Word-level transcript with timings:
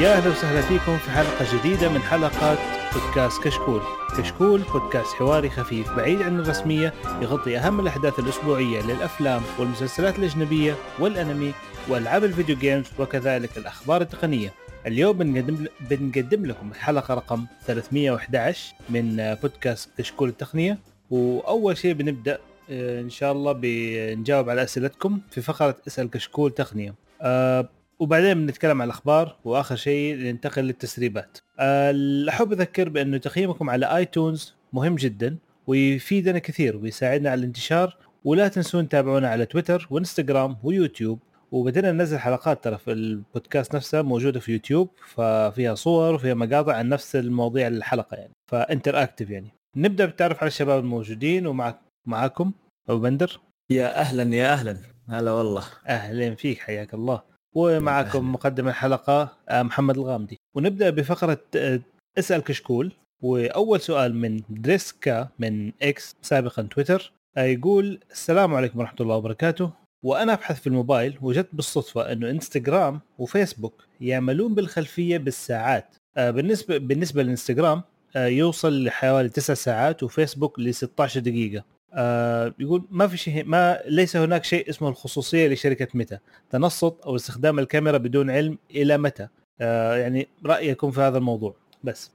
يا 0.00 0.12
أهلا 0.16 0.30
وسهلا 0.30 0.60
فيكم 0.60 0.98
في 0.98 1.10
حلقة 1.10 1.58
جديدة 1.58 1.88
من 1.88 2.02
حلقات 2.02 2.58
بودكاست 2.94 3.42
كشكول. 3.42 3.80
كشكول 4.18 4.62
بودكاست 4.72 5.14
حواري 5.14 5.50
خفيف 5.50 5.92
بعيد 5.92 6.22
عن 6.22 6.40
الرسمية 6.40 6.94
يغطي 7.22 7.58
أهم 7.58 7.80
الأحداث 7.80 8.18
الأسبوعية 8.18 8.82
للأفلام 8.82 9.42
والمسلسلات 9.58 10.18
الأجنبية 10.18 10.74
والأنمي 10.98 11.52
وألعاب 11.88 12.24
ال 12.24 12.29
video 12.29 12.56
games 12.56 12.86
وكذلك 12.98 13.58
الأخبار 13.58 14.00
التقنية. 14.00 14.52
اليوم 14.86 15.18
بنقدم 15.18 15.66
بنقدم 15.90 16.46
لكم 16.46 16.70
الحلقة 16.70 17.14
رقم 17.14 17.46
311 17.66 18.74
من 18.90 19.36
بودكاست 19.42 19.90
كشكول 19.98 20.28
التقنية 20.28 20.78
وأول 21.10 21.76
شيء 21.76 21.92
بنبدأ 21.92 22.38
آه، 22.70 23.00
إن 23.00 23.10
شاء 23.10 23.32
الله 23.32 23.52
بنجاوب 23.52 24.50
على 24.50 24.62
أسئلتكم 24.62 25.20
في 25.30 25.40
فقرة 25.40 25.76
اسأل 25.86 26.10
كشكول 26.10 26.50
تقنية. 26.50 26.94
أه 27.22 27.68
وبعدين 28.00 28.46
بنتكلم 28.46 28.82
عن 28.82 28.88
الأخبار 28.88 29.36
وآخر 29.44 29.76
شيء 29.76 30.16
ننتقل 30.16 30.62
للتسريبات. 30.62 31.38
أه 31.58 31.94
أحب 32.28 32.52
أذكر 32.52 32.88
بأنه 32.88 33.16
تقييمكم 33.16 33.70
على 33.70 33.96
آيتونز 33.96 34.54
مهم 34.72 34.94
جدا 34.94 35.36
ويفيدنا 35.66 36.38
كثير 36.38 36.76
ويساعدنا 36.76 37.30
على 37.30 37.38
الانتشار. 37.38 37.96
ولا 38.24 38.48
تنسون 38.48 38.88
تتابعونا 38.88 39.28
على 39.28 39.46
تويتر 39.46 39.86
وإنستغرام 39.90 40.56
ويوتيوب. 40.62 41.18
وبدنا 41.52 41.92
ننزل 41.92 42.18
حلقات 42.18 42.64
ترى 42.64 42.78
في 42.78 42.92
البودكاست 42.92 43.74
نفسها 43.76 44.02
موجودة 44.02 44.40
في 44.40 44.52
يوتيوب 44.52 44.90
ففيها 45.06 45.74
صور 45.74 46.14
وفيها 46.14 46.34
مقاطع 46.34 46.74
عن 46.74 46.88
نفس 46.88 47.16
المواضيع 47.16 47.66
الحلقة 47.66 48.16
يعني. 48.16 48.32
ف 48.50 49.02
interactive 49.02 49.30
يعني. 49.30 49.48
نبدأ 49.76 50.04
بالتعرف 50.04 50.38
على 50.40 50.48
الشباب 50.48 50.84
الموجودين 50.84 51.46
ومعك 51.46 51.80
معاكم 52.06 52.52
أبو 52.88 52.98
بندر. 52.98 53.40
يا 53.70 54.00
أهلا 54.00 54.36
يا 54.36 54.52
أهلا. 54.52 54.76
هلا 55.08 55.32
والله. 55.32 55.64
اهلين 55.86 56.34
فيك 56.34 56.58
حياك 56.58 56.94
الله. 56.94 57.29
ومعكم 57.54 58.24
مقدم 58.32 58.68
الحلقة 58.68 59.32
آه، 59.48 59.62
محمد 59.62 59.98
الغامدي. 59.98 60.36
ونبدأ 60.56 60.90
بفقرة 60.90 61.40
آه، 61.56 61.80
اسأل 62.18 62.40
كشكول. 62.40 62.92
وأول 63.22 63.80
سؤال 63.80 64.16
من 64.16 64.40
دريسكا 64.48 65.28
من 65.38 65.72
إكس 65.82 66.16
سابقا 66.22 66.62
تويتر 66.62 67.12
آه، 67.36 67.42
يقول 67.42 68.00
السلام 68.10 68.54
عليكم 68.54 68.78
ورحمة 68.78 68.96
الله 69.00 69.16
وبركاته. 69.16 69.70
وأنا 70.04 70.32
أبحث 70.32 70.60
في 70.60 70.66
الموبايل 70.66 71.18
وجدت 71.22 71.48
بالصدفة 71.52 72.12
إنه 72.12 72.30
إنستغرام 72.30 73.00
وفيسبوك 73.18 73.84
يعملون 74.00 74.54
بالخلفية 74.54 75.18
بالساعات. 75.18 75.96
بالنسبة 76.16 76.78
بالنسبة 76.78 77.22
للانستغرام 77.22 77.82
يوصل 78.16 78.84
لحوالي 78.84 79.28
9 79.28 79.54
ساعات 79.54 80.02
وفيسبوك 80.02 80.58
ل 80.58 80.74
16 80.74 81.20
دقيقة. 81.20 81.64
آه 81.94 82.54
يقول 82.58 82.84
ما 82.90 83.06
في 83.06 83.16
شيء 83.16 83.44
ما 83.44 83.80
ليس 83.86 84.16
هناك 84.16 84.44
شيء 84.44 84.70
اسمه 84.70 84.88
الخصوصية 84.88 85.48
لشركة 85.48 85.88
متى 85.94 86.18
تنصت 86.50 87.00
أو 87.06 87.16
استخدام 87.16 87.58
الكاميرا 87.58 87.98
بدون 87.98 88.30
علم 88.30 88.58
إلى 88.70 88.98
متى؟ 88.98 89.28
آه 89.60 89.96
يعني 89.96 90.28
رايكم 90.46 90.90
في 90.90 91.00
هذا 91.00 91.18
الموضوع. 91.18 91.54
بس. 91.84 92.12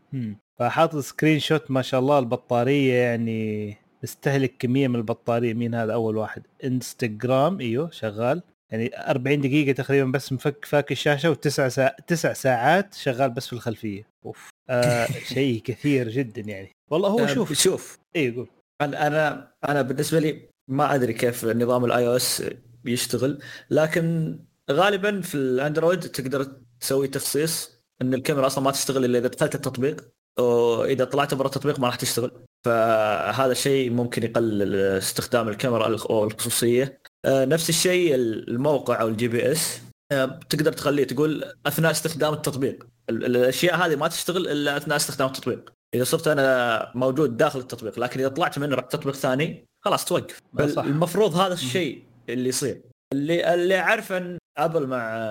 فحاطط 0.59 0.97
screenshot 0.99 1.71
ما 1.71 1.81
شاء 1.81 1.99
الله 1.99 2.19
البطارية 2.19 2.93
يعني 2.93 3.77
استهلك 4.03 4.53
كمية 4.59 4.87
من 4.87 4.95
البطارية. 4.95 5.53
مين 5.53 5.75
هذا؟ 5.75 5.93
أول 5.93 6.17
واحد. 6.17 6.43
إنستغرام 6.63 7.59
إيوه 7.59 7.89
شغال. 7.91 8.41
يعني 8.71 8.91
40 9.09 9.41
دقيقة 9.41 9.71
تقريبا 9.71 10.11
بس 10.11 10.33
مفك 10.33 10.65
فاك 10.65 10.91
الشاشة 10.91 11.29
وتسع 11.29 11.67
ساعات 11.67 11.95
تسع 12.07 12.33
ساعات 12.33 12.93
شغال 12.93 13.29
بس 13.29 13.47
في 13.47 13.53
الخلفية. 13.53 14.07
أوف. 14.25 14.49
آه 14.69 15.05
شيء 15.33 15.61
كثير 15.61 16.09
جدا 16.09 16.41
يعني. 16.41 16.71
والله 16.91 17.09
هو 17.09 17.27
شوف. 17.27 17.53
شوف. 17.53 17.99
اي 18.15 18.31
قول. 18.31 18.47
أنا 18.81 19.07
أنا 19.07 19.53
أنا 19.69 19.81
بالنسبة 19.81 20.19
لي 20.19 20.49
ما 20.67 20.95
أدري 20.95 21.13
كيف 21.13 21.45
نظام 21.45 21.85
ال 21.85 22.07
iOS 22.07 22.43
بيشتغل 22.83 23.39
لكن 23.71 24.39
غالبا 24.71 25.21
في 25.21 25.35
الأندرويد 25.35 25.99
تقدر 25.99 26.47
تسوي 26.79 27.07
تخصيص 27.07 27.75
إن 28.01 28.13
الكاميرا 28.13 28.47
أصلا 28.47 28.63
ما 28.63 28.71
تشتغل 28.71 29.05
إلا 29.05 29.19
إذا 29.19 29.27
دخلت 29.27 29.55
التطبيق 29.55 30.15
واذا 30.39 31.05
طلعت 31.05 31.33
برا 31.33 31.47
التطبيق 31.47 31.79
ما 31.79 31.87
راح 31.87 31.95
تشتغل. 31.95 32.31
فهذا 32.65 33.51
الشيء 33.51 33.91
ممكن 33.91 34.23
يقلل 34.23 34.75
استخدام 34.75 35.49
الكاميرا 35.49 35.97
أو 36.09 36.23
الخصوصية. 36.23 37.01
آه، 37.25 37.45
نفس 37.45 37.69
الشيء 37.69 38.15
الموقع 38.15 39.01
أو 39.01 39.07
ال 39.07 39.27
GPS 39.27 39.81
آه، 40.11 40.39
تقدر 40.49 40.73
تخليه 40.73 41.03
تقول 41.03 41.43
أثناء 41.65 41.91
استخدام 41.91 42.33
التطبيق. 42.33 42.87
الأشياء 43.09 43.75
هذه 43.75 43.95
ما 43.95 44.07
تشتغل 44.07 44.47
إلا 44.47 44.77
أثناء 44.77 44.97
استخدام 44.97 45.27
التطبيق. 45.27 45.73
إذا 45.95 46.03
صرت 46.03 46.27
أنا 46.27 46.91
موجود 46.95 47.37
داخل 47.37 47.59
التطبيق 47.59 47.99
لكن 47.99 48.19
إذا 48.19 48.29
طلعت 48.29 48.59
منه 48.59 48.75
رحت 48.75 48.91
تطبيق 48.91 49.15
ثاني 49.15 49.65
خلاص 49.85 50.05
توقف. 50.05 50.41
صح. 50.65 50.83
المفروض 50.83 51.35
هذا 51.35 51.53
الشيء 51.53 52.03
اللي 52.29 52.49
يصير. 52.49 52.81
اللي 53.13 53.53
اللي 53.53 53.79
أعرف 53.79 54.11
إن 54.11 54.37
أبل 54.57 54.87
مع 54.87 55.29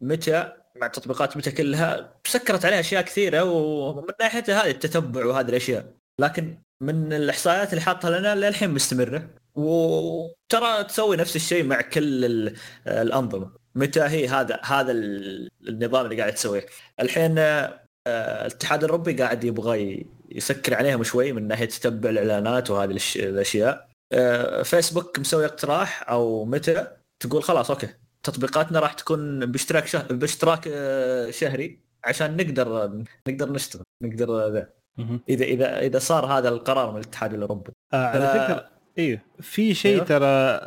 متى 0.00 0.52
مع 0.76 0.86
تطبيقات 0.86 1.36
متى 1.36 1.50
كلها 1.50 2.14
سكرت 2.26 2.64
عليها 2.64 2.80
أشياء 2.80 3.02
كثيرة 3.02 3.44
ومن 3.44 4.12
ناحيتها 4.20 4.64
هذه 4.64 4.70
التتبع 4.70 5.24
وهذه 5.24 5.48
الأشياء. 5.48 5.94
لكن 6.20 6.58
من 6.82 7.12
الإحصائيات 7.12 7.70
اللي 7.70 7.80
حاطها 7.80 8.18
لنا 8.18 8.34
للحين 8.34 8.70
مستمرة. 8.70 9.30
وترى 9.54 10.84
تسوي 10.84 11.16
نفس 11.16 11.36
الشيء 11.36 11.64
مع 11.64 11.80
كل 11.80 12.24
الأنظمة. 12.86 13.50
متى 13.74 14.00
هي 14.00 14.28
هذا 14.28 14.60
هذا 14.64 14.92
النظام 14.92 16.04
اللي 16.04 16.20
قاعد 16.20 16.34
تسويه. 16.34 16.66
الحين 17.00 17.34
الاتحاد 18.46 18.84
الأوروبي 18.84 19.12
قاعد 19.12 19.44
يبغى 19.44 20.06
يسكر 20.30 20.74
عليهم 20.74 21.02
شوي 21.02 21.32
من 21.32 21.48
ناحية 21.48 21.64
تتبع 21.64 22.10
الإعلانات 22.10 22.70
وهذه 22.70 22.98
الأشياء. 23.16 23.88
آه، 24.12 24.62
فيسبوك 24.62 25.18
مسوي 25.18 25.44
اقتراح 25.44 26.10
أو 26.10 26.44
متى 26.44 26.86
تقول 27.20 27.42
خلاص 27.42 27.70
okay 27.70 27.88
تطبيقاتنا 28.22 28.80
راح 28.80 28.92
تكون 28.92 29.46
باشتراك 29.46 30.12
باشتراك 30.12 30.68
آه، 30.72 31.30
شهري 31.30 31.80
عشان 32.04 32.36
نقدر 32.36 32.92
نقدر 33.28 33.52
نشتغل 33.52 33.82
نقدر 34.04 34.48
ذا. 34.52 34.68
إذا 35.28 35.44
إذا 35.44 35.80
إذا 35.80 35.98
صار 35.98 36.26
هذا 36.26 36.48
القرار 36.48 36.90
من 36.90 36.96
الاتحاد 36.96 37.34
الأوروبي. 37.34 37.72
آه 37.92 38.06
على 38.06 38.28
فكرة 38.28 38.70
أيوه 38.98 39.20
في 39.40 39.74
شيء 39.74 39.94
أيوه. 39.94 40.04
ترى 40.04 40.58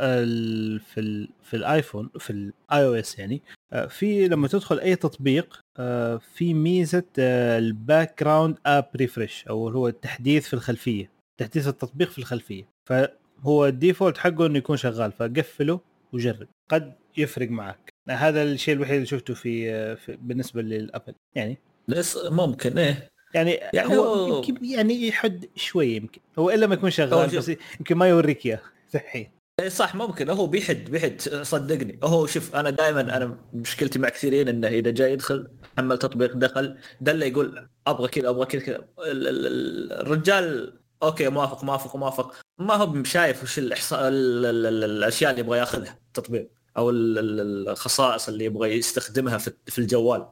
في 0.80 1.00
ال 1.00 1.30
في 1.44 1.58
الآيفون 1.58 2.10
في 2.20 2.30
ال 2.30 2.86
iOS 2.86 3.20
يعني 3.20 3.42
آه، 3.48 3.61
في 3.88 4.28
لما 4.28 4.48
تدخل 4.48 4.80
أي 4.80 4.96
تطبيق 4.96 5.62
آه، 5.78 6.18
في 6.18 6.54
ميزة 6.54 7.04
آه، 7.20 7.58
ال 7.58 8.24
background 8.24 8.58
app 8.66 8.90
refresh 8.96 9.46
أو 9.50 9.70
هو 9.70 9.88
التحديث 9.88 10.48
في 10.48 10.54
الخلفية 10.54 11.12
تحديث 11.40 11.68
التطبيق 11.68 12.10
في 12.10 12.20
الخلفية. 12.20 12.68
فهو 12.90 13.66
ال 13.66 13.72
default 13.72 14.18
حقه 14.18 14.46
إنه 14.46 14.58
يكون 14.58 14.78
شغال 14.78 15.12
فقفله 15.12 15.80
وجرب. 16.14 16.48
قد 16.72 16.94
يفرق 17.18 17.50
معك. 17.50 17.90
هذا 18.10 18.44
الشيء 18.44 18.74
الوحيد 18.74 18.94
اللي 18.96 19.06
شفته 19.06 19.34
في, 19.34 19.96
في 19.96 20.18
بالنسبة 20.22 20.62
لل 20.62 20.75
Apple. 20.75 21.14
يعني 21.36 21.58
بس 21.88 22.18
ممكن 22.26 22.78
إيه. 22.78 23.10
يعني, 23.34 23.52
يعني 23.52 23.98
هو 23.98 24.38
يمكن 24.38 24.66
يعني 24.66 25.08
يحد 25.08 25.50
شوي 25.56 25.88
يمكن. 25.88 26.22
هو 26.40 26.50
إلا 26.50 26.68
ما 26.68 26.74
يكون 26.74 26.90
شغال 26.90 27.38
بس 27.38 27.52
يمكن 27.80 27.96
ما 27.98 28.08
يوريك 28.08 28.46
إياه. 28.46 28.62
الحين 28.96 29.32
اي 29.62 29.70
صح 29.70 29.96
ممكن. 29.96 30.30
هو 30.30 30.48
بيحد 30.48 30.86
بيحد. 30.90 31.22
صدقني. 31.22 32.00
هو 32.04 32.26
شوف 32.26 32.56
أنا 32.56 32.70
دائما 32.70 33.02
أنا 33.02 33.38
مشكلتي 33.54 34.00
مع 34.00 34.10
كثيرين 34.10 34.48
إنه 34.48 34.68
إذا 34.68 34.92
جاي 34.92 35.14
يدخل 35.14 35.48
حمل 35.78 35.98
تطبيق 35.98 36.36
دخل 36.36 36.78
دله 37.02 37.26
يقول 37.26 37.68
أبغى 37.88 38.08
كذا 38.08 38.30
أبغى 38.30 38.46
كذا 38.46 38.62
كذا. 38.62 38.86
الرجال 39.00 40.74
okay 41.04 41.30
موافق 41.30 41.64
موافق 41.64 41.96
موافق. 41.96 42.36
ما 42.60 42.74
هو 42.74 43.04
شايف 43.04 43.44
وش 43.44 43.60
الإحصاء 43.60 44.02
الأشياء 44.04 45.32
اللي 45.32 45.42
يبغى 45.42 45.58
يأخذها 45.60 45.98
التطبيق 46.08 46.50
أو 46.78 46.90
الخصائص 46.90 48.28
اللي 48.30 48.46
يبغى 48.46 48.78
يستخدمها 48.78 49.38
في 49.68 49.80
الجوال. 49.80 50.26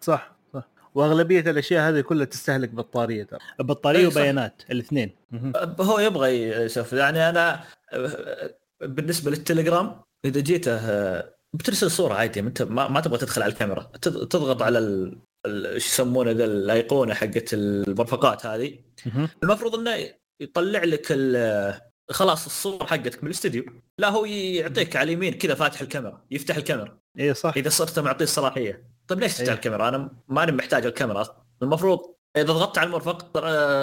صح 0.00 0.38
وأغلبية 0.94 1.40
الأشياء 1.40 1.88
هذه 1.88 2.00
كلها 2.00 2.24
تستهلك 2.24 2.70
بطارية 2.70 3.24
ترى. 3.24 3.38
بطارية 3.58 4.06
وبيانات 4.06 4.62
الاثنين. 4.70 5.16
هو 5.80 5.98
يبغى 5.98 6.48
يشوف 6.48 6.92
يعني 6.92 7.28
أنا 7.28 7.64
بالنسبة 8.80 9.30
للتليجرام 9.30 10.02
إذا 10.24 10.40
جيته 10.40 10.78
بترسل 11.52 11.90
صورة 11.90 12.14
عادي 12.14 12.40
انت 12.40 12.62
ما, 12.62 12.88
ما 12.88 13.00
تبغى 13.00 13.18
تدخل 13.18 13.42
على 13.42 13.52
الكاميرا. 13.52 13.82
تضغط 14.02 14.62
على 14.62 14.78
إيش 15.46 15.86
يسمونه 15.86 16.30
ذا 16.30 16.44
الأيقونة 16.44 17.14
حقت 17.14 17.54
المرفقات 17.54 18.46
هذه. 18.46 18.78
المفروض 19.42 19.74
إنه 19.74 20.14
يطلع 20.40 20.84
لك 20.84 21.06
خلاص 22.10 22.46
الصورة 22.46 22.84
حقتك 22.84 23.24
من 23.24 23.30
الاستديو 23.30 23.64
لا 23.98 24.08
هو 24.08 24.24
يعطيك 24.24 24.96
على 24.96 25.12
اليمين 25.12 25.34
كذا 25.34 25.54
فاتح 25.54 25.80
الكاميرا 25.80 26.24
يفتح 26.30 26.56
الكاميرا. 26.56 26.98
اي 27.18 27.34
صح. 27.34 27.52
إذا 27.56 27.68
صرت 27.68 27.98
معطيه 27.98 28.24
الصلاحية. 28.24 28.88
طيب 29.08 29.20
ليش 29.20 29.38
تفتح 29.38 29.52
الكاميرا؟ 29.52 29.88
أنا 29.88 30.10
ماني 30.28 30.52
محتاج 30.52 30.86
الكاميرا. 30.86 31.44
المفروض 31.62 32.14
إذا 32.36 32.44
ضغطت 32.44 32.78
على 32.78 32.86
المرفق 32.86 33.32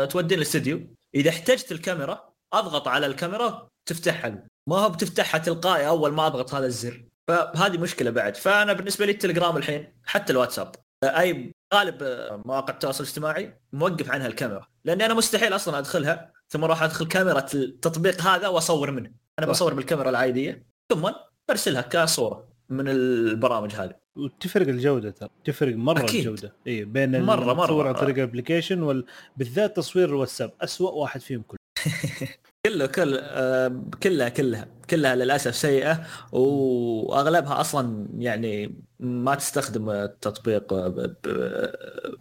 توديني 0.06 0.42
الاستديو 0.42 0.88
إذا 1.16 1.30
احتجت 1.30 1.72
الكاميرا 1.72 2.34
أضغط 2.54 2.88
على 2.88 3.06
الكاميرا 3.06 3.68
تفتحها. 3.86 4.48
ما 4.68 4.76
هو 4.78 4.90
بتفتحها 4.90 5.40
تلقائي 5.40 5.88
أول 5.88 6.14
ما 6.14 6.28
أضغط 6.28 6.54
هذا 6.54 6.66
الزر. 6.66 7.04
فهذه 7.28 7.78
مشكلة 7.78 8.10
بعد. 8.12 8.36
فأنا 8.38 8.74
بالنسبة 8.74 9.06
لي 9.06 9.12
التليجرام 9.12 9.58
الحين 9.58 9.94
حتى 10.06 10.34
الواتساب. 10.34 10.76
أي 11.04 11.52
غالب 11.74 11.98
مواقع 12.46 12.74
التواصل 12.74 13.04
الاجتماعي 13.04 13.60
موقف 13.74 14.12
عنها 14.12 14.28
الكاميرا. 14.28 14.68
لأني 14.86 15.06
أنا 15.06 15.14
مستحيل 15.14 15.56
أصلا 15.56 15.80
أدخلها 15.80 16.32
ثم 16.50 16.64
أروح 16.64 16.84
أدخل 16.84 17.08
كاميرا 17.08 17.46
التطبيق 17.54 18.22
هذا 18.22 18.48
وأصور 18.48 18.92
منه. 18.92 19.12
أنا 19.40 19.48
بصور 19.48 19.74
بالكاميرا 19.74 20.10
العادية 20.10 20.66
ثم 20.90 21.10
برسلها 21.50 21.82
كصورة 21.82 22.48
من 22.70 22.88
البرامج 22.88 23.74
هذه. 23.76 23.96
وتفرق 24.16 24.68
الجودة 24.68 25.10
ترى. 25.10 25.30
تفرق 25.46 25.76
مرة 25.76 26.00
أكيد. 26.00 26.28
الجودة. 26.28 26.56
إي 26.68 26.86
بين 26.86 27.26
مرة- 27.26 27.30
مرة. 27.30 27.62
التصوير 27.64 27.88
عن 27.88 27.94
طريق 27.94 28.16
الابلكيشن 28.16 28.82
وال... 28.84 29.06
بالذات 29.38 29.76
تصوير 29.78 30.10
الواتساب. 30.10 30.52
اسوء 30.62 30.94
واحد 30.94 31.22
فيهم 31.22 31.42
كله. 31.42 31.58
كله 32.66 32.86
كل 32.86 33.20
آه، 33.22 33.82
كلها 34.04 34.30
كلها 34.30 34.68
كلها 34.90 35.16
للأسف 35.16 35.56
سيئة. 35.56 36.06
وأغلبها 36.32 37.62
أصلا 37.62 38.08
يعني 38.18 38.76
ما 39.00 39.36
تستخدم 39.36 39.90
التطبيق 39.90 40.74
ب- 40.74 41.16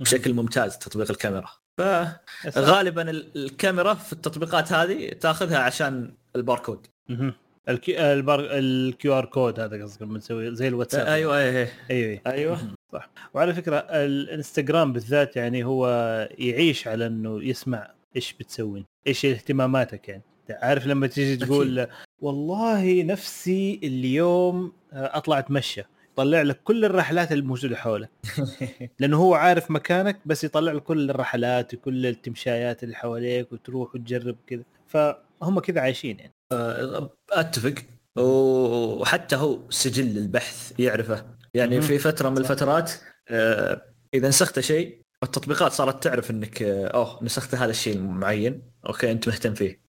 بشكل 0.00 0.32
ممتاز 0.34 0.78
تطبيق 0.78 1.10
الكاميرا. 1.10 1.48
فغالبا 2.52 3.10
ال- 3.10 3.26
الكاميرا 3.36 3.94
في 3.94 4.12
التطبيقات 4.12 4.72
هذه 4.72 5.08
تأخذها 5.12 5.58
عشان 5.58 6.14
الباركود. 6.36 6.86
البار... 7.88 8.40
ال 8.50 9.18
QR 9.18 9.24
code 9.24 9.60
هذا 9.60 9.82
قصدك 9.82 10.02
لما 10.02 10.18
تسوي 10.18 10.54
زي 10.54 10.68
الواتساب. 10.68 11.06
أيوه 11.06 11.38
أيوه 11.38 11.52
أيوه 11.58 11.68
أيوه. 11.90 12.20
أيوه 12.26 12.58
صح. 12.92 13.10
وعلى 13.34 13.54
فكرة 13.54 13.76
الإنستغرام 13.76 14.92
بالذات 14.92 15.36
يعني 15.36 15.64
هو 15.64 15.88
يعيش 16.38 16.88
على 16.88 17.06
إنه 17.06 17.44
يسمع 17.44 17.90
إيش 18.16 18.32
بتسوي 18.32 18.84
إيش 19.06 19.26
اهتماماتك 19.26 20.08
يعني. 20.08 20.22
عارف 20.50 20.86
لما 20.86 21.06
تيجي 21.06 21.46
تقول 21.46 21.86
والله 22.20 23.02
نفسي 23.02 23.80
اليوم 23.82 24.72
أطلع 24.92 25.38
أتمشى. 25.38 25.82
يطلع 26.12 26.42
لك 26.42 26.60
كل 26.64 26.84
الرحلات 26.84 27.32
الموجوده 27.32 27.76
حولك. 27.76 28.10
لأنه 29.00 29.16
هو 29.16 29.34
عارف 29.34 29.70
مكانك 29.70 30.20
بس 30.26 30.44
يطلع 30.44 30.72
لك 30.72 30.82
كل 30.82 31.10
الرحلات 31.10 31.74
وكل 31.74 32.06
التمشايات 32.06 32.82
اللي 32.84 32.94
حواليك 32.94 33.52
وتروح 33.52 33.94
وتجرب 33.94 34.36
كذا. 34.46 34.62
فهم 34.86 35.60
كذا 35.60 35.80
عايشين 35.80 36.18
يعني. 36.18 36.32
أتفق. 37.32 37.74
وحتى 38.18 39.36
هو 39.36 39.58
سجل 39.70 40.18
البحث 40.18 40.80
يعرفه. 40.80 41.26
يعني. 41.54 41.80
في 41.80 41.98
فترة 41.98 42.28
من. 42.28 42.38
الفترات 42.38 42.92
آه، 43.28 43.82
إذا 44.14 44.28
نسخت 44.28 44.60
شيء 44.60 44.98
التطبيقات 45.22 45.72
صارت 45.72 46.04
تعرف 46.04 46.30
إنك 46.30 46.62
آه، 46.62 46.86
أوه 46.86 47.18
نسخت 47.22 47.54
هذا 47.54 47.70
الشيء 47.70 47.96
المعين. 47.96 48.62
أوكي 48.86 49.12
أنت 49.12 49.28
مهتم 49.28 49.54
فيه. 49.54 49.80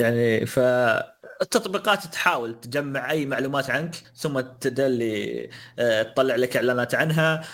يعني 0.00 0.46
فالتطبيقات 0.46 2.06
تحاول 2.06 2.60
تجمع 2.60 3.10
أي 3.10 3.26
معلومات 3.26 3.70
عنك 3.70 3.96
ثم 4.16 4.40
تدلي 4.40 5.50
آه، 5.78 6.02
تطلع 6.02 6.36
لك 6.36 6.56
إعلانات 6.56 6.94
عنها. 6.94 7.44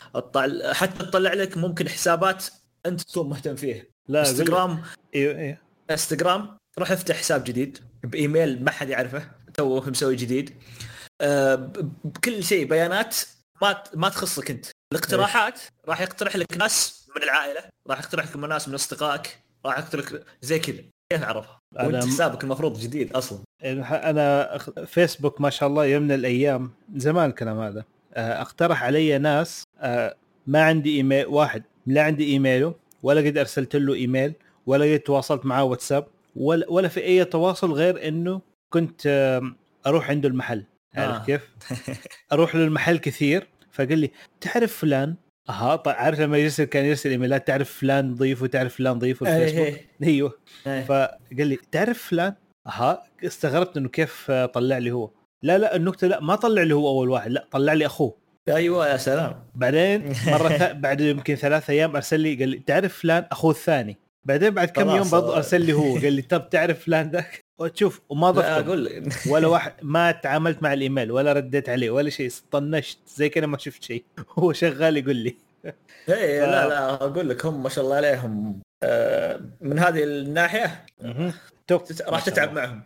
حتى 0.72 0.98
تطلع 0.98 1.32
لك 1.32 1.56
ممكن 1.56 1.88
حسابات 1.88 2.44
أنت 2.86 3.00
تكون 3.00 3.28
مهتم 3.28 3.56
فيها. 3.56 3.84
لا 4.08 4.20
إنستغرام 4.20 4.82
أيوه 5.14 5.38
أيوه 5.38 5.58
إنستغرام 5.90 6.56
روح 6.78 6.90
افتح 6.90 7.16
حساب 7.16 7.44
جديد. 7.44 7.78
بإيميل 8.04 8.64
ما 8.64 8.70
حد 8.70 8.88
يعرفه 8.88 9.30
توه 9.54 9.90
مسوي 9.90 10.16
جديد. 10.16 10.54
آه، 11.20 11.54
بكل 12.04 12.44
شيء 12.44 12.66
بيانات 12.66 13.16
ما 13.62 13.82
ما 13.94 14.08
تخصك 14.08 14.50
أنت. 14.50 14.66
الاقتراحات 14.92 15.60
راح 15.88 16.00
يقترح 16.00 16.36
لك 16.36 16.56
ناس 16.56 17.06
من 17.16 17.22
العائلة 17.22 17.60
راح 17.86 17.98
يقترح 17.98 18.24
لك 18.24 18.36
ناس 18.36 18.68
من 18.68 18.74
أصدقائك 18.74 19.40
راح 19.66 19.78
يقترح 19.78 20.12
لك 20.12 20.24
زي 20.42 20.58
كذا. 20.58 20.82
كيف 21.12 21.22
أعرفها؟ 21.22 21.60
أنا 21.78 21.86
وانت 21.86 22.04
حسابك 22.04 22.44
المفروض 22.44 22.78
جديد 22.78 23.12
أصلا 23.12 23.38
أنا 23.62 24.58
فيسبوك 24.86 25.40
ما 25.40 25.50
شاء 25.50 25.68
الله 25.68 25.84
يوم 25.84 26.02
من 26.02 26.12
الأيام 26.12 26.70
زمان 26.96 27.30
الكلام 27.30 27.58
هذا 27.58 27.84
آه، 28.14 28.40
أقترح 28.40 28.84
علي 28.84 29.18
ناس 29.18 29.64
آه، 29.78 30.16
ما 30.46 30.62
عندي 30.62 30.96
إيميل 30.96 31.26
واحد 31.26 31.62
لا 31.86 32.02
عندي 32.02 32.24
إيميله 32.24 32.74
ولا 33.02 33.20
قد 33.20 33.38
أرسلت 33.38 33.76
له 33.76 33.94
إيميل 33.94 34.32
ولا 34.66 34.92
قد 34.92 34.98
تواصلت 34.98 35.46
معاه 35.46 35.64
واتساب 35.64 36.06
ولا 36.36 36.70
ولا 36.70 36.88
في 36.88 37.04
أي 37.04 37.24
تواصل 37.24 37.72
غير 37.72 38.08
إنه 38.08 38.40
كنت 38.70 39.06
أروح 39.86 40.10
عنده 40.10 40.28
المحل 40.28 40.64
عارف 40.94 41.14
آه. 41.14 41.24
كيف؟ 41.24 41.50
أروح 42.32 42.54
له 42.54 42.64
المحل 42.64 42.98
كثير 42.98 43.46
فقال 43.72 43.98
لي 43.98 44.10
تعرف 44.40 44.76
فلان 44.76 45.14
أها 45.48 45.76
طيب 45.76 45.94
عارف 45.96 46.20
لما 46.20 46.38
يرسل 46.38 46.64
كان 46.64 46.84
يرسل 46.84 47.10
إيميلات 47.10 47.46
تعرف 47.46 47.72
فلان 47.72 48.14
ضيفه 48.14 48.46
تعرف 48.46 48.74
فلان 48.76 48.98
ضيفه 48.98 49.36
الفيسبوك 49.36 49.66
إيه. 49.66 49.86
أيوه 50.02 50.32
إيه. 50.66 50.82
فقال 50.84 51.46
لي 51.46 51.58
تعرف 51.72 52.02
فلان؟ 52.02 52.34
أها 52.66 53.02
استغربت 53.24 53.76
إنه 53.76 53.88
كيف 53.88 54.30
طلع 54.30 54.78
لي 54.78 54.90
هو 54.90 55.10
لا 55.42 55.58
لا 55.58 55.76
النكتة 55.76 56.06
لا 56.06 56.20
ما 56.20 56.34
طلع 56.34 56.62
لي 56.62 56.74
هو 56.74 56.88
أول 56.88 57.08
واحد 57.10 57.30
لا 57.30 57.46
طلع 57.50 57.72
لي 57.72 57.86
أخوه 57.86 58.16
أيوه 58.48 58.88
يا 58.88 58.96
سلام 58.96 59.44
بعدين 59.54 60.12
مرة. 60.32 60.72
بعد 60.72 61.00
يمكن 61.00 61.34
ثلاث 61.34 61.70
أيام 61.70 61.96
أرسل 61.96 62.20
لي 62.20 62.34
قال 62.34 62.48
لي 62.48 62.58
تعرف 62.58 62.98
فلان 62.98 63.24
أخوه 63.32 63.50
الثاني 63.50 63.96
بعدين 64.24 64.50
بعد 64.50 64.68
كم. 64.68 64.90
يوم 64.90 65.10
برضه 65.10 65.36
أرسل 65.36 65.64
لي 65.66 65.72
هو 65.72 65.94
قال 65.94 66.12
لي 66.12 66.22
طب 66.22 66.48
تعرف 66.50 66.84
فلان 66.84 67.10
ذاك 67.10 67.40
وتشوف 67.58 68.00
وما 68.08 68.26
لا 68.26 68.32
ضفت 68.32 68.44
أقول 68.44 69.08
ولا 69.32 69.46
واحد 69.46 69.72
ما 69.82 70.12
تعاملت 70.12 70.62
مع 70.62 70.72
الإيميل 70.72 71.12
ولا 71.12 71.32
رديت 71.32 71.68
عليه 71.68 71.90
ولا 71.90 72.10
شيء 72.10 72.30
طنشت 72.50 72.98
زي 73.08 73.28
كذا 73.28 73.46
ما 73.46 73.58
شفت 73.58 73.82
شيء. 73.82 74.04
هو 74.38 74.52
شغال 74.52 74.96
يقول 74.96 75.16
لي. 75.16 75.36
إيه 76.08 76.40
لا 76.40 76.68
لا 76.68 76.94
أقول 76.94 77.28
لك 77.28 77.46
هم 77.46 77.62
ما 77.62 77.68
شاء 77.68 77.84
الله 77.84 77.96
عليهم. 77.96 78.60
آه، 78.82 79.40
من 79.60 79.78
هذه 79.78 80.04
الناحية. 80.04 80.86
توب 81.66 81.82
راح 82.08 82.24
تتعب. 82.24 82.52
معهم. 82.52 82.82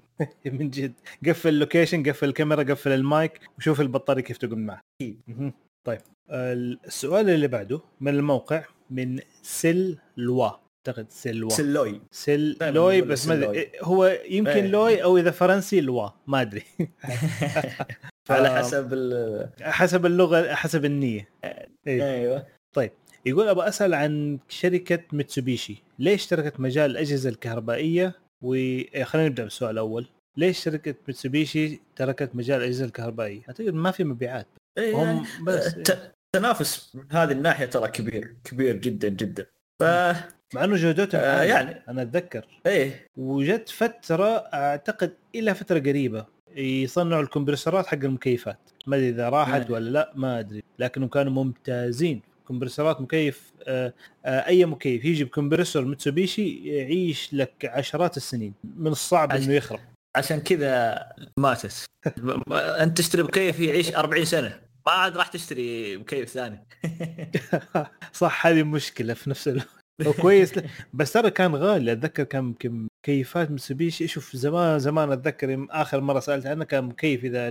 من 0.46 0.70
جد. 0.70 0.92
قفل 1.26 1.48
ال 1.48 1.54
location 1.54 2.02
قفل 2.02 2.28
الكاميرا 2.28 2.62
قفل 2.62 2.92
المايك 2.92 3.40
وشوف 3.58 3.80
البطارية 3.80 4.22
كيف 4.22 4.36
تقول 4.36 4.58
معه. 4.58 4.80
طيب. 5.86 6.00
السؤال 6.30 7.30
اللي 7.30 7.48
بعده 7.48 7.80
من 8.00 8.14
الموقع 8.14 8.64
من 8.90 9.20
سلوا 9.42 10.50
أعتقد 10.88 11.10
سلوا 11.10 11.50
سلوي 11.50 12.00
سل 12.10 12.56
دايماً 12.60 12.74
لوي 12.74 12.98
نقول 12.98 13.08
بس 13.10 13.26
ما 13.26 13.34
سلوي. 13.34 13.48
أدري 13.50 13.70
هو 13.82 14.18
يمكن 14.30 14.50
إيه. 14.50 14.66
لوي 14.66 15.02
أو 15.02 15.18
إذا 15.18 15.30
فرنسي 15.30 15.80
لوا 15.80 16.08
ما 16.26 16.40
أدري. 16.40 16.62
ف- 18.28 18.32
على 18.32 18.50
حسب 18.50 18.92
ال 18.92 19.48
حسب 19.60 20.06
اللغة 20.06 20.54
حسب 20.54 20.84
النية. 20.84 21.28
إيه. 21.86 22.02
أيوه. 22.14 22.46
يقول 23.26 23.48
أبغى 23.48 23.68
أسأل 23.68 23.94
عن 23.94 24.38
شركة 24.48 24.98
ميتسوبيشي. 25.12 25.82
ليش 25.98 26.26
تركت 26.26 26.60
مجال 26.60 26.90
الأجهزة 26.90 27.30
الكهربائية؟ 27.30 28.12
وخلينا 28.44 29.28
نبدأ 29.28 29.42
بالسؤال 29.42 29.70
الأول. 29.70 30.06
ليش 30.36 30.58
شركة 30.64 30.94
ميتسوبيشي 31.08 31.80
تركت 31.96 32.30
مجال 32.34 32.60
الأجهزة 32.60 32.84
الكهربائية؟ 32.84 33.40
أعتقد 33.48 33.74
ما 33.74 33.90
في 33.90 34.04
مبيعات. 34.04 34.46
إيه 34.78 34.92
يعني 34.96 35.18
هم 35.38 35.44
بس 35.44 35.74
ت- 35.74 36.12
تنافس 36.36 36.96
من 36.96 37.04
هذه 37.10 37.32
الناحية 37.32 37.66
ترى 37.66 37.88
كبير 37.88 38.36
كبير 38.44 38.76
جدا 38.76 39.08
جدا. 39.08 39.46
ف 39.82 39.84
مع 40.54 40.64
إنه 40.64 40.76
جودتهم 40.76 41.20
آه، 41.20 41.42
يعني. 41.42 41.82
أنا 41.88 42.02
أتذكر. 42.02 42.46
إيه. 42.66 43.06
وجت 43.16 43.68
فترة 43.68 44.36
أعتقد 44.36 45.12
إلى 45.34 45.54
فترة 45.54 45.78
قريبة 45.78 46.26
يصنعوا 46.56 47.22
الكمبرسورات 47.22 47.86
حق 47.86 47.94
المكيفات. 48.04 48.58
ما 48.86 48.96
أدري 48.96 49.08
إذا 49.08 49.28
راحت 49.28 49.66
إيه. 49.66 49.70
ولا 49.72 49.90
لا 49.90 50.12
ما 50.14 50.38
أدري. 50.38 50.62
لكنهم 50.78 51.08
كانوا 51.08 51.32
ممتازين. 51.32 52.22
كمبرسورات 52.48 53.00
مكيف 53.00 53.52
آه، 53.68 53.92
آه، 54.26 54.46
أي 54.46 54.64
مكيف 54.64 55.04
يجي 55.04 55.24
بكمبرسور 55.24 55.84
متسوبيشي 55.84 56.68
يعيش 56.76 57.34
لك 57.34 57.64
عشرات 57.64 58.16
السنين. 58.16 58.54
من 58.76 58.90
الصعب 58.90 59.32
عش- 59.32 59.44
إنه 59.44 59.52
يخرب. 59.54 59.80
عشان 60.16 60.40
كذا 60.40 60.98
ماتت. 61.38 61.84
أنت 62.52 62.98
تشتري 62.98 63.22
مكيف 63.22 63.60
يعيش 63.60 63.94
40 63.94 64.24
سنة. 64.24 64.60
ما 64.86 64.92
عاد 64.92 65.16
راح 65.16 65.26
تشتري 65.28 65.96
مكيف 65.96 66.28
ثاني. 66.28 66.66
صح 68.12 68.46
هذه 68.46 68.62
مشكلة 68.62 69.14
في 69.14 69.30
نفس 69.30 69.48
الوقت. 69.48 69.79
هو 70.06 70.12
كويس. 70.12 70.52
بس 70.92 71.12
ترى 71.12 71.30
كان 71.30 71.54
غالي. 71.54 71.92
أتذكر 71.92 72.24
كان 72.24 72.44
يمكن 72.44 72.88
مكيفات 73.04 73.50
متسوبيشي 73.50 74.06
شوف 74.06 74.36
زمان 74.36 74.78
زمان 74.78 75.12
أتذكر 75.12 75.66
آخر 75.70 76.00
مرة 76.00 76.20
سألت 76.20 76.46
عنه 76.46 76.64
كان 76.64 76.84
مكيف. 76.84 77.24
إذا 77.24 77.48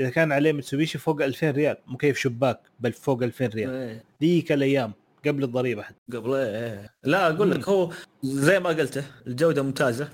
إذا 0.00 0.10
كان 0.10 0.32
عليه 0.32 0.52
متسوبيشي 0.52 0.98
فوق 0.98 1.22
2000 1.22 1.50
ريال 1.50 1.76
مكيف 1.86 2.18
شباك 2.18 2.60
بل 2.80 2.92
فوق 2.92 3.22
2000 3.22 3.46
ريال. 3.46 3.70
إيه. 3.70 4.04
ذيك 4.22 4.52
الأيام 4.52 4.92
قبل 5.26 5.44
الضريبة 5.44 5.82
حتى. 5.82 5.96
قبل 6.12 6.34
إيه 6.34 6.90
لا 7.04 7.28
أقول 7.28 7.50
لك 7.50 7.68
هو 7.68 7.92
زي 8.22 8.60
ما 8.60 8.68
قلته 8.68 9.04
الجودة 9.26 9.62
ممتازة. 9.62 10.08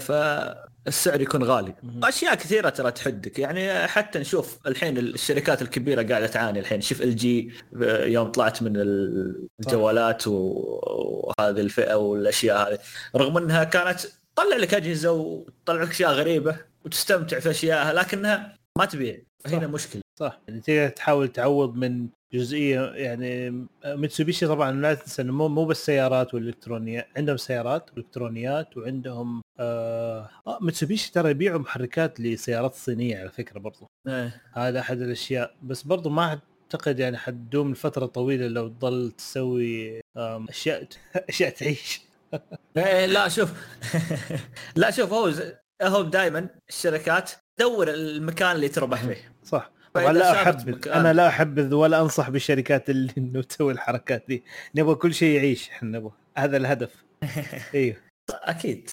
فالسعر 0.00 1.20
يكون 1.20 1.44
غالي. 1.44 1.74
أشياء 2.02 2.34
كثيرة 2.34 2.68
ترى 2.68 2.90
تحدك. 2.90 3.38
يعني 3.38 3.86
حتى 3.86 4.18
نشوف 4.18 4.58
الحين 4.66 4.98
الشركات 4.98 5.62
الكبيرة 5.62 6.02
قاعدة 6.02 6.26
تعاني 6.26 6.60
الحين. 6.60 6.80
شوف 6.80 7.02
ال 7.02 7.16
جي 7.16 7.52
يوم 7.82 8.30
طلعت 8.30 8.62
من 8.62 8.72
الجوالات 9.60 10.22
وهذه 10.26 11.60
الفئة 11.60 11.94
والأشياء 11.94 12.70
هذه. 12.70 12.78
رغم 13.16 13.36
إنها 13.36 13.64
كانت 13.64 14.00
تطلع 14.36 14.56
لك 14.56 14.74
أجهزة 14.74 15.12
وتطلع 15.12 15.82
لك 15.82 15.90
أشياء 15.90 16.12
غريبة 16.12 16.56
وتستمتع 16.84 17.40
في 17.40 17.50
اشيائها 17.50 17.92
لكنها 17.92 18.56
ما 18.78 18.84
تبيع. 18.84 19.18
هنا. 19.46 19.66
مشكلة. 19.66 20.02
صح. 20.20 20.40
يعني 20.48 20.60
تقدر 20.60 20.88
تحاول 20.88 21.28
تعوض 21.28 21.74
من 21.74 22.08
جزئية 22.32 22.80
يعني 22.80 23.66
متسوبيشي 23.84 24.46
طبعا 24.46 24.72
لا 24.72 24.94
تنسى 24.94 25.22
إنه 25.22 25.32
مو 25.32 25.48
مو 25.48 25.64
بس 25.64 25.86
سيارات 25.86 26.34
والالكترونيات 26.34 27.08
عندهم 27.16 27.36
سيارات 27.36 27.90
والكترونيات 27.96 28.76
وعندهم 28.76 29.42
آه, 29.60 30.30
آه 30.46 30.58
متسوبيشي 30.60 31.12
ترى 31.12 31.30
يبيعوا 31.30 31.58
محركات 31.58 32.20
لسيارات 32.20 32.74
صينية 32.74 33.18
على 33.18 33.30
فكرة 33.30 33.58
برضو. 33.58 33.86
إيه. 34.08 34.42
هذا 34.52 34.80
أحد 34.80 35.00
الأشياء. 35.00 35.54
بس 35.62 35.82
برضو 35.82 36.10
ما 36.10 36.40
أعتقد 36.74 36.98
يعني 36.98 37.16
حتدوم 37.16 37.72
لفترة 37.72 38.06
طويلة 38.06 38.46
لو 38.46 38.68
تضل 38.68 39.10
تسوي 39.10 40.00
أشياء 40.16 40.88
أشياء 41.28 41.50
تعيش. 41.50 42.00
إيه 42.76 43.06
لا 43.06 43.28
شوف. 43.28 43.52
لا 44.76 44.90
شوف 44.90 45.12
هو 45.12 45.32
هو 45.82 46.02
دائما 46.02 46.48
الشركات 46.68 47.30
دور 47.60 47.88
المكان 47.90 48.56
اللي 48.56 48.68
تربح 48.68 49.02
فيه. 49.04 49.32
صح. 49.44 49.70
طبعا 49.94 50.06
فإذا 50.06 50.18
لا 50.18 50.44
ثابت 50.44 50.86
أحبذ 50.86 50.88
أنا 50.88 51.12
لا 51.12 51.28
أحبذ 51.28 51.74
ولا 51.74 52.00
أنصح 52.00 52.30
بالشركات 52.30 52.90
اللي 52.90 53.12
إنه 53.18 53.42
تسوي 53.42 53.72
الحركات 53.72 54.24
دي. 54.28 54.44
نبغى 54.74 54.94
كل 54.94 55.14
شيء 55.14 55.36
يعيش 55.36 55.70
إحنا 55.70 55.98
نبغى. 55.98 56.12
هذا 56.36 56.56
الهدف. 56.56 57.04
إيوه. 57.74 57.96
أكيد. 58.30 58.90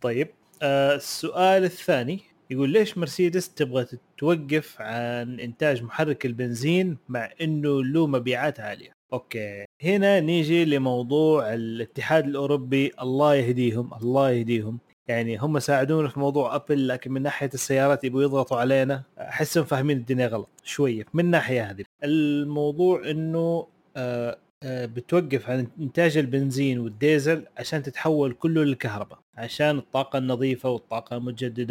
طيب 0.00 0.28
آه 0.62 0.94
السؤال 0.94 1.64
الثاني 1.64 2.20
يقول 2.50 2.70
ليش 2.70 2.98
مرسيدس 2.98 3.54
تبغى 3.54 3.86
توقف 4.18 4.80
عن 4.80 5.40
إنتاج 5.40 5.82
محرك 5.82 6.26
البنزين 6.26 6.98
مع 7.08 7.30
إنه 7.40 7.84
له 7.84 8.06
مبيعات 8.06 8.60
عالية؟ 8.60 8.92
أوكي. 9.12 9.64
هنا 9.82 10.20
نيجي 10.20 10.64
لموضوع 10.64 11.54
الاتحاد 11.54 12.26
الأوروبي. 12.26 12.92
الله 13.02 13.34
يهديهم 13.34 13.94
الله 13.94 14.30
يهديهم. 14.30 14.78
يعني 15.10 15.36
هم 15.36 15.58
ساعدونا 15.58 16.08
في 16.08 16.20
موضوع 16.20 16.54
أبل 16.54 16.88
لكن 16.88 17.12
من 17.12 17.22
ناحية 17.22 17.50
السيارات 17.54 18.04
يبغوا 18.04 18.22
يضغطوا 18.22 18.56
علينا 18.56 19.02
أحسهم 19.18 19.64
فاهمين 19.64 19.96
الدنيا 19.96 20.26
غلط 20.26 20.48
شوية 20.64 21.06
من 21.14 21.24
الناحيه 21.24 21.70
هذه. 21.70 21.84
الموضوع 22.04 23.10
إنه 23.10 23.66
آه 23.96 24.38
آه، 24.62 24.86
بتوقف 24.86 25.50
عن 25.50 25.66
إنتاج 25.80 26.16
البنزين 26.16 26.78
والديزل 26.78 27.44
عشان 27.58 27.82
تتحول 27.82 28.32
كله 28.32 28.64
للكهرباء 28.64 29.18
عشان 29.36 29.78
الطاقة 29.78 30.18
النظيفة 30.18 30.70
والطاقة 30.70 31.16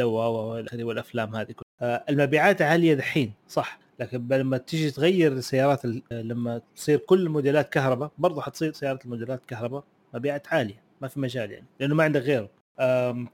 و- 0.06 0.64
والأفلام 0.74 1.36
هذه 1.36 1.52
كلها. 1.52 1.96
آه، 1.96 2.04
المبيعات 2.10 2.62
عالية 2.62 2.94
دحين 2.94 3.34
صح 3.48 3.80
لكن 4.00 4.28
لما 4.32 4.58
تيجي 4.58 4.92
تغير 4.92 5.32
السيارات 5.32 5.86
ال- 5.86 6.02
لما 6.12 6.62
تصير 6.76 6.98
كل 6.98 7.20
الموديلات 7.22 7.70
كهرباء 7.74 8.12
برضه 8.18 8.42
حتصير 8.42 8.74
سيارات 8.74 9.06
الموديلات 9.06 9.42
كهرباء 9.48 9.84
مبيعات 10.14 10.48
عالية 10.48 10.82
ما 11.02 11.08
في 11.08 11.20
مجال 11.20 11.52
يعني 11.52 11.66
لأنه 11.80 11.96
ما 11.96 12.04
عندك 12.04 12.22
غيره. 12.22 12.50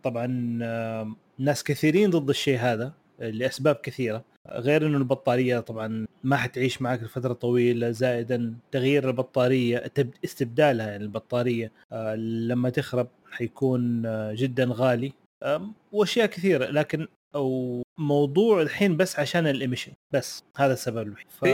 طبعا 0.04 0.28
ناس 1.40 1.64
كثيرين 1.64 2.10
ضد 2.10 2.30
الشيء 2.30 2.58
هذا 2.60 2.94
لأسباب 3.20 3.76
كثيرة. 3.76 4.24
غير 4.50 4.86
إنه 4.88 4.98
البطارية 4.98 5.60
طبعا 5.60 6.06
ما 6.24 6.36
حتعيش 6.38 6.82
معك 6.82 7.04
لفترة 7.04 7.34
طويلة 7.34 7.92
زائدا 7.92 8.56
تغيير 8.72 9.08
البطارية 9.10 9.78
تب- 9.78 10.14
استبدالها 10.26 10.88
يعني 10.88 11.04
البطارية 11.04 11.72
آه، 11.92 12.16
لما 12.16 12.70
تخرب 12.70 13.08
حيكون 13.32 14.06
آه، 14.06 14.34
جدا 14.34 14.68
غالي. 14.72 15.14
وأشياء 15.92 16.26
كثيرة. 16.26 16.66
لكن 16.66 17.08
أو 17.36 17.82
موضوع 18.00 18.62
الحين 18.62 18.98
بس 18.98 19.20
عشان 19.20 19.48
الإميشن 19.48 19.92
بس 20.14 20.44
هذا 20.58 20.74
السبب 20.74 20.98
الوحيد. 21.08 21.28
ف... 21.30 21.46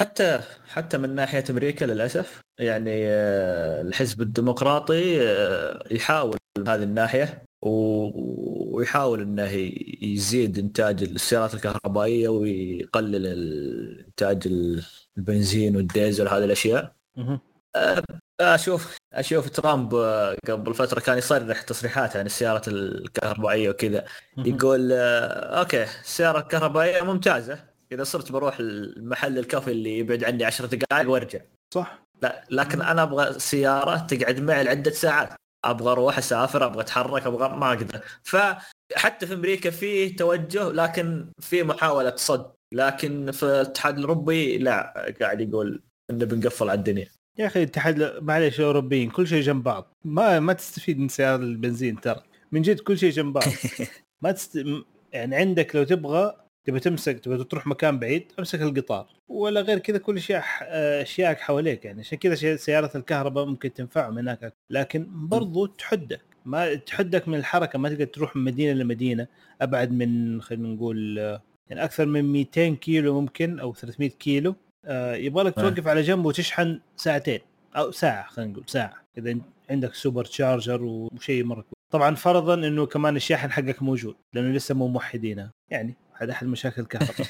حتى 0.00 0.40
حتى 0.68 0.98
من 0.98 1.14
ناحية 1.14 1.44
أمريكا 1.50 1.84
للأسف 1.84 2.40
يعني 2.58 3.06
آه، 3.06 3.80
الحزب 3.82 4.20
الديمقراطي 4.22 5.22
آه، 5.22 5.84
يحاول 5.90 6.36
من 6.58 6.68
هذه 6.68 6.82
الناحية 6.82 7.44
ويحاول 7.62 9.22
إنه 9.22 9.72
يزيد 10.02 10.58
إنتاج 10.58 11.02
السيارات 11.02 11.54
الكهربائية 11.54 12.28
ويقلل 12.28 13.26
إنتاج 14.06 14.42
البنزين 15.16 15.76
والديزل 15.76 16.28
هذه 16.28 16.44
الأشياء 16.44 16.92
مهم. 17.16 17.40
أشوف 18.40 18.96
أشوف 19.12 19.50
ترامب 19.50 19.94
آه، 19.94 20.36
قبل 20.48 20.74
فترة 20.74 21.00
كان 21.00 21.18
يصرح 21.18 21.62
تصريحات 21.62 22.16
عن 22.16 22.26
السيارات 22.26 22.68
الكهربائية 22.68 23.70
وكذا. 23.70 24.04
يقول 24.38 24.92
آه، 24.92 25.60
أوكي 25.60 25.82
السيارة 25.82 26.38
الكهربائية 26.38 27.02
ممتازة 27.02 27.69
إذا 27.92 28.04
صرت 28.04 28.32
بروح 28.32 28.56
المحل 28.60 29.38
الكافي 29.38 29.70
اللي 29.70 29.98
يبعد 29.98 30.24
عني 30.24 30.44
10 30.44 30.66
دقائق 30.66 31.10
وأرجع. 31.10 31.40
صح. 31.74 32.02
لا 32.22 32.44
لكن 32.50 32.82
أنا 32.82 33.02
أبغى 33.02 33.38
سيارة 33.38 33.96
تقعد 33.96 34.40
معي 34.40 34.64
لعدة 34.64 34.90
ساعات. 34.90 35.28
أبغى 35.64 35.92
أروح 35.92 36.18
أسافر 36.18 36.66
أبغى 36.66 36.80
أتحرك 36.80 37.26
أبغى 37.26 37.56
ما 37.56 37.68
أقدر. 37.68 38.00
فحتى 38.22 39.26
في 39.26 39.34
أمريكا 39.34 39.70
في 39.70 40.10
توجه 40.10 40.72
لكن 40.72 41.32
في 41.40 41.62
محاولة 41.62 42.16
صد. 42.16 42.52
لكن 42.72 43.30
في 43.30 43.42
الاتحاد 43.42 43.98
الأوروبي 43.98 44.58
لا 44.58 45.12
قاعد 45.20 45.40
يقول 45.40 45.82
إنه 46.10 46.24
بنقفل 46.24 46.70
على 46.70 46.78
الدنيا. 46.78 47.08
يا 47.38 47.46
أخي 47.46 47.62
الاتحاد 47.62 48.22
معليش 48.22 48.60
الأوروبيين 48.60 49.10
كل 49.10 49.26
شيء 49.26 49.42
جنب 49.42 49.62
بعض. 49.62 49.92
ما 50.04 50.40
ما 50.40 50.52
تستفيد 50.52 50.98
من 50.98 51.08
سيارة 51.08 51.42
البنزين 51.42 52.00
ترى. 52.00 52.22
من 52.52 52.62
جد 52.62 52.80
كل 52.80 52.98
شيء 52.98 53.10
جنب 53.10 53.32
بعض. 53.32 53.44
ما 54.22 54.32
تست... 54.32 54.64
يعني 55.12 55.36
عندك 55.36 55.76
لو 55.76 55.84
تبغى 55.84 56.49
تبغى 56.64 56.80
تمسك 56.80 57.18
تبغى 57.18 57.44
تروح 57.44 57.66
مكان 57.66 57.98
بعيد 57.98 58.32
امسك 58.38 58.62
القطار. 58.62 59.06
ولا 59.28 59.60
غير 59.60 59.78
كذا 59.78 59.98
كل 59.98 60.20
شيء 60.20 60.36
آه، 60.62 61.02
اشيائك 61.02 61.40
حواليك 61.40 61.84
يعني. 61.84 62.00
عشان 62.00 62.18
كذا 62.18 62.56
سيارة 62.56 62.90
الكهرباء 62.94 63.44
ممكن 63.44 63.72
تنفعهم 63.72 64.18
هناك. 64.18 64.54
لكن 64.70 65.06
برضو 65.28 65.66
تحدك. 65.66 66.20
ما 66.44 66.74
تحدك 66.74 67.28
من 67.28 67.38
الحركة. 67.38 67.78
ما 67.78 67.88
تقدر 67.88 68.04
تروح 68.04 68.36
من 68.36 68.44
مدينة 68.44 68.72
لمدينة. 68.72 69.26
أبعد 69.60 69.92
من 69.92 70.42
خلينا 70.42 70.68
نقول 70.68 71.18
يعني 71.70 71.84
أكثر 71.84 72.06
من 72.06 72.32
200 72.32 72.74
كيلو 72.74 73.20
ممكن 73.20 73.60
أو 73.60 73.74
300 73.74 74.10
كيلو. 74.10 74.54
آه، 74.84 75.14
يبغى 75.14 75.44
لك 75.44 75.58
آه. 75.58 75.62
توقف 75.62 75.86
على 75.88 76.02
جنب 76.02 76.24
وتشحن 76.24 76.80
ساعتين. 76.96 77.40
أو 77.76 77.90
ساعة 77.90 78.28
خلينا 78.28 78.52
نقول 78.52 78.64
ساعة. 78.66 78.94
إذا 79.18 79.38
عندك 79.70 79.94
سوبر 79.94 80.24
تشارجر 80.24 80.82
وشيء 80.82 81.44
مرة 81.44 81.60
كويس. 81.60 81.74
طبعا 81.92 82.14
فرضا 82.14 82.54
إنه 82.54 82.86
كمان 82.86 83.16
الشاحن 83.16 83.50
حقك 83.50 83.82
موجود. 83.82 84.14
لأنه 84.34 84.52
لسه 84.52 84.74
مو 84.74 84.88
موحدينها 84.88 85.50
يعني 85.70 85.94
هذا 86.20 86.32
أحد 86.32 86.46
مشاكل 86.46 86.82
الكهرباء 86.82 87.26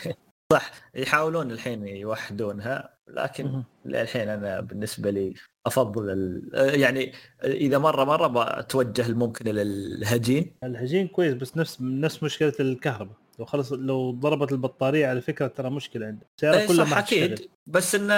يحاولون 0.95 1.51
الحين 1.51 1.87
يوحدونها 1.87 2.97
لكن 3.09 3.45
مهم. 3.45 3.65
للحين 3.85 4.29
أنا 4.29 4.61
بالنسبة 4.61 5.11
لي 5.11 5.35
أفضل 5.67 6.11
ال... 6.11 6.51
يعني 6.81 7.13
إذا 7.45 7.79
مرة 7.79 8.05
مرة 8.05 8.61
بتوجه 8.61 9.13
ممكن 9.13 9.49
إلى 9.49 9.63
الهجين. 9.63 10.57
كويس 11.09 11.35
بس 11.35 11.57
نفس 11.57 11.81
نفس 11.81 12.23
مشكلة 12.23 12.53
الكهرباء. 12.61 13.17
لو 13.39 13.45
خلص 13.45 13.73
لو 13.73 14.11
ضربت 14.11 14.53
البطارية 14.53 15.07
على 15.07 15.21
فكرة 15.21 15.47
ترى 15.47 15.71
مشكلة 15.71 16.07
عندك 16.07 16.27
السيارة 16.37 16.57
إيه 16.57 16.67
كلها 16.67 16.85
صح 16.85 16.91
ما. 16.91 16.99
أكيد. 16.99 17.49
بس 17.67 17.95
انه 17.95 18.15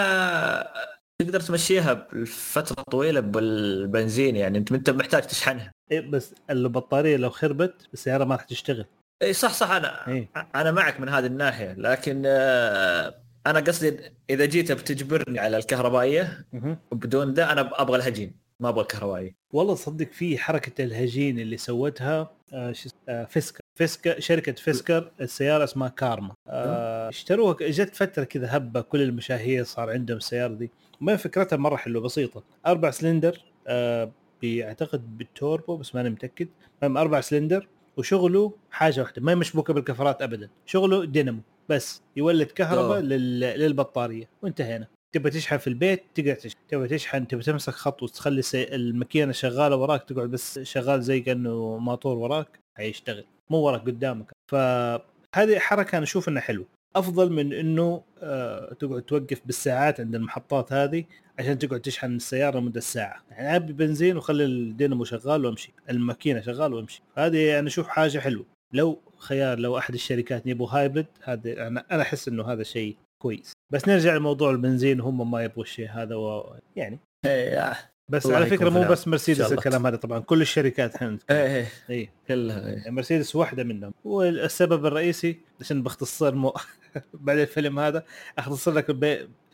تقدر 1.22 1.40
تمشيها 1.40 2.08
لفتره 2.12 2.82
طويلة 2.82 3.20
بالبنزين 3.20 4.36
يعني 4.36 4.58
أنت 4.58 4.72
أنت 4.72 4.90
محتاج 4.90 5.22
تشحنها. 5.22 5.72
إيه 5.90 6.00
بس 6.00 6.34
البطارية 6.50 7.16
لو 7.16 7.30
خربت 7.30 7.88
السيارة 7.94 8.24
ما 8.24 8.34
راح 8.34 8.44
تشتغل. 8.44 8.84
اي 9.22 9.32
صح 9.32 9.52
صح 9.52 9.70
أنا 9.70 10.08
إيه. 10.08 10.28
أنا 10.54 10.70
معك 10.70 11.00
من 11.00 11.08
هذه 11.08 11.26
الناحية 11.26 11.72
لكن 11.72 12.22
آه، 12.26 13.14
أنا 13.46 13.60
قصدي 13.60 13.98
إذا 14.30 14.44
جيت 14.44 14.72
بتجبرني 14.72 15.38
على 15.38 15.56
الكهربائية. 15.56 16.46
بدون 16.92 17.32
ذا 17.34 17.52
أنا 17.52 17.82
أبغى 17.82 17.96
الهجين 17.96 18.34
ما 18.60 18.68
أبغى 18.68 18.82
الكهربائية. 18.82 19.34
والله 19.52 19.74
تصدق 19.74 20.08
في 20.12 20.38
حركة 20.38 20.84
الهجين 20.84 21.38
اللي 21.38 21.56
سوتها 21.56 22.30
آه 22.52 22.72
شو 22.72 22.88
اس- 22.88 22.94
آه 23.08 23.24
Fisker 23.24 23.60
Fisker 23.74 24.20
شركة 24.20 24.52
Fisker 24.52 25.10
السيارة 25.20 25.64
اسمها 25.64 25.88
كارما. 25.88 26.34
آه 26.48 27.08
اشتروها 27.08 27.56
جت 27.60 27.96
فترة 27.96 28.24
كذا 28.24 28.56
هبة 28.56 28.80
كل 28.80 29.02
المشاهير 29.02 29.64
صار 29.64 29.90
عندهم 29.90 30.16
السيارة 30.16 30.52
دي. 30.54 30.70
وما 31.00 31.16
فكرتها 31.16 31.56
مرة 31.56 31.76
حلوة 31.76 32.02
بسيطة. 32.02 32.42
أربع 32.66 32.90
سلندر 32.90 33.44
آه 33.66 34.12
بيعتقد 34.42 35.18
بالتوربو 35.18 35.76
بس 35.76 35.94
ماني 35.94 36.10
متأكد. 36.10 36.48
المهم 36.82 36.98
أربع 36.98 37.20
سلندر 37.20 37.68
وشغله 37.96 38.52
حاجة 38.70 39.00
واحدة 39.00 39.22
ما 39.22 39.34
مشبوكه 39.34 39.74
بالكفرات 39.74 40.22
ابدا 40.22 40.48
شغله 40.66 41.04
دينامو 41.04 41.40
بس 41.68 42.02
يولد 42.16 42.46
كهرباء 42.46 42.86
أوه. 42.96 43.00
لل... 43.00 43.40
للبطارية 43.40 44.28
وانتهينا. 44.42 44.86
تبغى 45.14 45.30
تشحن 45.30 45.56
في 45.58 45.66
البيت 45.66 46.02
تقدر 46.14 46.34
تشحن 46.34 46.58
تبغى 46.68 46.88
تشحن 46.88 47.28
تبغى 47.28 47.42
تمسك 47.44 47.72
خط 47.72 48.02
وتخلي 48.02 48.38
السي- 48.38 48.74
الماكينه 48.74 49.32
شغالة 49.32 49.76
وراك 49.76 50.02
تقعد 50.02 50.30
بس 50.30 50.58
شغال 50.58 51.02
زي 51.02 51.20
كأنه 51.20 51.78
موتور 51.78 52.18
وراك 52.18 52.58
حيشتغل 52.78 53.24
مو 53.50 53.58
وراك 53.58 53.80
قدامك. 53.80 54.32
فهذه 54.52 55.58
حركة 55.58 55.96
أنا 55.96 56.04
أشوف 56.04 56.28
إنها 56.28 56.42
حلوة. 56.42 56.66
أفضل 56.96 57.32
من 57.32 57.52
إنه 57.52 58.02
آه 58.22 58.72
تقعد 58.72 59.02
توقف 59.02 59.40
بالساعات 59.46 60.00
عند 60.00 60.14
المحطات 60.14 60.72
هذه 60.72 61.04
عشان 61.38 61.58
تقعد 61.58 61.80
تشحن 61.80 62.16
السيارة 62.16 62.60
مده 62.60 62.80
ساعة. 62.80 63.22
يعني 63.30 63.56
أبي 63.56 63.72
بنزين 63.72 64.16
وخلي 64.16 64.44
الدينامو 64.44 65.04
شغال 65.04 65.46
وأمشي 65.46 65.72
الماكينة 65.90 66.40
شغال 66.40 66.74
وأمشي. 66.74 67.02
هذه 67.14 67.58
أنا 67.58 67.68
أشوف 67.68 67.88
حاجة 67.88 68.18
حلوة. 68.18 68.44
لو 68.72 69.00
خيار 69.18 69.58
لو 69.58 69.78
أحد 69.78 69.94
الشركات 69.94 70.46
يبغوا 70.46 70.68
هايبرد 70.70 71.06
هذا 71.24 71.66
أنا 71.66 71.84
أنا 71.90 72.02
أحس 72.02 72.28
إنه 72.28 72.52
هذا 72.52 72.62
شيء 72.62 72.96
كويس. 73.22 73.52
بس 73.72 73.88
نرجع 73.88 74.16
لموضوع 74.16 74.50
البنزين 74.50 75.00
هم 75.00 75.30
ما 75.30 75.44
يبغوا 75.44 75.64
الشيء 75.64 75.88
هذا 75.90 76.14
و... 76.14 76.56
يعني. 76.76 76.98
إيه 77.26 77.74
بس 78.10 78.26
على 78.26 78.46
فكرة 78.46 78.70
مو. 78.70 78.82
بس 78.82 79.08
مرسيدس. 79.08 79.52
الكلام 79.52 79.86
هذا 79.86 79.96
طبعا 79.96 80.18
كل 80.18 80.42
الشركات 80.42 80.94
الحين 80.94 81.18
إيه 81.30 81.56
إيه. 81.56 81.66
اي 81.90 82.08
كلها 82.28 82.68
إيه. 82.68 82.76
يعني 82.76 82.90
مرسيدس 82.90 83.36
واحدة 83.36 83.64
منهم. 83.64 83.94
والسبب 84.04 84.86
الرئيسي 84.86 85.40
عشان 85.60 85.82
باختصار 85.82 86.34
مو 86.34 86.54
بعد 87.26 87.38
الفيلم 87.38 87.78
هذا 87.78 88.04
أختصر 88.38 88.72
لك 88.72 88.96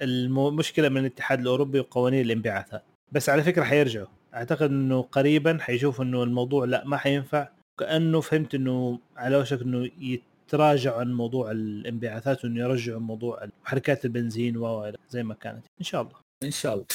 المشكلة 0.03 0.89
من 0.89 1.01
الاتحاد 1.01 1.41
الأوروبي 1.41 1.81
وقوانين 1.81 2.21
الانبعاث 2.21 2.75
هذا 2.75 2.83
بس 3.13 3.29
على 3.29 3.43
فكرة 3.43 3.65
حيرجعوا. 3.65 4.07
أعتقد 4.35 4.71
إنه 4.71 5.03
قريبا 5.03 5.59
حيشوفوا 5.61 6.05
إنه 6.05 6.23
الموضوع 6.23 6.65
لا 6.65 6.85
ما 6.85 6.97
حينفع. 6.97 7.49
كأنه 7.81 8.21
فهمت 8.21 8.55
إنه 8.55 9.01
على 9.17 9.37
وشك 9.37 9.63
إنه 9.63 9.91
يتراجعوا 9.99 11.01
عن 11.01 11.13
موضوع 11.13 11.51
الانبعاثات 11.51 12.45
وإنه 12.45 12.61
يرجعوا 12.61 13.01
موضوع 13.01 13.49
محركات 13.65 14.05
البنزين 14.05 14.57
و 14.57 14.93
زي 15.11 15.23
ما 15.23 15.35
كانت. 15.35 15.65
إن 15.81 15.85
شاء 15.85 16.03
الله. 16.03 16.15
إن 16.45 16.51
شاء 16.51 16.75
الله. 16.75 16.87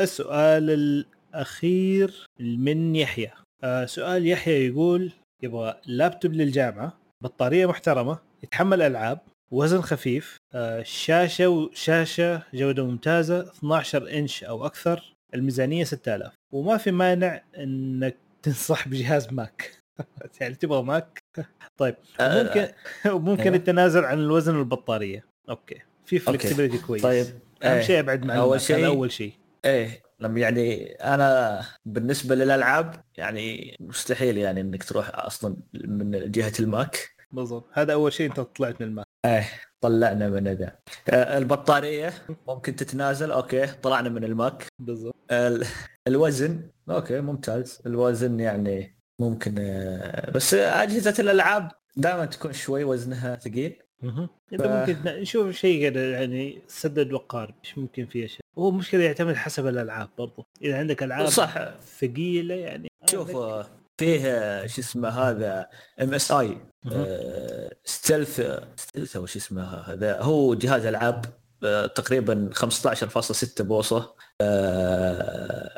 السؤال 0.00 0.70
الأخير 0.70 2.26
من 2.40 2.96
يحيى. 2.96 3.30
آه 3.64 3.84
سؤال 3.84 4.26
يحيى 4.26 4.66
يقول 4.66 5.12
يبغى 5.42 5.80
لابتوب 5.86 6.32
للجامعة. 6.32 7.01
بطارية 7.26 7.66
محترمة 7.66 8.18
يتحمل 8.42 8.82
ألعاب 8.82 9.18
وزن 9.50 9.80
خفيف 9.80 10.36
آه، 10.54 10.82
شاشة 10.82 11.48
وشاشه 11.48 12.42
جودة 12.54 12.84
ممتازة 12.86 13.40
12 13.50 14.10
إنش 14.18 14.44
أو 14.44 14.66
أكثر 14.66 15.14
الميزانية 15.34 15.84
6000 15.84 16.34
وما 16.52 16.76
في 16.76 16.90
مانع 16.90 17.42
إنك 17.58 18.16
تنصح 18.42 18.88
بجهاز 18.88 19.32
Mac. 19.32 19.70
يعني 20.40 20.54
تبغى 20.54 20.82
Mac؟ 20.82 21.18
طيب 21.80 21.94
آه، 22.20 22.42
ممكن 22.42 22.68
ممكن 23.06 23.42
أيوة. 23.42 23.56
التنازل 23.56 24.04
عن 24.04 24.18
الوزن 24.18 24.56
والبطارية. 24.56 25.24
okay. 25.50 25.78
في 26.06 26.18
flexibility 26.18 26.78
كويس. 26.78 27.02
طيب 27.02 27.26
أهم. 27.62 27.82
شيء 27.82 27.98
أبعد 27.98 28.24
مع 28.24 28.34
أول 28.36 28.44
ال 28.46 28.50
Mac 28.50 28.60
شيء- 28.60 28.86
أول 28.86 29.12
شيء. 29.12 29.32
إيه 29.64 30.02
لما 30.20 30.40
يعني 30.40 30.84
أنا 30.92 31.60
بالنسبة 31.86 32.34
للألعاب 32.34 32.94
يعني 33.16 33.76
مستحيل 33.80 34.38
يعني 34.38 34.60
إنك 34.60 34.84
تروح 34.84 35.10
أصلا 35.14 35.56
من 35.74 36.30
جهة 36.30 36.52
ال 36.60 36.70
Mac. 36.70 37.08
بالضبط. 37.32 37.64
هذا 37.72 37.92
أول 37.92 38.12
شيء 38.12 38.26
أنت 38.30 38.40
طلعت 38.40 38.80
من 38.80 38.86
ال 38.88 38.93
Mac 38.93 39.06
إيه 39.24 39.48
طلعنا 39.80 40.28
من 40.28 40.48
ذا 40.48 40.76
آه، 41.10 41.38
البطارية 41.38 42.12
ممكن 42.48 42.76
تتنازل. 42.76 43.30
okay 43.30 43.66
طلعنا 43.66 44.08
من 44.08 44.24
ال 44.24 44.32
Mac. 44.32 44.66
بالضبط. 44.78 45.14
ال- 45.30 45.66
الوزن. 46.08 46.60
okay 46.90 47.20
ممتاز. 47.20 47.80
الوزن 47.86 48.40
يعني 48.40 48.96
ممكن 49.20 49.54
آه، 49.58 50.30
بس 50.30 50.54
أجهزة 50.54 51.14
الألعاب 51.18 51.70
دائما 51.96 52.24
تكون 52.24 52.52
شوي 52.52 52.84
وزنها 52.84 53.36
ثقيل. 53.36 53.82
مهم. 54.02 54.26
ف- 54.26 54.52
انت 54.52 54.66
ممكن 54.66 55.20
نشوف 55.20 55.50
شيء 55.50 55.90
كذا 55.90 56.10
يعني 56.12 56.58
سدد 56.68 57.12
وقارب 57.12 57.54
إيش 57.64 57.78
ممكن 57.78 58.06
في 58.06 58.24
أشياء؟ 58.24 58.40
هو 58.58 58.70
مشكلة 58.70 59.02
يعتمد 59.04 59.34
حسب 59.34 59.66
الألعاب 59.66 60.08
برضو. 60.18 60.44
إذا 60.62 60.78
عندك 60.78 61.02
ألعاب 61.02 61.26
صح. 61.26 61.74
ثقيلة 62.00 62.54
يعني. 62.54 62.88
شوف 63.10 63.28
عندك- 63.28 63.36
آه، 63.40 63.66
فيه 64.02 64.66
شو 64.66 64.80
اسمه 64.80 65.08
هذا 65.08 65.68
MSI. 66.02 66.32
Stealth 66.32 68.40
Stealth 68.76 69.16
أو 69.16 69.26
شو 69.26 69.38
اسمه 69.38 69.64
هذا 69.64 70.20
هو 70.20 70.54
جهاز 70.54 70.86
ألعاب 70.86 71.24
آه، 71.64 71.86
تقريبا 71.86 72.50
15.6 72.54 73.62
بوصة 73.62 74.14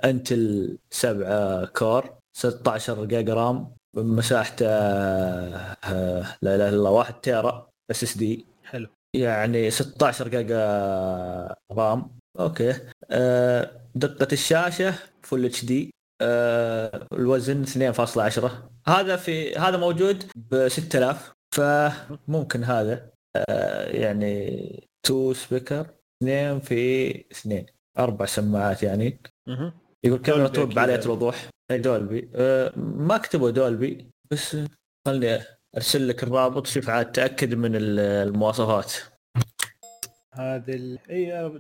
Intel 0.05 0.79
7 0.91 1.65
Core 1.65 2.19
16 2.37 3.05
جيجا 3.05 3.35
RAM 3.35 3.75
مساحته 3.97 4.67
آه، 4.69 6.37
لا 6.43 6.55
إله 6.55 6.69
إلا 6.69 6.77
الله 6.77 6.91
1 6.91 7.21
تيرا 7.21 7.69
SSD 7.91 8.47
حلو. 8.65 8.89
يعني 9.15 9.71
16 9.71 10.29
جيجا 10.29 10.59
RAM. 11.73 12.11
okay. 12.41 12.75
آه، 13.11 13.71
دقة 13.95 14.29
الشاشة 14.33 14.95
full 15.23 15.45
HD 15.45 15.95
الوزن 17.13 17.65
2.10 17.65 18.51
هذا 18.89 19.17
في 19.17 19.57
هذا 19.57 19.77
موجود 19.77 20.25
ب 20.37 20.69
6000 20.69 21.33
فممكن 21.55 22.65
هذا 22.65 23.11
آه، 23.37 23.89
يعني 23.91 24.89
two 25.07 25.33
speaker 25.33 25.87
اثنين 26.23 26.61
في 26.61 27.11
اثنين. 27.33 27.67
أربع 27.99 28.27
سماعات 28.27 28.83
يعني. 28.83 29.21
يقول 30.05 30.19
كاميرا 30.19 30.49
top 30.49 30.79
هذا. 30.79 31.05
الوضوح؟ 31.05 31.49
Dolby 31.71 32.31
آه، 32.35 32.73
ما 32.77 33.17
كتبوا 33.19 33.51
Dolby 33.51 34.11
بس 34.31 34.57
خلني 35.07 35.39
أرسل 35.77 36.09
لك 36.09 36.23
الرابط 36.23 36.67
شوف 36.67 36.89
عاد 36.91 37.13
تأكد 37.13 37.55
من 37.55 37.77
ال- 37.77 38.01
المواصفات. 38.29 38.93
هذا 40.35 40.73
ال... 40.75 40.99
اي 41.11 41.53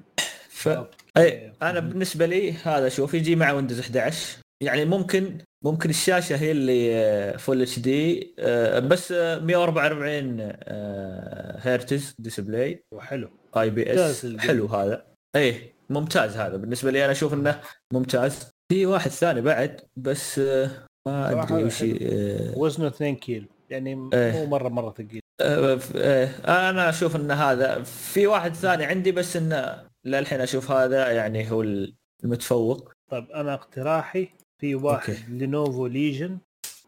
ف... 0.48 0.68
اي 1.16 1.53
أنا 1.62 1.81
بالنسبة 1.81 2.27
لي 2.27 2.53
هذا 2.53 2.88
شوف 2.88 3.14
يجي 3.14 3.37
مع 3.37 3.53
Windows 3.53 3.81
11 3.81 4.38
يعني 4.61 4.85
ممكن 4.85 5.38
ممكن 5.64 5.90
الشاشة 5.90 6.37
هي 6.37 6.51
اللي 6.51 7.38
full 7.38 7.62
HD 7.62 8.35
بس 8.88 9.12
آه، 9.12 9.38
144 9.38 10.37
آه، 10.40 11.59
هرتز 11.61 12.14
display 12.18 12.85
حلو. 12.99 13.31
IPS. 13.57 14.27
حلو 14.38 14.67
هذا. 14.67 15.07
إيه 15.37 15.73
ممتاز 15.90 16.37
هذا. 16.37 16.57
بالنسبة 16.57 16.90
لي 16.90 17.05
أنا 17.05 17.12
أشوف 17.12 17.35
إنه 17.35 17.61
ممتاز. 17.93 18.51
في 18.73 18.87
واحد 18.87 19.11
ثاني 19.11 19.40
بعد 19.40 19.81
بس 19.97 20.38
آه، 20.38 20.71
ما 21.09 21.43
أدري 21.43 21.64
وش. 21.64 21.83
آه، 21.83 22.59
وزنه 22.59 22.87
2 22.88 23.17
كيلو. 23.17 23.47
يعني 23.71 24.11
إيه. 24.14 24.33
مو 24.33 24.47
مرة 24.47 24.69
مرة 24.69 24.90
ثقيل. 24.90 25.21
ف- 25.79 25.93
آه، 25.97 26.71
أنا 26.71 26.88
أشوف 26.88 27.17
إن 27.17 27.31
هذا 27.31 27.83
في 27.83 28.27
واحد 28.27 28.55
ثاني 28.55 28.85
عندي 28.85 29.12
بس 29.12 29.37
إنه 29.37 29.83
للحين 30.05 30.40
أشوف 30.40 30.71
هذا 30.71 31.11
يعني 31.11 31.51
هو 31.51 31.62
المتفوق. 32.25 32.93
طيب 33.11 33.31
أنا 33.31 33.55
اقتراحي 33.55 34.29
في 34.64 34.74
واحد 34.74 35.11
أوكي. 35.14 35.22
لينوفو 35.29 35.87
ليجن 35.87 36.38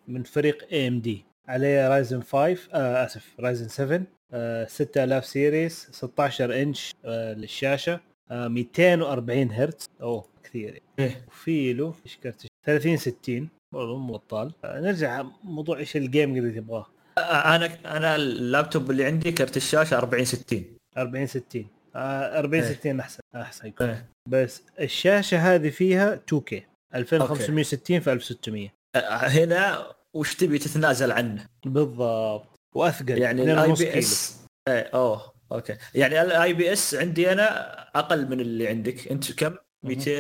من 0.08 0.22
فريق 0.22 0.66
AMD 0.72 1.24
عليه 1.48 1.88
Ryzen 1.88 2.22
5 2.22 2.36
آه 2.72 3.04
آسف 3.04 3.34
Ryzen 3.40 3.68
7 3.68 4.02
آه 4.32 4.64
6000 4.64 5.26
series 5.26 5.88
16 5.92 6.62
انش 6.62 6.94
آه 7.04 7.34
للشاشة 7.34 8.00
آه 8.30 8.48
240 8.48 9.50
هرتز 9.50 9.86
أوه 10.02 10.24
كثير 10.44 10.68
يعني. 10.68 10.82
إيه. 10.98 11.24
وفي 11.28 11.72
له 11.72 11.94
إيش 12.06 12.16
كرت 12.16 12.46
30 12.66 12.96
60 12.96 13.48
برضه 13.74 13.96
مو 13.98 14.12
بطال 14.12 14.52
آه 14.64 14.80
نرجع 14.80 15.24
موضوع 15.44 15.78
إيش 15.78 15.96
ال 15.96 16.04
game 16.04 16.37
اللي 16.36 16.60
تبغاه 16.60 16.86
أنا 17.18 17.96
أنا 17.96 18.16
اللابتوب 18.16 18.90
اللي 18.90 19.04
عندي 19.04 19.32
كرت 19.32 19.56
الشاشة 19.56 19.98
40 19.98 20.24
60 20.24 20.64
40 20.96 21.26
60 21.26 21.66
آه 21.96 22.38
40 22.38 22.62
إيه. 22.62 22.72
60 22.72 23.00
أحسن 23.00 23.20
أحسن 23.34 23.68
يكون 23.68 23.86
إيه. 23.86 24.06
بس 24.28 24.62
الشاشة 24.80 25.38
هذه 25.38 25.70
فيها 25.70 26.20
2K 26.34 26.75
2560 26.94 28.01
في 28.01 28.12
1600 28.12 28.68
آه، 28.96 28.99
هنا 29.11 29.92
وش 30.14 30.35
تبي 30.35 30.59
تتنازل 30.59 31.12
عنه؟ 31.12 31.46
بالضبط. 31.66 32.57
وأثقل. 32.75 33.18
يعني 33.18 33.42
2.5 33.44 33.49
ال 33.50 33.72
IPS. 33.92 34.37
إيه 34.68 34.90
أوه 34.94 35.33
okay. 35.52 35.76
يعني 35.94 36.22
ال 36.22 36.52
IPS 36.52 36.94
عندي 36.94 37.33
أنا 37.33 37.72
أقل 37.99 38.29
من 38.31 38.40
اللي 38.40 38.68
عندك. 38.68 39.09
أنت 39.09 39.33
كم؟ 39.33 39.55
200 39.83 40.11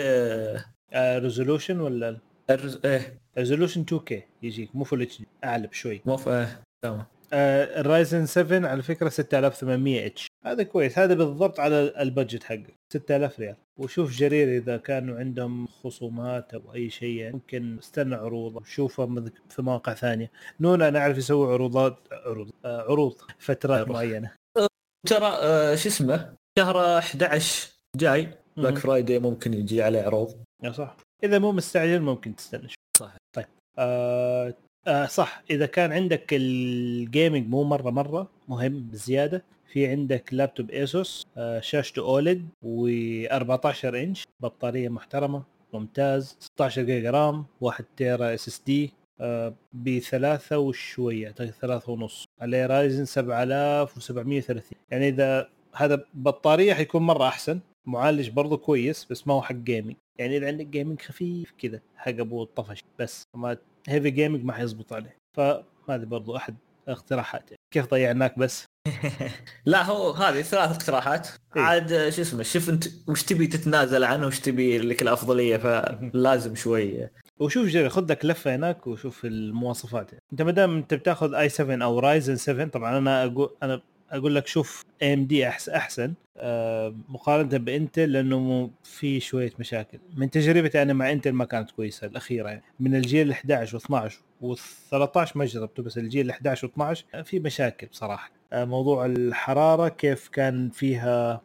آه 0.92 1.18
resolution 1.18 1.80
ولا 1.80 2.18
ال 2.50 2.56
res- 2.56 2.80
إيه. 2.84 3.20
resolution 3.38 3.84
2K 3.84 4.14
يجيك 4.42 4.76
مو 4.76 4.84
HD 4.92 5.26
أعلى 5.44 5.66
بشوي. 5.66 6.02
مو 6.04 6.16
ف- 6.16 6.28
إيه 6.28 6.62
تمام. 6.84 7.04
آه 7.32 7.80
ال 7.80 7.88
Ryzen 7.88 8.26
7 8.26 8.68
على 8.68 8.82
فكرة 8.82 9.08
6800 9.08 10.06
H 10.06 10.26
هذا 10.46 10.62
كويس. 10.62 10.98
هذا 10.98 11.14
بالضبط 11.14 11.60
على 11.60 11.92
ال 12.02 12.08
budget 12.08 12.44
حقك 12.44 12.74
6000 12.92 13.40
ريال. 13.40 13.56
وشوف 13.78 14.10
جرير 14.16 14.56
إذا 14.56 14.76
كانوا 14.76 15.18
عندهم 15.18 15.66
خصومات 15.66 16.54
أو 16.54 16.74
أي 16.74 16.90
شيء 16.90 17.16
يعني 17.16 17.32
ممكن 17.34 17.78
استنى 17.78 18.14
عروض 18.14 18.56
وشوفها 18.56 19.06
من- 19.06 19.30
في 19.48 19.62
مواقع 19.62 19.94
ثانية. 19.94 20.30
Noon 20.60 20.82
أنا 20.82 20.98
اعرف 20.98 21.18
يسوي 21.18 21.52
عروضات 21.52 21.96
عروض 22.12 22.50
آه 22.64 22.82
عروض 22.82 23.14
فترات. 23.38 23.88
معينة. 23.88 24.32
ترى 25.06 25.26
آه 25.26 25.74
شو 25.74 25.88
اسمه؟ 25.88 26.34
شهر 26.58 26.98
11 26.98 27.68
جاي. 27.96 28.22
Black 28.56 28.72
مهم. 28.72 28.74
Friday 28.80 29.18
ممكن 29.18 29.54
يجي 29.54 29.82
عليه 29.82 30.02
عروض. 30.02 30.34
يا 30.64 30.72
صح. 30.72 30.96
إذا 31.24 31.38
مو 31.38 31.52
مستعجل 31.52 32.00
ممكن 32.00 32.36
تستنى. 32.36 32.68
صح. 32.98 33.16
طيب. 33.36 33.46
آه 33.78 34.54
آه 34.86 35.06
صح. 35.06 35.42
إذا 35.50 35.66
كان 35.66 35.92
عندك 35.92 36.26
ال 36.32 36.49
gaming 36.49 37.48
مو 37.48 37.64
مرة 37.64 37.90
مرة 37.90 38.30
مهم 38.48 38.88
بزيادة 38.92 39.42
في 39.76 39.86
عندك 39.86 40.34
laptop 40.34 40.70
Asus 40.70 41.26
آه 41.36 41.60
شاشته 41.60 42.02
OLED 42.02 42.48
و14 42.64 43.84
إنش 43.84 44.24
بطارية 44.40 44.88
محترمة 44.88 45.42
ممتاز 45.72 46.36
16 46.40 46.82
جيجا 46.82 47.10
RAM 47.10 47.44
1 47.60 47.84
تيرا 47.96 48.34
SSD 48.34 48.92
بثلاثة 49.72 50.58
وشوية 50.58 51.28
ثلاثة 51.30 51.92
ونص 51.92 52.24
عليه 52.40 52.66
Ryzen 52.66 53.04
7730 53.04 54.62
يعني 54.90 55.08
إذا 55.08 55.48
هذا 55.74 56.04
بطارية 56.14 56.74
حيكون 56.74 57.02
مرة 57.02 57.28
أحسن 57.28 57.60
معالج 57.86 58.30
برضو 58.30 58.56
كويس 58.56 59.04
بس 59.10 59.26
ما 59.26 59.34
هو 59.34 59.42
حق 59.42 59.54
gaming 59.54 59.96
يعني 60.18 60.36
إذا 60.36 60.46
عندك 60.46 60.66
gaming 60.66 61.00
خفيف 61.00 61.54
كذا 61.58 61.80
حق 61.96 62.08
أبو 62.08 62.42
الطفش 62.42 62.82
بس 62.98 63.22
ما 63.34 63.56
heavy 63.88 64.10
gaming 64.10 64.44
ما 64.44 64.52
حيزبط 64.52 64.92
عليه. 64.92 65.16
فهذه 65.36 66.04
برضو 66.04 66.36
أحد 66.36 66.56
اقتراحاتي 66.88 67.56
كيف 67.74 67.90
ضيعناك 67.90 68.38
بس؟ 68.38 68.66
لا 69.64 69.82
هو 69.84 70.10
هذه 70.10 70.42
ثلاث 70.42 70.70
اقتراحات. 70.70 71.28
إيه. 71.56 71.62
عاد 71.62 72.08
شو 72.08 72.22
اسمه 72.22 72.42
شوف 72.42 72.68
انت 72.70 72.84
وش 73.08 73.22
تبي 73.22 73.46
تتنازل 73.46 74.04
عنه 74.04 74.26
وش 74.26 74.40
تبي 74.40 74.78
لك 74.78 75.02
الأفضلية 75.02 75.56
فلازم 75.56 76.54
شوي. 76.54 77.08
وشوف 77.38 77.66
جرير 77.66 77.88
خذ 77.88 78.12
لك 78.12 78.24
لفة 78.24 78.54
هناك 78.54 78.86
وشوف 78.86 79.24
المواصفات. 79.24 80.10
أنت 80.32 80.42
ما 80.42 80.50
دام 80.50 80.76
أنت 80.76 80.94
بتاخذ 80.94 81.34
i 81.34 81.48
7 81.48 81.84
أو 81.84 81.98
Ryzen 81.98 82.36
7 82.36 82.68
طبعا 82.68 82.98
أنا 82.98 83.24
أقول 83.24 83.56
أنا 83.62 83.82
أقول 84.10 84.34
لك 84.34 84.46
شوف 84.46 84.84
AMD 85.02 85.48
أحسن 85.48 86.14
آه 86.36 86.94
مقارنة 87.08 87.58
ب 87.58 87.67
Intel 87.67 88.12
لأنه 88.12 88.70
في 88.84 89.20
شوية 89.20 89.52
مشاكل. 89.58 89.98
من 90.16 90.30
تجربتي 90.30 90.82
أنا 90.82 90.92
مع 90.92 91.12
Intel 91.12 91.32
ما 91.32 91.44
كانت 91.44 91.70
كويسة 91.70 92.06
الأخيرة 92.06 92.48
يعني. 92.48 92.62
من 92.80 92.94
الجيل 92.94 93.32
11 93.32 93.78
و12 93.78 94.12
و13 94.42 95.36
ما 95.36 95.44
جربته 95.44 95.82
بس 95.82 95.98
الجيل 95.98 96.30
11 96.30 96.68
و12 96.68 97.22
في 97.22 97.38
مشاكل 97.38 97.86
بصراحة. 97.86 98.30
آه 98.52 98.64
موضوع 98.64 99.06
الحرارة 99.06 99.88
كيف 99.88 100.28
كان 100.28 100.70
فيها 100.70 101.42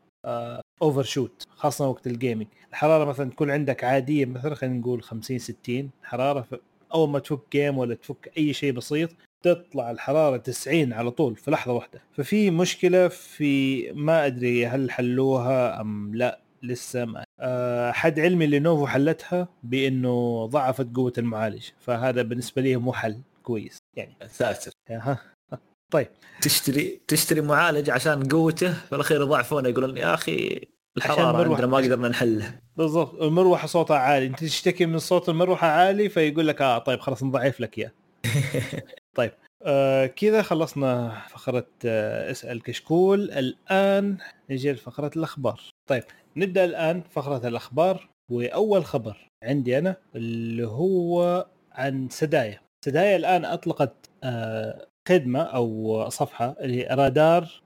overshoot 0.82 1.44
خاصة 1.56 1.88
وقت 1.88 2.08
ال 2.08 2.13
gaming 2.13 2.48
الحرارة 2.69 3.06
مثلا 3.06 3.30
تكون 3.30 3.52
عندك 3.52 3.84
عادية 3.84 4.26
مثلا 4.26 4.56
خلينا 4.56 4.76
نقول 4.80 5.04
50 5.04 5.38
60 5.38 5.89
حرارة. 6.04 6.47
أول 6.93 7.10
ما 7.10 7.19
تفك 7.19 7.39
game 7.52 7.78
ولا 7.78 7.95
تفك 7.95 8.32
أي 8.38 8.54
شيء 8.54 8.71
بسيط 8.74 9.10
تطلع 9.41 9.91
الحرارة 9.91 10.38
90 10.38 10.93
على 10.93 11.12
طول 11.12 11.36
في 11.36 11.51
لحظة 11.51 11.73
واحدة. 11.73 12.01
ففي 12.12 12.51
مشكلة 12.51 13.08
في 13.08 13.91
ما 13.91 14.25
أدري 14.25 14.67
هل 14.67 14.91
حلوها 14.91 15.82
أم 15.82 16.15
لا 16.15 16.39
لسه 16.63 17.06
ما 17.06 17.23
أه 17.39 17.91
حد 17.91 18.19
علمي 18.19 18.47
لينوفو 18.47 18.88
حلتها 18.88 19.47
بإنه 19.63 20.45
ضعفت 20.45 20.95
قوة 20.95 21.13
المعالج 21.17 21.69
فهذا 21.80 22.21
بالنسبة 22.21 22.62
لي 22.62 22.75
مو 22.77 22.93
حل 22.93 23.21
كويس 23.43 23.77
يعني. 23.97 24.15
ساتر 24.27 24.71
ها 24.89 25.17
طيب. 25.91 26.08
تشتري 26.41 27.01
تشتري 27.08 27.41
معالج 27.41 27.89
عشان 27.89 28.27
قوته 28.27 28.73
في 28.73 28.95
الأخير 28.95 29.21
يضعفونه 29.21 29.69
يقولون 29.69 29.97
يا 29.97 30.13
أخي 30.13 30.62
الحرارة 30.97 31.51
عندنا 31.51 31.67
ما 31.67 31.77
قدرنا 31.77 32.08
نحلها. 32.10 32.62
بالضبط. 32.77 33.21
المروحة 33.21 33.67
صوتها 33.67 33.97
عالي. 33.97 34.25
أنت 34.27 34.43
تشتكي 34.43 34.86
من 34.86 34.99
صوت 34.99 35.30
المروحة 35.30 35.67
عالي 35.67 36.10
فيقول 36.10 36.47
لك 36.47 36.62
آه 36.62 36.77
طيب 36.77 36.99
خلاص 36.99 37.23
نضعف 37.23 37.62
لك 37.62 37.77
إياه. 37.77 37.91
طيب 39.15 39.32
آه 39.63 40.06
كذا 40.06 40.41
خلصنا 40.41 41.21
فقرة 41.30 41.67
آه 41.86 42.32
اسأل 42.32 42.63
كشكول. 42.63 43.32
الآن 43.32 44.17
نجي 44.50 44.71
لفقرة 44.71 45.12
الأخبار. 45.15 45.62
طيب 45.89 46.04
نبدأ 46.38 46.65
الآن 46.65 47.02
فقرة 47.12 47.47
الأخبار. 47.47 48.10
وأول 48.32 48.86
خبر 48.86 49.17
عندي 49.43 49.78
أنا 49.78 49.95
اللي 50.15 50.67
هو 50.67 51.45
عن 51.71 52.10
سدايا. 52.10 52.62
سدايا 52.86 53.15
الآن 53.15 53.45
أطلقت 53.45 54.10
آه 54.24 54.88
خدمة 55.10 55.41
أو 55.41 56.06
صفحة 56.10 56.56
اللي 56.62 56.84
رادار 56.84 57.62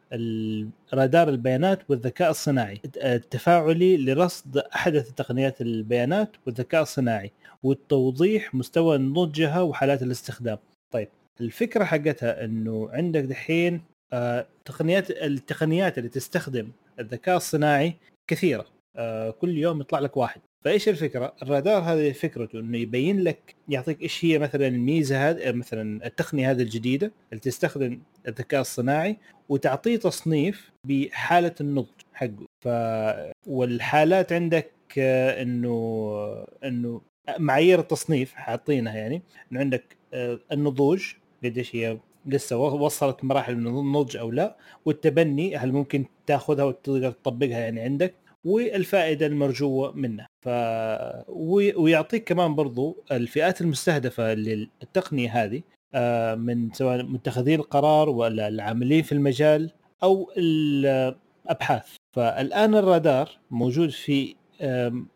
رادار 0.94 1.30
البيانات 1.30 1.90
والذكاء 1.90 2.30
الصناعي. 2.30 2.82
التفاعلي 2.98 3.98
لرصد 3.98 4.58
أحدث 4.58 5.12
تقنيات 5.12 5.62
البيانات 5.62 6.30
والذكاء 6.46 6.82
الصناعي 6.82 7.32
والتوضيح 7.64 8.56
مستوى 8.56 8.98
نضجها 8.98 9.62
وحالات 9.62 10.02
الاستخدام. 10.02 10.58
الفكرة 11.42 11.84
حقتها 11.84 12.46
إنه 12.46 12.90
عندك 12.92 13.24
دحين 13.24 13.82
آه 14.14 14.48
تقنيات 14.66 15.12
التقنيات 15.12 15.98
اللي 15.98 16.10
تستخدم 16.10 16.72
الذكاء 17.00 17.38
الصناعي 17.38 17.94
كثيرة. 18.28 18.66
آه 18.96 19.32
كل 19.32 19.58
يوم 19.58 19.82
يطلع 19.82 20.00
لك 20.00 20.18
واحد. 20.18 20.42
فإيش 20.66 20.90
الفكرة؟ 20.90 21.36
الرادار 21.44 21.82
هذه 21.82 22.12
فكرته 22.12 22.60
إنه 22.60 22.78
يبين 22.78 23.20
لك 23.20 23.56
يعطيك 23.70 24.02
إيش 24.02 24.26
هي 24.26 24.40
مثلا 24.40 24.68
الميزة 24.68 25.30
هذه 25.30 25.52
مثلا 25.52 26.06
التقنية 26.06 26.52
هذه 26.52 26.62
الجديدة 26.62 27.12
اللي 27.32 27.42
تستخدم 27.42 28.02
الذكاء 28.28 28.62
الصناعي 28.62 29.18
وتعطيه 29.50 29.98
تصنيف 29.98 30.72
بحالة 30.88 31.56
النضج 31.62 31.88
حقه. 32.14 32.46
ف 32.66 32.68
والحالات 33.48 34.34
عندك 34.34 34.72
آه 34.98 35.42
إنه 35.42 36.46
إنه 36.64 37.02
معايير 37.40 37.80
التصنيف 37.80 38.34
حاطينها 38.34 38.96
يعني 38.98 39.22
إنه 39.52 39.60
عندك 39.60 39.98
آه 40.14 40.40
النضوج 40.52 41.14
قديش 41.46 41.76
هي 41.76 41.98
لسه 42.26 42.58
وصلت 42.58 43.24
مراحل 43.24 43.56
من 43.56 43.68
النضج 43.68 44.18
أو 44.18 44.32
لا 44.32 44.58
والتبني 44.86 45.56
هل 45.58 45.72
ممكن 45.72 46.06
تاخذها 46.26 46.64
وتقدر 46.64 47.12
تطبقها 47.12 47.60
يعني 47.60 47.82
عندك 47.82 48.16
والفائدة 48.46 49.26
المرجوة 49.26 49.92
منها. 49.92 50.28
ف 50.46 50.50
ويعطيك 51.30 52.24
كمان 52.24 52.56
برضو 52.56 53.04
الفئات 53.12 53.62
المستهدفة 53.62 54.34
للتقنية 54.34 55.44
هذه 55.44 55.62
من 56.36 56.74
سواء 56.74 57.04
متخذين 57.04 57.60
القرار 57.60 58.10
ولا 58.10 58.48
العاملين 58.48 59.04
في 59.04 59.12
المجال 59.12 59.72
أو 60.04 60.32
الأبحاث. 60.38 61.96
فالآن 62.16 62.76
الرادار 62.76 63.30
موجود 63.52 63.90
في 63.90 64.36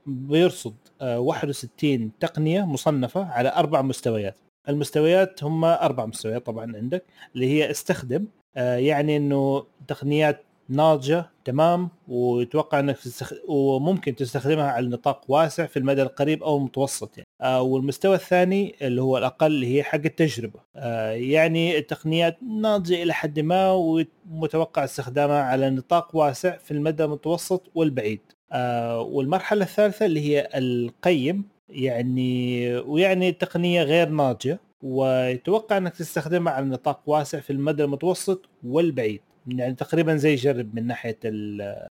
بيرصد 0.06 0.76
61 1.02 2.12
تقنية 2.20 2.66
مصنفة 2.66 3.26
على 3.26 3.54
أربع 3.56 3.82
مستويات. 3.82 4.36
المستويات 4.70 5.44
هم 5.44 5.66
أربع 5.66 6.06
مستويات 6.06 6.46
طبعا 6.46 6.78
عندك 6.78 7.04
اللي 7.36 7.48
هي 7.48 7.72
استخدم 7.72 8.26
يعني 8.56 9.18
إنه 9.18 9.66
تقنيات 9.88 10.44
ناضجة 10.70 11.30
تمام؟ 11.46 11.90
ويتوقع 12.08 12.80
إنك 12.80 12.98
تستخ... 12.98 13.34
وممكن 13.48 14.16
تستخدمها 14.16 14.72
على 14.72 14.88
نطاق 14.88 15.22
واسع 15.28 15.66
في 15.66 15.78
المدى 15.80 16.02
القريب 16.02 16.44
أو 16.44 16.58
المتوسط 16.58 17.18
يعني. 17.18 17.28
آه 17.42 17.62
والمستوى 17.62 18.16
الثاني 18.16 18.76
اللي 18.82 19.02
هو 19.02 19.18
الأقل 19.18 19.46
اللي 19.46 19.78
هي 19.78 19.84
حق 19.84 20.02
التجربة. 20.06 20.60
آه 20.76 21.12
يعني 21.12 21.78
التقنيات 21.78 22.38
ناضجة 22.44 23.04
إلى 23.04 23.14
حد 23.14 23.40
ما 23.40 23.72
ومتوقع 23.72 24.84
استخدامها 24.84 25.42
على 25.42 25.70
نطاق 25.70 26.16
واسع 26.16 26.58
في 26.58 26.72
المدى 26.72 27.04
المتوسط 27.04 27.72
والبعيد. 27.76 28.22
آه 28.52 29.02
والمرحلة 29.02 29.64
الثالثة 29.64 30.06
اللي 30.06 30.22
هي 30.22 30.50
القيم. 30.56 31.59
يعني 31.70 32.76
ويعني 32.78 33.30
التقنيه 33.30 33.84
غير 33.84 34.10
ناضجة 34.10 34.60
ويتوقع 34.84 35.78
إنك 35.78 35.96
تستخدمها 35.96 36.54
على 36.54 36.66
نطاق 36.66 37.02
واسع 37.06 37.40
في 37.40 37.50
المدى 37.50 37.84
المتوسط 37.84 38.50
والبعيد 38.64 39.22
يعني 39.48 39.74
تقريبا 39.76 40.16
زي 40.16 40.36
جرب 40.36 40.76
من 40.76 40.88
ناحية 40.88 41.20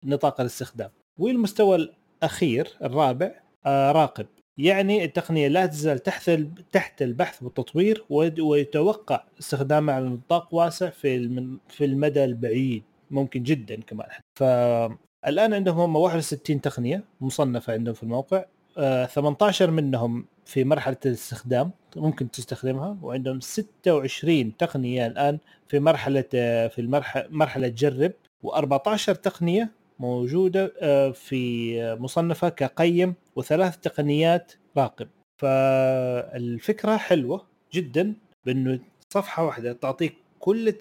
نطاق 0.05 0.41
الاستخدام. 0.41 0.91
والمستوى 1.19 1.77
الأخير 2.23 2.69
الرابع 2.83 3.31
آه 3.67 3.93
راقب. 3.93 4.27
يعني 4.59 5.05
التقنية 5.05 5.49
لا 5.49 5.67
تزال 5.67 5.99
تحت 5.99 6.31
تحت 6.73 7.03
البحث 7.03 7.43
والتطوير 7.43 8.05
ويتوقع 8.41 9.25
استخدامها 9.41 9.95
على 9.95 10.09
نطاق 10.09 10.55
واسع 10.55 10.91
في 10.91 11.29
في 11.69 11.85
المدى 11.85 12.25
البعيد 12.25 12.83
ممكن 13.11 13.43
جدا 13.43 13.81
كمان. 13.81 14.09
فالان 14.39 15.55
عندهم 15.55 15.79
هم 15.81 15.97
61 15.97 16.61
تقنية 16.61 17.05
مصنفة 17.21 17.73
عندهم 17.73 17.95
في 17.95 18.03
الموقع. 18.03 18.45
18 18.77 19.71
منهم 19.71 20.25
في 20.47 20.65
مرحلة 20.65 20.97
الاستخدام 21.07 21.71
ممكن 21.97 22.31
تستخدمها 22.31 22.99
وعندهم 23.03 23.41
26 23.41 24.57
تقنية 24.57 25.07
الآن 25.07 25.39
في 25.69 25.81
مرحلة 25.81 26.23
في 26.69 26.79
المرحله 26.79 27.27
مرحلة 27.31 27.69
جرب 27.69 28.13
و14 28.47 29.05
تقنية 29.05 29.71
موجودة 29.99 30.73
في 31.13 31.75
مصنفة 32.01 32.49
كقيم 32.49 33.15
وثلاث 33.37 33.77
تقنيات 33.77 34.53
راقب 34.77 35.09
فالفكرة 35.43 36.97
حلوة 36.97 37.47
جدا 37.73 38.15
بأنه 38.47 38.79
صفحة 39.09 39.45
واحدة 39.47 39.73
تعطيك 39.73 40.15
كل. 40.41 40.73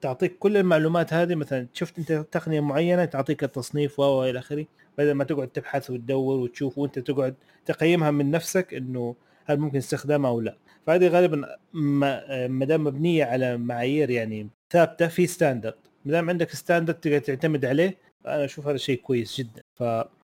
تعطيك 0.00 0.38
كل 0.38 0.56
المعلومات 0.56 1.12
هذه 1.12 1.34
مثلا 1.34 1.66
شفت 1.74 1.98
أنت 1.98 2.12
تقنية 2.12 2.60
معينة 2.60 3.04
تعطيك 3.04 3.44
التصنيف 3.44 4.00
والى 4.00 4.38
آخره 4.38 4.66
بدل 4.98 5.12
ما 5.12 5.24
تقعد 5.24 5.48
تبحث 5.48 5.90
وتدور 5.90 6.38
وتشوف 6.38 6.78
وانت 6.78 6.98
تقعد 6.98 7.34
تقيمها 7.66 8.10
من 8.10 8.30
نفسك 8.30 8.74
إنه 8.74 9.14
هل 9.44 9.58
ممكن 9.58 9.78
استخدامها 9.78 10.30
أو 10.30 10.40
لا. 10.40 10.56
فهذه 10.86 11.08
غالبا 11.08 11.56
ما 11.72 12.64
دام 12.64 12.84
مبنية 12.84 13.24
على 13.24 13.56
معايير 13.56 14.10
يعني 14.10 14.48
ثابتة 14.72 15.08
في 15.08 15.26
standard 15.26 15.74
ما 16.04 16.12
دام 16.12 16.30
عندك 16.30 16.50
standard 16.50 16.94
تقدر 16.96 17.18
تعتمد 17.18 17.64
عليه 17.64 17.98
أنا 18.26 18.44
أشوف 18.44 18.66
هذا 18.66 18.76
شيء 18.76 19.00
كويس 19.00 19.36
جدا. 19.40 19.62
ف 19.78 19.82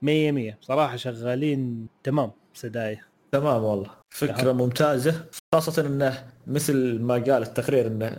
100 0.03 0.33
100 0.33 0.59
صراحة 0.61 0.97
شغالين 0.97 1.87
تمام 2.05 2.31
سدايا 2.55 3.01
تمام 3.33 3.65
والله. 3.65 3.91
فكرة 4.11 4.51
أه. 4.51 4.53
ممتازة. 4.53 5.25
خاصة 5.55 5.87
إنه 5.87 6.25
مثل 6.47 6.99
ما 7.01 7.15
قال 7.15 7.43
التقرير 7.43 7.87
إنه 7.87 8.17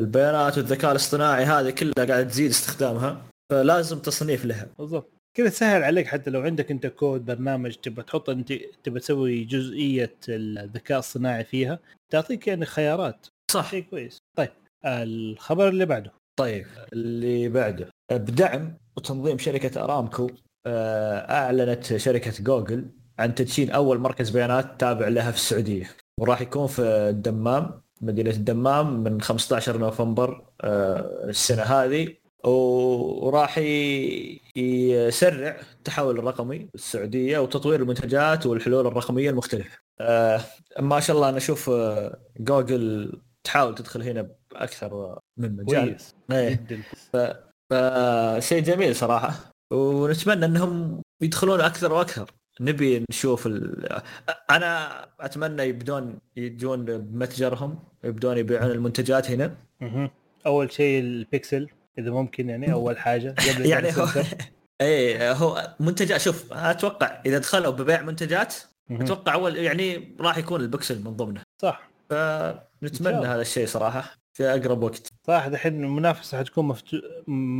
البيانات 0.00 0.58
والذكاء 0.58 0.90
الاصطناعي 0.90 1.44
هذه 1.44 1.70
كلها 1.70 1.92
قاعدة 1.96 2.22
تزيد 2.22 2.50
استخدامها. 2.50 3.22
فلازم 3.50 3.98
تصنيف 3.98 4.44
لها. 4.44 4.68
بالضبط. 4.78 5.12
كذا 5.36 5.48
تسهل 5.48 5.82
عليك 5.82 6.06
حتى 6.06 6.30
لو 6.30 6.40
عندك 6.40 6.70
انت 6.70 6.86
كود 6.86 7.24
برنامج 7.24 7.74
تبغى 7.74 8.02
تحط 8.02 8.30
انت 8.30 8.52
تبغى 8.84 9.00
تسوي 9.00 9.44
جزئية 9.44 10.16
الذكاء 10.28 10.98
الصناعي 10.98 11.44
فيها 11.44 11.78
تعطيك 12.12 12.48
يعني 12.48 12.66
خيارات. 12.66 13.26
صح. 13.50 13.70
شيء 13.70 13.84
كويس. 13.90 14.18
طيب 14.38 14.48
الخبر 14.84 15.68
اللي 15.68 15.86
بعده. 15.86 16.12
طيب. 16.38 16.66
اللي 16.92 17.48
بعده. 17.48 17.88
بدعم 18.12 18.76
وتنظيم 18.96 19.38
شركة 19.38 19.84
أرامكو 19.84 20.30
أعلنت 20.66 21.96
شركة 21.96 22.42
جوجل 22.42 22.86
عن 23.18 23.34
تدشين 23.34 23.70
أول 23.70 23.98
مركز 23.98 24.30
بيانات 24.30 24.80
تابع 24.80 25.08
لها 25.08 25.30
في 25.30 25.36
السعودية. 25.36 25.90
وراح 26.20 26.40
يكون 26.40 26.66
في 26.66 26.82
الدمام 26.82 27.82
مدينة 28.00 28.30
الدمام 28.30 29.02
من 29.02 29.20
15 29.20 29.78
نوفمبر 29.78 30.46
السنة 30.64 31.62
هذه. 31.62 32.16
وراح 32.44 33.58
يسرع 34.56 35.60
التحول 35.72 36.18
الرقمي 36.18 36.68
السعودية 36.74 37.38
وتطوير 37.38 37.80
المنتجات 37.80 38.46
والحلول 38.46 38.86
الرقمية 38.86 39.30
المختلفة. 39.30 39.78
آه 40.00 40.40
ما 40.80 41.00
شاء 41.00 41.16
الله 41.16 41.28
أنا 41.28 41.36
أشوف 41.36 41.70
جوجل 42.40 43.12
تحاول 43.44 43.74
تدخل 43.74 44.02
هنا 44.02 44.28
بأكثر 44.50 45.18
من 45.36 45.56
مجال. 45.56 45.86
كويس 45.86 46.14
إيه. 46.30 46.66
فشيء 47.70 48.62
جميل 48.62 48.96
صراحة 48.96 49.52
ونتمنى 49.72 50.44
أنهم 50.44 51.02
يدخلون 51.20 51.60
أكثر 51.60 51.92
وأكثر. 51.92 52.30
نبي 52.60 53.04
نشوف 53.10 53.46
ال... 53.46 53.88
أنا 54.50 55.04
أتمنى 55.20 55.62
يبدون 55.62 56.18
يجون 56.36 56.84
بمتجرهم 56.84 57.78
يبدون 58.04 58.38
يبيعون 58.38 58.70
المنتجات 58.70 59.30
هنا. 59.30 59.56
أول 60.46 60.72
شيء 60.72 61.00
البيكسل 61.00 61.68
إذا 62.00 62.10
ممكن 62.10 62.48
يعني 62.48 62.72
أول 62.72 62.98
حاجة 62.98 63.34
قبل 63.54 63.66
يعني 63.66 63.88
هو 63.96 64.06
إيه 64.80 65.32
هو 65.32 65.74
منتجات 65.80 66.20
شوف 66.20 66.52
أتوقع 66.52 67.20
إذا 67.26 67.38
دخلوا 67.38 67.72
ببيع 67.72 68.02
منتجات. 68.02 68.54
أتوقع 68.90 69.34
أول 69.34 69.56
يعني 69.56 70.16
راح 70.20 70.38
يكون 70.38 70.60
البكسل 70.60 71.04
من 71.04 71.16
ضمنه. 71.16 71.42
صح. 71.62 71.90
فنتمنى. 72.10 73.26
هذا 73.26 73.40
الشيء 73.40 73.66
صراحة 73.66 74.14
في 74.36 74.44
أقرب 74.44 74.82
وقت. 74.82 75.08
صح 75.26 75.48
دحين 75.48 75.84
المنافسة 75.84 76.38
حتكون 76.38 76.64
مفتو... 76.64 76.96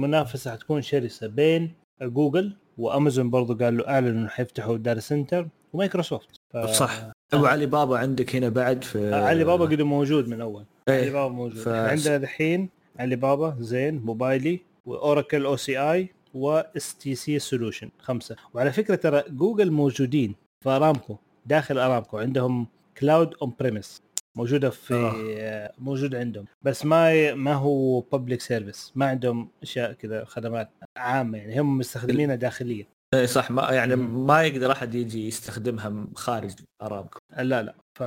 منافسة 0.00 0.52
حتكون 0.52 0.82
شرسة 0.82 1.26
بين 1.26 1.74
جوجل 2.02 2.56
وأمازون 2.78 3.30
برضو 3.30 3.54
قالوا 3.54 3.90
إعلنوا 3.90 4.10
إنه 4.10 4.28
حيفتحوا 4.28 4.76
data 4.76 5.00
center 5.00 5.48
ومايكروسوفت. 5.72 6.28
ف... 6.52 6.56
صح. 6.56 7.02
وعلي 7.34 7.66
بابا 7.66 7.98
عندك 7.98 8.36
هنا 8.36 8.48
بعد 8.48 8.84
في 8.84 9.14
علي 9.14 9.44
بابا 9.44 9.64
قد 9.64 9.82
موجود 9.82 10.28
من 10.28 10.40
أول. 10.40 10.64
علي 10.88 10.98
إيه 10.98 11.10
بابا 11.12 11.34
موجود. 11.34 11.58
ف- 11.58 11.68
ف... 11.68 11.68
عندنا 11.68 12.16
دحين 12.16 12.68
علي 13.00 13.16
بابا 13.16 13.56
زين 13.58 13.98
موبايلي 13.98 14.60
و 14.86 14.95
Oracle 14.95 15.44
OCI 15.44 16.08
و 16.34 16.94
STC 16.94 17.14
Solution 17.14 17.90
خمسة. 17.98 18.36
وعلى 18.54 18.72
فكرة 18.72 18.94
ترى 18.94 19.24
جوجل 19.28 19.70
موجودين 19.70 20.34
في 20.64 20.70
أرامكو 20.70 21.16
داخل 21.46 21.78
أرامكو 21.78 22.18
عندهم 22.18 22.66
cloud 22.98 23.34
on-premise 23.42 24.02
موجودة 24.36 24.70
في 24.70 24.94
آه. 24.94 25.72
موجود 25.78 26.14
عندهم. 26.14 26.44
بس 26.62 26.84
ما 26.84 27.34
ما 27.34 27.54
هو 27.54 28.00
public 28.00 28.40
service 28.40 28.92
ما 28.94 29.06
عندهم 29.06 29.48
أشياء 29.62 29.92
كذا 29.92 30.24
خدمات 30.24 30.70
عامة 30.96 31.38
يعني 31.38 31.60
هم 31.60 31.78
مستخدمينها 31.78 32.34
داخليا. 32.34 32.86
إيه 33.14 33.26
صح 33.26 33.50
ما 33.50 33.70
يعني. 33.70 33.96
ما 33.96 34.42
يقدر 34.42 34.72
أحد 34.72 34.94
يجي 34.94 35.28
يستخدمها 35.28 36.06
خارج 36.14 36.54
أرامكو. 36.82 37.18
لا 37.38 37.62
لا. 37.62 37.74
ف 37.98 38.02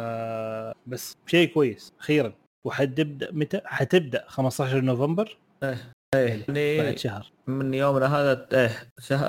بس 0.90 1.18
شيء 1.26 1.54
كويس 1.54 1.94
أخيرا. 2.00 2.34
وحتبدأ 2.66 3.32
متى؟ 3.32 3.62
حتبدأ 3.66 4.24
15 4.28 4.82
نوفمبر؟ 4.82 5.38
إيه. 5.64 6.46
بعد 6.48 6.58
يعني 6.58 6.98
شهر. 6.98 7.32
من 7.48 7.74
يومنا 7.74 8.06
هذا 8.06 8.48
إيه 8.54 8.90
شهر 9.00 9.26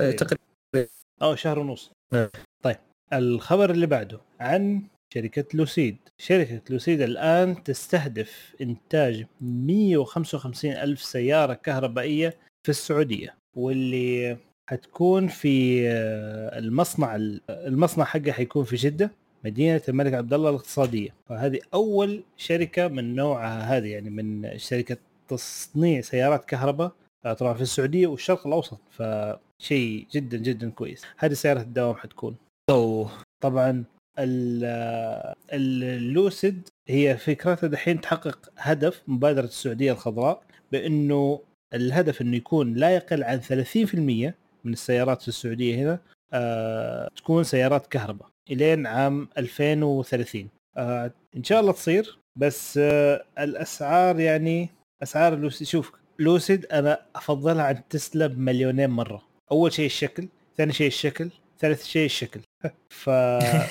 إيه 0.00 0.16
تقريبا. 0.16 0.88
أو 1.22 1.34
شهر 1.34 1.58
ونص. 1.58 1.90
إيه. 2.14 2.30
طيب. 2.64 2.76
الخبر 3.12 3.70
اللي 3.70 3.86
بعده 3.86 4.20
عن 4.40 4.82
شركة 5.14 5.44
لوسيد. 5.54 5.96
شركة 6.18 6.60
لوسيد 6.70 7.00
الآن 7.00 7.62
تستهدف 7.62 8.54
إنتاج 8.60 9.26
155 9.40 10.72
ألف 10.72 11.02
سيارة 11.02 11.54
كهربائية 11.54 12.36
في 12.66 12.68
السعودية 12.70 13.34
واللي 13.56 14.36
حتكون 14.70 15.28
في 15.28 15.88
آه، 15.88 16.58
المصنع 16.58 17.16
المصنع 17.50 18.04
حقها 18.04 18.32
حيكون 18.32 18.64
في 18.64 18.76
جدة. 18.76 19.10
مدينة 19.44 19.82
الملك 19.88 20.14
عبد 20.14 20.34
الله 20.34 20.50
الاقتصادية. 20.50 21.10
فهذه 21.28 21.60
أول 21.74 22.22
شركة 22.36 22.88
من 22.88 23.14
نوعها 23.14 23.76
هذه 23.76 23.86
يعني 23.88 24.10
من 24.10 24.58
شركة 24.58 24.96
تصنيع 25.28 26.00
سيارات 26.00 26.44
كهرباء 26.44 26.92
آه، 27.24 27.32
طبعا 27.32 27.54
في 27.54 27.60
السعودية 27.62 28.06
والشرق 28.06 28.46
الأوسط. 28.46 28.80
فشيء 28.90 30.06
جدا 30.12 30.36
جدا 30.38 30.70
كويس. 30.70 31.02
هذه 31.18 31.32
سيارة 31.32 31.60
الدوام 31.60 31.94
حتكون. 31.96 32.36
اوه 32.70 33.10
طبعا 33.42 33.84
ال- 34.18 35.34
اللوسيد 35.52 36.68
هي 36.88 37.16
فكرتها 37.16 37.66
دحين 37.66 38.00
تحقق 38.00 38.50
هدف 38.58 39.02
مبادرة 39.08 39.44
السعودية 39.44 39.92
الخضراء 39.92 40.42
بأنه 40.72 41.40
الهدف 41.74 42.20
أنه 42.22 42.36
يكون 42.36 42.74
لا 42.74 42.90
يقل 42.90 43.24
عن 43.24 43.40
30% 43.40 44.34
من 44.64 44.72
السيارات 44.72 45.22
في 45.22 45.28
السعودية 45.28 45.76
هنا 45.76 45.98
آه 46.32 47.08
تكون 47.16 47.44
سيارات 47.44 47.86
كهرباء. 47.86 48.28
إلين 48.50 48.86
عام 48.86 49.28
2030 49.38 50.48
آه 50.76 51.12
إن 51.36 51.44
شاء 51.44 51.60
الله 51.60 51.72
تصير 51.72 52.18
بس 52.36 52.78
آه 52.78 53.24
الأسعار 53.38 54.20
يعني 54.20 54.68
أسعار 55.02 55.34
لوسيد 55.34 55.66
شوف 55.66 55.92
لوسيد 56.18 56.66
أنا 56.66 57.02
أفضلها 57.16 57.64
عن 57.64 57.88
تسلا 57.88 58.26
بمليونين 58.26 58.90
مرة. 58.90 59.22
أول 59.52 59.72
شيء 59.72 59.86
الشكل 59.86 60.28
ثاني 60.56 60.72
شيء 60.72 60.86
الشكل 60.86 61.30
ثالث 61.58 61.84
شيء 61.84 62.04
الشكل. 62.04 62.40
ف 63.02 63.10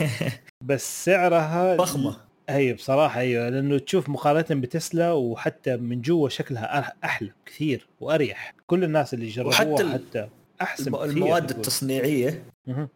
بس 0.70 1.06
سعرها 1.06 1.76
ضخمه 1.76 2.18
هي 2.50 2.74
بصراحة 2.74 3.20
أيوه 3.20 3.50
لأنه 3.50 3.78
تشوف 3.78 4.10
مقارنة 4.10 4.62
بتسلا 4.62 5.12
وحتى 5.12 5.78
من 5.78 6.02
جوا 6.02 6.30
شكلها 6.30 6.94
أحلى 7.04 7.32
كثير 7.46 7.88
وأريح. 8.00 8.54
كل 8.68 8.84
الناس 8.84 9.14
اللي 9.14 9.28
جربوها 9.28 9.62
وحتى 9.62 9.94
حتى 9.94 10.30
أحسن 10.62 10.92
كثير 10.92 11.04
المواد. 11.04 11.50
التصنيعية. 11.50 12.44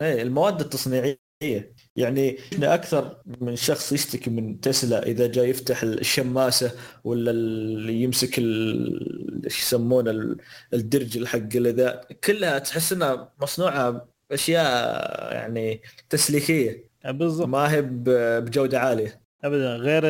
إيه 0.01 0.21
المواد 0.21 0.61
التصنيعية 0.61 1.28
يعني 1.95 2.37
شفنا 2.51 2.73
أكثر 2.73 3.21
من 3.41 3.55
شخص 3.55 3.91
يشتكي 3.91 4.29
من 4.29 4.59
تسلا 4.59 5.05
إذا 5.07 5.27
جاي 5.27 5.49
يفتح 5.49 5.83
الشماسة 5.83 6.71
ولا 7.03 7.31
اللي 7.31 7.93
يمسك 8.03 8.39
إيش 8.39 9.59
يسمونه 9.59 10.11
ال- 10.11 10.37
الدرج 10.73 11.23
حق 11.25 11.37
ذا 11.71 12.01
كلها 12.23 12.59
تحس 12.59 12.93
إنها 12.93 13.33
مصنوعة 13.41 14.07
أشياء 14.31 15.33
يعني 15.33 15.81
تسليكية. 16.09 16.89
بالضبط. 17.05 17.47
ما 17.47 17.73
هي 17.73 17.81
بجودة 17.81 18.79
عالية. 18.79 19.21
ابدا. 19.43 19.75
غير 19.75 20.03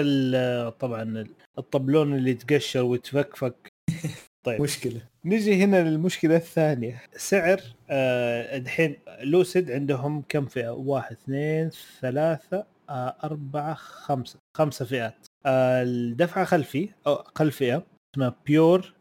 طبعا 0.69 1.27
الطبلون 1.57 2.15
اللي 2.15 2.31
يتقشر 2.31 2.81
ويتفكفك. 2.83 3.73
طيب. 4.43 4.61
مشكلة. 4.61 5.08
نجي 5.25 5.63
هنا 5.63 5.89
للمشكلة 5.89 6.35
الثانية. 6.35 7.01
سعر 7.17 7.61
آه، 7.89 8.57
الحين 8.57 8.95
لوسيد 9.21 9.71
عندهم 9.71 10.23
كم 10.29 10.45
فئة؟ 10.45 10.69
واحد 10.69 11.11
اثنين 11.11 11.69
ثلاثة 12.01 12.65
آه، 12.89 13.15
أربعة 13.23 13.73
خمسة. 13.73 14.39
خمسة 14.57 14.85
فئات. 14.85 15.27
آه، 15.45 15.83
الدفع 15.83 16.43
خلفي 16.43 16.89
أو 17.07 17.13
أقل 17.13 17.51
فئة 17.51 17.83
اسمها 18.15 18.35
Pure 18.45 18.93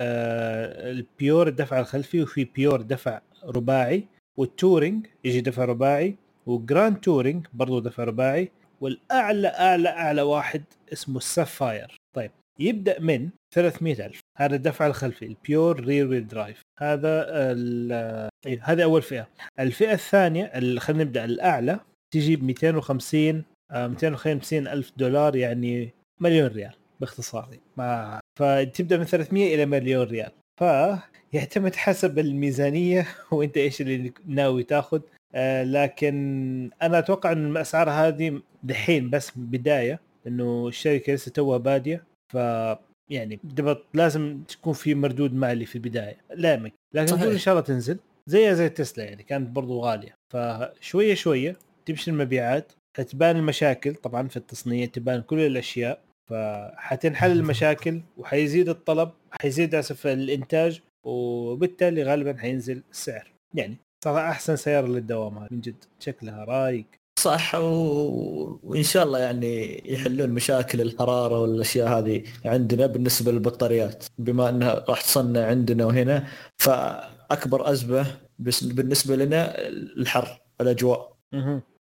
آه، 0.00 0.90
ال 0.90 1.02
Pure 1.02 1.48
الدفع 1.48 1.80
الخلفي 1.80 2.22
وفي 2.22 2.44
Pure 2.44 2.82
دفع 2.82 3.20
رباعي 3.44 4.04
وال 4.38 4.53
Touring 4.53 5.06
يجي 5.24 5.40
دفع 5.40 5.64
رباعي 5.64 6.16
و 6.46 6.54
Grand 6.54 6.96
Touring 6.96 7.46
برضو 7.52 7.78
دفع 7.78 8.04
رباعي 8.04 8.50
والأعلى 8.80 9.48
أعلى 9.48 9.88
أعلى 9.88 10.22
واحد 10.22 10.64
اسمه 10.92 11.16
ال 11.16 11.25
Sapphire 11.25 11.96
طيب 12.16 12.30
يبدأ 12.58 13.00
من 13.00 13.30
300 13.54 14.06
ألف. 14.06 14.20
هذا 14.36 14.56
الدفع 14.56 14.86
الخلفي 14.86 15.24
ال 15.24 15.35
Pure 15.35 15.80
rear 15.80 16.08
wheel 16.08 16.28
drive 16.28 16.60
هذا 16.78 17.26
إيه، 18.46 18.60
هذه 18.62 18.82
أول 18.84 19.02
فئة. 19.02 19.28
الفئة 19.60 19.92
الثانية 19.92 20.44
ال- 20.44 20.80
خلينا 20.80 21.04
نبدأ 21.04 21.24
الأعلى 21.24 21.80
تجي 22.14 22.36
ب 22.36 22.42
250 22.44 23.44
آه، 23.72 23.86
250 23.86 24.68
ألف 24.68 24.92
دولار 24.96 25.36
يعني 25.36 25.90
مليون 26.20 26.46
ريال 26.48 26.72
باختصار. 27.00 27.48
ما 27.76 28.20
فتبدا 28.38 28.96
من 28.98 29.04
300 29.04 29.54
إلى 29.54 29.66
مليون 29.66 30.06
ريال. 30.06 30.30
فيعتمد 30.60 31.76
حسب 31.76 32.18
الميزانية 32.18 33.06
وأنت 33.32 33.56
إيش 33.56 33.80
اللي 33.80 34.12
ناوي 34.26 34.62
تاخذ. 34.62 35.00
آه، 35.34 35.64
لكن 35.64 36.70
أنا 36.82 36.98
أتوقع 36.98 37.32
إن 37.32 37.50
الأسعار 37.50 37.90
هذه 37.90 38.40
دحين 38.62 39.10
بس 39.10 39.32
بداية 39.36 40.00
انه 40.26 40.68
الشركة 40.68 41.12
لسه 41.12 41.30
توها 41.30 41.58
بادية. 41.58 42.04
ف 42.32 42.36
يعني 43.10 43.40
لازم 43.94 44.42
تكون 44.48 44.72
في 44.72 44.94
مردود 44.94 45.34
مالي 45.34 45.66
في 45.66 45.74
البداية. 45.76 46.16
لا 46.34 46.54
يمك 46.54 46.72
لكن 46.94 47.06
صحيح. 47.06 47.22
إن 47.22 47.38
شاء 47.38 47.54
الله 47.54 47.64
تنزل. 47.64 47.98
زيها 48.26 48.54
زي 48.54 48.68
تسلا 48.68 49.04
يعني 49.04 49.22
كانت 49.22 49.48
برضو 49.50 49.80
غالية. 49.80 50.14
فشوية 50.32 51.14
شوية 51.14 51.56
تمشي 51.86 52.10
المبيعات. 52.10 52.72
حتبان 52.96 53.36
المشاكل 53.36 53.94
طبعا 53.94 54.28
في 54.28 54.36
التصنيع 54.36 54.86
تبان 54.86 55.22
كل 55.22 55.40
الأشياء. 55.40 56.00
فحتنحل 56.30 57.30
المشاكل 57.30 58.00
وحيزيد 58.16 58.68
الطلب 58.68 59.10
حيزيد 59.40 59.74
أسف 59.74 60.06
الإنتاج 60.06 60.80
وبالتالي 61.06 62.02
غالبا 62.02 62.38
حينزل 62.38 62.82
السعر. 62.90 63.32
يعني 63.54 63.76
صراحة 64.04 64.30
أحسن 64.30 64.56
سيارة 64.56 64.86
للدوام 64.86 65.46
من 65.50 65.60
جد. 65.60 65.84
شكلها 66.00 66.44
رايق. 66.44 66.86
صح 67.18 67.54
و... 67.54 68.60
وإن 68.62 68.82
شاء 68.82 69.04
الله 69.04 69.18
يعني 69.18 69.82
يحلون 69.92 70.30
مشاكل 70.30 70.80
الحرارة 70.80 71.40
والأشياء 71.40 71.88
هذه 71.88 72.22
عندنا 72.44 72.86
بالنسبة 72.86 73.32
للبطاريات. 73.32 74.04
بما 74.18 74.48
انها 74.48 74.84
راح 74.88 75.00
تصنع 75.00 75.46
عندنا 75.46 75.84
وهنا 75.86 76.26
فأكبر 76.58 77.70
أزمة 77.70 78.06
بس 78.38 78.64
بالنسبة 78.64 79.16
لنا 79.16 79.68
الحر 79.68 80.40
الأجواء. 80.60 81.16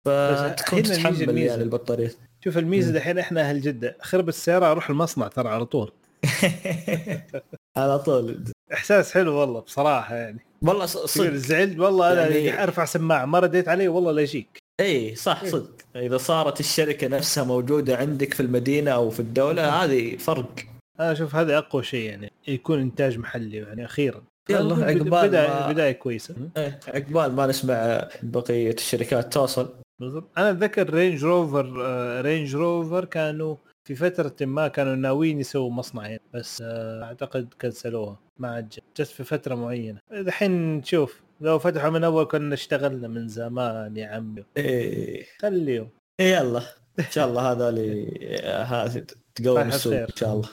فتكون 0.06 0.84
تتحمل. 0.84 1.38
يعني 1.38 1.64
البطاريات 1.64 2.14
شوف 2.44 2.58
الميزة. 2.58 2.92
دحين 2.94 3.18
إحنا 3.20 3.42
أهل 3.42 3.62
جدة. 3.62 3.98
خرب 4.02 4.30
السيارة 4.30 4.72
أروح 4.72 4.90
المصنع 4.90 5.28
ترى 5.28 5.50
على 5.50 5.66
طول. 5.66 5.92
على 7.78 8.00
طول. 8.00 8.44
إحساس 8.74 9.12
حلو 9.14 9.34
والله 9.36 9.60
بصراحة 9.60 10.16
يعني. 10.16 10.46
والله 10.62 10.86
صدق. 10.86 11.32
زعلت 11.34 11.80
والله 11.80 12.14
أنا 12.14 12.28
يعني- 12.28 12.64
أرفع 12.64 12.86
سماعة 12.86 13.26
ما 13.26 13.40
رديت 13.40 13.68
علي 13.70 13.88
والله 13.88 14.12
لا 14.12 14.22
يجيك. 14.22 14.65
إي 14.80 15.16
صح 15.16 15.46
صدق. 15.46 15.72
إذا 15.96 16.18
صارت 16.18 16.60
الشركة 16.60 17.08
نفسها 17.08 17.44
موجودة 17.44 17.98
عندك 17.98 18.34
في 18.34 18.40
المدينة 18.40 18.92
أو 18.92 19.10
في 19.10 19.20
الدولة 19.20 19.84
هذه 19.84 20.18
فرق. 20.18 20.60
أنا 21.00 21.12
أشوف 21.12 21.36
هذا 21.36 21.58
أقوى 21.58 21.84
شيء 21.84 22.10
يعني 22.10 22.32
يكون 22.48 22.80
إنتاج 22.80 23.18
محلي 23.18 23.58
يعني 23.58 23.86
أخيرا. 23.86 24.24
يلا، 24.50 24.86
عقبال 24.86 25.10
بدايه 25.28 25.48
ما- 25.48 25.72
بداية 25.72 25.92
كويسة. 25.92 26.36
إيه، 26.58 26.80
عقبال 26.88 27.32
ما 27.32 27.48
نسمع 27.48 28.08
بقية 28.24 28.74
الشركات 28.74 29.34
توصل. 29.34 29.70
بالضبط. 30.00 30.30
أنا 30.38 30.50
أتذكر 30.50 30.94
رينج 30.94 31.24
روفر 31.26 31.84
آه، 31.86 32.22
رينج 32.22 32.56
روفر 32.56 33.06
كانوا 33.06 33.56
في 33.88 33.96
فترة 33.96 34.46
ما 34.46 34.68
كانوا 34.68 34.96
ناويين 34.96 35.40
يسووا 35.40 35.72
مصنعين 35.72 36.20
بس 36.34 36.64
آه، 36.66 37.04
أعتقد 37.04 37.54
كنسلوها. 37.62 38.20
ما 38.40 38.48
عاد. 38.52 38.70
جت. 38.98 39.08
في 39.08 39.24
فترة 39.24 39.56
معينة. 39.56 40.00
الحين 40.12 40.78
نشوف 40.78 41.22
لو 41.42 41.60
فتحوا 41.60 41.90
من 41.90 42.04
أول 42.04 42.26
كنا 42.26 42.54
اشتغلنا 42.54 43.08
من 43.08 43.28
زمان 43.28 43.98
يا 43.98 44.08
عمي. 44.08 44.44
إيه. 44.58 45.26
خليهم 45.40 45.90
إيه 46.20 46.36
يلا. 46.36 46.62
إن 47.00 47.06
شاء 47.12 47.28
الله 47.28 47.52
هذا 47.52 47.70
اللي 47.70 49.12
تقوم 49.36 49.68
السوق 49.68 49.94
إن. 49.94 50.08
شاء 50.16 50.34
الله. 50.34 50.50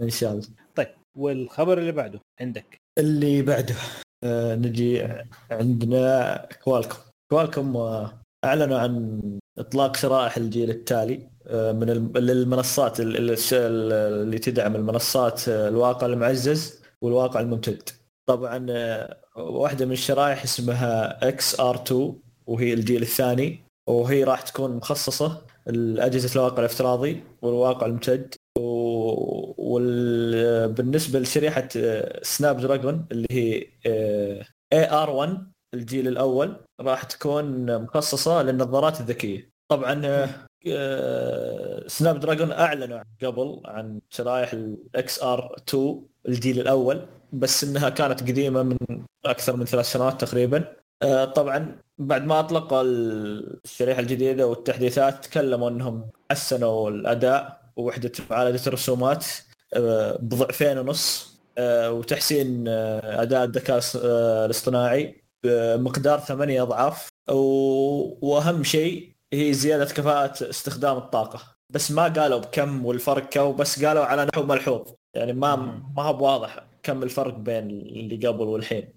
إن 0.00 0.10
شاء 0.10 0.32
الله. 0.32 0.46
طيب 0.74 0.88
والخبر 1.16 1.78
اللي 1.78 1.92
بعده 1.92 2.20
عندك؟ 2.40 2.76
اللي 2.98 3.42
بعده 3.42 3.74
آه 4.24 4.54
نجي 4.54 5.02
عندنا 5.50 6.36
Qualcomm 6.64 6.98
Qualcomm 7.32 7.76
آه 7.76 8.20
أعلنوا 8.44 8.78
عن 8.78 9.20
إطلاق 9.58 9.96
شرائح 9.96 10.36
الجيل 10.36 10.70
التالي 10.70 11.28
آه 11.46 11.72
من 11.72 11.86
للمنصات 12.16 13.00
اللي 13.00 14.38
تدعم 14.38 14.76
المنصات 14.76 15.48
آه، 15.48 15.68
الواقع 15.68 16.06
المعزز 16.06 16.82
والواقع 17.02 17.40
الممتد. 17.40 17.88
طبعا 18.28 18.66
آه، 18.70 19.23
واحدة 19.36 19.86
من 19.86 19.92
الشرائح 19.92 20.42
اسمها 20.42 21.28
XR 21.28 21.74
2 21.74 22.14
وهي 22.46 22.74
الجيل 22.74 23.02
الثاني 23.02 23.64
وهي 23.88 24.24
راح 24.24 24.40
تكون 24.40 24.76
مخصصة 24.76 25.42
لأجهزة 25.66 26.40
الواقع 26.40 26.58
الافتراضي 26.58 27.22
والواقع 27.42 27.86
الممتد. 27.86 28.34
وبالنسبه 29.58 31.18
لشريحة 31.18 31.68
آه، 31.76 32.20
Snapdragon 32.22 33.06
اللي 33.12 33.26
هي 33.30 33.66
AR 34.72 35.10
1 35.10 35.52
الجيل 35.74 36.08
الأول 36.08 36.56
راح 36.80 37.02
تكون 37.02 37.78
مخصصة 37.82 38.42
للنظارات 38.42 39.00
الذكية. 39.00 39.50
طبعا 39.68 40.06
آه، 40.06 40.28
آه، 40.68 41.86
Snapdragon 41.86 42.52
أعلنوا 42.52 43.02
قبل 43.22 43.60
عن 43.64 44.00
شرائح 44.10 44.52
ال 44.52 45.22
XR 45.22 45.54
2 45.68 46.02
الجيل 46.28 46.60
الأول. 46.60 47.06
بس 47.34 47.64
إنها 47.64 47.88
كانت 47.88 48.20
قديمة 48.22 48.62
من 48.62 48.76
أكثر 49.26 49.56
من 49.56 49.64
ثلاث 49.64 49.92
سنوات 49.92 50.20
تقريبا. 50.24 50.76
آه، 51.02 51.24
طبعا 51.24 51.76
بعد 51.98 52.24
ما 52.24 52.40
أطلقوا 52.40 52.82
الشريحة 53.64 54.00
الجديدة 54.00 54.46
والتحديثات 54.46 55.24
تكلموا 55.24 55.70
إنهم 55.70 56.10
حسنوا 56.30 56.90
الأداء 56.90 57.60
ووحدة 57.76 58.12
معالجه 58.30 58.68
الرسومات 58.68 59.26
آه، 59.74 60.18
بضعفين 60.22 60.78
ونص 60.78 61.34
آه، 61.58 61.92
وتحسين 61.92 62.68
أداء 62.68 63.44
الذكاء 63.44 63.80
الاصطناعي 64.44 65.24
بمقدار 65.44 66.18
ثمانية 66.18 66.62
أضعاف. 66.62 67.08
وأهم 68.22 68.62
شيء 68.64 69.14
هي 69.32 69.52
زيادة 69.52 69.84
كفاءة 69.84 70.50
استخدام 70.50 70.96
الطاقة. 70.96 71.40
بس 71.70 71.90
ما 71.90 72.08
قالوا 72.08 72.38
بكم 72.38 72.86
والفرق 72.86 73.28
كم 73.28 73.56
بس 73.56 73.84
قالوا 73.84 74.04
على 74.04 74.24
نحو 74.24 74.42
ملحوظ. 74.42 74.92
يعني 75.14 75.32
ما 75.32 75.56
ما 75.96 76.02
هو 76.02 76.12
بواضح. 76.12 76.73
كم 76.84 77.02
الفرق 77.02 77.34
بين 77.34 77.70
اللي 77.70 78.26
قبل 78.28 78.44
والحين. 78.44 78.88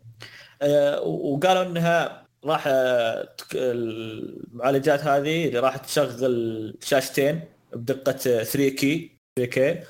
آه، 0.62 1.02
وقالوا 1.02 1.64
إنها 1.64 2.28
راح 2.46 2.64
آه، 2.68 3.30
المعالجات 3.56 5.02
هذه 5.02 5.48
اللي 5.48 5.60
راح 5.60 5.78
تشغل 5.78 6.74
شاشتين 6.82 7.42
بدقة 7.74 8.44
3 8.44 8.70
كي 8.70 9.18
3 9.38 9.52
كي. 9.52 9.84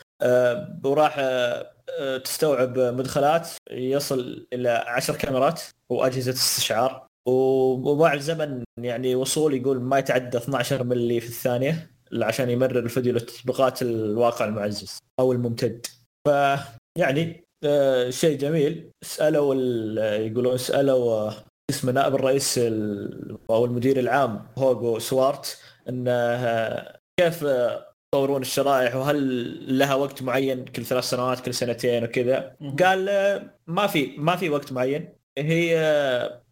وراح 0.83 1.15
آه، 1.19 1.71
آه، 1.99 2.17
تستوعب 2.17 2.79
مدخلات 2.79 3.49
يصل 3.71 4.47
إلى 4.53 4.69
10 4.69 5.15
كاميرات 5.15 5.62
وأجهزة 5.89 6.31
استشعار. 6.31 7.07
ومع 7.27 8.13
الزمن 8.13 8.63
يعني 8.79 9.15
وصول 9.15 9.53
يقول 9.53 9.81
ما 9.81 9.99
يتعدى 9.99 10.38
12 10.38 10.83
ملي 10.83 11.19
في 11.19 11.27
الثانية 11.27 11.91
عشان 12.21 12.49
يمرر 12.49 12.79
الفيديو 12.79 13.13
لتطبيقات 13.13 13.81
الواقع 13.81 14.45
المعزز 14.45 14.97
أو 15.19 15.31
الممتد. 15.31 15.86
فيعني 16.27 17.46
آه، 17.63 18.10
شيء 18.10 18.38
جميل. 18.38 18.91
سألوا 19.02 19.54
ال- 19.56 19.98
يقولون 20.32 20.58
سألوا 20.58 21.12
آه، 21.13 21.34
اسمه 21.70 21.91
نائب 21.91 22.15
الرئيس 22.15 22.58
ال- 22.58 23.38
أو 23.50 23.65
المدير 23.65 24.00
العام 24.00 24.48
هوجو 24.58 25.00
سوارت 25.00 25.60
انه 25.89 26.12
آه، 26.12 27.00
كيف 27.20 27.46
يطورون 28.13 28.41
الشرائح؟ 28.41 28.96
وهل 28.96 29.78
لها 29.80 29.96
وقت 29.96 30.22
معين 30.24 30.65
كل 30.65 30.86
ثلاث 30.86 31.04
سنوات 31.04 31.39
كل 31.39 31.54
سنتين 31.54 32.04
وكذا. 32.04 32.56
قال 32.80 33.06
ما 33.67 33.88
في 33.88 34.17
ما 34.17 34.36
في 34.36 34.50
وقت 34.50 34.72
معين. 34.72 35.13
هي 35.38 35.78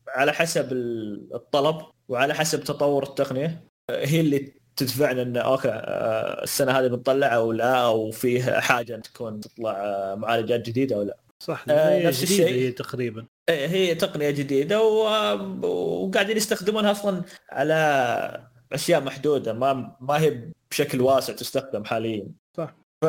على 0.08 0.34
حسب 0.34 0.72
ال- 0.72 1.30
الطلب 1.36 1.76
وعلى 2.10 2.34
حسب 2.34 2.64
تطور 2.64 3.04
التقنية 3.04 3.64
هي 3.92 4.20
اللي 4.20 4.54
تدفعنا 4.76 5.22
إن 5.22 5.38
okay 5.38 5.70
آه، 5.70 6.44
السنة 6.44 6.72
هذه 6.72 6.88
بنطلع 6.88 7.36
أو 7.36 7.52
لا 7.52 7.86
أو 7.86 8.12
فيه 8.12 8.60
حاجة 8.60 8.96
تكون 8.96 9.40
تطلع 9.40 9.72
آه، 9.72 10.16
معالجات 10.16 10.70
جديدة 10.70 10.96
أو 10.96 11.02
لا 11.02 11.18
صح 11.40 11.66
آه، 11.70 11.90
هي 11.90 12.08
نفس 12.08 12.24
الشيء. 12.24 12.48
هي 12.48 12.72
تقريبا 12.72 13.26
إيه، 13.50 13.68
هي 13.68 13.96
تقنية 13.96 14.30
جديدة 14.30 14.84
و... 14.84 15.04
وقاعدين 15.68 16.38
يستخدمونها 16.38 16.92
أصلا 16.92 17.22
على 17.50 18.48
أشياء 18.74 19.02
محدودة 19.02 19.54
ما 19.54 19.98
ما 20.02 20.20
هي 20.20 20.52
بشكل 20.72 21.02
واسع 21.02 21.34
تستخدم 21.34 21.86
حاليا 21.86 22.28
صح. 22.58 22.76
ف 23.02 23.06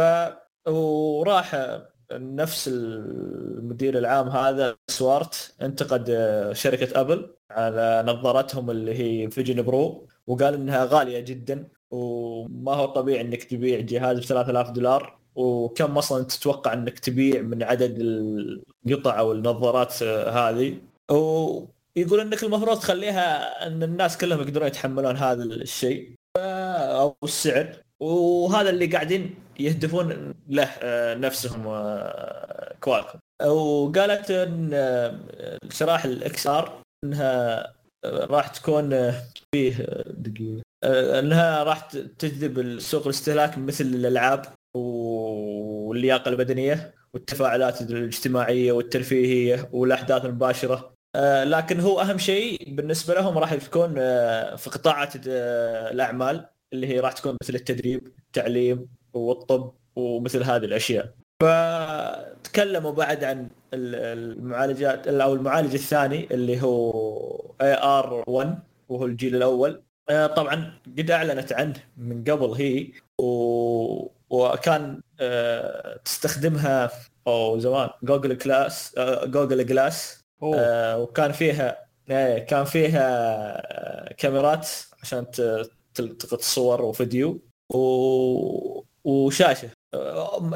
وراح 0.69 1.79
نفس 2.13 2.69
المدير 2.73 3.99
العام 3.99 4.29
هذا 4.29 4.77
سوارت 4.89 5.55
انتقد 5.63 6.07
شركة 6.53 7.01
أبل 7.01 7.36
على 7.51 8.05
نظارتهم 8.07 8.71
اللي 8.71 8.95
هي 8.95 9.31
Vision 9.31 9.63
Pro 9.63 10.09
وقال 10.27 10.55
إنها 10.55 10.85
غالية 10.85 11.21
جدا 11.21 11.69
وما 11.91 12.73
هو 12.75 12.87
طبيعي 12.87 13.21
إنك 13.21 13.45
تبيع 13.45 13.81
جهاز 13.81 14.19
ب 14.19 14.23
3000 14.23 14.71
دولار. 14.71 15.19
وكم 15.35 15.99
أصلا 15.99 16.25
تتوقع 16.25 16.73
إنك 16.73 16.99
تبيع 16.99 17.43
من 17.43 17.63
عدد 17.63 17.97
القطع 18.87 19.19
أو 19.19 19.33
النظارات 19.33 20.03
هذه؟ 20.03 20.79
ويقول 21.11 22.21
إنك 22.21 22.45
المفروض 22.45 22.79
تخليها 22.79 23.67
إن 23.67 23.83
الناس 23.83 24.19
كلهم 24.19 24.41
يقدرون 24.41 24.67
يتحملون 24.67 25.17
هذا 25.17 25.43
الشيء. 25.43 26.15
أو 26.37 27.17
السعر. 27.25 27.77
وهذا 28.01 28.71
اللي 28.71 28.87
قاعدين 28.87 29.35
يهدفون 29.61 30.35
له 30.49 30.65
آه، 30.83 31.15
نفسهم 31.15 31.67
آه، 31.67 32.75
Qualcomm. 32.81 33.19
وقالت 33.47 34.31
إن 34.31 34.71
آه، 34.75 35.19
شرائح 35.71 36.05
الإكس 36.05 36.47
آر 36.47 36.86
إنها 37.07 37.77
راح 38.05 38.49
تكون 38.49 38.93
آه، 38.93 39.23
فيه 39.55 39.77
آه، 39.81 40.05
دقيقة. 40.13 40.63
آه، 40.85 41.19
إنها 41.19 41.63
راح 41.63 41.81
تجذب 42.19 42.59
السوق 42.59 43.03
الاستهلاك 43.03 43.59
مثل 43.59 43.85
الألعاب 43.85 44.47
واللياقة 44.75 46.29
البدنية 46.29 46.95
والتفاعلات 47.15 47.81
الاجتماعية 47.81 48.73
والترفيهية 48.73 49.69
والأحداث 49.73 50.25
المباشرة. 50.25 50.97
لكن 51.45 51.81
هو 51.81 52.01
أهم 52.01 52.19
شيء 52.19 52.75
بالنسبة 52.75 53.15
لهم 53.15 53.39
راح 53.39 53.55
تكون 53.55 53.95
في 54.57 54.71
قطاعات 54.73 55.13
الأعمال 55.27 56.47
اللي 56.73 56.87
هي 56.87 57.01
راح 57.01 57.13
تكون 57.13 57.37
مثل 57.43 57.55
التدريب 57.55 58.13
التعليم 58.27 58.89
والطب 59.13 59.73
ومثل 59.97 60.43
هذه 60.43 60.65
الأشياء. 60.65 61.15
فتكلموا 61.43 62.93
بعد 62.93 63.25
عن 63.25 63.49
المعالجات 63.77 65.09
أو 65.09 65.35
المعالج 65.35 65.75
الثاني 65.75 66.29
اللي 66.31 66.63
هو 66.63 67.55
AR 67.61 68.25
1 68.27 68.59
وهو 68.89 69.07
الجيل 69.07 69.37
الأول. 69.37 69.83
آه، 70.09 70.27
طبعا 70.27 70.73
قد 70.99 71.11
أعلنت 71.11 71.53
عنه 71.53 71.75
من 71.97 72.25
قبل 72.25 72.51
هي 72.51 72.93
و... 73.21 74.09
وكان 74.31 75.03
آه، 75.21 76.01
تستخدمها 76.05 76.91
أو 77.27 77.59
زمان 77.59 77.89
Google 78.03 78.35
Glass 78.35 78.95
Google 79.25 79.67
Glass 79.67 80.25
أوه. 80.43 80.99
وكان 80.99 81.33
فيها 81.33 81.87
إيه، 82.11 82.39
كان 82.39 82.65
فيها 82.65 83.07
آه، 84.11 84.13
كاميرات 84.13 84.69
عشان 85.03 85.27
تلتقط 85.95 86.41
صور 86.41 86.83
وفيديو 86.83 87.41
و... 87.71 88.85
وشاشة. 89.05 89.69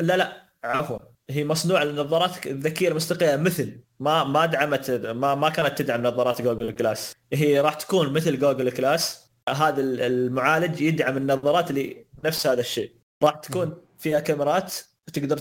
لا 0.00 0.16
لا 0.16 0.50
عفوا. 0.64 0.98
هي 1.30 1.44
مصنوعة 1.44 1.84
للنظارات 1.84 2.46
الذكية 2.46 2.88
المستقلة 2.88 3.36
مثل 3.36 3.80
ما 4.00 4.24
ما 4.24 4.46
دعمت 4.46 4.90
ما 4.90 5.34
ما 5.34 5.48
كانت 5.48 5.78
تدعم 5.78 6.02
نظارات 6.02 6.42
Google 6.42 6.70
Glass. 6.70 7.14
هي 7.32 7.60
راح 7.60 7.74
تكون 7.74 8.12
مثل 8.12 8.38
Google 8.38 8.70
Glass. 8.70 9.30
هذا 9.48 9.80
ال- 9.80 10.00
المعالج 10.00 10.80
يدعم 10.80 11.16
النظارات 11.16 11.70
اللي 11.70 12.06
نفس 12.24 12.46
هذا 12.46 12.60
الشيء. 12.60 12.92
راح 13.22 13.34
تكون 13.34 13.76
فيها 13.98 14.20
كاميرات 14.20 14.74
تقدر 15.12 15.38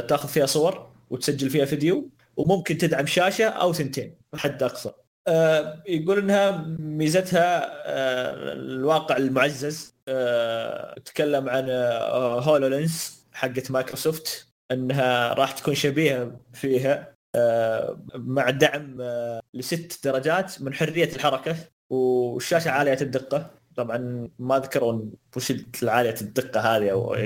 تاخذ 0.00 0.28
فيها 0.28 0.46
صور 0.46 0.92
وتسجل 1.10 1.50
فيها 1.50 1.64
فيديو 1.64 2.10
وممكن 2.36 2.78
تدعم 2.78 3.06
شاشة 3.06 3.48
أو 3.48 3.72
ثنتين 3.72 4.14
حد 4.34 4.62
أقصى. 4.62 4.90
آه، 5.28 5.82
يقول 5.86 6.18
إنها 6.18 6.50
ميزتها 6.78 7.62
آه، 7.86 8.52
الواقع 8.52 9.16
المعزز. 9.16 9.94
آه، 10.08 10.98
تكلم 11.04 11.48
عن 11.48 11.64
هولو 12.42 12.66
لينس 12.66 13.24
حقت 13.32 13.70
مايكروسوفت. 13.70 14.51
انها 14.70 15.32
راح 15.32 15.52
تكون 15.52 15.74
شبيهة 15.74 16.40
فيها 16.52 17.12
آه، 17.34 18.04
مع 18.14 18.50
دعم 18.50 18.98
آه، 19.00 19.40
لست 19.54 20.04
درجات 20.04 20.62
من 20.62 20.74
حرية 20.74 21.14
الحركة 21.16 21.56
والشاشة 21.90 22.70
عالية 22.70 22.98
الدقة. 23.00 23.50
طبعا 23.76 24.28
ما 24.38 24.58
ذكرون 24.58 25.12
وش 25.36 25.52
العالية 25.82 26.14
الدقة 26.20 26.60
هذه 26.60 26.90
أو 26.90 27.16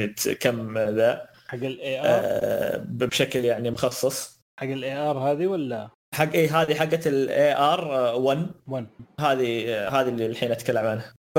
كم 0.40 0.78
ذا 0.78 1.28
حق 1.48 1.58
الاي 1.58 2.00
ار 2.00 2.06
آه، 2.08 2.84
بشكل 2.88 3.44
يعني 3.44 3.70
مخصص. 3.70 4.40
حق 4.60 4.66
الاي 4.66 4.96
ار 4.96 5.18
هذه 5.18 5.46
ولا؟ 5.46 5.90
حق 6.14 6.32
اي 6.32 6.48
هذه 6.48 6.74
حقت 6.74 7.06
الاي 7.06 7.56
ار 7.56 8.14
1 8.14 8.46
1 8.66 8.86
هذه 9.20 9.88
هذه 9.88 10.08
اللي 10.08 10.26
الحين 10.26 10.52
أتكلم 10.52 10.86
عنها. 10.86 11.14
ف 11.36 11.38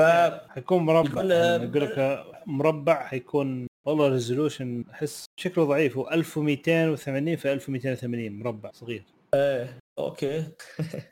حيكون 0.49 0.83
مربع 0.83 1.21
يقول 1.63 1.81
لك 1.81 2.25
مربع 2.45 3.07
حيكون 3.07 3.67
والله 3.87 4.07
resolution 4.09 4.83
أحس 4.93 5.25
شكله 5.39 5.65
ضعيف. 5.65 5.97
هو 5.97 6.09
1280 6.11 7.35
في 7.35 7.53
1280 7.53 8.39
مربع 8.39 8.71
صغير. 8.71 9.03
إيه 9.33 9.79
okay. 9.99 10.43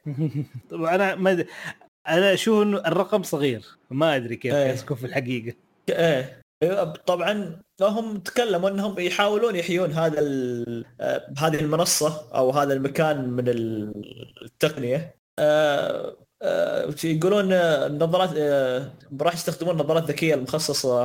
طبعا 0.71 0.95
أنا 0.95 1.15
ما 1.15 1.45
أنا 2.07 2.33
أشوف 2.33 2.63
إنه 2.63 2.77
الرقم 2.77 3.23
صغير 3.23 3.65
ما 3.89 4.15
أدري 4.15 4.35
كيف. 4.35 4.53
يسكن 4.53 4.95
في 4.95 5.05
الحقيقة. 5.05 5.55
إيه. 5.89 6.41
إيه، 6.63 6.83
طبعا 6.83 7.61
هم 7.81 8.17
تكلموا 8.17 8.69
إنهم 8.69 8.99
يحاولون 8.99 9.55
يحيون 9.55 9.91
هذا 9.91 10.19
آه، 11.01 11.33
هذه 11.37 11.59
المنصة 11.59 12.31
أو 12.35 12.51
هذا 12.51 12.73
المكان 12.73 13.29
من 13.29 13.43
التقنية. 13.47 15.15
آه، 15.39 16.15
آه، 16.41 16.93
يقولون 17.03 17.53
النظارات 17.53 18.29
راح 19.21 19.33
يستخدمون 19.33 19.75
النظارات 19.79 20.03
الذكيه 20.03 20.33
المخصصة 20.33 21.03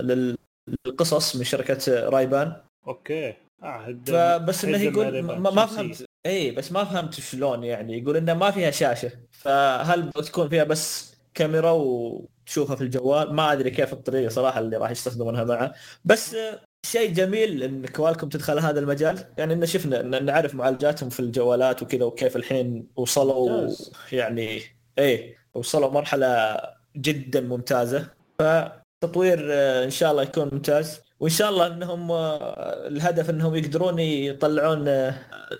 لل- 0.00 0.37
للقصص 0.86 1.36
من 1.36 1.44
شركة 1.44 2.08
رايبان. 2.08 2.56
أوكي. 2.86 3.34
عهد 3.62 4.10
فبس 4.10 4.64
إنه 4.64 4.78
يقول 4.78 5.22
ما, 5.22 5.50
ما. 5.50 5.66
فهمت 5.66 6.04
اي 6.26 6.50
بس 6.50 6.72
ما 6.72 6.84
فهمت 6.84 7.14
شلون 7.14 7.64
يعني. 7.64 7.98
يقول 7.98 8.16
إنه 8.16 8.34
ما 8.34 8.50
فيها 8.50 8.70
شاشة. 8.70 9.10
فهل 9.32 10.10
تكون 10.12 10.48
فيها 10.48 10.64
بس 10.64 11.14
كاميرا 11.34 11.70
وتشوفها 11.70 12.76
في 12.76 12.82
الجوال؟ 12.82 13.34
ما 13.34 13.52
أدري 13.52 13.70
كيف 13.70 13.92
الطريقة 13.92 14.28
صراحة 14.28 14.60
اللي 14.60 14.76
راح 14.76 14.90
يستخدمونها 14.90 15.44
معه. 15.44 15.72
بس 16.04 16.34
آه، 16.34 16.60
شيء 16.86 17.12
جميل 17.12 17.62
إن 17.62 17.86
كوالكم 17.86 18.28
تدخل 18.28 18.58
هذا 18.58 18.80
المجال. 18.80 19.24
يعني 19.38 19.54
ان 19.54 19.66
شفنا 19.66 20.00
إن 20.00 20.24
نعرف 20.24 20.54
معالجاتهم 20.54 21.08
في 21.08 21.20
الجوالات 21.20 21.82
وكذا 21.82 22.04
وكيف 22.04 22.36
الحين 22.36 22.86
وصلوا 22.96 23.50
ممتاز. 23.50 23.92
يعني 24.12 24.60
إيه 24.98 25.36
وصلوا 25.54 25.90
مرحلة 25.90 26.60
جدا 26.96 27.40
ممتازة. 27.40 28.08
فتطوير 28.38 28.77
آه، 29.04 29.84
إن 29.84 29.90
شاء 29.90 30.10
الله 30.10 30.22
يكون 30.22 30.48
ممتاز. 30.52 31.00
وإن 31.20 31.30
شاء 31.30 31.50
الله 31.50 31.66
إنهم 31.66 32.10
آه، 32.12 32.86
الهدف 32.88 33.30
إنهم 33.30 33.54
يقدرون 33.54 33.98
يطلعون 33.98 34.88
آه، 34.88 35.14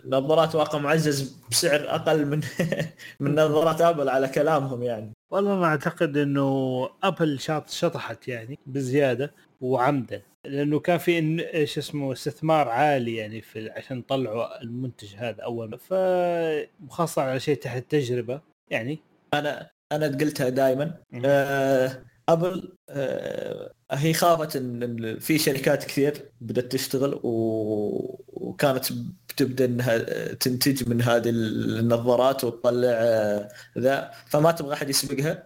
نظارات 0.06 0.54
واقع 0.54 0.78
معزز 0.78 1.36
بسعر 1.50 1.90
أقل 1.94 2.26
من 2.26 2.40
من 3.20 3.34
نظارات 3.34 3.80
أبل 3.80 4.08
على 4.08 4.28
كلامهم 4.28 4.82
يعني. 4.82 5.12
والله 5.30 5.54
أنا 5.54 5.64
أعتقد 5.66 6.16
إنه 6.16 6.88
أبل 7.02 7.40
شاط 7.40 7.70
شطحت 7.70 8.28
يعني 8.28 8.58
بزيادة 8.66 9.34
وعمدا 9.60 10.22
لأنه 10.44 10.78
كان 10.80 10.98
في 10.98 11.20
إن- 11.20 11.54
إيش 11.54 11.78
اسمه 11.78 12.12
استثمار 12.12 12.68
عالي 12.68 13.16
يعني 13.16 13.40
في 13.40 13.70
عشان 13.70 14.02
طلعوا 14.02 14.62
المنتج 14.62 15.14
هذا 15.16 15.42
أول. 15.42 15.78
فخاصه 15.78 17.22
على 17.22 17.40
شيء 17.40 17.56
تحت 17.56 17.76
التجربة 17.76 18.40
يعني. 18.70 18.98
أنا 19.34 19.70
أنا 19.92 20.06
قلتها 20.06 20.48
دائما. 20.48 20.94
آه 21.24 22.04
أبل 22.28 22.72
آه 22.90 23.70
هي 23.92 24.12
خافت 24.12 24.56
إن 24.56 25.18
في 25.18 25.38
شركات 25.38 25.84
كثير 25.84 26.30
بدأت 26.40 26.72
تشتغل. 26.72 27.20
وكانت 27.22 28.84
بتبدا 29.28 29.64
إنها 29.64 29.98
تنتج 30.34 30.88
من 30.88 31.02
هذه 31.02 31.28
النظارات 31.28 32.44
وتطلع 32.44 32.88
آه، 32.92 33.48
ذا 33.78 34.10
فما 34.26 34.50
تبغى 34.52 34.72
أحد 34.74 34.90
يسبقها. 34.90 35.42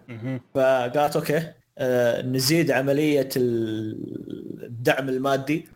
فقالت 0.55 1.15
okay 1.15 1.51
آه، 1.77 2.21
نزيد 2.21 2.71
عملية 2.71 3.29
ال- 3.37 4.63
الدعم 4.63 5.09
المادي. 5.09 5.67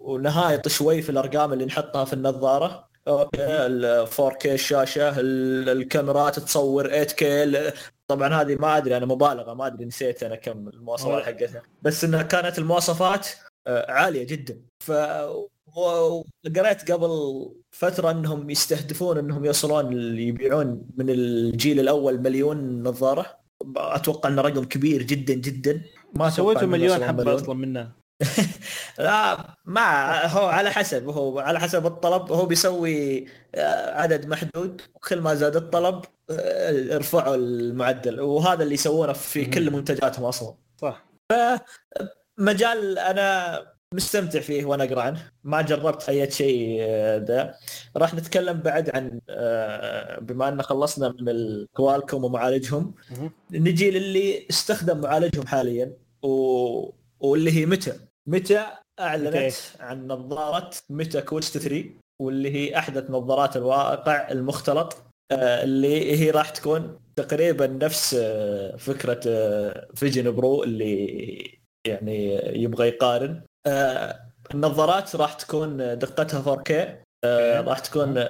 ونهايط 0.00 0.68
شوي 0.68 1.02
في 1.02 1.10
الأرقام 1.10 1.52
اللي 1.52 1.64
نحطها 1.64 2.04
في 2.04 2.12
النظارة 2.12 2.88
okay 3.08 3.38
ال 3.66 4.06
4K 4.08 4.46
الشاشة 4.46 5.20
ال- 5.20 5.68
الكاميرات 5.68 6.38
تصور 6.38 6.88
8K 7.04 7.22
ال- 7.22 7.72
طبعا 8.10 8.28
هذه 8.42 8.54
ما 8.54 8.76
أدري 8.76 8.96
أنا 8.96 9.06
مبالغة 9.06 9.54
ما 9.54 9.66
أدري 9.66 9.84
نسيت 9.84 10.22
أنا 10.22 10.36
كم 10.36 10.68
المواصفات. 10.68 11.22
حقتها. 11.22 11.62
بس 11.82 12.04
انها 12.04 12.22
كانت 12.22 12.58
المواصفات 12.58 13.28
آه، 13.66 13.92
عالية 13.92 14.26
جدا. 14.26 14.60
ف 14.86 14.92
وقريت 15.76 16.92
قبل 16.92 17.10
فترة 17.70 18.10
إنهم 18.10 18.50
يستهدفون 18.50 19.18
إنهم 19.18 19.44
يوصلون 19.44 19.92
يبيعون 20.18 20.86
من 20.96 21.10
الجيل 21.10 21.80
الأول 21.80 22.20
مليون 22.20 22.82
نظارة. 22.82 23.26
أتوقع 23.76 24.28
انه 24.28 24.42
رقم 24.42 24.64
كبير 24.64 25.02
جدا 25.02 25.34
جدا. 25.34 25.82
ما 26.14 26.30
سويتوا 26.30 26.66
مليون 26.66 27.04
حبة. 27.04 27.34
أصلا 27.34 27.54
منها. 27.54 27.99
لا 28.98 29.46
ما 29.64 30.26
هو 30.26 30.46
على 30.46 30.70
حسب 30.70 31.08
هو 31.08 31.38
على 31.38 31.60
حسب 31.60 31.86
الطلب. 31.86 32.32
هو 32.32 32.46
بيسوي 32.46 33.26
آه، 33.54 34.00
عدد 34.00 34.26
محدود. 34.26 34.82
وكل 34.94 35.20
ما 35.20 35.34
زاد 35.34 35.56
الطلب 35.56 36.04
آه، 36.30 36.96
ارفعوا 36.96 37.34
المعدل. 37.34 38.20
وهذا 38.20 38.62
اللي 38.62 38.74
يسوونه 38.74 39.12
في. 39.12 39.44
كل 39.44 39.70
منتجاتهم 39.70 40.24
أصلا. 40.24 40.54
صح. 40.76 41.06
مجال 42.38 42.98
أنا 42.98 43.60
مستمتع 43.94 44.40
فيه 44.40 44.64
وأنا 44.64 44.84
أقرأ 44.84 45.02
عنه. 45.02 45.30
ما 45.44 45.62
جربت 45.62 46.08
اي 46.08 46.30
شيء 46.30 46.78
آه، 46.80 47.18
ذا. 47.18 47.54
راح 47.96 48.14
نتكلم 48.14 48.60
بعد 48.60 48.90
عن 48.96 49.20
آه، 49.30 50.20
بما 50.20 50.48
أن 50.48 50.62
خلصنا 50.62 51.08
من 51.20 51.28
ال 51.28 51.39
Qualcomm 51.39 52.24
ومعالجهم. 52.24 52.94
نجي 53.50 53.90
للي 53.90 54.46
استخدم 54.50 55.00
معالجهم 55.00 55.46
حاليا 55.46 55.92
و... 56.22 56.90
واللي 57.20 57.52
هي 57.52 57.66
ميتا. 57.66 58.09
ميتا 58.28 58.66
أعلنت 59.00 59.34
okay. 59.36 59.54
عن 59.80 60.06
نظارة 60.06 60.70
ميتا 60.90 61.22
Quest 61.22 61.58
3 61.58 61.84
واللي 62.22 62.54
هي 62.54 62.78
أحدث 62.78 63.10
نظارات 63.10 63.56
الواقع 63.56 64.30
المختلط 64.30 64.96
آه، 65.32 65.64
اللي 65.64 66.20
هي 66.20 66.30
راح 66.30 66.50
تكون 66.50 66.98
تقريبا 67.16 67.66
نفس 67.66 68.14
آه، 68.14 68.76
فكرة 68.76 69.20
آه، 69.26 69.88
Vision 69.94 70.30
Pro 70.30 70.64
اللي 70.64 71.60
يعني 71.86 72.40
يبغى 72.62 72.88
يقارن 72.88 73.42
النظارات 74.54 75.16
راح 75.16 75.32
تكون 75.32 75.76
دقتها 75.76 76.42
4K 76.42 76.70
آه، 77.24 77.58
okay. 77.58 77.68
راح 77.70 77.78
تكون 77.78 78.24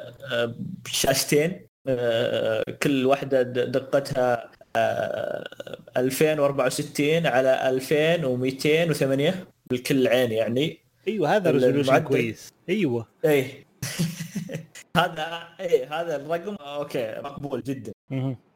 بشاشتين 0.85 1.67
آه، 1.89 2.63
كل 2.83 3.07
واحدة 3.07 3.43
دقتها 3.43 4.51
آه، 4.77 5.49
2064 5.97 7.27
على 7.27 7.69
2208 7.71 9.47
بالكل 9.71 10.09
عين 10.09 10.33
يعني. 10.33 10.79
أيوه 11.09 11.37
هذا 11.37 11.51
resolution. 11.51 11.99
كويس. 11.99 12.53
أيوه. 12.69 13.07
إيه. 13.25 13.67
هذا 14.97 15.49
إيه 15.61 16.01
هذا 16.01 16.17
الرقم. 16.17 16.55
okay 16.61 17.15
مقبول 17.25 17.63
جدا. 17.63 17.93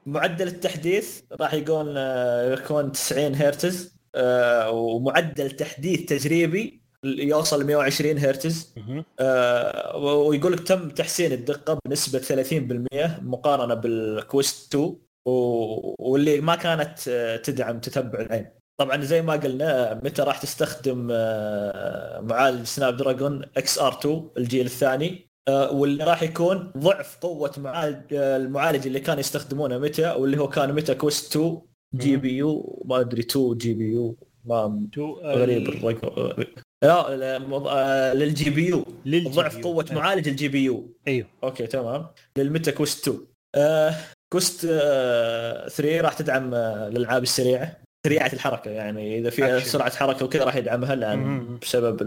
معدل 0.07 0.47
التحديث 0.47 1.21
راح 1.41 1.55
يكون 1.55 1.95
آه، 1.97 2.53
يكون 2.55 2.93
90 2.93 3.35
هرتز 3.35 3.95
آه، 4.15 4.71
ومعدل 4.71 5.51
تحديث 5.51 6.05
تجريبي 6.05 6.81
يوصل 7.05 7.65
120 7.67 8.19
هرتز. 8.19 8.75
آه، 9.21 9.97
ويقول 9.97 10.53
لك 10.53 10.61
تم 10.61 10.89
تحسين 10.89 11.33
الدقة 11.33 11.79
بنسبة 11.87 12.19
30% 12.19 13.21
مقارنة 13.23 13.75
بال 13.75 14.03
Quest 14.03 14.75
2 14.75 14.97
و- 15.27 15.95
واللي 16.11 16.41
ما 16.41 16.57
كانت 16.57 16.99
تدعم 17.45 17.79
تتبع 17.81 18.21
العين. 18.21 18.47
طبعا 18.81 19.01
زي 19.03 19.23
ما 19.23 19.33
قلنا 19.33 20.01
ميتا 20.05 20.23
راح 20.23 20.39
تستخدم 20.43 21.09
آه، 21.13 22.21
معالج 22.21 22.65
Snapdragon 22.65 23.43
XR 23.57 23.99
2 24.01 24.29
الجيل 24.37 24.67
الثاني 24.67 25.27
آه، 25.49 25.73
واللي 25.73 26.05
راح 26.05 26.23
يكون 26.23 26.73
ضعف 26.79 27.19
قوة 27.21 27.53
معالج 27.59 28.15
آه، 28.15 28.37
المعالج 28.37 28.87
اللي 28.87 29.01
كان 29.01 29.19
يستخدمونه 29.19 29.79
ميتا 29.79 30.11
واللي 30.11 30.39
هو 30.39 30.49
كان 30.49 30.73
ميتا 30.73 30.95
Quest 30.95 31.37
2 31.37 31.61
GPU 31.95 32.83
ما 32.87 33.01
أدري 33.01 33.21
2 33.23 33.57
GPU 33.59 34.17
ما 34.45 34.89
غريب 35.25 35.69
الرقم. 35.69 36.45
لا 36.85 37.39
مض- 37.39 37.69
لل 38.17 38.51
GPU 38.51 38.85
ضعف. 39.07 39.59
قوة 39.59 39.87
معالج 39.93 40.29
ال 40.29 40.49
GPU 40.49 40.93
أيوه. 41.09 41.27
okay 41.45 41.67
تمام. 41.67 42.07
للميتا 42.39 42.71
Quest 42.71 43.09
2 43.09 43.27
آه 43.55 43.95
Quest 44.33 44.67
آه 44.71 45.69
3 45.69 46.01
راح 46.01 46.13
تدعم 46.13 46.55
الالعاب 46.55 47.23
السريعة. 47.23 47.84
سريعة 48.05 48.31
الحركة 48.33 48.71
يعني 48.71 49.19
إذا 49.19 49.31
فيها. 49.31 49.59
سرعة 49.59 49.97
حركة 49.97 50.25
وكذا 50.25 50.45
راح 50.45 50.57
يدعمها 50.57 50.95
لأن. 50.95 51.59
بسبب 51.63 52.03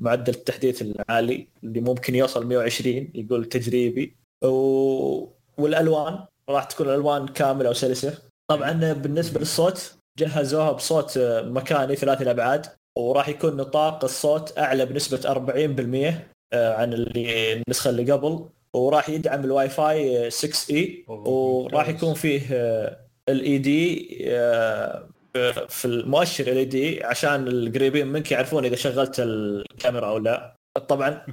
معدل 0.00 0.32
التحديث 0.34 0.82
العالي 0.82 1.48
اللي 1.64 1.80
ممكن 1.80 2.14
يوصل 2.14 2.46
120 2.46 3.08
يقول 3.14 3.44
تجريبي 3.44 4.16
و... 4.44 4.48
والألوان 5.58 6.18
راح 6.48 6.64
تكون 6.64 6.86
الألوان 6.88 7.28
كاملة 7.28 7.70
وسلسة 7.70 8.18
طبعا 8.50 8.92
بالنسبة 8.92 9.40
للصوت 9.40 9.94
جهزوها 10.18 10.72
بصوت 10.72 11.16
آه، 11.16 11.42
مكاني 11.42 11.96
ثلاثي 11.96 12.24
الأبعاد 12.24 12.66
وراح 12.96 13.28
يكون 13.28 13.56
نطاق 13.56 14.04
الصوت 14.04 14.58
أعلى 14.58 14.86
بنسبة 14.86 15.20
40% 15.20 16.14
آه، 16.52 16.74
عن 16.74 16.92
اللي 16.92 17.52
النسخة 17.52 17.90
اللي 17.90 18.12
قبل 18.12 18.48
وراح 18.74 19.08
يدعم 19.08 19.44
الواي 19.44 19.68
فاي 19.68 20.30
6 20.30 20.74
إي 20.74 21.04
وراح. 21.08 21.88
يكون 21.88 22.14
فيه 22.14 22.40
ال 23.28 23.58
LED 23.58 24.08
في 25.68 25.84
المؤشر 25.84 26.46
ال 26.52 26.68
LED 26.68 27.04
عشان 27.04 27.48
القريبين 27.48 28.06
منك 28.06 28.32
يعرفون 28.32 28.64
إذا 28.64 28.76
شغلت 28.76 29.20
الكاميرا 29.20 30.06
أو 30.08 30.18
لا. 30.18 30.56
طبعا 30.88 31.26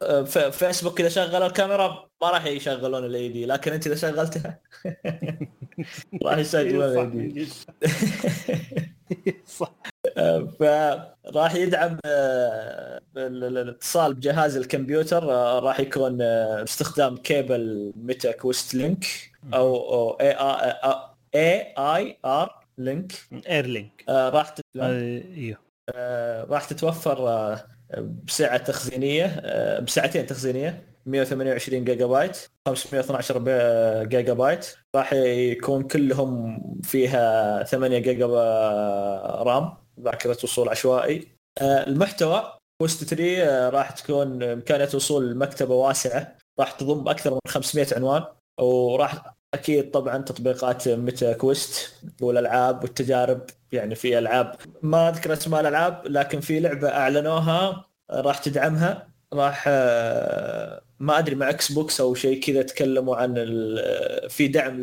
فيسبوك 0.50 1.00
إذا 1.00 1.08
شغلوا 1.08 1.46
الكاميرا 1.46 2.08
ما 2.22 2.30
راح 2.30 2.46
يشغلون 2.46 3.04
ال 3.04 3.28
LED 3.28 3.46
لكن 3.46 3.72
أنت 3.72 3.86
إذا 3.86 3.94
شغلتها 3.96 4.60
راح 6.24 6.38
يشغلون 6.38 6.82
ال 6.84 7.28
LED 7.28 7.48
صح 9.46 9.72
فراح 10.60 11.54
يدعم 11.54 11.98
آه، 12.04 13.00
ال- 13.16 13.44
ال- 13.44 13.58
الاتصال 13.58 14.14
بجهاز 14.14 14.56
الكمبيوتر 14.56 15.32
آه، 15.32 15.58
راح 15.58 15.80
يكون 15.80 16.18
آه، 16.22 16.60
باستخدام 16.60 17.16
كيبل 17.16 17.92
ميتا 17.96 18.32
Quest 18.32 18.74
Link 18.74 19.06
أو 19.54 20.10
اي 21.34 21.74
Air 21.78 22.57
Link. 22.78 23.12
Air 23.48 23.69
Link. 23.69 24.04
آه، 24.08 24.28
راح 24.28 24.48
تت- 24.48 24.62
إيوه. 24.76 25.58
آه، 25.94 26.44
راح 26.44 26.64
تتوفر 26.64 27.28
آه، 27.28 27.64
بسعة 28.24 28.56
تخزينية 28.56 29.24
آه، 29.26 29.80
بسعتين 29.80 30.26
تخزينية. 30.26 30.88
128 31.06 31.84
جيجا 31.84 32.06
بايت 32.06 32.38
512 32.66 33.38
بي- 33.38 34.08
جيجا 34.08 34.32
بايت 34.32 34.74
راح 34.96 35.12
يكون 35.12 35.82
كلهم 35.82 36.60
فيها 36.82 37.62
8 37.62 37.98
جيجا 37.98 38.26
RAM 39.42 39.74
ذاكرة 40.00 40.36
وصول 40.44 40.68
عشوائي. 40.68 41.28
آه، 41.60 41.86
المحتوى 41.86 42.52
Quest 42.80 43.04
3 43.04 43.42
آه، 43.42 43.68
راح 43.70 43.90
تكون 43.90 44.42
إمكانية 44.42 44.88
وصول 44.94 45.38
مكتبة 45.38 45.74
واسعة. 45.74 46.36
راح 46.60 46.72
تضم 46.72 47.08
أكثر 47.08 47.30
من 47.34 47.38
500 47.48 47.86
عنوان. 47.96 48.24
وراح 48.60 49.34
أكيد 49.54 49.90
طبعا 49.90 50.18
تطبيقات 50.18 50.88
ميتا 50.88 51.32
Quest 51.32 51.94
والألعاب 52.20 52.82
والتجارب 52.82 53.40
يعني 53.72 53.94
في 53.94 54.18
ألعاب 54.18 54.54
ما 54.82 55.08
أذكر 55.08 55.32
اسماء 55.32 55.60
الألعاب 55.60 56.02
لكن 56.06 56.40
في 56.40 56.60
لعبة 56.60 56.88
أعلنوها 56.88 57.84
راح 58.10 58.38
تدعمها 58.38 59.08
راح 59.32 59.64
آه، 59.68 60.82
ما 61.00 61.18
أدري 61.18 61.34
مع 61.34 61.50
Xbox 61.50 62.00
أو 62.00 62.14
شيء 62.14 62.40
كذا 62.40 62.62
تكلموا 62.62 63.16
عن 63.16 63.34
ال- 63.36 64.30
في 64.30 64.48
دعم 64.48 64.76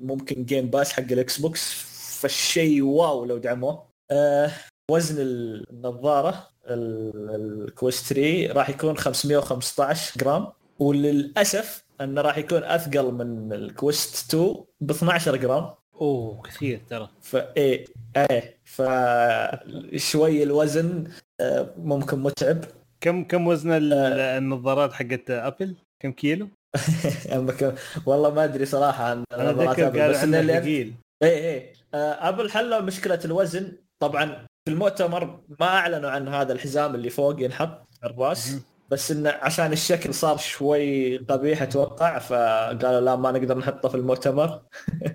ممكن 0.00 0.44
Game 0.44 0.70
Pass 0.70 0.92
حق 0.92 1.02
ال 1.12 1.38
Xbox 1.40 1.72
فالشيء 2.20 2.82
wow 2.82 3.24
لو 3.24 3.38
دعموه. 3.38 3.88
آه، 4.10 4.50
وزن 4.90 5.16
النظارة 5.18 6.48
ال- 6.70 7.62
ال 7.68 7.74
Quest 7.74 8.06
3 8.14 8.52
راح 8.52 8.70
يكون 8.70 8.96
515 8.96 10.12
جرام 10.20 10.46
وللأسف 10.78 11.84
انه 12.00 12.20
راح 12.20 12.38
يكون 12.38 12.64
اثقل 12.64 13.12
من 13.12 13.52
ال 13.52 13.66
Quest 13.66 14.34
2 14.34 14.54
ب 14.80 14.90
12 14.90 15.36
جرام. 15.36 15.70
اوه 15.94 16.42
كثير 16.42 16.80
ترى. 16.90 17.08
فايه 17.22 17.84
إيه 18.16 18.58
فشوي 18.64 20.42
الوزن 20.42 21.04
آه، 21.40 21.74
ممكن 21.78 22.18
متعب. 22.18 22.64
كم 23.00 23.24
كم 23.24 23.46
وزن 23.46 23.70
ال- 23.70 23.92
النظارات 24.38 24.92
حقت 24.92 25.30
أبل؟ 25.30 25.76
كم 26.02 26.12
كيلو؟ 26.12 26.48
والله 28.06 28.30
ما 28.30 28.44
أدري 28.44 28.64
صراحة 28.66 29.04
عن 29.04 29.24
نظارات 29.32 29.80
قال 29.80 30.10
بس 30.10 30.24
اللي 30.24 30.60
ثقيل. 30.60 30.94
إيه 31.22 31.28
إيه. 31.38 31.72
آه، 31.94 32.28
أبل 32.28 32.50
حلوا 32.50 32.80
مشكلة 32.80 33.20
الوزن. 33.24 33.72
طبعا 34.02 34.26
في 34.64 34.72
المؤتمر 34.72 35.40
ما 35.60 35.66
أعلنوا 35.66 36.10
عن 36.10 36.28
هذا 36.28 36.52
الحزام 36.52 36.94
اللي 36.94 37.10
فوق 37.10 37.40
ينحط 37.40 37.88
على 38.02 38.12
الراس. 38.12 38.56
بس 38.88 39.10
انه 39.10 39.30
عشان 39.30 39.72
الشكل 39.72 40.14
صار 40.14 40.36
شوي 40.36 41.16
قبيح 41.16 41.62
أتوقع 41.62 42.18
فقالوا 42.18 43.00
لا 43.00 43.16
ما 43.16 43.32
نقدر 43.32 43.58
نحطه 43.58 43.88
في 43.88 43.94
المؤتمر. 43.94 44.62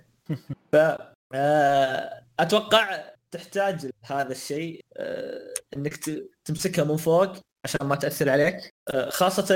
ف 0.71 0.76
آه، 1.34 2.24
أتوقع 2.39 3.03
تحتاج 3.32 3.91
هذا 4.03 4.32
الشيء 4.32 4.86
آه، 4.97 5.53
إنك 5.78 5.95
تمسكها 6.45 6.84
من 6.84 6.97
فوق 6.97 7.32
عشان 7.65 7.88
ما 7.88 7.95
تأثر 7.95 8.30
عليك. 8.30 8.74
آه، 8.89 9.09
خاصة 9.09 9.55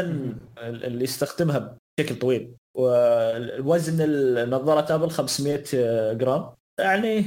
اللي 0.57 1.03
يستخدمها 1.03 1.78
بشكل 1.99 2.20
طويل. 2.20 2.55
والوزن 2.78 4.01
النظارة 4.01 4.95
أبل 4.95 5.09
500 5.09 5.63
جرام. 6.13 6.53
يعني 6.80 7.26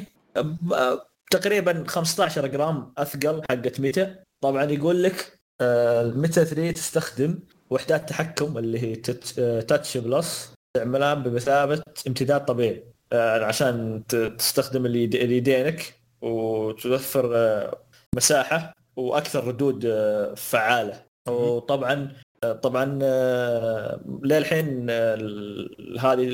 تقريبا 1.31 1.85
15 1.89 2.47
جرام 2.47 2.93
أثقل 2.99 3.43
حقت 3.51 3.81
ميتا. 3.81 4.25
طبعا 4.41 4.65
يقول 4.65 5.03
لك 5.03 5.40
الميتا 5.61 6.45
3 6.45 6.71
تستخدم 6.71 7.39
وحدات 7.71 8.09
تحكم 8.09 8.59
اللي 8.59 8.79
هي 8.83 8.97
تت- 8.97 9.39
آه، 9.39 9.61
touch 9.61 9.97
plus 9.97 10.53
تعملها 10.77 11.15
بمثابة 11.15 11.83
امتداد 12.07 12.45
طبيعي. 12.45 12.85
آه، 13.13 13.45
عشان 13.45 14.03
تستخدم 14.39 14.87
اليد- 14.87 15.15
اليدينك 15.15 15.95
وتوفر 16.23 17.31
آه، 17.37 17.79
مساحة 18.17 18.73
وأكثر 18.97 19.47
ردود 19.47 19.85
آه، 19.87 20.35
فعالة. 20.35 21.03
وطبعا 21.29 22.13
آه، 22.45 22.53
طبعا 22.53 22.99
آه، 23.03 24.01
للحين 24.25 24.87
آه، 24.91 25.15
هذه 26.01 26.25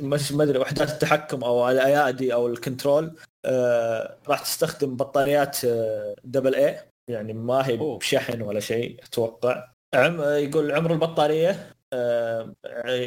ما 0.00 0.42
أدري 0.42 0.58
وحدات 0.58 0.90
التحكم 0.90 1.44
أو 1.44 1.68
الايادي 1.70 2.34
أو 2.34 2.46
الكنترول 2.46 3.12
آه، 3.44 4.16
راح 4.28 4.40
تستخدم 4.42 4.96
بطاريات 4.96 5.64
آه، 5.64 6.14
double 6.24 6.54
A 6.54 6.78
يعني 7.08 7.32
ما 7.32 7.66
هي. 7.68 7.76
بشحن 7.76 8.42
ولا 8.42 8.60
شيء 8.60 9.00
أتوقع. 9.04 9.68
عم 9.94 10.20
يقول 10.22 10.72
عمر 10.72 10.92
البطارية 10.92 11.70
آه، 11.92 12.54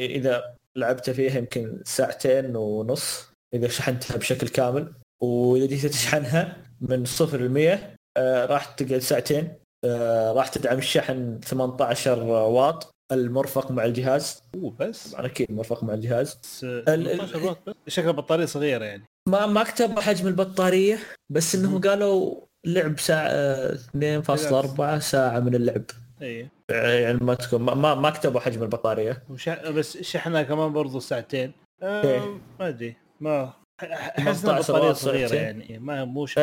إذا 0.05 0.55
لعبت 0.75 1.09
فيها 1.09 1.37
يمكن 1.37 1.81
ساعتين 1.85 2.55
ونص 2.55 3.29
إذا 3.53 3.67
شحنتها 3.67 4.17
بشكل 4.17 4.47
كامل. 4.47 4.93
وإذا 5.21 5.65
جيت 5.65 5.85
تشحنها 5.85 6.57
من 6.81 7.05
صفر 7.05 7.41
ل 7.41 7.49
100 7.49 7.95
آه، 8.17 8.45
راح 8.45 8.65
تقعد 8.65 8.99
ساعتين. 8.99 9.53
آه، 9.85 10.31
راح 10.33 10.47
تدعم 10.47 10.77
الشحن 10.77 11.39
18 11.39 12.23
واط. 12.23 12.91
المرفق 13.11 13.71
مع 13.71 13.85
الجهاز. 13.85 14.43
أوه 14.55 14.75
بس. 14.79 15.11
طبعا 15.11 15.25
أكيد 15.25 15.51
مرفق 15.51 15.83
مع 15.83 15.93
الجهاز. 15.93 16.39
بس 16.43 16.63
ال- 16.63 16.85
18 16.85 17.43
واط 17.45 17.57
بس. 17.69 17.73
شكل 17.87 18.13
بطاريه 18.13 18.45
صغيرة 18.45 18.85
يعني. 18.85 19.03
ما 19.29 19.45
ما 19.45 19.63
كتبوا 19.63 20.01
حجم 20.01 20.27
البطارية 20.27 20.99
بس 21.31 21.55
إنهم 21.55 21.81
قالوا 21.81 22.35
لعب 22.65 22.99
ساعة 22.99 23.27
آه، 23.27 23.75
2.4 23.75 24.99
ساعة 24.99 25.39
من 25.39 25.55
اللعب. 25.55 25.83
إي. 26.21 26.49
يعني 26.69 27.17
ما 27.21 27.33
تكون 27.33 27.61
ما- 27.61 27.95
ما 27.95 28.09
كتبوا 28.09 28.39
حجم 28.39 28.63
البطارية. 28.63 29.23
وش... 29.29 29.49
بس 29.49 29.97
شحنها 29.97 30.43
كمان 30.43 30.73
برضو 30.73 30.99
ساعتين. 30.99 31.51
إيه. 31.83 32.17
آه 32.19 32.39
ما 32.59 32.67
أدري. 32.67 32.95
ما 33.19 33.53
أحس 33.83 34.41
18 34.41 34.77
انها 34.81 34.93
صغيرة 34.93 35.27
ساعتين. 35.27 35.61
يعني. 35.61 35.79
ما 35.79 36.05
مو 36.05 36.23
بس 36.23 36.37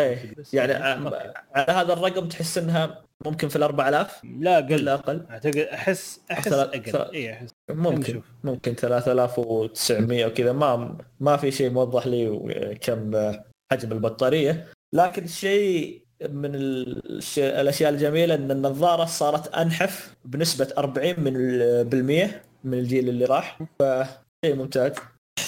يعني. 0.55 0.73
آه، 0.77 1.35
على 1.55 1.73
هذا 1.73 1.93
الرقم 1.93 2.29
تحس 2.29 2.59
إنها 2.59 3.03
ممكن 3.27 3.49
في 3.49 3.57
ال 3.57 3.63
4000 3.63 4.21
لا 4.25 4.59
ولا 4.59 4.67
قل 4.77 4.89
أقل. 4.89 5.27
أعتقد 5.31 5.57
احس 5.57 6.21
أحس 6.33 6.49
ثلاث- 6.49 6.53
أقل. 6.91 7.15
إي 7.15 7.33
أحس. 7.33 7.51
ممكن. 7.71 8.01
نشوف. 8.01 8.25
ممكن 8.45 8.75
3900 8.75 10.27
وكذا. 10.27 10.53
ما 10.53 10.99
ما 11.21 11.37
في 11.37 11.51
شيء 11.51 11.71
موضح 11.71 12.07
لي 12.07 12.27
كم 12.81 13.33
حجم 13.73 13.93
البطارية. 13.93 14.67
لكن 14.95 15.25
الشيء 15.25 16.03
من 16.31 16.55
الاشياء 16.55 17.91
الجميلة 17.91 18.35
إن 18.35 18.51
النظارة 18.51 19.05
صارت 19.05 19.55
أنحف 19.55 20.15
بنسبة 20.25 20.69
40 20.79 21.15
من 21.21 21.37
ال- 21.37 21.85
بالمية 21.85 22.43
من 22.65 22.79
الجيل 22.79 23.09
اللي 23.09 23.25
راح. 23.25 23.59
فشيء 23.79 24.55
ممتاز. 24.57 24.93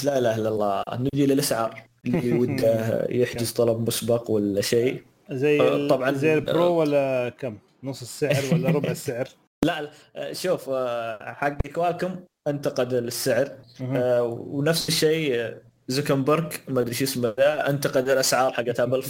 لا 0.04 0.18
إله 0.18 0.36
إلا 0.36 0.48
الله. 0.48 0.82
نجي 0.92 1.26
للأسعار. 1.26 1.82
اللي 2.06 2.32
وده 2.38 3.06
يحجز 3.10 3.52
طلب 3.52 3.88
مسبق 3.88 4.30
ولا 4.30 4.60
شيء. 4.60 5.02
زي 5.30 5.60
آه، 5.60 5.88
طبعاً. 5.88 6.12
زي 6.12 6.34
ال 6.34 6.44
Pro 6.44 6.72
ولا 6.80 7.28
كم؟ 7.28 7.58
نص 7.82 8.00
السعر 8.02 8.42
ولا 8.54 8.70
ربع 8.70 8.90
السعر؟ 8.98 9.28
لا 9.64 9.90
لا، 10.14 10.32
شوف 10.32 10.70
آه، 10.70 11.32
حق 11.32 11.66
كوالكم 11.74 12.16
أنتقد 12.48 12.92
السعر. 12.92 13.48
آه، 13.82 14.22
ونفس 14.22 14.88
الشيء 14.88 15.34
آه، 15.40 15.60
زوكنبرغ 15.88 16.48
ما 16.68 16.80
أدري 16.80 16.94
شو 16.94 17.04
اسمه 17.04 17.28
أنتقد 17.38 18.08
الأسعار 18.08 18.52
حقت 18.52 18.80
أبل 18.80 19.02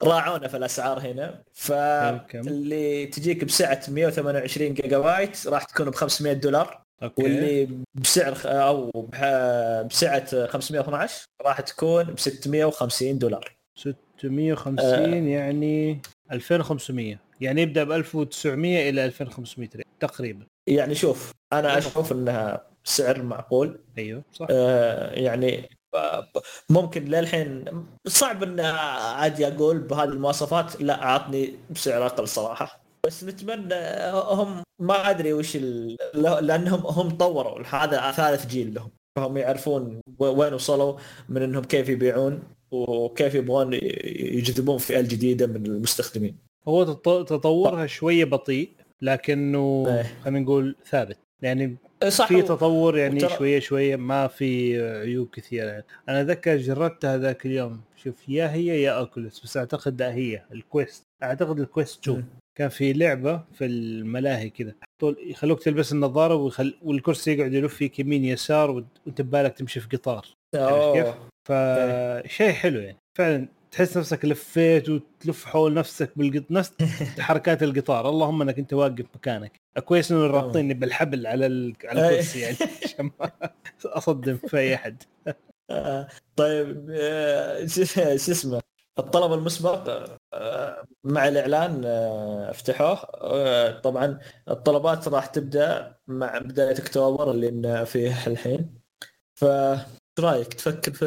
فراعونا 0.00 0.48
في 0.48 0.56
الأسعار 0.56 1.00
هنا. 1.00 1.42
فاللي 1.52 3.06
تجيك 3.06 3.44
بسعة 3.44 3.80
128 3.88 4.74
جيجا 4.74 4.98
بايت 4.98 5.46
راح 5.46 5.64
تكون 5.64 5.90
ب 5.90 5.94
500 5.94 6.32
دولار. 6.32 6.82
أوكي. 7.02 7.22
واللي 7.22 7.68
بسعر 7.94 8.36
أو 8.44 8.90
بسعة 9.90 10.46
512 10.46 11.24
راح 11.42 11.60
تكون 11.60 12.04
ب 12.04 12.18
650 12.18 13.18
دولار. 13.18 13.56
650 13.76 14.78
آه. 14.78 15.28
يعني 15.28 16.00
2500 16.32 17.18
يعني 17.40 17.62
يبدأ 17.62 17.84
ب 17.84 17.92
1900 17.92 18.90
إلى 18.90 19.04
2500 19.04 19.68
ريال 19.74 19.98
تقريبا. 20.00 20.46
يعني 20.66 20.94
شوف 20.94 21.32
أنا 21.52 21.78
أشوف 21.78 22.12
إنها 22.12 22.66
سعر 22.84 23.22
معقول. 23.22 23.80
أيوه 23.98 24.22
صح. 24.32 24.46
آه، 24.50 25.12
يعني 25.14 25.68
ممكن 26.70 27.04
للحين 27.04 27.64
صعب 28.06 28.42
إن 28.42 28.60
عادي 28.60 29.46
أقول 29.48 29.78
بهذه 29.78 30.08
المواصفات 30.08 30.82
لا 30.82 31.02
اعطني 31.04 31.54
بسعر 31.70 32.06
أقل 32.06 32.28
صراحة. 32.28 32.80
بس 33.06 33.24
نتمنى 33.24 33.74
هم 34.12 34.62
ما 34.78 35.10
أدري 35.10 35.32
وش 35.32 35.56
ال... 35.56 35.96
لأنهم 36.40 36.86
هم 36.86 37.10
طوروا 37.10 37.62
هذا 37.70 38.10
ثالث 38.10 38.46
جيل 38.46 38.74
لهم. 38.74 38.90
فهم 39.16 39.36
يعرفون 39.36 40.00
وين 40.18 40.54
وصلوا 40.54 40.98
من 41.28 41.42
إنهم 41.42 41.64
كيف 41.64 41.88
يبيعون 41.88 42.42
وكيف 42.70 43.34
يبغون 43.34 43.72
يجذبون 43.72 44.78
فئة 44.78 45.00
جديدة 45.00 45.46
من 45.46 45.66
المستخدمين. 45.66 46.38
هو 46.68 46.84
تط- 46.84 47.28
تطورها 47.28 47.86
شوية 47.86 48.24
بطيء 48.24 48.72
لكنه 49.02 49.84
إيه. 49.88 50.16
خلينا 50.24 50.40
نقول 50.40 50.76
ثابت. 50.90 51.18
يعني 51.42 51.76
صح. 52.08 52.28
في 52.28 52.42
تطور 52.42 52.98
يعني 52.98 53.20
وترى- 53.20 53.38
شوية 53.38 53.60
شوية 53.60 53.96
ما 53.96 54.26
في 54.26 54.80
عيوب 55.00 55.28
كثيرة. 55.30 55.66
يعني. 55.70 55.84
أنا 56.08 56.20
أتذكر 56.20 56.56
جربتها 56.56 57.18
ذاك 57.18 57.46
اليوم. 57.46 57.80
شوف 57.96 58.28
يا 58.28 58.52
هي 58.52 58.82
يا 58.82 58.90
Oculus 58.90 59.40
بس 59.40 59.56
أعتقد 59.56 60.02
لا 60.02 60.14
هي 60.14 60.42
ال 60.52 60.60
Quest 60.60 61.02
أعتقد 61.22 61.60
ال 61.60 61.67
Quest 61.67 62.02
2 62.02 62.16
مم. 62.18 62.24
كان 62.58 62.68
في 62.68 62.92
لعبة 62.92 63.44
في 63.54 63.64
الملاهي 63.66 64.50
كذا. 64.50 64.74
طول 65.00 65.16
يخلوك 65.26 65.62
تلبس 65.62 65.92
النظارة 65.92 66.34
ويخل... 66.34 66.74
والكرسي 66.82 67.32
يقعد 67.32 67.52
يلف 67.54 67.74
فيك 67.74 67.98
يمين 67.98 68.24
يسار 68.24 68.70
وأنت 68.70 69.20
ببالك 69.22 69.52
تمشي 69.58 69.80
في 69.80 69.88
قطار. 69.96 70.26
كيف؟ 70.94 71.06
فشيء 71.48 72.50
حلو 72.52 72.80
يعني. 72.80 72.96
فعلا 73.18 73.48
تحس 73.70 73.96
نفسك 73.96 74.24
لفيت 74.24 74.88
وتلف 74.88 75.44
حول 75.44 75.74
نفسك 75.74 76.10
بالقط 76.16 76.50
نفس 76.50 76.72
حركات 77.20 77.62
القطار. 77.62 78.08
اللهم 78.08 78.42
إنك 78.42 78.58
أنت 78.58 78.72
واقف 78.72 79.04
مكانك. 79.14 79.52
كويس 79.80 80.12
إنه 80.12 80.26
رابطيني 80.26 80.74
بالحبل 80.74 81.26
على 81.26 81.46
ال... 81.46 81.74
على. 81.84 82.08
الكرسي 82.08 82.40
يعني 82.40 82.56
عشان 82.84 83.10
ما 83.20 83.30
أصدم 83.84 84.36
في 84.36 84.58
أي 84.58 84.74
أحد. 84.74 85.02
آه، 85.70 86.08
طيب 86.36 86.90
آه، 86.90 87.66
شو 87.66 87.82
اسمه؟ 88.32 88.60
الطلب 88.98 89.32
المسبق 89.32 90.08
آه، 90.34 90.84
مع 91.04 91.28
الإعلان 91.28 91.82
آه، 91.84 92.50
افتحوه. 92.50 92.98
آه، 93.14 93.80
طبعا 93.80 94.18
الطلبات 94.48 95.08
راح 95.08 95.26
تبدأ 95.26 95.96
مع 96.06 96.38
بداية 96.38 96.78
أكتوبر 96.78 97.30
اللي 97.30 97.86
فيه 97.86 98.26
الحين. 98.26 98.74
ف 99.34 99.44
رأيك؟ 100.20 100.54
تفكر 100.54 100.92
في 100.92 101.06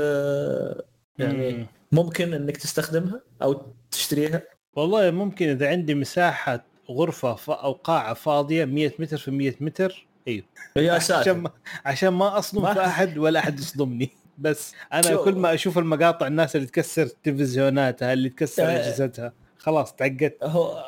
يعني 1.20 1.52
مم. 1.52 1.68
ممكن 1.92 2.34
إنك 2.34 2.58
تستخدمها 2.58 3.22
أو 3.42 3.74
تشتريها؟ 3.92 4.42
والله 4.74 5.12
ممكن 5.12 5.50
إذا 5.50 5.70
عندي 5.70 5.96
مساحة 5.96 6.66
غرفة 6.92 7.36
ف... 7.36 7.50
أو 7.50 7.72
قاعة 7.72 8.14
فاضية 8.14 8.66
100 8.66 8.92
متر 9.00 9.18
في 9.18 9.32
100 9.32 9.54
متر. 9.60 10.08
أيوه 10.28 10.44
يا 10.76 10.94
عشان 10.94 11.08
ساتر 11.18 11.34
ما 11.34 11.52
عشان 11.86 12.10
ما 12.10 12.40
أصدم 12.40 12.74
في 12.74 12.86
احد 12.86 13.18
ولا 13.18 13.40
أحد 13.40 13.60
يصدمني. 13.60 14.10
بس 14.38 14.74
أنا 14.94 15.02
شو- 15.02 15.24
كل 15.26 15.36
ما 15.36 15.54
أشوف 15.54 15.78
المقاطع 15.78 16.28
الناس 16.28 16.56
اللي 16.56 16.68
تكسر 16.68 17.08
تلفزيوناتها 17.08 18.14
اللي 18.14 18.30
تكسر. 18.30 18.64
أجهزتها 18.64 19.34
خلاص 19.58 19.96
تعقدت. 19.96 20.38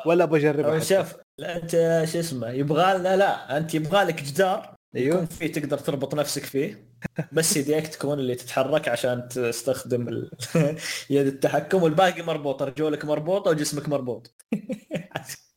ولا 0.06 0.24
بجربها. 0.24 0.78
شوف 0.80 1.14
أنت 1.40 1.70
شو 2.12 2.18
اسمه 2.18 2.50
يبغى 2.50 2.98
لنا 2.98 3.16
لا 3.16 3.56
أنت 3.56 3.74
يبغى 3.74 4.04
لك 4.04 4.22
جدار 4.22 4.74
يكون 4.94 5.16
أيوه 5.16 5.24
فيه 5.24 5.52
تقدر 5.52 5.78
تربط 5.78 6.14
نفسك 6.14 6.42
فيه. 6.44 6.84
بس 7.32 7.56
يديك 7.56 7.86
تكون 7.86 8.18
اللي 8.18 8.34
تتحرك 8.34 8.88
عشان 8.88 9.28
تستخدم 9.28 10.08
ال... 10.08 10.30
يد 11.10 11.26
التحكم 11.26 11.82
والباقي 11.82 12.22
مربوط 12.22 12.62
رجولك 12.62 13.04
مربوطة 13.04 13.50
وجسمك 13.50 13.88
مربوط. 13.88 14.34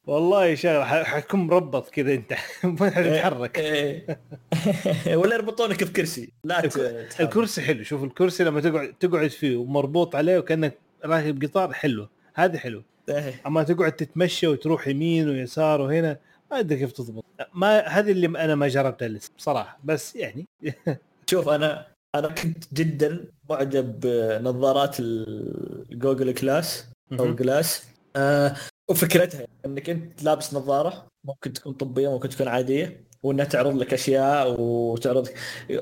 والله 0.07 0.55
شغله 0.55 0.85
ح- 0.85 1.03
حتكون 1.03 1.39
مربط 1.39 1.89
كذا 1.89 2.13
انت. 2.13 2.33
ما 2.81 2.89
حتتحرك 2.89 3.59
إيه. 3.59 4.19
ولا 5.17 5.35
يربطونك 5.35 5.83
بكرسي. 5.83 6.29
لا 6.43 6.61
ت- 6.61 6.65
تحرك. 6.77 7.21
الكرسي 7.21 7.61
حلو. 7.61 7.83
شوف 7.83 8.03
الكرسي 8.03 8.43
لما 8.43 8.61
تقعد 8.61 8.93
تقعد 8.99 9.27
فيه 9.29 9.57
ومربوط 9.57 10.15
عليه 10.15 10.37
وكأنك 10.37 10.77
راكب 11.05 11.43
قطار 11.43 11.73
حلوة 11.73 12.09
هذه 12.33 12.57
حلوة 12.57 12.83
إيه. 13.09 13.41
أما 13.47 13.63
تقعد 13.63 13.91
تتمشى 13.91 14.47
وتروح 14.47 14.87
يمين 14.87 15.29
ويسار 15.29 15.81
وهنا 15.81 16.17
ما 16.51 16.59
أدري 16.59 16.79
كيف 16.79 16.91
تضبط. 16.91 17.25
ما 17.53 17.79
هذه 17.79 18.11
اللي 18.11 18.27
أنا 18.27 18.55
ما 18.55 18.67
جربتها 18.67 19.07
لسه 19.07 19.31
بصراحة. 19.37 19.79
بس 19.83 20.15
يعني. 20.15 20.45
شوف 21.29 21.49
أنا 21.49 21.87
أنا 22.15 22.27
كنت 22.27 22.63
جدا 22.73 23.25
معجب 23.49 23.99
بنظارات 23.99 24.95
ال 24.99 25.18
Google 25.18 26.31
Glass 26.31 26.85
أو 27.19 27.35
Glass 27.35 27.83
آه 28.17 28.55
وفكرتها 28.89 29.47
انك 29.65 29.89
انت 29.89 30.23
لابس 30.23 30.53
نظارة 30.53 31.07
ممكن 31.23 31.53
تكون 31.53 31.73
طبية 31.73 32.09
ممكن 32.09 32.29
تكون 32.29 32.47
عادية 32.47 33.07
وانها 33.23 33.45
تعرض 33.45 33.75
لك 33.75 33.93
أشياء 33.93 34.61
وتعرض 34.61 35.29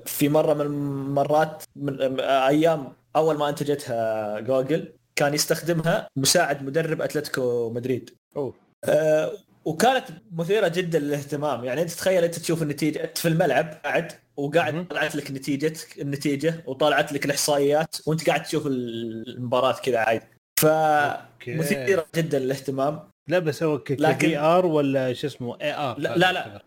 في 0.05 0.29
مرة 0.29 0.53
من 0.53 0.61
المرات 0.61 1.63
من 1.75 2.19
أيام 2.19 2.93
أول 3.15 3.37
ما 3.37 3.49
أنتجتها 3.49 4.39
جوجل 4.39 4.93
كان 5.15 5.33
يستخدمها 5.33 6.09
مساعد 6.15 6.63
مدرب 6.63 7.01
أتلتيكو 7.01 7.69
مدريد. 7.69 8.09
أوه. 8.37 8.53
آه، 8.85 9.31
وكانت 9.65 10.05
مثيرة 10.31 10.67
جدا 10.67 10.99
للاهتمام. 10.99 11.63
يعني 11.63 11.81
أنت 11.81 11.91
تخيل 11.91 12.23
أنت 12.23 12.39
تشوف 12.39 12.61
النتيجة 12.61 13.03
أنت 13.03 13.17
في 13.17 13.27
الملعب 13.27 13.81
قاعد 13.83 14.11
وقاعد. 14.37 14.87
طلعت 14.87 15.15
لك 15.15 15.31
نتيجه 15.31 15.73
النتيجة 16.01 16.63
وطلعت 16.67 17.13
لك 17.13 17.25
الإحصائيات 17.25 17.95
وأنت 18.05 18.27
قاعد 18.27 18.43
تشوف 18.43 18.67
المباراة 18.67 19.73
كذا 19.83 19.97
عادي. 19.97 20.34
أوكي. 20.63 21.55
فمثيره 21.57 22.05
جدا 22.15 22.39
للاهتمام. 22.39 22.99
لا 23.29 23.39
بس 23.39 23.63
هو 23.63 23.79
ك 23.79 23.91
لكن- 23.91 24.27
VR 24.27 24.65
ولا 24.65 25.13
شو 25.13 25.27
اسمه 25.27 25.57
AR 25.61 25.99
لا 25.99 26.17
لا, 26.17 26.31
لا. 26.31 26.61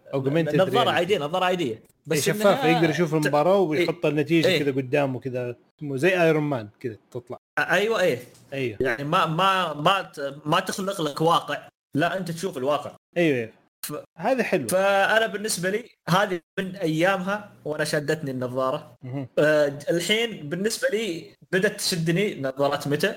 نظارة 0.65 0.91
عادية 0.91 1.19
نظارة 1.19 1.45
عادية. 1.45 1.83
بس 2.07 2.25
شفافه 2.27 2.63
إنها- 2.63 2.67
يقدر 2.77 2.91
يشوف 2.91 3.15
المباراة 3.15 3.59
ويحط 3.59 4.07
النتيجة 4.07 4.47
إيه. 4.49 4.59
كذا 4.59 4.71
قدامه 4.73 5.21
كذا. 5.21 5.57
زي 5.83 6.23
Iron 6.23 6.43
Man 6.43 6.69
كذا 6.81 6.97
تطلع. 7.11 7.39
أيوه 7.59 8.01
إيه. 8.01 8.19
أيوه. 8.53 8.79
يعني 8.81 9.05
ما 9.05 9.27
ما 9.27 9.73
ما 9.75 10.13
ما 10.45 10.61
تخلق 10.61 11.01
لك 11.01 11.21
واقع. 11.21 11.69
لا 11.97 12.19
أنت 12.19 12.31
تشوف 12.31 12.59
الواقع. 12.59 12.97
أيوه 13.17 13.37
أيوه 13.39 13.53
ف- 13.87 13.95
هذا 14.19 14.43
حلو. 14.43 14.69
فأنا 14.69 15.27
بالنسبة 15.27 15.71
لي 15.71 15.85
هذه 16.09 16.41
من 16.59 16.77
أيامها 16.77 17.53
وأنا 17.65 17.85
شدتني 17.85 18.31
النظارة. 18.31 18.95
آه، 19.39 19.79
الحين 19.91 20.49
بالنسبة 20.49 20.89
لي 20.89 21.31
بدأت 21.53 21.77
تشدني 21.81 22.41
نظارات 22.41 22.89
متى؟ 22.89 23.15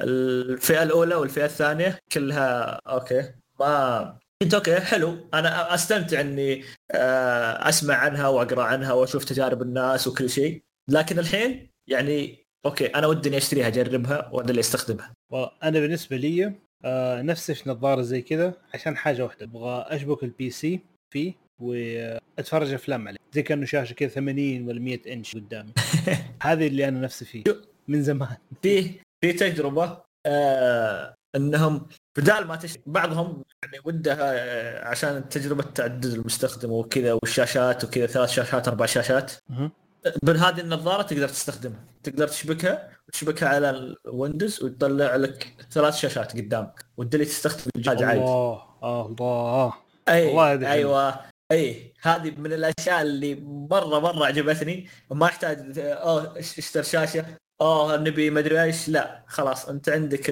الفئة 0.00 0.82
الأولى 0.82 1.14
والفئة 1.14 1.44
الثانية 1.44 1.98
كلها 2.12 2.80
أوكي. 2.86 3.32
ما 3.60 4.18
كنت 4.42 4.54
أوكي 4.54 4.80
حلو. 4.80 5.28
أنا 5.34 5.74
أستمتع 5.74 6.20
إني 6.20 6.64
آه، 6.90 7.68
أسمع 7.68 7.94
عنها 7.94 8.28
وأقرأ 8.28 8.62
عنها 8.62 8.92
وأشوف 8.92 9.24
تجارب 9.24 9.62
الناس 9.62 10.06
وكل 10.06 10.30
شيء. 10.30 10.62
لكن 10.88 11.18
الحين 11.18 11.70
يعني 11.88 12.46
أوكي 12.66 12.86
أنا 12.86 13.06
ودي 13.06 13.28
إني 13.28 13.36
أشتريها 13.36 13.66
أجربها 13.66 14.30
وأنا 14.32 14.50
اللي 14.50 14.60
أستخدمها. 14.60 15.12
وأنا 15.32 15.80
بالنسبة 15.80 16.16
لي 16.16 16.54
آه 16.84 17.22
نفسي 17.22 17.54
في 17.54 17.70
نظارة 17.70 18.02
زي 18.02 18.22
كذا 18.22 18.54
عشان 18.74 18.96
حاجة 18.96 19.24
واحدة. 19.24 19.44
أبغى 19.46 19.86
أشبك 19.88 20.22
ال 20.22 20.50
PC 20.50 20.80
فيه 21.10 21.34
واتفرج 21.58 22.72
أفلام 22.72 23.08
عليه. 23.08 23.18
زي 23.32 23.42
كأنه 23.42 23.64
شاشة 23.64 23.94
كذا 23.94 24.08
80 24.08 24.68
ولا 24.68 24.80
100 24.80 25.12
إنش 25.12 25.34
قدامي. 25.34 25.72
هذه 26.42 26.66
اللي 26.66 26.88
أنا 26.88 27.00
نفسي 27.00 27.24
فيه. 27.24 27.44
من 27.88 28.02
زمان. 28.02 28.36
فيه 28.62 29.00
في 29.20 29.32
تجربة 29.32 30.02
آه 30.26 31.14
إنهم 31.36 31.86
بدال 32.18 32.46
ما 32.46 32.56
تشتري 32.56 32.82
بعضهم 32.86 33.44
يعني 33.62 33.78
ودها 33.84 34.16
آه، 34.20 34.84
عشان 34.88 35.28
تجربه 35.28 35.62
تعدد 35.62 36.04
المستخدم 36.04 36.70
وكذا 36.72 37.12
والشاشات 37.12 37.84
وكذا 37.84 38.06
ثلاث 38.06 38.30
شاشات 38.30 38.68
أربع 38.68 38.86
شاشات. 38.86 39.32
بهذه 40.22 40.60
النظارة 40.60 41.02
تقدر 41.02 41.28
تستخدمها. 41.28 41.84
تقدر 42.02 42.28
تشبكها 42.28 42.90
وتشبكها 43.08 43.48
على 43.48 43.70
الويندوز 43.70 44.62
وتطلع 44.62 45.16
لك 45.16 45.54
ثلاث 45.70 45.96
شاشات 45.96 46.32
قدامك 46.36 46.84
وتدري 46.96 47.24
تستخدم 47.24 47.70
الجهاز 47.76 48.02
عادي. 48.02 48.20
الله 48.20 48.62
الله. 48.84 49.72
اي 50.08 50.28
حلوة. 50.28 50.72
أيوه. 50.72 51.20
اي 51.52 51.92
هذه 52.02 52.30
من 52.30 52.52
الأشياء 52.52 53.02
اللي 53.02 53.34
مرة 53.70 53.98
مرة 54.00 54.26
عجبتني. 54.26 54.88
ما 55.10 55.26
يحتاج 55.26 55.78
اوه 55.78 56.38
اش- 56.38 56.58
اشتر 56.58 56.82
شاشة؟ 56.82 57.24
أوه 57.60 57.96
نبي 57.96 58.30
مدري 58.30 58.62
إيش. 58.62 58.88
لا 58.88 59.24
خلاص 59.26 59.68
أنت 59.68 59.88
عندك 59.88 60.30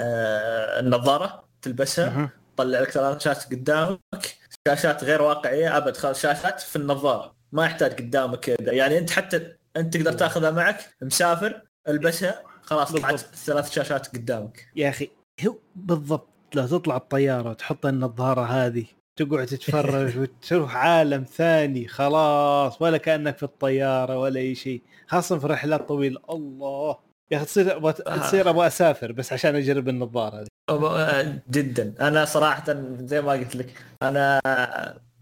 آه، 0.00 0.80
النظارة 0.80 1.48
تلبسها. 1.62 2.30
تطلع 2.56 2.80
لك 2.80 2.90
ثلاث 2.90 3.22
شاشات 3.22 3.52
قدامك. 3.52 4.36
شاشات 4.68 5.04
غير 5.04 5.22
واقعية 5.22 5.76
أبد 5.76 5.96
خلاص 5.96 6.20
شاشات 6.20 6.60
في 6.60 6.76
النظارة. 6.76 7.36
ما 7.52 7.64
يحتاج 7.64 7.92
قدامك 7.92 8.40
كذا 8.40 8.72
يعني 8.72 8.98
أنت 8.98 9.10
حتى 9.10 9.56
أنت 9.76 9.96
تقدر 9.96 10.12
تاخذها 10.12 10.50
معك 10.50 10.96
مسافر 11.02 11.62
البسها 11.88 12.42
خلاص 12.62 12.92
طلعت. 12.92 13.20
ثلاث 13.20 13.70
شاشات 13.70 14.16
قدامك. 14.16 14.66
يا 14.76 14.88
أخي 14.88 15.10
هو 15.46 15.54
بالضبط 15.76 16.28
لو 16.54 16.66
تطلع 16.66 16.96
الطيارة 16.96 17.50
وتحط 17.50 17.86
النظارة 17.86 18.42
هذه 18.42 18.84
تقعد 19.16 19.46
تتفرج 19.46 20.18
وتروح 20.18 20.76
عالم 20.76 21.24
ثاني 21.24 21.88
خلاص 21.88 22.82
ولا 22.82 22.96
كأنك 22.96 23.36
في 23.36 23.42
الطيارة 23.42 24.18
ولا 24.18 24.40
أي 24.40 24.54
شيء. 24.54 24.82
خاصة 25.08 25.38
في 25.38 25.46
رحلات 25.46 25.88
طويلة. 25.88 26.20
الله! 26.30 26.96
يا 27.30 27.36
أخي 27.36 27.46
تصير 27.46 27.76
أبغى 27.76 27.92
تصير 27.92 28.50
أبغى 28.50 28.66
أسافر 28.66 29.12
بس 29.12 29.32
عشان 29.32 29.56
أجرب 29.56 29.88
النظارة 29.88 30.40
هذه. 30.40 30.46
أب- 30.70 31.50
جدا. 31.50 31.94
أنا 32.00 32.24
صراحة 32.24 32.64
زي 32.98 33.22
ما 33.22 33.32
قلت 33.32 33.56
لك 33.56 33.72
أنا 34.02 34.40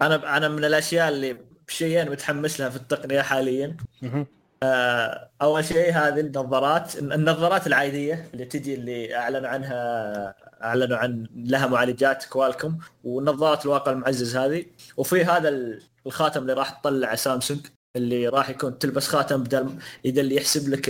أنا 0.02 0.36
أنا 0.36 0.48
من 0.48 0.64
الأشياء 0.64 1.08
اللي 1.08 1.36
بشيئين 1.68 2.10
متحمس 2.10 2.60
لها 2.60 2.68
في 2.68 2.76
التقنية 2.76 3.20
حاليا. 3.22 3.76
آه، 4.62 5.30
أول 5.42 5.64
شيء 5.64 5.92
هذه 5.92 6.20
النظارات 6.20 6.96
النظارات 6.98 7.66
العادية 7.66 8.28
اللي 8.34 8.44
تجي 8.44 8.74
اللي 8.74 9.16
اعلنوا 9.16 9.48
عنها 9.48 10.34
أعلنوا 10.62 10.96
عن 10.96 11.26
لها 11.36 11.66
معالجات 11.66 12.24
كوالكم 12.24 12.78
ونظارات 13.04 13.64
الواقع 13.64 13.92
المعزز 13.92 14.36
هذه. 14.36 14.64
وفي 14.96 15.24
هذا 15.24 15.78
الخاتم 16.06 16.42
اللي 16.42 16.52
راح 16.52 16.70
تطلع 16.70 17.14
سامسونج 17.14 17.60
اللي 17.96 18.28
راح 18.28 18.50
يكون 18.50 18.78
تلبس 18.78 19.08
خاتم 19.08 19.42
بدل 19.42 19.78
إذا 20.04 20.20
اللي 20.20 20.36
يحسب 20.36 20.68
لك 20.68 20.88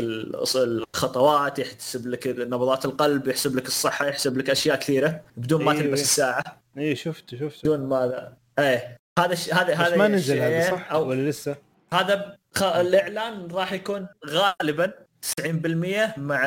الخطوات 0.56 1.58
يحسب 1.58 2.06
لك 2.06 2.26
نبضات 2.26 2.84
القلب 2.84 3.28
يحسب 3.28 3.56
لك 3.56 3.66
الصحة 3.66 4.06
يحسب 4.06 4.38
لك 4.38 4.50
أشياء 4.50 4.76
كثيرة 4.76 5.20
بدون 5.36 5.64
ما 5.64 5.72
أيوة. 5.72 5.82
تلبس 5.82 6.02
الساعة. 6.02 6.44
اي 6.78 6.96
شفت 6.96 7.34
شفت. 7.34 7.60
بدون 7.62 7.80
ما 7.80 8.32
إيه. 8.58 8.96
هذا 9.18 9.36
هذا 9.52 9.74
هذا 9.74 9.96
ما 9.96 10.08
نزل 10.08 10.38
هذا 10.38 10.58
الشيئين 10.58 10.78
صح؟ 10.78 10.92
أو 10.92 11.08
ولا 11.08 11.28
لسه؟ 11.30 11.56
هذا 11.92 12.36
خ... 12.54 12.62
الإعلان 12.62 13.46
راح 13.50 13.72
يكون 13.72 14.06
غالبا 14.26 14.92
90% 15.40 16.18
مع 16.18 16.44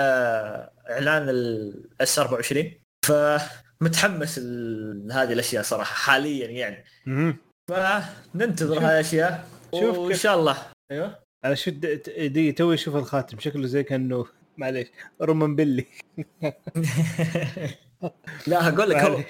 إعلان 0.90 1.30
الاس 1.30 2.20
24 2.20 2.72
فمتحمس 3.08 4.40
لهذه 4.40 5.34
الأشياء 5.34 5.64
صراحة 5.64 5.96
حاليا 5.96 6.48
يعني. 6.48 6.84
فننتظر 7.70 8.80
هذه 8.80 8.92
الأشياء 8.92 9.48
شوف 9.72 9.98
وإن 9.98 10.16
شاء 10.16 10.40
الله 10.40 10.58
أيوه 10.92 11.20
أنا 11.46 11.56
شو 11.56 11.72
دي 12.18 12.52
توي 12.52 12.74
أشوف 12.74 12.96
الخاتم 12.96 13.40
شكله 13.40 13.68
زي 13.68 13.84
كأنه 13.84 14.26
معليش 14.58 14.88
رومان 15.22 15.56
بيلي 15.56 15.86
لا 18.48 18.68
أقول 18.68 18.90
لك 18.90 18.96
هو 18.98 19.24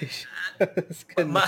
ما. 1.18 1.44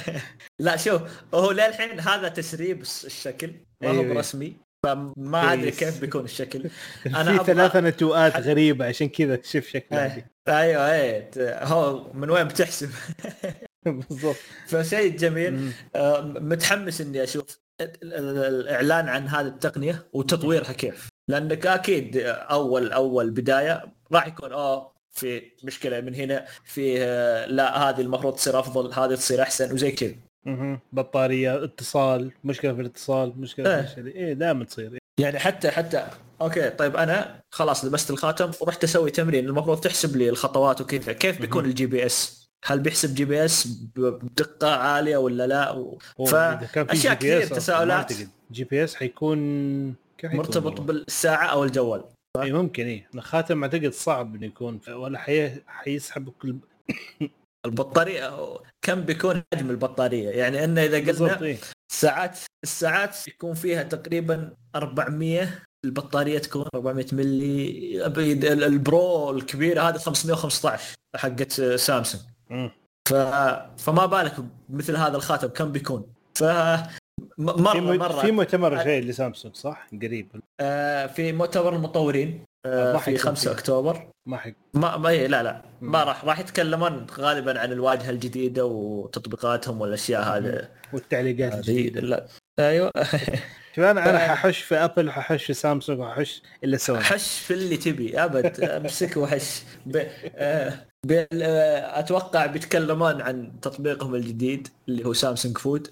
لا 0.64 0.76
شوف 0.76 1.02
هو 1.34 1.50
للحين 1.50 2.00
هذا 2.00 2.28
تسريب 2.28 2.80
الشكل 2.80 3.52
ما 3.82 3.90
هو 3.90 4.00
أيوة. 4.00 4.18
رسمي 4.18 4.56
فما 4.84 5.52
أدري. 5.52 5.70
كيف 5.70 6.00
بيكون 6.00 6.24
الشكل 6.24 6.68
في 7.02 7.08
أبغى- 7.38 7.42
ثلاثة 7.42 7.80
نتوءات 7.80 8.36
غريبة 8.36 8.86
عشان 8.86 9.08
كذا 9.08 9.38
شوف 9.42 9.66
شكلها. 9.68 10.14
إيه. 10.16 10.30
أيوه 10.48 10.92
إيه 10.92 11.30
ت- 11.30 11.38
هو 11.62 12.12
من 12.12 12.30
وين 12.30 12.44
بتحسب 12.48 12.90
بالضبط 13.86 14.36
فشيء 14.66 15.16
جميل. 15.16 15.72
آه، 15.96 16.20
متحمس 16.20 17.00
إني 17.00 17.22
أشوف 17.22 17.44
ال- 17.80 18.14
ال- 18.14 18.38
الإعلان 18.54 19.08
عن 19.08 19.28
هذه 19.28 19.46
التقنية 19.46 20.06
وتطويرها 20.12 20.72
كيف 20.72 21.08
لأنك 21.28 21.66
أكيد 21.66 22.16
أول 22.26 22.92
أول 22.92 23.30
بداية 23.30 23.84
راح 24.12 24.26
يكون 24.26 24.52
آه 24.52 24.94
في 25.10 25.42
مشكلة 25.64 26.00
من 26.00 26.14
هنا 26.14 26.44
في 26.64 26.94
آه، 27.02 27.46
لا 27.46 27.90
هذه 27.90 28.00
المفروض 28.00 28.34
تصير 28.34 28.58
أفضل 28.60 28.92
هذه 28.92 29.14
تصير 29.14 29.42
أحسن 29.42 29.72
وزي 29.72 29.90
كذا 29.92 30.14
مهم. 30.46 30.80
بطارية 30.92 31.64
اتصال 31.64 32.32
مشكلة 32.44 32.74
في 32.74 32.80
الاتصال 32.80 33.32
مشكلة 33.36 33.76
إيه. 33.76 33.82
في 33.82 34.08
إيه 34.08 34.32
دائما 34.32 34.64
تصير 34.64 34.98
يعني 35.20 35.38
حتى 35.38 35.70
حتى 35.70 36.06
أوكي 36.40 36.70
طيب 36.70 36.96
أنا 36.96 37.40
خلاص 37.50 37.84
لبست 37.84 38.10
الخاتم 38.10 38.50
ورحت 38.60 38.84
أسوي 38.84 39.10
تمرين 39.10 39.46
المفروض 39.46 39.80
تحسب 39.80 40.16
لي 40.16 40.28
الخطوات 40.28 40.80
وكذا 40.80 41.12
كيف 41.12 41.40
بيكون. 41.40 41.64
ال 41.64 41.86
GPS 41.86 42.44
هل 42.64 42.80
بيحسب 42.80 43.14
GPS 43.14 43.66
بدقة 43.96 44.76
عالية 44.76 45.16
ولا 45.16 45.46
لا 45.46 45.70
و... 45.70 45.98
أشياء 46.76 47.14
كثير 47.14 47.46
تساؤلات. 47.46 48.12
جي 48.52 48.64
بي 48.64 48.84
اس 48.84 48.94
حيكون 48.94 49.38
مرتبط؟ 50.24 50.80
بالساعة 50.80 51.46
أو 51.46 51.64
الجوال 51.64 52.04
إيه 52.40 52.52
ممكن 52.52 52.86
إيه 52.86 53.06
الخاتم 53.14 53.64
أعتقد 53.64 53.92
صعب 53.92 54.34
إنه 54.34 54.46
يكون 54.46 54.80
ولا 54.88 55.18
حي... 55.18 55.50
حيسحب 55.66 56.28
كل 56.28 56.56
البطارية 57.66 58.30
كم 58.82 59.00
بيكون 59.00 59.42
حجم 59.54 59.70
البطارية؟ 59.70 60.30
يعني 60.30 60.64
إنه 60.64 60.84
إذا 60.84 60.98
قلنا 61.12 61.34
ساعات 61.92 62.38
الساعات 62.64 63.28
يكون 63.28 63.54
فيها 63.54 63.82
تقريبا 63.82 64.54
400 64.76 65.48
البطارية 65.84 66.38
تكون 66.38 66.66
400 66.74 67.06
ملي 67.12 68.06
البرو 68.66 69.30
الكبيره 69.30 69.82
هذه 69.82 69.96
515 69.96 70.94
حقت 71.16 71.52
سامسونج. 71.62 72.22
ف... 73.08 73.14
فما 73.78 74.06
بالك 74.06 74.34
مثل 74.68 74.96
هذا 74.96 75.16
الخاتم 75.16 75.48
كم 75.48 75.72
بيكون؟ 75.72 76.06
ف 76.34 76.44
م- 77.38 77.72
في 77.72 77.80
مرة. 77.80 77.96
مرة. 77.96 78.20
في 78.20 78.30
مؤتمر 78.32 78.82
شيء 78.82 79.02
لسامسونج 79.04 79.54
صح؟ 79.54 79.86
قريب. 80.02 80.28
آه 80.60 81.06
في 81.06 81.32
مؤتمر 81.32 81.76
المطورين. 81.76 82.44
ما 82.66 82.98
في 82.98 83.04
حيكون 83.04 83.20
5 83.20 83.50
فيه. 83.50 83.50
أكتوبر. 83.50 84.10
ما 84.26 84.36
حي... 84.36 84.54
ما 84.74 84.96
ما 84.96 85.08
لا 85.26 85.42
لا. 85.42 85.62
ما. 85.80 86.04
راح 86.04 86.24
راح 86.24 86.38
يتكلمون 86.38 87.06
غالبا 87.18 87.60
عن 87.60 87.72
الواجهة 87.72 88.10
الجديدة 88.10 88.64
وتطبيقاتهم 88.66 89.80
والأشياء 89.80 90.22
هذه. 90.22 90.68
والتعليقات. 90.92 91.52
هذه 91.52 91.58
الجديدة. 91.58 92.00
لا 92.00 92.28
أيوه. 92.58 92.90
شوف 93.76 93.84
أنا 93.84 94.10
أنا 94.10 94.18
ف- 94.18 94.22
ححش 94.22 94.62
في 94.62 94.74
أبل 94.74 95.08
وححش 95.08 95.44
في 95.44 95.54
سامسونج 95.54 95.98
وححش 96.00 96.42
إلا 96.64 96.76
سوني. 96.76 97.04
حش 97.04 97.40
في 97.40 97.54
اللي 97.54 97.76
تبي 97.76 98.24
أبد. 98.24 98.60
أمسك 98.60 99.16
وحش. 99.16 99.62
ب... 99.86 99.96
آه، 100.36 100.86
ب... 101.06 101.26
آه، 101.32 101.98
أتوقع 101.98 102.46
بيتكلمون 102.46 103.22
عن 103.22 103.60
تطبيقهم 103.60 104.14
الجديد 104.14 104.68
اللي 104.88 105.04
هو 105.06 105.12
Samsung 105.12 105.58
Food. 105.58 105.88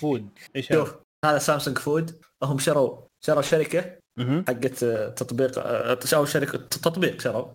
Food. 0.00 0.28
إيش 0.56 0.72
هذا؟ 0.72 0.78
شوف 0.84 0.94
هذا 1.24 1.38
Samsung 1.38 1.78
Food. 1.78 2.20
هم 2.42 2.58
شروا 2.58 2.98
شروا 3.24 3.42
شركة. 3.42 3.97
حقت 4.48 4.84
تطبيق 5.18 5.52
شروا 6.04 6.26
شركة 6.26 6.58
تطبيق 6.58 7.20
شروا. 7.20 7.46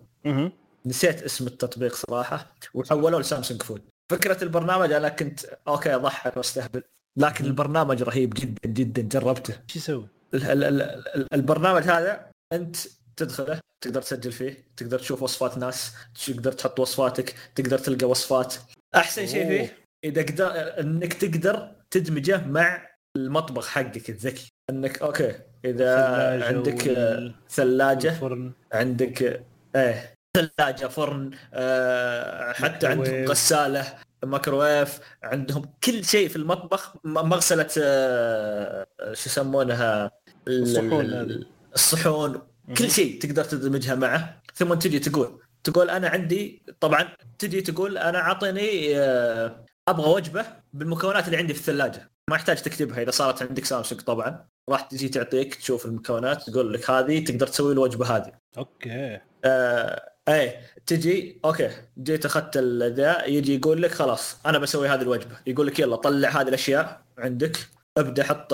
نسيت 0.85 1.23
اسم 1.23 1.47
التطبيق 1.47 1.95
صراحة 1.95 2.55
وحولوه 2.73 3.19
ل 3.21 3.26
Samsung 3.26 3.61
Food 3.63 3.81
فكرة 4.11 4.43
البرنامج 4.43 4.91
أنا 4.91 5.09
كنت 5.09 5.39
أوكي 5.67 5.95
اضحك 5.95 6.37
وأستهبل 6.37 6.83
لكن. 7.17 7.45
البرنامج 7.45 8.03
رهيب 8.03 8.33
جدا 8.33 8.69
جدا 8.69 9.01
جربته 9.01 9.53
إيش 9.53 9.75
يسوي؟ 9.75 10.07
ال- 10.33 10.43
ال- 10.43 10.63
ال- 10.63 10.81
ال- 11.15 11.27
البرنامج 11.33 11.81
هذا 11.83 12.31
أنت 12.53 12.75
تدخله 13.17 13.59
تقدر 13.81 14.01
تسجل 14.01 14.31
فيه 14.31 14.57
تقدر 14.77 14.99
تشوف 14.99 15.23
وصفات 15.23 15.57
ناس 15.57 15.93
تقدر 16.27 16.51
تحط 16.51 16.79
وصفاتك 16.79 17.35
تقدر 17.55 17.77
تلقى 17.77 18.05
وصفات 18.09 18.55
أحسن 18.95 19.27
شيء. 19.27 19.47
فيه 19.47 19.77
إذا 20.03 20.21
قدر 20.21 20.79
إنك 20.79 21.13
تقدر 21.13 21.71
تدمجه 21.91 22.45
مع 22.47 22.89
المطبخ 23.15 23.67
حقك 23.67 24.09
الذكي 24.09 24.49
إنك 24.69 25.01
أوكي 25.01 25.33
إذا 25.65 26.45
عندك 26.45 26.87
وال- 26.87 27.35
ثلاجة 27.49 28.09
الفرن 28.09 28.51
عندك 28.73 29.43
إيه 29.75 30.13
ثلاجة 30.37 30.87
فرن 30.87 31.31
آه 31.53 32.51
حتى 32.53 32.87
عندهم. 32.87 33.25
غسالة 33.25 33.93
ميكروويف 34.25 34.99
عندهم 35.23 35.65
كل 35.83 36.05
شيء 36.05 36.27
في 36.29 36.35
المطبخ 36.35 36.93
مغسلة 37.05 37.67
آه 37.81 38.85
شو 39.13 39.29
يسمونها؟ 39.29 40.11
ال- 40.47 40.61
الصحون. 40.61 41.45
الصحون. 41.73 42.41
كل 42.77 42.91
شيء 42.91 43.19
تقدر 43.21 43.43
تدمجها 43.43 43.95
معه. 43.95 44.41
ثم 44.55 44.73
تجي 44.73 44.99
تقول 44.99 45.39
تقول 45.63 45.89
أنا 45.89 46.07
عندي 46.09 46.63
طبعا 46.79 47.07
تجي 47.39 47.61
تقول 47.61 47.97
أنا 47.97 48.19
أعطيني 48.19 48.97
آه، 48.99 49.65
أبغى 49.87 50.09
وجبة 50.09 50.45
بالمكونات 50.73 51.25
اللي 51.25 51.37
عندي 51.37 51.53
في 51.53 51.59
الثلاجة. 51.59 52.11
ما 52.29 52.35
يحتاج 52.35 52.61
تكتبها 52.61 53.01
إذا 53.01 53.11
صارت 53.11 53.41
عندك 53.41 53.65
سامسونج 53.65 54.01
طبعا. 54.01 54.45
راح 54.69 54.81
تجي 54.81 55.09
تعطيك 55.09 55.55
تشوف 55.55 55.85
المكونات 55.85 56.49
تقول 56.49 56.73
لك 56.73 56.89
هذه 56.89 57.23
تقدر 57.23 57.47
تسوي 57.47 57.73
الوجبة 57.73 58.15
هذه. 58.15 58.31
أوكي. 58.57 59.19
آه 59.45 60.09
إيه 60.27 60.61
تجي 60.85 61.39
أوكي 61.45 61.69
جيت 61.97 62.25
أخذت 62.25 62.57
ذا 62.57 63.25
يجي 63.25 63.55
يقول 63.55 63.81
لك 63.81 63.91
خلاص 63.91 64.37
أنا 64.45 64.57
بسوي 64.57 64.87
هذه 64.87 65.01
الوجبة. 65.01 65.37
يقول 65.47 65.67
لك 65.67 65.79
يلا 65.79 65.95
طلع 65.95 66.29
هذه 66.29 66.47
الأشياء 66.47 67.01
عندك 67.17 67.57
ابدأ 67.97 68.23
حط 68.23 68.53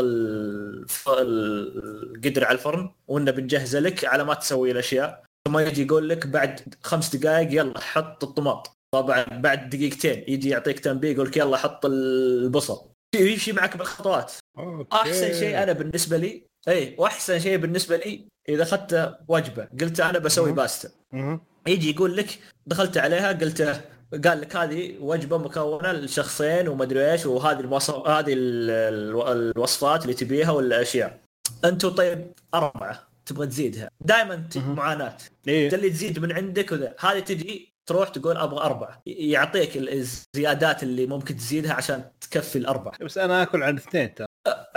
القدر 1.10 2.46
على 2.46 2.56
الفرن 2.56 2.92
وإنه 3.08 3.32
بنجهزه 3.32 3.80
لك 3.80 4.06
على 4.06 4.24
ما 4.24 4.34
تسوي 4.34 4.72
الأشياء. 4.72 5.24
ثم 5.48 5.60
يجي 5.60 5.82
يقول 5.84 6.10
لك 6.10 6.28
بعد 6.28 6.76
خمس 6.84 7.16
دقائق 7.16 7.54
يلا 7.54 7.80
حط 7.80 8.24
الطماط. 8.24 8.78
طبعا 8.92 9.24
بعد 9.24 9.70
دقيقتين 9.70 10.24
يجي 10.28 10.50
يعطيك 10.50 10.80
تنبيه 10.80 11.12
يقول 11.12 11.28
لك 11.28 11.38
يلا 11.38 11.58
حط 11.58 11.86
البصل. 11.86 12.90
يمشي 13.16 13.52
معك 13.54 13.78
بالخطوات. 13.78 14.34
أوكي. 14.58 14.96
أحسن 14.96 15.34
شيء 15.34 15.64
أنا 15.64 15.72
بالنسبة 15.72 16.18
لي 16.18 16.44
إيه 16.68 16.96
وأحسن 16.98 17.40
شيء 17.40 17.58
بالنسبة 17.58 17.98
لي 17.98 18.26
إذا 18.50 18.64
أخذت 18.64 19.18
وجبة. 19.28 19.68
قلت 19.82 20.00
أنا 20.00 20.20
بسوي. 20.20 20.52
باستا. 20.52 20.90
يجي 21.68 21.92
يقول 21.92 22.18
لك 22.18 22.40
دخلت 22.66 22.98
عليها 22.98 23.32
قلت 23.32 23.62
قال 24.26 24.42
لك 24.42 24.56
هذه 24.56 24.98
وجبة 25.00 25.38
مكونة 25.38 25.92
لشخصين 25.92 26.68
ومدري 26.68 27.12
إيش 27.12 27.26
وهذه 27.26 27.60
الوصف 27.60 27.96
هذه 28.08 28.34
ال- 28.34 28.70
ال- 28.70 29.52
الوصفات 29.56 30.02
اللي 30.02 30.14
تبيها 30.14 30.52
والأشياء. 30.52 31.20
أنتم 31.66 31.90
طيب 31.90 32.32
أربعة. 32.54 33.10
تبغى 33.26 33.48
تزيدها. 33.48 33.90
دائما. 34.02 34.44
معاناة. 34.56 35.18
اللي 35.48 35.90
تزيد 35.90 36.20
من 36.20 36.32
عندك 36.32 36.72
وذا. 36.72 36.96
هذه 37.00 37.20
تجي 37.20 37.74
تروح 37.90 38.10
تقول 38.10 38.38
أبغى 38.38 38.60
أربعة. 38.66 39.02
يعطيك 39.06 39.78
الزيادات 39.78 40.84
اللي 40.84 41.06
ممكن 41.06 41.36
تزيدها 41.36 41.74
عشان 41.74 42.04
تكفي 42.22 42.56
الأربعة. 42.56 42.94
بس 43.02 43.18
أنا 43.18 43.44
آكل 43.44 43.64
عن 43.64 43.78
اثنين 43.78 44.16
ترى. 44.16 44.28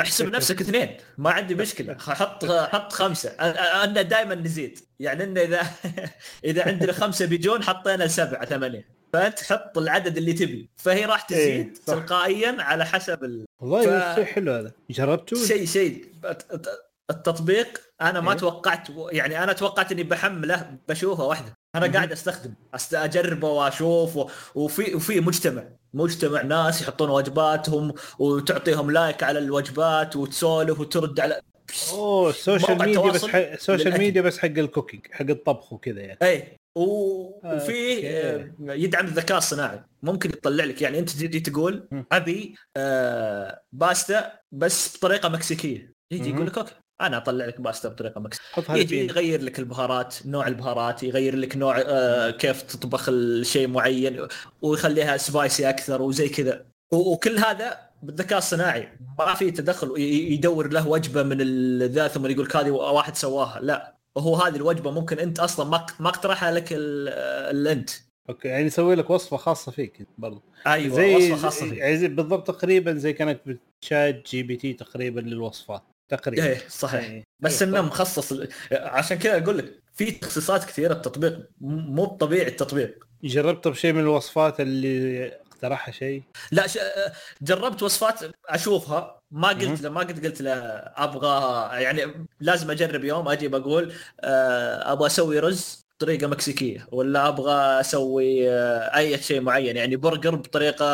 أحسب 0.00 0.26
نفسك 0.32 0.60
اثنين. 0.60 0.96
ما 1.18 1.30
عندي 1.30 1.54
مشكلة. 1.54 1.96
حط 2.20 2.44
حط 2.44 2.92
خمسة. 2.92 3.30
أنا 3.30 4.02
دائما 4.02 4.34
نزيد. 4.34 4.78
يعني 5.00 5.24
إنه 5.24 5.40
إذا 5.40 5.62
إذا 6.44 6.68
عندنا 6.68 6.92
خمسة 6.92 7.26
بيجون 7.26 7.62
حطينا 7.62 8.06
سبعة 8.06 8.44
ثمانية. 8.44 8.88
فأنت 9.12 9.42
حط 9.42 9.78
العدد 9.78 10.16
اللي 10.16 10.32
تبي. 10.32 10.70
فهي 10.76 11.04
راح 11.04 11.22
تزيد 11.22 11.66
إيه،. 11.66 11.72
تلقائيا 11.86 12.56
على 12.62 12.84
حسب 12.86 13.24
ال- 13.24 13.44
والله 13.60 14.12
ف- 14.12 14.14
شيء 14.16 14.24
حلو 14.24 14.52
هذا. 14.52 14.72
جربته؟ 14.90 15.46
شيء 15.46 15.66
شيء. 15.66 16.12
التطبيق 17.10 17.80
أنا 18.00 18.20
ما 18.20 18.32
إيه. 18.32 18.38
توقعت 18.38 18.88
يعني 19.12 19.42
أنا 19.44 19.52
توقعت 19.52 19.92
إني 19.92 20.02
بحمله 20.02 20.76
بشوفه 20.88 21.24
واحدة. 21.24 21.54
أنا. 21.74 21.86
قاعد 21.92 22.12
أستخدم 22.12 22.54
أست- 22.76 22.94
اجربه 22.94 23.48
واشوف 23.48 24.16
و- 24.16 24.30
وفي 24.54 24.94
وفي 24.94 25.20
مجتمع 25.20 25.64
مجتمع 25.94 26.42
ناس 26.42 26.82
يحطون 26.82 27.10
وجباتهم 27.10 27.94
وتعطيهم 28.18 28.90
لايك 28.90 29.22
على 29.22 29.38
الوجبات 29.38 30.16
وتسولف 30.16 30.80
وترد 30.80 31.20
على 31.20 31.40
أوه 31.92 32.30
ال 32.30 32.37
social 32.37 32.78
media 32.78 33.00
بس 33.12 33.24
حق 33.26 33.38
ال 33.38 33.46
social. 33.46 33.98
media 33.98 34.22
بس 34.22 34.38
حق 34.38 34.46
ال 34.48 34.56
cooking 34.56 35.06
حق 35.12 35.26
الطبخ 35.30 35.72
وكذا 35.72 36.00
يعني 36.00 36.18
اي 36.22 36.56
و- 36.76 37.40
وفي. 37.56 38.08
آه، 38.08 38.50
يدعم 38.60 39.04
الذكاء 39.06 39.38
الصناعي 39.38 39.82
ممكن 40.02 40.30
يطلع 40.30 40.64
لك 40.64 40.82
يعني 40.82 40.98
أنت 40.98 41.10
تجي 41.10 41.40
تقول. 41.40 41.88
أبي 42.12 42.54
آه 42.76 43.62
باستا 43.72 44.32
بس 44.52 44.96
بطريقة 44.96 45.28
مكسيكية 45.28 45.92
يجي. 46.10 46.30
يقول 46.30 46.46
لك 46.46 46.58
okay 46.58 46.74
أنا 47.00 47.16
أطلع 47.16 47.46
لك 47.46 47.60
باستا 47.60 47.88
بطريقة 47.88 48.30
حطها 48.52 48.76
يجي 48.76 49.06
يغير 49.06 49.42
لك 49.42 49.58
البهارات 49.58 50.16
نوع 50.26 50.46
البهارات 50.46 51.02
يغير 51.02 51.36
لك 51.36 51.56
نوع 51.56 51.82
آه 51.86 52.30
كيف 52.30 52.62
تطبخ 52.62 53.08
الشيء 53.08 53.68
معين 53.68 54.26
ويخليها 54.62 55.16
spicy 55.16 55.68
أكثر 55.68 56.02
وزي 56.02 56.28
كذا. 56.28 56.64
وكل 56.92 57.38
هذا 57.38 57.78
بالذكاء 58.02 58.38
الصناعي. 58.38 58.88
ما 59.18 59.34
في 59.34 59.50
تدخل 59.50 59.94
يدور 59.98 60.68
له 60.68 60.88
وجبة 60.88 61.22
من 61.22 61.38
ذا 61.82 62.08
ثم 62.08 62.26
يقول 62.26 62.44
لك 62.44 62.56
هذه 62.56 62.70
واحد 62.70 63.16
سواها 63.16 63.60
لا 63.60 63.94
وهو 64.16 64.36
هذه 64.36 64.56
الوجبة 64.56 64.90
ممكن 64.90 65.18
أنت 65.18 65.40
أصلا 65.40 65.68
ما 65.70 65.86
ما 66.00 66.08
اقترحها 66.08 66.52
لك 66.52 66.72
ال- 66.72 67.08
ال- 67.56 67.68
أنت. 67.68 67.90
okay 68.28 68.48
يعني 68.48 68.66
يسوي 68.66 68.94
لك 68.94 69.10
وصفة 69.10 69.36
خاصة 69.36 69.72
فيك 69.72 70.06
برضو. 70.18 70.42
أيوه 70.66 70.96
زي 70.96 71.14
وصفة 71.14 71.36
خاصة 71.36 71.68
فيك. 71.68 71.78
يعني 71.78 72.08
بالضبط 72.08 72.46
تقريبا 72.46 72.94
زي 72.94 73.12
كأنك 73.12 73.40
ب 73.46 74.26
ChatGPT 74.30 74.72
تقريبا 74.72 75.20
للوصفات. 75.20 75.82
تقريبا 76.14 76.44
إيه 76.46 76.58
صحيح 76.68 77.04
إيه. 77.04 77.24
بس 77.40 77.62
أيوة، 77.62 77.78
إنه. 77.78 77.86
مخصص 77.86 78.34
عشان 78.72 79.18
كذا 79.18 79.38
أقول 79.42 79.58
لك 79.58 79.82
في 79.94 80.10
تخصيصات 80.10 80.64
كثيرة 80.64 80.92
التطبيق 80.92 81.48
مو 81.60 82.04
طبيعي 82.04 82.48
التطبيق 82.48 83.06
جربت 83.24 83.68
بشيء 83.68 83.92
من 83.92 84.00
الوصفات 84.00 84.60
اللي 84.60 85.26
اقترحها 85.52 85.92
شيء 85.92 86.22
لا 86.52 86.66
ش... 86.66 86.78
جربت 87.42 87.82
وصفات 87.82 88.20
أشوفها 88.48 89.20
ما 89.30 89.48
قلت. 89.48 89.80
له 89.82 89.88
ما 89.90 90.00
قد 90.00 90.26
قلت 90.26 90.42
له 90.42 90.52
أبغى 90.96 91.68
يعني 91.82 92.26
لازم 92.40 92.70
أجرب 92.70 93.04
يوم 93.04 93.28
أجي 93.28 93.48
بقول 93.48 93.92
آه، 94.20 94.92
أبغى 94.92 95.06
أسوي 95.06 95.38
رز 95.38 95.82
بطريقة 95.96 96.26
مكسيكية 96.26 96.86
ولا 96.92 97.28
أبغى 97.28 97.80
أسوي 97.80 98.50
آه، 98.50 98.96
أي 98.96 99.18
شيء 99.18 99.40
معين 99.40 99.76
يعني 99.76 99.96
برجر 99.96 100.34
بطريقة 100.34 100.84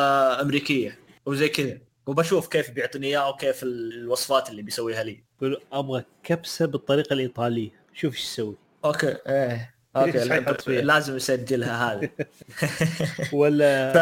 أمريكية 0.40 0.98
وزي 1.26 1.48
كذا 1.48 1.78
وبشوف 2.08 2.48
كيف 2.48 2.70
بيعطيني 2.70 3.06
إياه 3.06 3.28
وكيف 3.30 3.62
الوصفات 3.62 4.50
اللي 4.50 4.62
بيسويها 4.62 5.02
لي. 5.02 5.24
يقول 5.42 5.60
أبغى 5.72 6.04
كبسة 6.22 6.66
بالطريقة 6.66 7.14
الإيطالية. 7.14 7.70
شوف 7.94 8.14
إيش 8.14 8.22
يسوي. 8.24 8.56
okay 8.84 9.16
إيه. 9.26 9.74
okay؟ 9.96 10.80
لازم 10.80 11.16
يسجلها 11.16 11.92
هذه. 11.94 12.08
ولا 13.32 13.92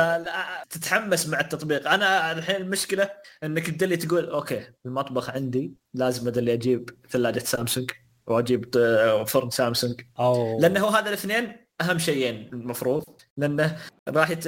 فتتحمس 0.70 1.28
مع 1.28 1.40
التطبيق. 1.40 1.88
أنا 1.88 2.32
الحين 2.32 2.56
المشكلة 2.56 3.10
إنك 3.44 3.66
تدلي 3.70 3.96
تقول 3.96 4.30
أوكي 4.30 4.66
المطبخ 4.86 5.30
عندي 5.30 5.74
لازم 5.94 6.28
أدلي 6.28 6.52
أجيب 6.52 6.90
ثلاجة 7.10 7.38
سامسونج 7.38 7.90
وأجيب 8.26 8.70
ط- 8.70 9.28
فرن 9.28 9.50
سامسونج. 9.50 10.00
أو 10.18 10.60
لأنه 10.60 10.88
هذا 10.88 11.08
الاثنين 11.08 11.56
أهم 11.80 11.98
شيئين 11.98 12.50
المفروض. 12.52 13.04
لأنه 13.38 13.76
راح 14.08 14.30
يت... 14.30 14.46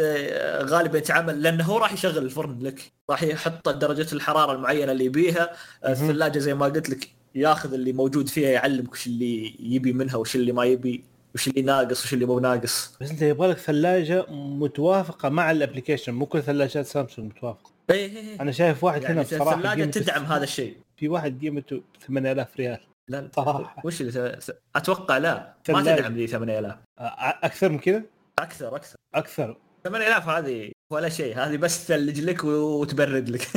غالبا 0.70 0.98
يتعامل 0.98 1.42
لأنه 1.42 1.64
هو 1.64 1.78
راح 1.78 1.92
يشغل 1.92 2.18
الفرن 2.24 2.58
لك. 2.62 2.92
راح 3.10 3.22
يحط 3.22 3.68
درجه 3.68 4.14
الحرارة 4.14 4.52
المعينة 4.52 4.92
اللي 4.92 5.04
يبيها. 5.04 5.50
الثلاجة 5.86 6.38
زي 6.38 6.54
ما 6.54 6.66
قلت 6.66 6.90
لك 6.90 7.08
ياخذ 7.34 7.74
اللي 7.74 7.92
موجود 7.92 8.28
فيها 8.28 8.48
يعلمك 8.50 8.92
وش 8.92 9.06
اللي 9.06 9.54
يبي 9.74 9.92
منها 9.92 10.16
وش 10.16 10.36
اللي 10.36 10.52
ما 10.52 10.64
يبي 10.64 11.04
وش 11.34 11.48
اللي 11.48 11.62
ناقص 11.62 12.04
وش 12.04 12.14
اللي 12.14 12.24
مو 12.26 12.38
ناقص. 12.40 12.96
بس 13.00 13.10
انت 13.10 13.22
يبغى 13.22 13.48
لك 13.48 13.58
ثلاجة 13.58 14.26
متوافقة 14.30 15.28
مع 15.28 15.50
ال 15.50 15.56
application 15.56 16.14
مو 16.14 16.26
كل 16.26 16.42
ثلاجات 16.42 16.86
سامسونج 16.86 17.32
متوافقة. 17.36 17.70
اي 17.90 17.96
اي 18.04 18.18
اي 18.18 18.40
أنا 18.40 18.52
شايف 18.52 18.84
واحد 18.84 19.04
هنا 19.04 19.08
يعني 19.08 19.22
بصراحة 19.22 19.56
الثلاجة 19.56 19.84
تدعم 19.84 20.24
هذا 20.24 20.44
الشيء. 20.44 20.76
في 20.96 21.08
واحد 21.08 21.40
قيمته 21.40 21.82
8000 22.06 22.56
ريال 22.56 22.78
لا 23.08 23.28
صراحة. 23.36 23.82
وش 23.84 24.00
اللي 24.00 24.38
أتوقع 24.76 25.18
لا. 25.18 25.54
ما. 25.68 25.82
تدعم 25.82 26.16
لي 26.16 26.26
8000 26.26 26.74
أ- 26.74 26.76
أكثر 26.98 27.68
من 27.68 27.78
كذا؟ 27.78 28.02
أكثر 28.42 28.76
أكثر. 28.76 28.96
أكثر. 29.14 29.56
8000 29.84 30.28
هذه 30.28 30.72
ولا 30.92 31.08
شيء 31.08 31.38
هذه 31.38 31.56
بس 31.56 31.86
تثلج 31.86 32.20
لك 32.20 32.44
وتبرد 32.44 33.28
لك. 33.28 33.48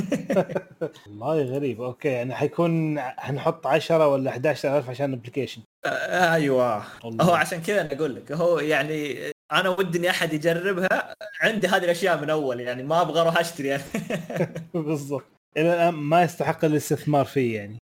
والله 1.08 1.42
غريب. 1.44 1.82
okay 1.82 2.08
يعني 2.08 2.36
حيكون 2.36 3.00
حنحط 3.00 3.68
10 3.68 4.08
ولا 4.08 4.32
11000 4.36 4.90
عشان 4.90 5.14
application 5.14 5.62
آه، 5.86 6.34
أيوه. 6.34 6.84
والله. 7.04 7.26
هو 7.26 7.34
عشان 7.34 7.62
كذا 7.62 7.82
أنا 7.82 7.94
أقول 7.94 8.16
لك 8.16 8.32
هو 8.32 8.60
يعني 8.60 9.18
أنا 9.52 9.70
ودي 9.70 9.98
إني 9.98 10.10
أحد 10.10 10.34
يجربها 10.34 11.16
عندي 11.42 11.68
هذه 11.68 11.84
الأشياء 11.84 12.22
من 12.22 12.30
أول 12.30 12.60
يعني 12.60 12.84
ما 12.84 13.02
أبغى 13.02 13.22
أروح 13.22 13.38
أشتري. 13.40 13.68
يعني 13.68 13.84
بالضبط. 14.74 15.24
إلى 15.58 15.74
الآن 15.74 15.94
ما 15.94 16.22
يستحق 16.24 16.66
الاستثمار 16.66 17.26
فيه 17.26 17.56
يعني. 17.60 17.78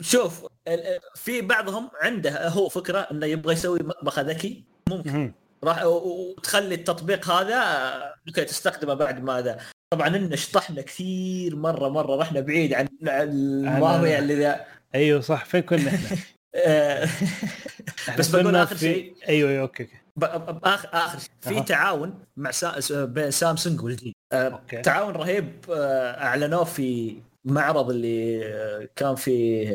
شوف 0.00 0.46
ال- 0.68 1.00
في 1.14 1.40
بعضهم 1.40 1.90
عنده 2.02 2.48
هو 2.48 2.68
فكرة 2.68 2.98
إنه 2.98 3.26
يبغى 3.26 3.52
يسوي 3.52 3.78
مطبخ 3.82 4.18
ذكي 4.18 4.64
ممكن. 4.88 5.32
راح 5.64 5.84
وتخلي 5.84 6.74
التطبيق 6.74 7.30
هذا 7.30 7.56
okay 8.28 8.44
تستخدمه 8.44 8.94
بعد 8.94 9.22
ما 9.22 9.40
ذا 9.42 9.58
طبعا 9.92 10.08
ان 10.08 10.36
شطحنا 10.36 10.82
كثير 10.82 11.56
مرة 11.56 11.88
مرة 11.88 12.16
رحنا 12.16 12.40
بعيد 12.40 12.74
عن 12.74 12.88
المواضيع 13.02 14.18
اللي 14.18 14.34
ذا 14.34 14.64
أيوه 14.94 15.20
صح 15.20 15.44
فين 15.44 15.60
كنا 15.62 15.88
إحنا؟ 15.88 16.16
بس 18.18 18.28
بقول 18.28 18.66
في- 18.66 18.78
شيء. 18.78 19.14
أيوه 19.28 19.50
أيوه 19.50 19.62
okay 19.62 19.88
اخر 20.22 20.88
آخر 20.92 21.18
شيء. 21.18 21.30
في. 21.40 21.60
تعاون 21.62 22.14
مع 22.36 22.50
سا... 22.50 23.04
بين 23.04 23.30
سامسونج 23.30 23.82
وال 23.84 23.98
LG 23.98 24.12
آه، 24.32 24.48
okay. 24.48 24.80
تعاون 24.82 25.14
رهيب 25.14 25.52
آه، 25.70 26.22
أعلنوه 26.22 26.64
في 26.64 27.16
معرض 27.44 27.90
اللي 27.90 28.46
آه، 28.46 28.88
كان 28.96 29.14
في 29.14 29.68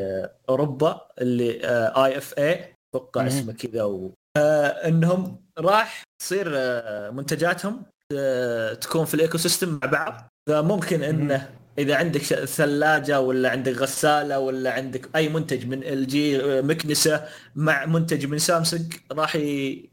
أوروبا 0.49 1.01
اللي 1.21 1.59
IFA 2.05 2.75
أتوقع. 2.95 3.27
اسمه 3.27 3.53
كذا 3.53 3.83
و... 3.83 4.11
آه، 4.37 4.87
إنهم 4.87 5.45
راح 5.59 6.03
تصير 6.21 6.47
آه، 6.55 7.09
منتجاتهم 7.09 7.83
آه، 8.17 8.73
تكون 8.73 9.05
في 9.05 9.13
ال 9.13 9.37
ecosystem 9.37 9.79
مع 9.83 9.89
بعض. 9.91 10.27
فممكن 10.49 11.03
إنه 11.03 11.49
إذا 11.79 11.95
عندك 11.95 12.21
ثلاجة 12.21 13.19
ولا 13.21 13.49
عندك 13.49 13.73
غسالة 13.73 14.39
ولا 14.39 14.71
عندك 14.73 15.15
أي 15.15 15.29
منتج 15.29 15.65
من 15.65 15.83
LG 15.83 16.37
مكنسة 16.61 17.25
مع 17.55 17.85
منتج 17.85 18.25
من 18.25 18.37
سامسونج 18.37 18.93
راح 19.11 19.35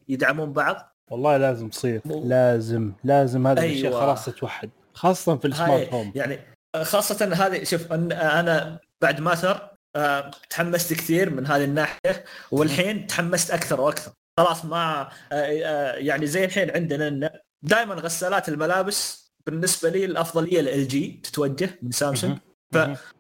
يدعمون 0.09 0.53
بعض. 0.53 0.97
والله 1.11 1.37
لازم 1.37 1.69
تصير. 1.69 2.01
لازم 2.07 2.93
لازم 3.05 3.47
الأشياء 3.47 3.93
أيوة. 3.93 4.01
خلاص 4.01 4.25
تتوحد 4.25 4.71
خاصة 4.95 5.37
في 5.37 5.45
ال 5.47 5.54
smart 5.54 5.89
home. 5.93 6.13
يعني 6.15 6.39
خاصة 6.83 7.25
هذه 7.35 7.65
شوف 7.65 7.89
أن- 7.89 7.93
أنا 8.13 8.79
بعد 9.03 9.21
Matter 9.21 9.71
آه، 9.97 10.31
تحمست 10.51 10.93
كثير 10.93 11.31
من 11.31 11.47
هذه 11.47 11.65
الناحية 11.65 12.25
والحين 12.51 13.07
تحمست 13.07 13.51
أكثر 13.51 13.81
وأكثر. 13.81 14.13
خلاص 14.39 14.65
ما 14.65 15.01
آه، 15.03 15.35
آه، 15.35 15.95
يعني 15.95 16.27
زي 16.27 16.45
الحين 16.45 16.71
عندنا 16.71 17.31
دائما 17.63 17.95
غسالات 17.95 18.49
الملابس 18.49 19.33
بالنسبة 19.47 19.89
لي 19.89 20.05
الأفضلية 20.05 20.61
لل 20.61 20.89
LG 20.89 21.21
تتوجه 21.23 21.79
من 21.83 21.91
سامسونج 21.91 22.39
ف-. 22.75 23.15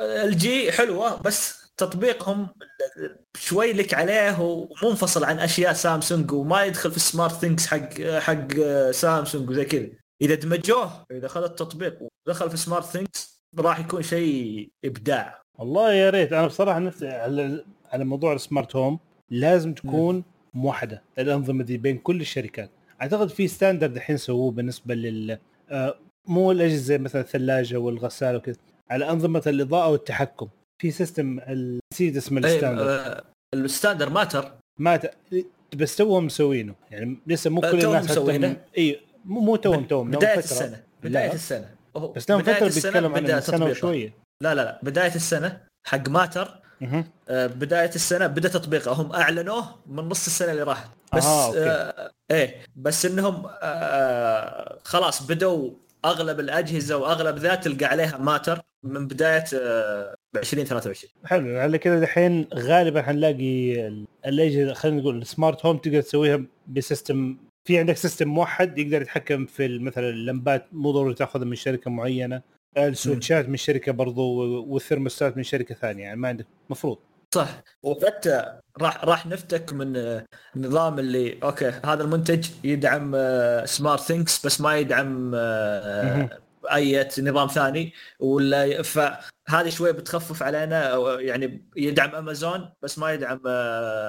ال 0.00 0.24
LG 0.24 0.72
حلوة 0.72 1.22
بس 1.22 1.62
تطبيقهم 1.76 2.48
شوي 3.36 3.72
لك 3.72 3.94
عليه 3.94 4.40
ومنفصل 4.40 5.24
عن 5.24 5.38
أشياء 5.38 5.72
سامسونج 5.72 6.32
وما 6.32 6.64
يدخل 6.64 6.90
في 6.90 6.96
ال 6.96 7.32
SmartThings 7.32 7.66
حق 7.66 8.00
حق 8.18 8.52
سامسونج 8.90 9.50
وزي 9.50 9.64
كذا. 9.64 9.88
إذا 10.22 10.34
دمجوه 10.34 11.06
إذا 11.10 11.26
اخذ 11.26 11.42
التطبيق 11.42 11.98
ودخل 12.26 12.50
في 12.50 12.56
SmartThings 12.56 13.44
راح 13.58 13.80
يكون 13.80 14.02
شيء 14.02 14.70
إبداع. 14.84 15.42
والله 15.58 15.92
يا 15.92 16.10
ريت. 16.10 16.32
أنا 16.32 16.46
بصراحة 16.46 16.78
نفسي 16.78 17.08
على 17.08 17.64
على 17.84 18.04
موضوع 18.04 18.32
ال 18.32 18.39
smart 18.39 18.76
home 18.76 18.98
لازم 19.30 19.74
تكون 19.74 20.24
موحده 20.56 21.02
الأنظمة 21.18 21.64
دي 21.64 21.76
بين 21.76 21.98
كل 21.98 22.20
الشركات. 22.20 22.70
أعتقد 23.02 23.28
في 23.28 23.48
standard 23.48 23.96
الحين 23.96 24.16
سووه 24.16 24.50
بالنسبة 24.50 24.94
لل 24.94 25.38
آه، 25.70 25.98
مو 26.28 26.52
الأجهزة 26.52 26.76
زي 26.82 26.98
مثلا 26.98 27.22
الثلاجة 27.22 27.76
والغسالة 27.76 28.38
وكذا. 28.38 28.56
على 28.90 29.10
أنظمة 29.10 29.42
الإضاءة 29.46 29.88
والتحكم. 29.90 30.48
في 30.82 30.90
system 30.90 31.40
نسيت 31.92 32.16
اسم 32.16 32.38
ال 32.38 32.43
standard 32.43 32.86
آه، 32.88 33.24
ال 33.54 33.60
standard 33.60 34.10
Matter. 34.10 34.52
ما 34.80 34.96
ت... 34.96 35.14
بس 35.76 35.96
توهم 35.96 36.24
مسوينه. 36.26 36.74
يعني 36.90 37.18
لسه 37.26 37.50
مو 37.50 37.60
آه، 37.60 37.70
كل 37.70 37.84
الناس 37.84 38.10
مسوينه؟ 38.10 38.56
اي 38.78 39.00
مو 39.24 39.40
مو 39.40 39.56
توهم 39.56 39.84
توهم 39.84 40.10
بداية 40.10 40.34
لا. 41.04 41.34
السنة. 41.34 41.74
أوه، 41.96 42.12
بس 42.12 42.30
لهم 42.30 42.42
فترة 42.42 42.68
بيتكلم 42.68 43.14
عن 43.14 43.22
بدأ 43.22 43.40
سنة 43.40 43.56
تطبيقه. 43.56 43.70
وشوية. 43.70 44.14
لا 44.42 44.54
لا 44.54 44.64
لا 44.64 44.80
بداية 44.82 45.14
السنة 45.14 45.60
حق 45.86 46.08
Matter 46.08 46.61
آه، 47.28 47.46
بداية 47.46 47.88
السنة 47.94 48.26
بدأ 48.26 48.48
تطبيقه. 48.48 48.92
هم 48.92 49.12
أعلنوه 49.12 49.64
من 49.86 50.04
نص 50.04 50.26
السنة 50.26 50.52
اللي 50.52 50.62
راحت. 50.62 50.90
بس 51.14 51.24
آه، 51.24 51.46
okay. 51.46 51.58
آه 51.70 52.10
إيه 52.30 52.56
بس 52.76 53.06
إنهم 53.06 53.42
آه 53.62 54.78
خلاص 54.84 55.22
بدوا 55.26 55.70
أغلب 56.04 56.40
الأجهزة 56.40 56.96
وأغلب 56.96 57.36
ذا 57.38 57.54
تلقى 57.54 57.84
عليها 57.84 58.18
Matter 58.18 58.60
من 58.84 59.06
بداية 59.08 59.44
آه 59.54 60.14
2023 60.36 61.12
حلو. 61.24 61.58
على 61.58 61.78
كذا 61.78 62.00
دحين 62.00 62.46
غالبا 62.54 63.02
حنلاقي 63.02 63.86
ال- 63.88 64.06
الأجهزة 64.26 64.72
خلينا 64.74 65.00
نقول 65.00 65.18
ال 65.22 65.29
smart 65.29 65.66
home 65.66 65.76
تقدر 65.78 66.00
تسويها 66.00 66.40
ب 66.68 66.78
system 66.78 67.36
في 67.68 67.78
عندك 67.78 67.96
system 67.96 68.28
موحد 68.28 68.78
يقدر 68.78 69.02
يتحكم 69.02 69.46
في 69.46 69.78
مثلا 69.78 70.08
اللمبات 70.08 70.66
مو 70.72 70.90
ضروري 70.90 71.14
تأخذها 71.14 71.44
من 71.44 71.54
شركة 71.56 71.90
معينة. 71.90 72.42
ال 72.76 72.85
switchات 72.85 73.48
من 73.48 73.56
شركة 73.56 73.92
برضو 73.92 74.22
والثرموستات 74.72 75.36
من 75.36 75.42
شركة 75.42 75.74
ثانية 75.74 76.02
يعني 76.02 76.20
ما 76.20 76.28
عندك 76.28 76.46
مفروض. 76.70 76.98
صح. 77.34 77.62
وحتى 77.82 78.58
راح 78.80 79.04
راح 79.04 79.26
نفتك 79.26 79.72
من 79.72 80.20
النظام 80.56 80.98
اللي 80.98 81.38
okay 81.42 81.72
هذا 81.84 82.02
المنتج 82.02 82.48
يدعم 82.64 83.16
SmartThings 83.64 84.46
بس 84.46 84.60
ما 84.60 84.76
يدعم 84.76 85.32
آه، 85.34 86.38
أي 86.74 87.08
نظام 87.18 87.48
ثاني. 87.48 87.92
ولا 88.20 88.82
فهذه 88.82 89.68
شوي 89.68 89.92
بتخفف 89.92 90.42
علينا 90.42 90.96
يعني 91.20 91.64
يدعم 91.76 92.14
امازون 92.14 92.70
بس 92.82 92.98
ما 92.98 93.12
يدعم 93.12 93.40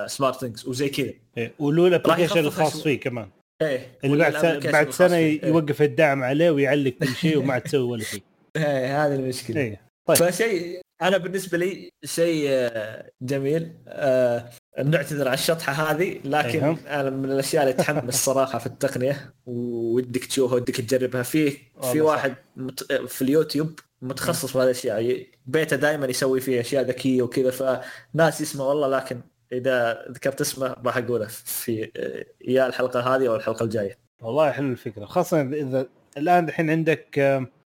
SmartThings 0.07 0.67
وزي 0.67 0.89
كذا. 0.89 1.13
إيه. 1.37 1.53
ولو 1.59 1.87
ال 1.87 1.92
application 1.92 2.39
الخاص 2.39 2.83
فيه 2.83 2.99
كمان. 2.99 3.29
إيه 3.61 3.97
اللي 4.03 4.17
بعد 4.17 4.37
سنة 4.37 4.71
بعد 4.71 4.89
سنة 4.89 5.15
إيه. 5.15 5.45
يوقف 5.45 5.81
الدعم 5.81 6.23
عليه 6.23 6.51
ويعلق 6.51 6.93
كل 6.93 7.07
شيء 7.07 7.37
وما 7.37 7.59
تسوي 7.59 7.81
ولا 7.81 8.03
شيء. 8.03 8.23
إيه 8.55 9.05
هذه 9.05 9.15
المشكلة. 9.15 9.61
إيه 9.61 9.81
طيب. 10.05 10.17
فشيء 10.17 10.81
أنا 11.01 11.17
بالنسبة 11.17 11.57
لي 11.57 11.89
شيء 12.05 12.45
آه، 12.49 13.11
جميل. 13.21 13.73
أه 13.87 14.49
نعتذر 14.85 15.27
على 15.27 15.33
الشطحة 15.33 15.73
هذه 15.73 16.19
لكن 16.25 16.63
أيهم. 16.63 16.77
أنا 16.87 17.09
من 17.09 17.31
الأشياء 17.31 17.63
اللي 17.63 17.73
تحمس 17.73 18.25
صراحة 18.25 18.59
في 18.59 18.65
التقنية 18.65 19.33
ودك 19.45 20.25
تشوفها 20.25 20.55
ودك 20.55 20.75
تجربها. 20.75 21.23
في 21.23 21.57
في 21.91 22.01
واحد 22.01 22.35
مت... 22.57 22.93
في 22.93 23.21
اليوتيوب 23.21 23.79
متخصص 24.01 24.51
في 24.51 24.57
هذه 24.57 24.63
الأشياء 24.63 25.27
بيته 25.45 25.75
دائما 25.75 26.05
يسوي 26.05 26.41
فيه 26.41 26.61
أشياء 26.61 26.83
ذكية 26.83 27.21
وكذا 27.21 27.51
فناس 27.51 28.41
اسمه 28.41 28.67
والله 28.67 28.87
لكن 28.87 29.21
إذا 29.51 30.05
ذكرت 30.11 30.41
اسمه 30.41 30.75
راح 30.85 30.97
أقوله 30.97 31.27
في 31.27 31.91
آه، 31.97 32.25
يا 32.41 32.67
الحلقة 32.67 33.15
هذه 33.15 33.27
أو 33.27 33.35
الحلقة 33.35 33.63
الجاية. 33.63 33.97
والله 34.21 34.51
حلو 34.51 34.71
الفكرة 34.71 35.05
خاصة 35.05 35.41
إذا 35.41 35.87
الآن 36.17 36.47
الحين 36.49 36.69
عندك 36.69 37.19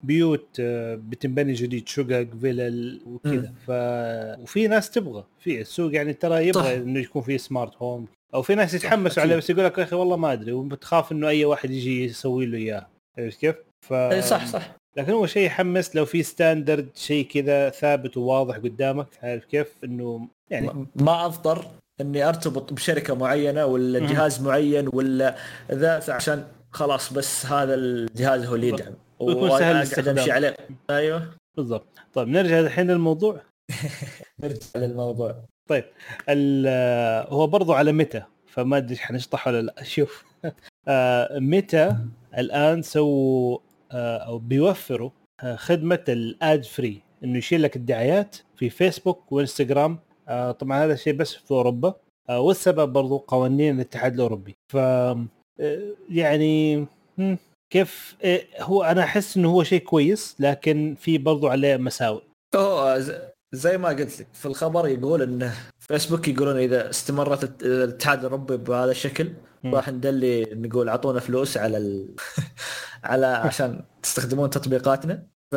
بيوت 0.03 0.47
آه، 0.59 0.95
بتنبني 0.95 1.53
جديد 1.53 1.87
شقق 1.87 2.27
فيلل 2.41 3.01
وكذا. 3.05 3.53
ف 3.67 3.71
وفي 4.41 4.67
ناس 4.67 4.89
تبغى 4.89 5.23
في 5.39 5.61
السوق 5.61 5.95
يعني 5.95 6.13
ترى 6.13 6.47
يبغى 6.47 6.77
إنه 6.77 6.99
يكون 6.99 7.21
في 7.21 7.37
smart 7.37 7.75
home 7.77 8.07
أو 8.33 8.41
في 8.41 8.55
ناس 8.55 8.73
يتحمسوا 8.73 9.23
عليه 9.23 9.35
بس 9.35 9.49
يقول 9.49 9.65
لك 9.65 9.77
يا 9.77 9.83
أخي 9.83 9.95
والله 9.95 10.17
ما 10.17 10.33
أدري. 10.33 10.51
وبتخاف 10.51 11.11
إنه 11.11 11.27
أي 11.27 11.45
واحد 11.45 11.71
يجي 11.71 12.05
يسوي 12.05 12.45
له 12.45 12.57
إياه. 12.57 12.87
عرفت 13.17 13.39
كيف؟ 13.39 13.55
ف 13.87 13.93
إي 13.93 14.21
صح 14.21 14.45
صح. 14.45 14.75
لكن 14.97 15.11
هو 15.11 15.25
شيء 15.25 15.45
يحمس 15.45 15.95
لو 15.95 16.05
في 16.05 16.23
standard 16.23 16.89
شيء 16.95 17.25
كذا 17.25 17.69
ثابت 17.69 18.17
وواضح 18.17 18.55
قدامك. 18.55 19.07
عارف 19.23 19.45
كيف؟ 19.45 19.67
إنه 19.83 20.27
يعني 20.49 20.87
ما 20.95 21.25
اضطر 21.25 21.65
إني 22.01 22.29
أرتبط 22.29 22.73
بشركة 22.73 23.15
معينة 23.15 23.65
ولا 23.65 23.99
جهاز 23.99 24.41
معين 24.41 24.89
ولا 24.93 25.35
ذا 25.71 26.03
عشان 26.09 26.43
خلاص 26.71 27.13
بس 27.13 27.45
هذا 27.45 27.75
الجهاز 27.75 28.45
هو 28.45 28.55
اللي 28.55 28.67
يدعم. 28.67 28.93
ويكون 29.19 29.49
سهل 29.49 29.75
الاستخدام. 29.75 30.31
عليه. 30.31 30.55
أيوه. 30.89 31.29
بالضبط. 31.57 31.87
طيب 32.13 32.27
نرجع 32.27 32.59
الحين 32.59 32.91
للموضوع. 32.91 33.41
نرجع 34.43 34.59
للموضوع. 34.75 35.35
طيب 35.69 35.85
هو 37.29 37.47
برضو 37.47 37.73
على 37.73 37.91
متى 37.91 38.23
فما 38.47 38.77
أدري 38.77 38.97
حنشطح 38.97 39.47
ولا 39.47 39.61
لا. 39.61 39.83
شوف 39.83 40.25
آه، 40.87 41.39
متى 41.39 41.95
الآن 42.37 42.81
سووا 42.81 43.57
آه، 43.91 44.17
أو 44.17 44.37
بيوفروا 44.37 45.09
آه، 45.43 45.55
خدمة 45.55 46.03
الاد 46.09 46.65
فري 46.65 47.01
إنه 47.23 47.37
يشيل 47.37 47.63
لك 47.63 47.75
الدعايات 47.75 48.37
في 48.55 48.69
فيسبوك 48.69 49.31
وإنستغرام. 49.31 49.99
طبعا 50.59 50.85
هذا 50.85 50.93
الشيء 50.93 51.13
بس 51.13 51.33
في 51.33 51.51
أوروبا. 51.51 51.95
والسبب 52.29 52.93
برضو 52.93 53.17
قوانين 53.17 53.75
الاتحاد 53.75 54.13
الأوروبي. 54.13 54.55
ف 54.73 54.77
يعني 56.09 56.85
كيف 57.69 58.15
إيه، 58.23 58.47
هو 58.59 58.83
أنا 58.83 59.03
أحس 59.03 59.37
إنه 59.37 59.49
هو 59.49 59.63
شيء 59.63 59.81
كويس 59.81 60.35
لكن 60.39 60.95
في 60.99 61.17
برضو 61.17 61.47
عليه 61.47 61.77
مساوئ. 61.77 62.21
هو 62.55 62.99
زي 63.53 63.77
ما 63.77 63.89
قلت 63.89 64.19
لك 64.19 64.27
في 64.33 64.45
الخبر 64.45 64.87
يقول 64.87 65.21
انه 65.21 65.53
فيسبوك 65.79 66.27
يقولون 66.27 66.57
إذا 66.57 66.89
استمرت 66.89 67.63
الاتحاد 67.63 68.19
الأوروبي 68.19 68.57
بهذا 68.57 68.91
الشكل 68.91 69.29
راح 69.65 69.89
ندلي 69.89 70.45
نقول 70.53 70.89
أعطونا 70.89 71.19
فلوس 71.19 71.57
على 71.57 71.77
ال... 71.77 72.15
على 73.03 73.25
عشان 73.25 73.83
تستخدمون 74.03 74.49
تطبيقاتنا. 74.49 75.27
ف 75.51 75.55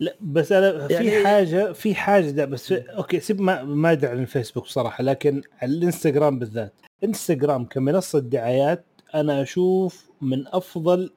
لا 0.00 0.16
بس 0.20 0.52
أنا 0.52 0.86
في 0.86 0.94
يعني... 0.94 1.24
حاجة 1.24 1.72
في 1.72 1.94
حاجة 1.94 2.30
ده 2.30 2.44
بس 2.44 2.66
في... 2.66 2.80
أوكي 2.80 3.20
سيب 3.20 3.40
ما 3.40 3.62
ما 3.64 3.92
أدري 3.92 4.10
عن 4.10 4.18
الفيسبوك 4.18 4.64
بصراحه 4.64 5.04
لكن 5.04 5.42
على 5.62 5.72
الإنستغرام 5.72 6.38
بالذات. 6.38 6.74
إنستغرام 7.04 7.64
كمنصة 7.64 8.18
دعايات 8.18 8.84
أنا 9.14 9.42
أشوف 9.42 10.10
من 10.20 10.46
أفضل 10.46 11.10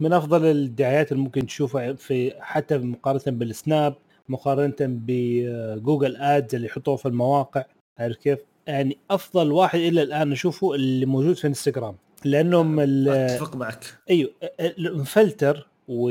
من 0.00 0.12
أفضل 0.12 0.46
الدعايات 0.46 1.12
اللي 1.12 1.22
ممكن 1.22 1.46
تشوفها 1.46 1.92
في 1.92 2.32
حتى 2.40 2.78
مقارنة 2.78 3.38
بالسناب 3.38 3.94
مقارنة 4.28 4.76
بجوجل 4.80 6.16
ads 6.16 6.54
اللي 6.54 6.66
يحطوه 6.66 6.96
في 6.96 7.06
المواقع 7.06 7.64
عارف 7.98 8.16
كيف؟ 8.16 8.38
يعني 8.66 8.98
أفضل 9.10 9.52
واحد 9.52 9.78
إلى 9.78 10.02
الآن 10.02 10.32
أشوفه 10.32 10.74
اللي 10.74 11.06
موجود 11.06 11.36
في 11.36 11.46
إنستغرام 11.46 11.96
لأنهم 12.24 12.80
أتفق 13.08 13.56
معك 13.56 13.84
أيوه 14.10 14.30
مفلتر 14.78 15.68
و... 15.88 16.10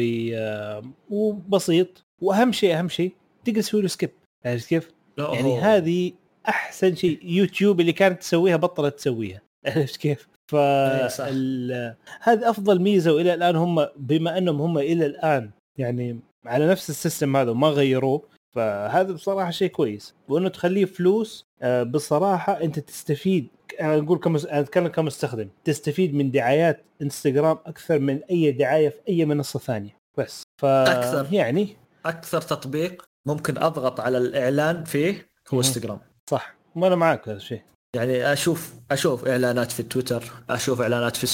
وبسيط 1.10 2.06
وأهم 2.22 2.52
شيء 2.52 2.80
أهم 2.80 2.90
شيء 2.90 3.12
تقدر 3.46 3.62
تسوي 3.62 3.82
له 3.82 3.88
skip 3.88 4.10
عرفت 4.46 4.68
كيف؟ 4.68 4.92
يعني 5.18 5.60
هذه 5.60 6.12
أحسن 6.48 6.96
شيء 6.96 7.20
يوتيوب 7.24 7.80
اللي 7.80 7.94
كانت 7.94 8.22
تسويها 8.22 8.56
بطلت 8.56 8.96
تسويها 8.96 9.42
عرفت 9.66 9.98
كيف؟ 9.98 10.28
ف 10.52 10.56
هذه 10.56 12.50
أفضل 12.50 12.82
ميزة 12.82 13.14
وإلى 13.14 13.34
الآن 13.34 13.56
هم 13.56 13.88
بما 13.98 14.38
أنهم 14.38 14.62
هم 14.62 14.78
إلى 14.78 15.06
الآن 15.06 15.52
يعني 15.78 16.20
على 16.46 16.68
نفس 16.68 16.90
ال 16.90 16.96
system 16.96 17.38
هذا 17.38 17.52
وما 17.52 17.68
غيروه 17.68 18.22
فهذا 18.56 19.14
بصراحة 19.14 19.52
شيء 19.52 19.70
كويس. 19.70 20.16
وإنه 20.28 20.50
تخليه 20.50 20.86
فلوس 20.86 21.46
آه، 21.62 21.84
بصراحة 21.84 22.62
أنت 22.62 22.80
تستفيد 22.80 23.48
أنا 23.82 23.98
أقول 23.98 24.18
كمس... 24.18 24.46
أنا 24.46 24.60
أتكلم 24.60 24.88
كمستخدم 24.88 25.50
تستفيد 25.64 26.14
من 26.14 26.32
دعايات 26.32 26.86
إنستغرام 27.02 27.58
أكثر 27.66 28.00
من 28.00 28.24
أي 28.24 28.52
دعاية 28.52 28.90
في 28.90 29.00
أي 29.10 29.26
منصة 29.26 29.60
ثانية. 29.60 29.98
بس 30.18 30.44
ف 30.62 30.66
أكثر. 30.66 31.34
يعني 31.34 31.78
أكثر 32.06 32.42
تطبيق 32.42 33.04
ممكن 33.28 33.58
أضغط 33.58 34.00
على 34.00 34.18
الإعلان 34.18 34.84
فيه 34.84 35.28
هو 35.54 35.58
إنستغرام. 35.58 36.00
صح 36.30 36.56
وأنا 36.76 36.96
معك 36.96 37.30
هذا 37.30 37.38
الشيء. 37.38 37.62
يعني 37.96 38.34
أشوف 38.34 38.74
أشوف 38.92 39.28
إعلانات 39.28 39.72
في 39.72 39.84
تويتر 39.84 40.24
أشوف 40.50 40.82
إعلانات 40.82 41.16
في 41.16 41.28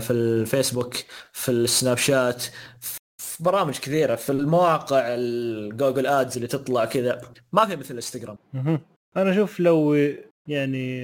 في 0.00 0.12
الفيسبوك 0.12 0.94
في 1.32 1.50
السناب 1.50 1.96
شات 1.96 2.42
في 3.18 3.42
برامج 3.42 3.78
كثيرة 3.78 4.14
في 4.14 4.32
المواقع 4.32 5.02
الجوجل 5.08 6.06
ads 6.06 6.36
اللي 6.36 6.48
تطلع 6.48 6.84
كذا. 6.84 7.20
ما 7.52 7.66
في 7.66 7.76
مثل 7.76 7.90
الانستغرام 7.90 8.38
أنا 9.16 9.30
أشوف 9.30 9.60
لو 9.60 9.94
يعني 10.48 11.02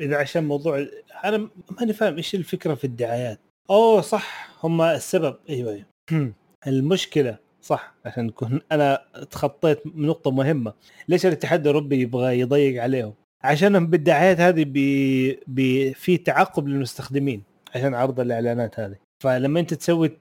إذا 0.00 0.16
عشان 0.16 0.44
موضوع 0.44 0.86
أنا 1.24 1.48
ماني 1.80 1.92
فاهم 1.92 2.16
إيش 2.16 2.34
الفكرة 2.34 2.74
في 2.74 2.84
الدعايات. 2.84 3.40
أوه 3.70 4.00
صح 4.00 4.50
هم 4.62 4.82
السبب. 4.82 5.36
أيوه 5.50 5.84
أيوه. 6.10 6.34
المشكلة 6.66 7.38
صح 7.62 7.94
عشان 8.04 8.26
نكون 8.26 8.60
أنا 8.72 9.04
تخطيت 9.30 9.82
نقطة 9.86 10.30
مهمة. 10.30 10.72
ليش 11.08 11.26
الاتحاد 11.26 11.60
الأوروبي 11.60 12.00
يبغى 12.00 12.40
يضيق 12.40 12.82
عليهم؟ 12.82 13.14
عشان 13.42 13.86
بالدعايات 13.86 14.40
هذه 14.40 14.64
بي 14.64 15.40
بي 15.46 15.94
في 15.94 16.16
تعقب 16.18 16.68
للمستخدمين 16.68 17.42
عشان 17.74 17.94
عرض 17.94 18.20
الإعلانات 18.20 18.80
هذه. 18.80 18.96
فلما 19.22 19.60
أنت 19.60 19.74
تسوي 19.74 20.18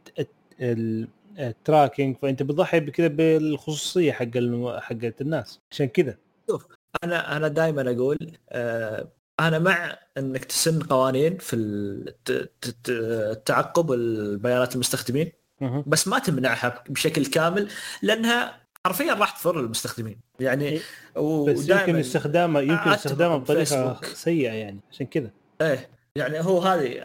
التراكنج 1.39 2.17
فأنت 2.17 2.43
بتضحي 2.43 2.80
بكذا 2.80 3.07
بالخصوصية 3.07 4.11
حق 4.11 4.38
حقت 4.80 5.22
الناس. 5.22 5.59
عشان 5.72 5.86
كذا. 5.86 6.17
شوف 6.49 6.65
أنا 7.03 7.38
أنا 7.38 7.47
دائما 7.47 7.91
أقول 7.91 8.17
آه 8.49 9.07
أنا 9.39 9.59
مع 9.59 9.97
إنك 10.17 10.45
تسن 10.45 10.80
قوانين 10.80 11.38
في 11.38 11.55
التعقب 12.89 13.91
البيانات 13.91 14.76
المستخدمين 14.76 15.32
بس 15.88 16.07
ما 16.07 16.20
تمنعها 16.20 16.84
بشكل 16.89 17.26
كامل 17.26 17.70
لأنها 18.01 18.59
حرفيا 18.88 19.14
راح 19.14 19.42
تضر 19.42 19.60
المستخدمين. 19.60 20.20
يعني 20.40 20.66
إيه. 20.66 20.80
بس 21.54 21.70
يمكن 21.70 21.96
استخدامه 21.96 22.60
يمكن 22.60 22.90
استخدامه 22.90 23.38
بطريقة 23.38 24.00
سيئة 24.14 24.52
يعني 24.52 24.80
عشان 24.92 25.06
كذا. 25.06 25.32
إيه 25.62 25.90
يعني 26.16 26.40
هو 26.40 26.60
هذه 26.60 26.96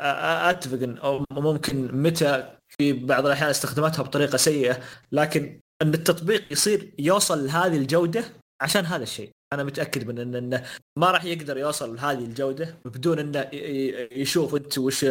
أتفق 0.51 0.83
ان 0.83 1.23
ممكن 1.33 2.03
متى 2.03 2.51
في 2.69 2.93
بعض 2.93 3.27
الأحيان 3.27 3.51
استخداماتها 3.51 4.03
بطريقة 4.03 4.37
سيئة 4.37 4.79
لكن 5.13 5.61
إن 5.83 5.95
التطبيق 5.95 6.53
يصير 6.53 6.93
يوصل 6.99 7.47
لهذه 7.47 7.77
الجودة 7.77 8.25
عشان 8.61 8.87
هذا 8.87 9.03
الشيء. 9.03 9.31
أنا 9.55 9.65
متأكد 9.65 10.09
من 10.09 10.19
انه, 10.19 10.39
إنه 10.39 10.65
ما 10.99 11.11
راح 11.11 11.25
يقدر 11.25 11.59
يوصل 11.59 11.97
لهذه 11.97 12.19
الجودة 12.19 12.79
بدون 12.85 13.19
إنه 13.19 13.49
يشوف 14.13 14.55
أنت 14.55 14.79
وش 14.79 15.07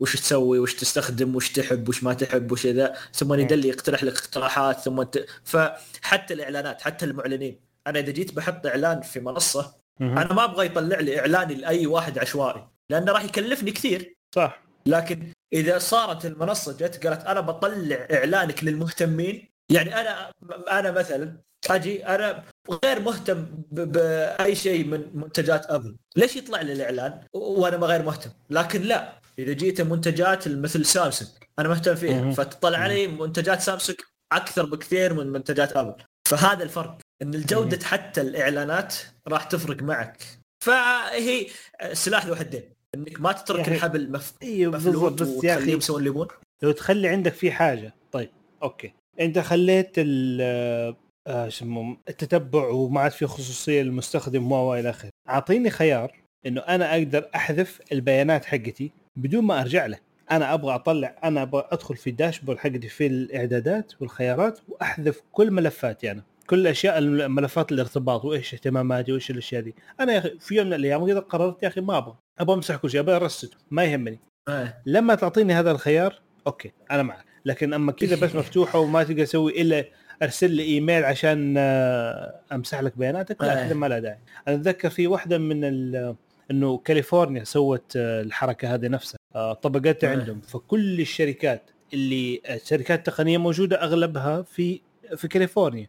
وش 0.00 0.16
تسوي 0.16 0.58
وش 0.58 0.74
تستخدم 0.74 1.36
وش 1.36 1.52
تحب 1.52 1.88
وش 1.88 2.04
ما 2.04 2.14
تحب 2.14 2.52
وش 2.52 2.66
ذا 2.66 2.94
ثم 3.12 3.34
يدلي 3.34 3.68
يقترح 3.68 4.04
لك 4.04 4.16
اقتراحات 4.16 4.80
ثم 4.80 5.00
انت 5.00 5.24
فحتى 5.44 6.34
الإعلانات 6.34 6.82
حتى 6.82 7.04
المعلنين. 7.04 7.60
أنا 7.86 7.98
إذا 7.98 8.12
جيت 8.12 8.34
بحط 8.34 8.66
إعلان 8.66 9.00
في 9.00 9.20
منصة 9.20 9.74
أنا 10.00 10.32
ما 10.32 10.44
أبغى 10.44 10.66
يطلع 10.66 11.00
لي 11.00 11.20
اعلاني 11.20 11.54
لأي 11.54 11.86
واحد 11.86 12.18
عشوائي 12.18 12.68
لأنه 12.90 13.12
راح 13.12 13.24
يكلفني 13.24 13.70
كثير. 13.70 14.16
صح. 14.34 14.62
لكن 14.86 15.32
إذا 15.52 15.78
صارت 15.78 16.26
المنصة 16.26 16.72
جت 16.72 17.06
قالت 17.06 17.24
أنا 17.24 17.40
بطلع 17.40 18.08
إعلانك 18.12 18.64
للمهتمين 18.64 19.48
يعني 19.70 20.00
أنا 20.00 20.30
أنا 20.70 20.90
مثلا 20.90 21.36
أجي 21.70 22.06
أنا 22.06 22.44
غير 22.84 23.00
مهتم 23.00 23.46
بأي 23.70 24.54
شيء 24.54 24.84
من 24.84 25.04
منتجات 25.14 25.66
ابل 25.66 25.96
ليش 26.16 26.36
يطلع 26.36 26.60
لي 26.60 26.72
الإعلان 26.72 27.20
وأنا 27.32 27.76
ما 27.76 27.86
غير 27.86 28.02
مهتم؟ 28.02 28.30
لكن 28.50 28.82
لا 28.82 29.18
إذا 29.38 29.52
جيت 29.52 29.80
منتجات 29.80 30.48
مثل 30.48 30.84
سامسونج 30.84 31.30
أنا 31.58 31.68
مهتم 31.68 31.94
فيها. 31.94 32.30
فتطلع 32.30 32.86
لي 32.86 33.06
منتجات 33.06 33.60
سامسونج 33.60 33.98
أكثر 34.32 34.66
بكثير 34.66 35.14
من 35.14 35.26
منتجات 35.26 35.76
ابل 35.76 35.94
فهذا 36.28 36.62
الفرق 36.62 36.98
إن 37.22 37.34
الجودة 37.34 37.86
حتى 37.86 38.20
الإعلانات 38.20 38.94
راح 39.28 39.44
تفرق 39.44 39.82
معك. 39.82 40.22
فهي 40.64 41.46
سلاح 41.92 42.26
ذو 42.26 42.34
حدين 42.34 42.62
إنك 42.94 43.20
ما 43.20 43.32
تترك 43.32 43.60
أخي، 43.60 43.74
الحبل 43.74 44.12
مف... 44.12 44.32
أيوه 44.42 44.72
بالضبط 44.72 45.22
بس 45.22 45.44
يا 45.44 45.58
أخي 45.58 45.78
يبون 45.90 46.28
لو 46.62 46.72
تخلي 46.72 47.08
عندك 47.08 47.32
في 47.32 47.50
حاجة. 47.52 47.94
طيب 48.12 48.30
أوكي. 48.62 48.92
أنت 49.20 49.38
خليت 49.38 49.92
ال 49.98 50.96
آه، 51.26 51.48
شو 51.48 51.94
التتبع 52.08 52.68
وما 52.68 53.00
عاد 53.00 53.10
في 53.10 53.26
خصوصية 53.26 53.82
للمستخدم 53.82 54.52
و 54.52 54.74
إلى 54.74 54.90
آخره. 54.90 55.10
أعطيني 55.28 55.70
خيار 55.70 56.22
إنه 56.46 56.60
أنا 56.60 56.92
أقدر 56.92 57.28
أحذف 57.34 57.80
البيانات 57.92 58.44
حقتي 58.44 58.92
بدون 59.16 59.44
ما 59.44 59.60
أرجع 59.60 59.86
له. 59.86 59.98
أنا 60.30 60.54
أبغى 60.54 60.74
أطلع 60.74 61.16
أنا 61.24 61.42
أبغى 61.42 61.68
أدخل 61.72 61.96
في 61.96 62.10
الداشبورد 62.10 62.58
حقتي 62.58 62.88
في 62.88 63.06
الإعدادات 63.06 63.92
والخيارات 64.00 64.60
وأحذف 64.68 65.22
كل 65.32 65.50
ملفاتي 65.50 66.10
أنا. 66.10 66.22
كل 66.46 66.66
اشياء 66.66 67.00
ملفات 67.28 67.72
الارتباط 67.72 68.24
وإيش 68.24 68.54
اهتماماتي 68.54 69.12
وإيش 69.12 69.30
الأشياء 69.30 69.62
دي. 69.62 69.74
أنا 70.00 70.12
يا 70.12 70.18
أخي 70.18 70.38
في 70.38 70.54
يوم 70.54 70.66
من 70.66 70.72
الأيام 70.72 71.06
كذا 71.06 71.20
قررت 71.20 71.62
يا 71.62 71.68
أخي 71.68 71.80
ما 71.80 71.98
أبغى. 71.98 72.16
أبغى 72.38 72.56
أمسح 72.56 72.76
كل 72.76 72.90
شيء 72.90 73.00
أبغى 73.00 73.16
ا 73.16 73.22
reset 73.22 73.50
ه 73.50 73.56
ما 73.70 73.84
يهمني. 73.84 74.18
إيه. 74.48 74.82
لما 74.86 75.14
تعطيني 75.14 75.52
هذا 75.52 75.70
الخيار 75.70 76.20
أوكي 76.46 76.72
أنا 76.90 77.02
معك. 77.02 77.24
لكن 77.44 77.74
أما 77.74 77.92
كذا 77.92 78.16
بس 78.16 78.34
مفتوحة 78.34 78.78
وما 78.78 79.02
تقدر 79.04 79.24
تسوي 79.24 79.62
إلا 79.62 79.84
أرسل 80.22 80.50
لي 80.50 80.62
إيميل 80.62 81.04
عشان 81.04 81.54
آه، 81.58 82.40
أمسح 82.52 82.80
لك 82.80 82.98
بياناتك 82.98 83.42
لا 83.42 83.62
آه. 83.62 83.66
كذا 83.66 83.74
ما 83.74 83.86
له 83.86 83.98
داعي 83.98 84.18
أنا 84.48 84.56
أتذكر 84.56 84.90
في 84.90 85.06
واحدة 85.06 85.38
من 85.38 85.64
ال- 85.64 86.14
إنه 86.50 86.78
كاليفورنيا 86.78 87.44
سوت 87.44 87.92
آه، 87.96 88.22
الحركة 88.22 88.74
هذه 88.74 88.88
نفسها 88.88 89.16
آه، 89.34 89.52
طبقتها 89.52 90.12
آه. 90.12 90.18
عندهم 90.18 90.40
فكل 90.40 91.00
الشركات 91.00 91.62
اللي 91.94 92.40
آه، 92.46 92.60
شركات 92.64 93.06
تقنية 93.06 93.38
موجودة 93.38 93.82
أغلبها 93.82 94.42
في 94.42 94.80
في 95.16 95.28
كاليفورنيا. 95.28 95.86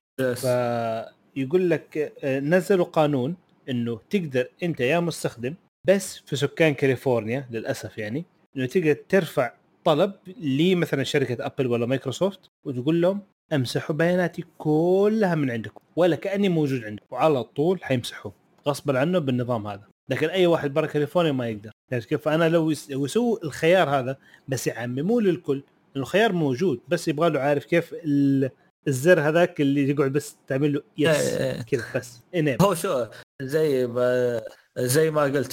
فيقول 1.36 1.70
لك 1.70 2.14
نزلوا 2.26 2.86
قانون 2.86 3.36
إنه 3.70 4.00
تقدر 4.10 4.48
أنت 4.64 4.80
يا 4.80 5.00
مستخدم 5.00 5.54
بس 5.88 6.18
في 6.26 6.36
سكان 6.36 6.74
كاليفورنيا 6.74 7.48
للأسف 7.52 7.98
يعني 7.98 8.26
إنه 8.58 8.66
تقدر 8.66 8.94
ترفع 9.10 9.52
طلب 9.84 10.12
لمثلا 10.42 11.04
شركة 11.04 11.46
أبل 11.46 11.68
ولا 11.68 11.86
مايكروسوفت 11.86 12.40
وتقول 12.66 13.02
لهم 13.02 13.22
امسحوا 13.56 13.96
بياناتي 13.96 14.44
كلها 14.58 15.36
من 15.36 15.52
عندكم 15.52 15.82
ولا 15.96 16.16
كأني 16.16 16.50
موجود 16.50 16.84
عندكم. 16.84 17.06
وعلى 17.12 17.44
طول 17.44 17.84
حيمسحوا. 17.84 18.32
غصبا 18.68 19.00
عنه 19.00 19.20
بالنظام 19.20 19.68
هذا. 19.68 19.84
لكن 20.10 20.28
أي 20.30 20.48
واحد 20.48 20.74
برا 20.74 20.86
كاليفورنيا 20.88 21.32
ما 21.32 21.48
يقدر. 21.50 21.72
عرفت 21.94 22.10
كيف؟ 22.10 22.22
فانا 22.22 22.50
لو 22.50 22.72
يس- 22.72 22.92
لو 22.92 23.06
يسووا 23.06 23.44
الخيار 23.44 23.90
هذا 23.90 24.18
بس 24.48 24.68
يعمموه 24.68 25.22
للكل 25.22 25.56
لأنه 25.96 26.06
الخيار 26.06 26.32
موجود 26.34 26.80
بس 26.88 27.08
يبغى 27.08 27.30
له 27.30 27.40
عارف 27.40 27.66
كيف 27.66 27.94
ال- 27.94 28.50
الزر 28.88 29.20
هذاك 29.22 29.62
اللي 29.62 29.90
يقعد 29.90 30.12
بس 30.12 30.36
تعمل 30.48 30.74
له 30.74 30.82
yes 30.98 31.18
إيه. 31.34 31.62
كذا 31.62 31.84
بس. 31.96 32.20
enable 32.36 32.66
هو 32.66 32.76
شو 32.76 33.06
زي 33.42 33.88
ما 33.88 34.42
زي 34.78 35.12
ما 35.12 35.22
قلت 35.22 35.52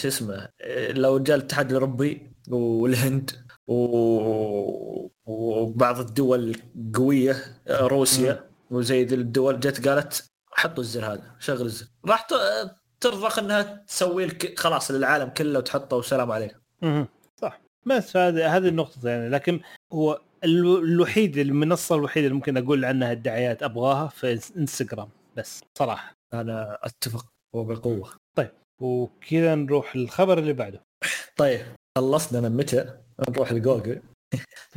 شو 0.00 0.08
اسمه 0.08 0.48
لو 0.90 1.18
جاء 1.18 1.36
الاتحاد 1.36 1.66
الأوروبي 1.70 2.30
والهند 2.48 3.30
و... 3.70 5.10
وبعض 5.26 5.98
الدول 5.98 6.56
القويه 6.76 7.34
روسيا 7.70 8.50
وزي 8.70 9.04
ذي 9.04 9.14
الدول 9.14 9.60
جت 9.60 9.88
قالت 9.88 10.30
حطوا 10.52 10.82
الزر 10.82 11.12
هذا 11.12 11.36
شغل 11.38 11.62
الزر. 11.62 11.86
راح 12.06 12.26
ترضخ 13.00 13.38
إنها 13.38 13.62
تسوي 13.62 14.26
لك 14.26 14.58
خلاص 14.58 14.90
للعالم 14.90 15.28
كله 15.28 15.58
وتحطه 15.58 15.96
وسلام 15.96 16.32
عليكم. 16.32 16.58
صح. 17.36 17.60
بس 17.86 18.16
هذه 18.16 18.56
هذه 18.56 18.68
النقطة 18.68 19.08
يعني. 19.08 19.28
لكن 19.28 19.60
هو 19.92 20.20
ال- 20.44 20.84
الوحيد 20.84 21.38
المنصة 21.38 21.94
الوحيدة 21.94 22.26
اللي 22.26 22.36
ممكن 22.36 22.56
أقول 22.56 22.84
عنها 22.84 23.12
الدعايات 23.12 23.62
أبغاها 23.62 24.08
في 24.08 24.40
إنستغرام. 24.56 25.08
بس 25.36 25.60
صراحة. 25.78 26.12
أنا 26.34 26.78
أتفق 26.82 27.26
وبقوة. 27.54 28.10
وكذا 28.80 29.54
نروح 29.54 29.94
الخبر 29.94 30.38
اللي 30.38 30.52
بعده. 30.52 30.82
طيب. 31.36 31.60
خلصنا 31.98 32.40
من 32.40 32.56
متى؟ 32.56 32.94
نروح 33.28 33.52
لجوجل 33.52 34.02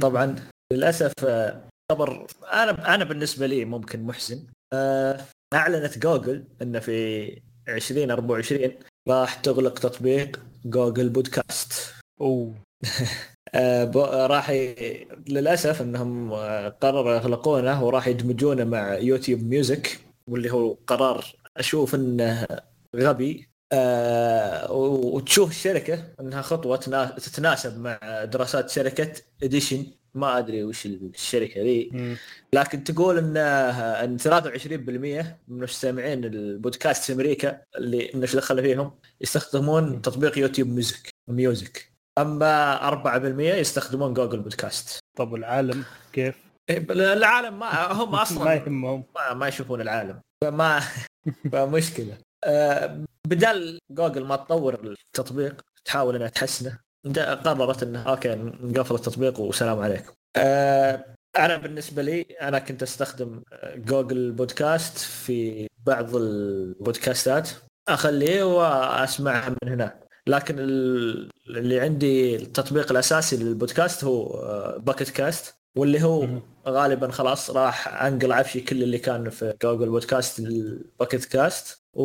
طبعا 0.02 0.36
للأسف 0.74 1.14
آه، 1.26 1.70
خبر 1.92 2.28
أنا 2.54 2.96
أنا 2.96 3.04
بالنسبة 3.04 3.48
لي 3.48 3.66
ممكن 3.66 4.04
محزن. 4.04 4.48
آه، 4.74 5.26
أعلنت 5.54 5.98
جوجل 5.98 6.44
إن 6.62 6.80
في 6.80 7.42
2024 7.68 8.80
راح 9.10 9.34
تغلق 9.36 9.74
تطبيق 9.80 10.40
جوجل 10.66 11.10
بودكاست. 11.10 11.94
أوه. 12.22 12.56
آه، 13.56 13.92
راح 14.28 14.50
ي... 14.50 14.76
للأسف 15.28 15.82
إنهم 15.82 16.34
قرروا 16.70 17.16
يغلقونه 17.16 17.84
وراح 17.84 18.08
يدمجونه 18.08 18.64
مع 18.64 18.94
يوتيوب 18.94 19.44
music 19.44 20.00
واللي 20.30 20.52
هو 20.52 20.78
قرار 20.88 21.26
أشوف 21.58 21.96
إنه 21.96 22.48
غبي. 22.96 23.53
آه، 23.74 24.72
وتشوف 24.72 25.50
الشركة 25.50 26.04
إنها 26.20 26.42
خطوة 26.42 26.78
تنا- 26.78 27.16
تتناسب 27.18 27.80
مع 27.80 28.24
دراسات 28.24 28.70
شركة 28.70 29.12
Edison 29.44 29.86
ما 30.14 30.38
أدري 30.38 30.64
وش 30.64 30.86
الشركة 30.86 31.62
ذي. 31.62 31.90
مم. 31.94 32.18
لكن 32.54 32.84
تقول 32.84 33.18
إن 33.18 33.38
إن 33.38 34.18
23% 34.18 35.38
من 35.48 35.60
مستمعين 35.64 36.26
البودكاست 36.26 37.04
في 37.04 37.14
أمريكا 37.14 37.62
اللي 37.78 38.14
إيش 38.16 38.36
دخل 38.36 38.62
فيهم 38.62 38.92
يستخدمون 39.22 40.02
تطبيق 40.02 40.38
يوتيوب 40.38 40.68
music 40.68 41.10
music. 41.30 41.94
أما 42.20 42.76
4% 42.88 43.54
يستخدمون 43.54 44.14
جوجل 44.14 44.40
بودكاست 44.40 45.00
طب 45.18 45.36
العالم 45.36 45.84
كيف؟ 46.14 46.36
إيه، 46.70 46.78
العالم 46.92 47.60
ما 47.60 47.92
هم 47.92 48.12
ما 48.12 48.22
أصلا 48.22 48.54
يهمهم. 48.54 49.04
ما, 49.16 49.34
ما 49.34 49.48
يشوفون 49.48 49.82
العالم. 49.82 50.20
فما 50.44 50.80
فمشكلة. 51.52 52.18
آه، 52.46 53.04
بدال 53.28 53.80
جوجل 53.92 54.24
ما 54.26 54.36
تطور 54.36 54.74
التطبيق 54.74 55.62
تحاول 55.86 56.16
إنها 56.16 56.28
تحسنه. 56.28 56.80
قررت 57.46 57.84
إنها 57.84 58.04
أوكي 58.04 58.36
نقفل 58.62 58.96
التطبيق 58.96 59.40
وسلام 59.40 59.80
عليكم. 59.80 60.14
آه، 60.36 61.06
أنا 61.38 61.58
بالنسبة 61.58 62.02
لي 62.02 62.22
أنا 62.22 62.60
كنت 62.60 62.84
أستخدم 62.84 63.44
آه، 63.54 63.76
جوجل 63.76 64.32
بودكاست 64.32 64.98
في 64.98 65.68
بعض 65.86 66.16
البودكاستات 66.16 67.50
أخليه 67.90 68.44
واسمعها 68.44 69.50
من 69.50 69.70
هناك 69.70 70.04
لكن 70.28 70.56
ال- 70.60 71.30
اللي 71.48 71.80
عندي 71.80 72.36
التطبيق 72.36 72.92
الأساسي 72.92 73.38
للبودكاست 73.38 74.04
هو 74.04 74.28
آه، 74.44 74.78
باكيت 74.78 75.10
كاست 75.10 75.56
واللي 75.78 76.04
هو. 76.04 76.28
غالبا 76.68 77.12
خلاص 77.12 77.50
راح 77.52 78.04
أنقل 78.04 78.32
عفشي 78.32 78.62
كل 78.62 78.84
اللي 78.84 78.98
كان 78.98 79.30
في 79.30 79.54
جوجل 79.64 79.90
podcast 79.90 80.40
ال 80.40 80.52
Pocket 80.52 81.26
Casts 81.26 81.82
و... 81.94 82.04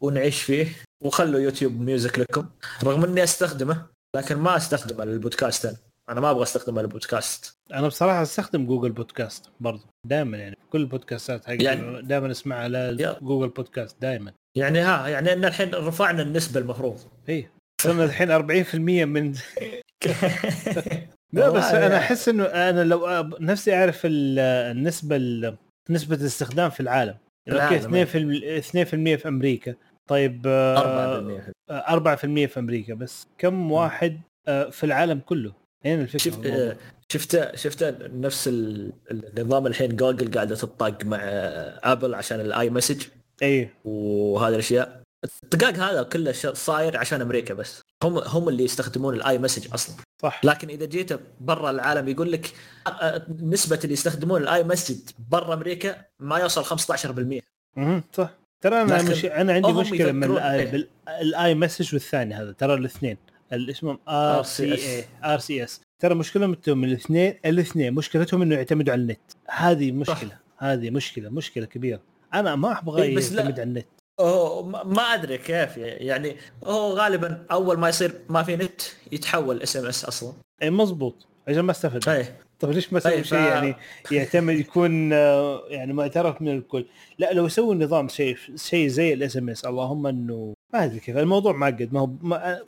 ونعيش 0.00 0.42
فيه 0.42 0.66
وخلوا 1.04 1.40
يوتيوب 1.40 1.80
music 1.80 2.18
لكم. 2.18 2.46
رغم 2.84 3.04
إني 3.04 3.22
أستخدمه 3.24 3.86
لكن 4.16 4.36
ما 4.36 4.56
أستخدمه 4.56 5.04
للبودكاست. 5.04 5.64
أنا 5.66 5.76
أنا 6.08 6.20
ما 6.20 6.30
أبغى 6.30 6.42
أستخدمه 6.42 6.82
للبودكاست. 6.82 7.56
أنا 7.74 7.86
بصراحة 7.86 8.22
أستخدم 8.22 8.66
جوجل 8.66 8.92
بودكاست 8.92 9.44
برضو 9.60 9.82
دائما 10.06 10.36
يعني. 10.36 10.56
كل 10.70 10.80
البودكاستات 10.80 11.44
حقتي 11.46 11.64
يعني- 11.64 12.02
دائما 12.02 12.30
أسمعها 12.30 12.62
على. 12.62 13.16
جوجل 13.22 13.48
بودكاست 13.48 13.96
دائما 14.02 14.32
يعني 14.56 14.78
ها 14.78 15.08
يعني 15.08 15.32
إن 15.32 15.44
الحين 15.44 15.74
رفعنا 15.74 16.22
النسبة 16.22 16.60
المفروض. 16.60 17.00
اي 17.28 17.48
صرنا 17.82 18.04
الحين 18.04 18.30
40% 18.32 18.74
من 19.04 19.34
لا 21.32 21.48
بس 21.50 21.64
أنا 21.64 21.96
أحس 21.96 22.28
إنه 22.28 22.44
أنا 22.44 22.84
لو 22.84 23.00
أب- 23.22 23.40
نفسي 23.40 23.74
أعرف 23.74 24.00
ال- 24.04 24.38
النسبة 24.76 25.16
ال- 25.16 25.56
نسبة 25.90 26.16
الاستخدام 26.16 26.70
في 26.70 26.80
العالم. 26.80 27.14
أوكي 27.48 27.56
العالم، 27.58 27.76
2% 27.78 28.04
في 28.04 28.58
2% 28.58 29.16
في 29.16 29.28
أمريكا. 29.28 29.74
طيب 30.08 30.42
آه، 30.46 30.78
4% 30.78 31.52
آه، 31.70 31.72
4% 31.88 32.46
في 32.46 32.60
أمريكا 32.60 32.94
بس. 32.94 33.26
كم 33.38 33.72
واحد 33.72 34.20
آه، 34.48 34.70
في 34.70 34.84
العالم 34.84 35.18
كله؟ 35.26 35.52
هنا 35.84 36.02
الفكرة؟ 36.02 36.76
شفت. 37.12 37.34
آه، 37.34 37.56
شفت 37.56 37.96
نفس 38.14 38.48
ال- 38.48 38.92
النظام 39.10 39.66
الحين 39.66 39.96
جوجل 39.96 40.30
قاعدة 40.34 40.56
تتطاق 40.56 41.04
مع 41.04 41.18
آه، 41.22 41.80
آبل 41.92 42.14
عشان 42.14 42.40
ال 42.40 42.70
iMessage 42.70 43.06
اي 43.42 43.68
وهذه 43.84 44.52
الأشياء. 44.54 45.00
الطقاق 45.24 45.74
هذا 45.74 46.02
كله 46.02 46.32
صاير 46.52 46.96
عشان 46.96 47.20
أمريكا 47.20 47.54
بس. 47.54 47.82
هم 48.02 48.18
هم 48.18 48.48
اللي 48.48 48.64
يستخدمون 48.64 49.14
ال 49.14 49.38
iMessage 49.38 49.68
أصلا. 49.74 49.96
صح. 50.22 50.40
لكن 50.44 50.68
إذا 50.68 50.86
جيت 50.86 51.20
برا 51.40 51.70
العالم 51.70 52.08
يقول 52.08 52.32
لك 52.32 52.52
آه، 52.86 52.90
آه، 52.90 53.26
نسبة 53.42 53.78
اللي 53.84 53.92
يستخدمون 53.92 54.42
ال 54.42 54.64
iMessage 54.64 54.96
برا 55.30 55.54
أمريكا 55.54 56.04
ما 56.20 56.38
يوصل 56.38 56.64
15% 56.64 57.40
مهم، 57.76 58.02
صح. 58.12 58.30
ترى 58.60 58.82
أنا 58.82 59.02
مش... 59.02 59.24
أنا 59.24 59.52
عندي 59.52 59.72
مشكلة 59.72 60.12
من 60.12 60.24
الاي. 60.24 60.88
ال 61.20 61.54
iMessage 61.54 61.94
والثاني 61.94 62.34
هذا 62.34 62.52
ترى 62.52 62.74
الاثنين. 62.74 63.16
اللي 63.52 63.72
اسمهم؟ 63.72 63.98
آر 64.08 64.42
سي 64.42 64.74
اي. 64.74 65.04
آر 65.24 65.38
سي 65.38 65.64
إس. 65.64 65.80
ترى 65.98 66.14
مشكلتهم 66.14 66.84
الاثنين 66.84 67.34
الاثنين. 67.46 67.94
مشكلتهم 67.94 68.42
إنه 68.42 68.54
يعتمدوا 68.54 68.92
على 68.92 69.02
النت. 69.02 69.20
هذه 69.50 69.92
مشكلة. 69.92 70.38
هذه 70.56 70.90
مشكلة 70.90 71.30
مشكلة 71.30 71.66
كبيرة. 71.66 72.00
أنا 72.34 72.56
ما 72.56 72.78
أبغى 72.78 73.02
إيه،. 73.02 73.14
يعتمد 73.14 73.60
على 73.60 73.62
النت. 73.62 73.86
ما 74.20 74.84
ما 74.84 75.02
أدري 75.02 75.38
كيف 75.38 75.76
يعني 75.76 76.36
هو 76.64 76.92
غالبا 76.92 77.46
أول 77.50 77.78
ما 77.78 77.88
يصير 77.88 78.20
ما 78.28 78.42
في 78.42 78.56
نت 78.56 78.82
يتحول 79.12 79.62
SMS 79.62 80.04
أصلا. 80.04 80.32
اي 80.62 80.70
مزبوط. 80.70 81.26
عشان 81.48 81.60
ما 81.60 81.70
أستفد. 81.70 82.08
إيه. 82.08 82.47
طيب 82.60 82.72
ليش 82.72 82.92
ما 82.92 83.00
طيب، 83.00 83.22
شيء 83.22 83.38
ف- 83.38 83.40
يعني 83.40 83.74
يعتمد 84.12 84.54
يكون 84.54 85.12
آه، 85.12 85.62
يعني 85.68 85.92
معترف 85.92 86.42
من 86.42 86.48
الكل؟ 86.48 86.84
لا 87.18 87.32
لو 87.32 87.46
يسوي 87.46 87.76
نظام 87.76 88.08
شيء 88.08 88.36
شيء 88.56 88.88
زي 88.88 89.12
ال 89.12 89.36
SMS 89.36 89.64
اللهم 89.64 90.06
إنه 90.06 90.54
ما 90.74 90.84
أدري 90.84 91.00
كيف 91.00 91.16
الموضوع 91.16 91.52
معقد 91.52 91.88
ما 91.92 92.00
هو 92.00 92.10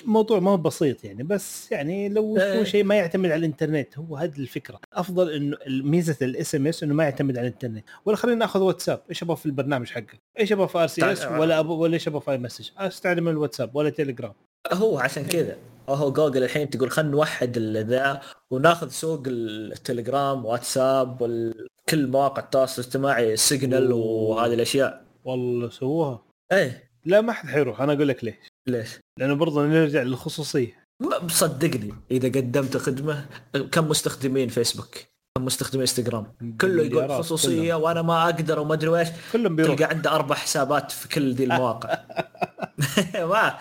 موضوع 0.05 0.41
ما 0.41 0.51
هو 0.51 0.57
بسيط 0.57 1.05
يعني 1.05 1.23
بس 1.23 1.73
يعني 1.73 2.09
لو 2.09 2.37
إيه. 2.37 2.53
يسوي 2.53 2.67
شيء 2.67 2.85
ما 2.85 2.95
يعتمد 2.95 3.31
على 3.31 3.39
الإنترنت 3.39 3.99
هو 3.99 4.17
هذه 4.17 4.39
الفكرة. 4.39 4.81
أفضل 4.93 5.31
انه 5.33 5.57
ميزة 5.67 6.17
ال 6.23 6.55
SMS 6.55 6.83
إنه 6.83 6.95
ما 6.95 7.05
يعتمد 7.05 7.39
على 7.39 7.47
الإنترنت. 7.49 7.85
ولا 8.05 8.17
خلينا 8.17 8.39
نأخذ 8.39 8.61
واتساب 8.61 9.01
إيش 9.11 9.23
أبغى 9.23 9.37
في 9.37 9.47
البرنامج 9.47 9.91
حقك؟ 9.91 10.21
إيش 10.39 10.53
أبغى 10.53 10.69
في 10.69 10.79
RCS 10.79 11.27
ولا 11.27 11.61
ولا 11.61 11.95
إيش 11.95 12.09
أبغى 12.09 12.21
في 12.21 12.31
iMessage 12.31 12.71
استعمل 12.79 13.29
الواتساب 13.29 13.77
ولا 13.77 13.91
تليجرام 13.91 14.33
هو 14.73 14.99
عشان 14.99 15.25
كذا. 15.25 15.57
هو 15.95 16.13
جوجل 16.13 16.45
الحين 16.45 16.71
تقول 16.71 16.91
خلينا 16.91 17.11
نوحد 17.11 17.59
ذا 17.59 18.21
وناخذ 18.51 18.89
سوق 18.89 19.23
التليجرام 19.27 20.45
واتساب 20.45 21.23
وكل 21.23 22.07
مواقع 22.07 22.43
التواصل 22.43 22.83
الاجتماعي 22.83 23.37
سيجنال. 23.37 23.93
وهذه 23.93 24.55
الأشياء 24.55 25.05
والله 25.25 25.71
سووها 25.71 26.23
إيه 26.53 26.91
لا 27.05 27.21
ما 27.21 27.33
حد 27.33 27.49
حيروح 27.49 27.81
أنا 27.81 27.93
أقول 27.93 28.09
لك 28.09 28.25
ليش 28.25 28.35
ليش؟ 28.67 28.99
لأنه 29.19 29.35
برضه 29.35 29.67
نرجع 29.67 30.03
للخصوصية 30.03 30.81
صدقني 31.29 31.95
إذا 32.11 32.29
قدمت 32.29 32.77
خدمة 32.77 33.27
كم 33.73 33.89
مستخدمين 33.89 34.49
فيسبوك؟ 34.49 35.10
كم 35.41 35.47
مستخدمين 35.47 35.81
انستغرام؟ 35.81 36.33
كله 36.61 36.83
يقول 36.83 37.09
خصوصية 37.11 37.75
كلهم. 37.75 37.83
وأنا 37.83 38.03
ما 38.03 38.25
أقدر 38.25 38.59
وما 38.61 38.75
أدري 38.75 38.99
إيش 39.01 39.09
كلهم 39.33 39.57
بيروح. 39.57 39.77
تلقى 39.77 39.91
عنده 39.95 40.15
أربع 40.15 40.35
حسابات 40.35 40.93
في 40.93 41.09
كل 41.09 41.33
ذي 41.35 41.45
المواقع. 41.45 41.99
ما 43.31 43.59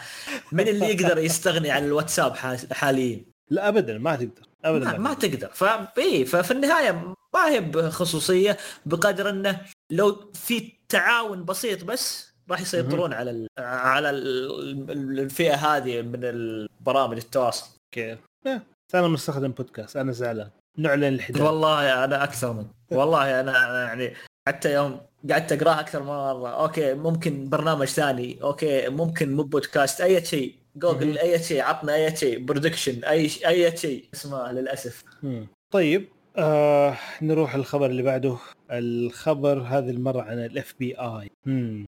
من 0.52 0.68
اللي 0.68 0.86
يقدر 0.86 1.18
يستغني 1.18 1.72
عن 1.72 1.86
الواتساب 1.86 2.36
حا- 2.36 2.74
حاليا؟ 2.74 3.26
لا 3.50 3.68
ابدا 3.68 3.98
ما 3.98 4.16
تقدر. 4.16 4.48
ابدا 4.66 4.86
ما, 4.92 4.98
ما 4.98 5.14
تقدر. 5.14 5.50
ف 5.54 5.64
إيه، 5.98 6.26
ففي 6.26 6.52
النهاية 6.52 6.92
ما 7.34 7.50
هي 7.50 7.60
بخصوصية 7.62 8.58
بقدر 8.86 9.30
إنه 9.30 9.62
لو 9.92 10.32
في 10.34 10.74
تعاون 10.90 11.46
بسيط 11.46 11.84
بس 11.84 12.30
راح 12.52 12.62
يسيطرون 12.62 13.14
على 13.14 13.32
ال 13.32 13.48
على 13.60 14.10
ال- 14.10 14.92
ال- 14.92 15.20
الفئة 15.20 15.56
هذه 15.56 16.02
من 16.02 16.20
البرامج 16.24 17.18
التواصل. 17.18 17.70
كيف 17.94 18.20
أنا 18.96 19.08
مستخدم 19.08 19.52
بودكاست 19.52 19.98
أنا 19.98 20.12
زعلان. 20.12 20.50
نعلن 20.78 21.04
الحداد. 21.04 21.42
والله 21.42 22.04
أنا 22.04 22.24
أكثر 22.24 22.54
من 22.54 22.66
والله 22.92 23.40
أنا 23.40 23.84
يعني 23.84 24.14
حتى 24.48 24.74
يوم 24.74 25.02
قعدت 25.32 25.52
اقراها 25.52 25.80
أكثر 25.80 26.00
من 26.00 26.08
مرة. 26.08 26.50
أوكي 26.50 26.94
ممكن 26.94 27.50
برنامج 27.50 27.88
ثاني. 27.88 28.44
أوكي 28.44 28.90
ممكن 28.90 29.36
مو 29.36 29.44
بودكاست. 29.44 30.02
أي 30.02 30.26
شيء. 30.26 30.56
جوجل 30.76 31.18
أي 31.18 31.40
شيء. 31.40 31.62
عطنا 31.62 31.96
أي 31.96 32.16
شيء. 32.16 32.46
production 32.46 33.04
أي 33.04 33.30
أي 33.48 33.78
شيء. 33.78 34.10
اسمه 34.14 34.52
للأسف. 34.52 35.04
مم. 35.24 35.48
طيب 35.74 36.08
آه 36.38 36.98
نروح 37.22 37.56
الخبر 37.56 37.86
اللي 37.86 38.04
بعده. 38.04 38.38
الخبر 38.72 39.62
هذه 39.62 39.90
المرة 39.90 40.22
عن 40.22 40.40
ال 40.46 40.76
FBI 40.80 41.30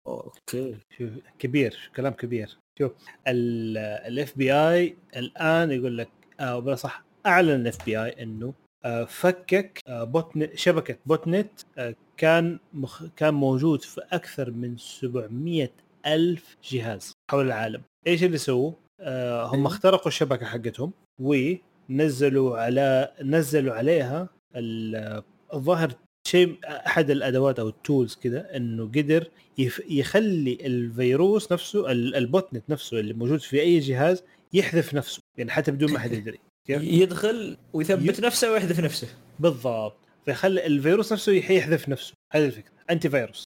أوكي. 0.07 0.77
شوف 0.99 1.11
كبير. 1.39 1.91
كلام 1.97 2.13
كبير. 2.13 2.59
شوف 2.79 2.93
ال 3.27 4.39
FBI 4.39 4.97
الآن 5.17 5.71
يقول 5.71 5.99
لك 5.99 6.09
آه 6.41 6.59
بلا 6.59 6.75
صح 6.75 7.05
اعلن 7.27 7.51
ال 7.51 7.85
FBI 7.85 8.23
إنه 8.23 8.47
آه 8.47 8.64
فكك 9.05 9.81
آه 9.89 10.05
botnet 10.05 10.57
شبكة 10.59 10.97
botnet 11.07 11.51
آه 11.79 11.95
كان 12.17 12.59
مخ 12.73 13.03
كان 13.17 13.35
موجود 13.35 13.83
في 13.83 14.01
أكثر 14.13 14.51
من 14.51 14.77
700 14.77 15.69
ألف 16.07 16.57
جهاز 16.71 17.13
حول 17.31 17.47
العالم 17.47 17.83
إيش 18.07 18.25
اللي 18.25 18.39
سووه 18.39 18.75
آه 19.01 19.47
هم 19.47 19.55
أيوه. 19.55 19.67
اخترقوا 19.67 20.07
الشبكة 20.09 20.47
حقتهم 20.47 20.93
ونزلوا 21.91 22.59
على 22.59 23.13
نزلوا 23.23 23.75
عليها 23.75 24.29
ال- 24.57 25.23
الظاهر 25.55 25.93
شيء 26.29 26.57
أحد 26.65 27.11
الأدوات 27.11 27.59
أو 27.59 27.69
ال 27.69 27.76
tools 27.76 28.15
كذا 28.15 28.57
إنه 28.57 28.85
قدر 28.85 29.31
يف 29.59 29.83
يخلي 29.91 30.59
الفيروس 30.67 31.53
نفسه 31.53 31.93
ال- 31.93 32.17
ال 32.17 32.55
botnet 32.55 32.71
نفسه 32.71 33.01
اللي 33.01 33.13
موجود 33.15 33.41
في 33.41 33.61
أي 33.61 33.79
جهاز 33.79 34.23
يحذف 34.53 34.95
نفسه 34.95 35.21
يعني 35.39 35.51
حتى 35.51 35.71
بدون 35.71 35.93
ما 35.93 35.99
حد 35.99 36.13
يدري؟ 36.13 36.39
يدخل 36.69 37.57
ويثبت 37.73 38.19
ي- 38.19 38.23
نفسه 38.23 38.53
ويحذف 38.53 38.81
نفسه. 38.81 39.09
بالضبط. 39.39 39.97
فيخلي 40.25 40.67
الفيروس 40.67 41.13
نفسه 41.13 41.33
يح- 41.33 41.51
يحذف 41.51 41.89
نفسه. 41.89 42.13
هذه 42.33 42.45
الفكرة. 42.47 42.73
انتي 42.91 43.09
فيروس. 43.11 43.45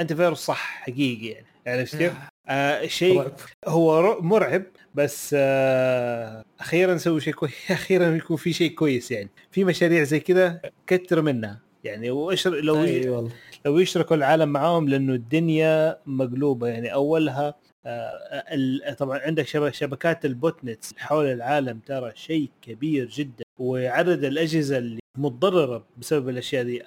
انتي 0.00 0.14
فيروس 0.16 0.38
صح 0.38 0.80
حقيقي 0.82 1.26
يعني. 1.26 1.46
عرفت 1.66 1.96
كيف؟ 1.96 2.12
آه. 2.48 2.86
شيء 2.86 3.18
رعب. 3.20 3.32
هو 3.66 4.20
مرعب 4.22 4.62
بس 4.94 5.34
آه 5.38 6.44
أخيرا 6.60 6.94
نسوي 6.94 7.20
شيء 7.20 7.32
كويس 7.34 7.52
أخيرا 7.70 8.16
يكون 8.16 8.36
في 8.36 8.52
شيء 8.52 8.70
كويس 8.74 9.10
يعني. 9.10 9.28
في 9.50 9.64
مشاريع 9.64 10.02
زي 10.02 10.20
كذا 10.20 10.60
كتر 10.86 11.22
منها. 11.22 11.60
يعني 11.84 12.10
واشر 12.10 12.50
لو 12.60 12.74
والله. 12.76 13.30
لو 13.66 13.78
يشركوا 13.78 14.16
العالم 14.16 14.48
معاهم 14.48 14.88
لأنه 14.88 15.12
الدنيا 15.14 15.98
مقلوبة 16.06 16.68
يعني. 16.68 16.92
أولها 16.94 17.48
آه، 17.48 17.54
طبعا 18.98 19.18
عندك 19.18 19.46
شبك 19.46 19.74
شبكات 19.74 20.24
ال 20.24 20.64
botnets 20.64 20.94
حول 20.98 21.26
العالم 21.26 21.78
ترى 21.78 22.12
شيء 22.14 22.50
كبير 22.62 23.08
جدا 23.08 23.44
وعدد 23.58 24.24
الأجهزة 24.24 24.78
اللي 24.78 25.00
متضررة 25.18 25.84
بسبب 25.96 26.28
الأشياء 26.28 26.64
دي 26.64 26.82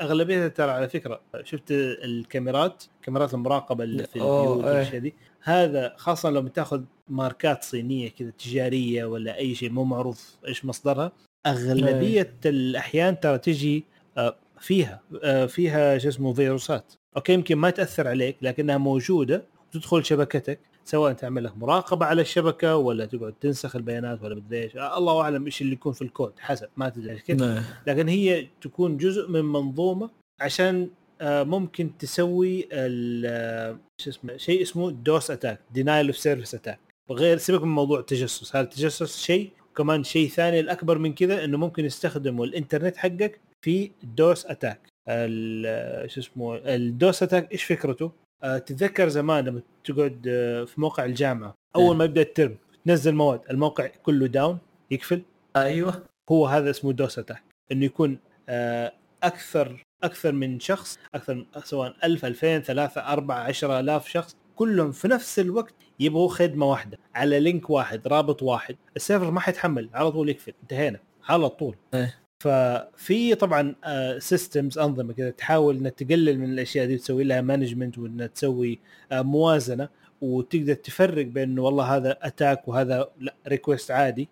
أغلبيتها 0.00 0.48
ترى 0.48 0.70
على 0.70 0.88
فكرة 0.88 1.20
شفت 1.42 1.70
الكاميرات 1.70 2.84
كاميرات 3.02 3.34
المراقبة 3.34 3.84
اللي 3.84 4.04
في 4.04 4.16
البيوت 4.16 4.64
إيه. 4.64 4.66
والأشياء 4.66 5.00
دي 5.00 5.14
هذا 5.42 5.94
خاصة 5.96 6.30
لو 6.30 6.42
بتاخذ 6.42 6.82
ماركات 7.08 7.64
صينية 7.64 8.08
كذا 8.08 8.30
تجارية 8.30 9.04
ولا 9.04 9.36
أي 9.38 9.54
شيء 9.54 9.70
مو 9.70 9.84
معروف 9.84 10.36
إيش 10.48 10.64
مصدرها 10.64 11.12
أغلبية 11.46 12.34
الأحيان 12.46 13.20
ترى 13.20 13.38
تجي 13.38 13.84
آه، 14.18 14.36
فيها 14.60 15.00
آه، 15.22 15.46
فيها 15.46 15.98
شو 15.98 16.08
اسمه 16.08 16.32
فيروسات. 16.32 16.92
أوكي 17.16 17.32
يمكن 17.32 17.56
ما 17.56 17.70
تأثر 17.70 18.08
عليك 18.08 18.36
لكنها 18.42 18.78
موجودة 18.78 19.44
تدخل 19.72 20.04
شبكتك 20.04 20.58
سواء 20.84 21.12
تعمل 21.12 21.44
لك 21.44 21.56
مراقبة 21.56 22.06
على 22.06 22.22
الشبكة 22.22 22.76
ولا 22.76 23.06
تقعد 23.06 23.32
تنسخ 23.40 23.76
البيانات 23.76 24.22
ولا 24.22 24.34
مدري 24.34 24.62
إيش. 24.62 24.76
آه، 24.76 24.98
الله 24.98 25.20
أعلم 25.20 25.44
إيش 25.44 25.62
اللي 25.62 25.72
يكون 25.72 25.92
في 25.92 26.02
الكود 26.02 26.32
حسب 26.38 26.68
ما 26.76 26.88
تدري 26.88 27.18
كيف 27.18 27.40
نعم. 27.40 27.62
لكن 27.86 28.08
هي 28.08 28.46
تكون 28.60 28.96
جزء 28.96 29.28
من 29.28 29.44
منظومة 29.44 30.10
عشان 30.40 30.88
آه، 31.20 31.42
ممكن 31.42 31.90
تسوي 31.98 32.68
ال- 32.72 33.24
آه، 33.26 33.78
شو 34.00 34.10
اسمه 34.10 34.36
شيء 34.36 34.62
اسمه 34.62 34.90
DoS 34.90 35.30
attack 35.30 35.60
denial 35.74 36.06
of 36.06 36.16
service 36.16 36.54
attack. 36.54 36.78
وغير 37.10 37.36
سيبك 37.38 37.62
من 37.62 37.68
موضوع 37.68 38.00
التجسس. 38.00 38.56
هذا 38.56 38.64
التجسس 38.64 39.18
شيء؟ 39.18 39.50
وكمان 39.70 40.04
شيء 40.04 40.28
ثاني 40.28 40.60
الأكبر 40.60 40.98
من 40.98 41.14
كذا 41.14 41.44
إنه 41.44 41.58
ممكن 41.58 41.84
يستخدموا 41.84 42.46
الإنترنت 42.46 42.96
حقك 42.96 43.40
في 43.64 43.90
DoS 44.02 44.46
attack. 44.46 44.80
ال- 45.08 46.10
شو 46.10 46.20
اسمه 46.20 46.56
ال 46.56 46.72
DoS 46.72 47.22
attack 47.22 47.52
إيش 47.52 47.64
فكرته؟ 47.64 48.12
آه، 48.42 48.58
تتذكر 48.58 49.08
زمان 49.08 49.44
لما 49.44 49.62
تقعد 49.84 50.26
آه، 50.28 50.64
في 50.64 50.80
موقع 50.80 51.04
الجامعة 51.04 51.54
أول 51.76 51.96
ما 51.96 52.04
يبدأ 52.04 52.20
الترم 52.20 52.56
تنزل 52.86 53.14
مواد 53.14 53.40
الموقع 53.50 53.86
كله 53.86 54.26
down 54.26 54.58
يقفل. 54.90 55.22
أيوه. 55.56 56.02
هو 56.30 56.46
هذا 56.46 56.70
اسمه 56.70 56.92
DoS 56.92 57.18
attack 57.18 57.42
إنه 57.72 57.84
يكون 57.84 58.18
آه، 58.48 58.92
أكثر 59.22 59.84
أكثر 60.04 60.32
من 60.32 60.60
شخص 60.60 60.98
أكثر 61.14 61.34
من 61.34 61.44
سواء 61.64 61.96
1000 62.04 62.24
2000 62.24 62.58
3 62.58 63.00
4 63.00 63.36
10000 63.36 64.08
شخص 64.08 64.36
كلهم 64.56 64.92
في 64.92 65.08
نفس 65.08 65.38
الوقت 65.38 65.74
يبغوا 66.00 66.28
خدمة 66.28 66.66
واحدة 66.66 66.98
على 67.14 67.40
link 67.40 67.70
واحد 67.70 68.08
رابط 68.08 68.42
واحد 68.42 68.76
ال 68.96 69.01
server 69.01 69.30
ما 69.30 69.40
حيتحمل 69.40 69.90
على 69.94 70.12
طول 70.12 70.28
يقفل 70.28 70.52
انتهينا 70.62 71.00
على 71.28 71.48
طول. 71.48 71.76
إيه. 71.94 72.14
ففي 72.42 73.34
طبعا 73.34 73.74
systems 74.18 74.78
أنظمة 74.78 75.12
كذا 75.12 75.30
تحاول 75.30 75.76
انها 75.76 75.90
تقلل 75.90 76.38
من 76.38 76.52
الأشياء 76.52 76.86
دي 76.86 76.96
تسوي 76.96 77.24
لها 77.24 77.40
management 77.40 77.98
وإنها 77.98 78.26
تسوي 78.26 78.78
آه، 79.12 79.22
موازنة 79.22 79.88
وتقدر 80.20 80.74
تفرق 80.74 81.26
بين 81.26 81.42
إنه 81.50 81.62
والله 81.62 81.96
هذا 81.96 82.18
attack 82.22 82.68
وهذا 82.68 83.08
لا 83.20 83.34
request 83.48 83.90
عادي؟ 83.90 84.28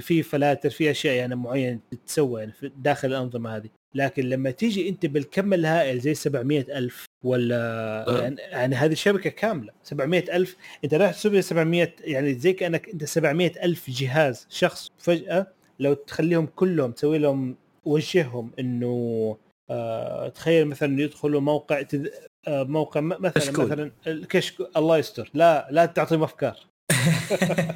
في 0.00 0.22
فلاتر 0.22 0.70
في 0.70 0.90
أشياء 0.90 1.14
يعني 1.14 1.36
معينة 1.36 1.78
تتسوى 1.90 2.40
يعني 2.40 2.52
داخل 2.76 3.08
الأنظمة 3.08 3.56
هذه 3.56 3.68
لكن 3.94 4.28
لما 4.28 4.50
تيجي 4.50 4.88
أنت 4.88 5.06
بالكم 5.06 5.54
الهائل 5.54 6.00
زي 6.00 6.14
700 6.14 6.78
ألف 6.78 7.04
ولا 7.24 7.56
أه. 8.08 8.22
يعني, 8.22 8.36
يعني 8.40 8.74
هذه 8.76 8.94
شبكة 8.94 9.30
كاملة 9.30 9.72
700 9.82 10.36
ألف 10.36 10.56
أنت 10.84 10.94
راح 10.94 11.12
تسوي 11.12 11.42
700 11.42 11.92
يعني 12.00 12.34
زي 12.34 12.52
كأنك 12.52 12.88
أنت 12.88 13.04
700 13.04 13.52
ألف 13.64 13.90
جهاز 13.90 14.46
شخص 14.50 14.88
فجأة 14.98 15.46
لو 15.78 15.94
تخليهم 15.94 16.46
كلهم 16.46 16.92
تسوي 16.92 17.18
لهم 17.18 17.56
وجههم 17.84 18.50
إنه 18.58 19.36
آه 19.70 20.28
تخيل 20.28 20.66
مثلا 20.66 21.00
يدخلوا 21.02 21.40
موقع 21.40 21.82
تد... 21.82 22.10
آه 22.48 22.62
موقع 22.62 23.00
م- 23.00 23.08
مثلا 23.08 23.30
كشكول. 23.30 23.64
مثلا 23.64 23.90
الكشك 24.06 24.54
الله 24.76 24.98
يستر. 24.98 25.30
لا 25.34 25.68
لا 25.70 25.86
تعطيهم 25.86 26.22
افكار 26.22 26.56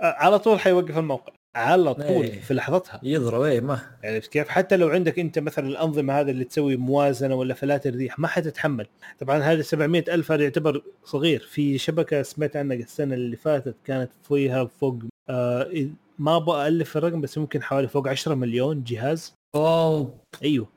آه 0.00 0.14
على 0.18 0.38
طول 0.38 0.60
حيوقف 0.60 0.98
الموقع. 0.98 1.32
على 1.56 1.94
طول 1.94 2.04
إيه. 2.24 2.40
في 2.40 2.54
لحظتها. 2.54 3.00
يضرب 3.02 3.40
اي 3.42 3.60
ما. 3.60 3.80
عرفت 4.04 4.32
كيف؟ 4.32 4.48
حتى 4.48 4.76
لو 4.76 4.88
عندك 4.88 5.18
أنت 5.18 5.38
مثلا 5.38 5.68
الأنظمة 5.68 6.20
هذه 6.20 6.30
اللي 6.30 6.44
تسوي 6.44 6.76
موازنة 6.76 7.34
ولا 7.34 7.54
فلاتر 7.54 7.94
ريح 7.94 8.18
ما 8.18 8.28
حتتحمل. 8.28 8.86
طبعا 9.18 9.38
هذا 9.38 9.62
700 9.62 10.04
ألف 10.08 10.32
هذا 10.32 10.42
يعتبر 10.42 10.82
صغير. 11.04 11.40
في 11.40 11.78
شبكة 11.78 12.22
سمعت 12.22 12.56
عنها 12.56 12.76
السنة 12.76 13.14
اللي 13.14 13.36
فاتت 13.36 13.76
كانت 13.84 14.10
فيها 14.28 14.64
فوق 14.64 14.98
آه 15.30 15.70
ما 16.18 16.36
أبغى 16.36 16.68
الف 16.68 16.96
الرقم 16.96 17.20
بس 17.20 17.38
ممكن 17.38 17.62
حوالي 17.62 17.88
فوق 17.88 18.08
10 18.08 18.34
مليون 18.34 18.84
جهاز. 18.84 19.34
اوه 19.54 20.20
أيوه. 20.42 20.68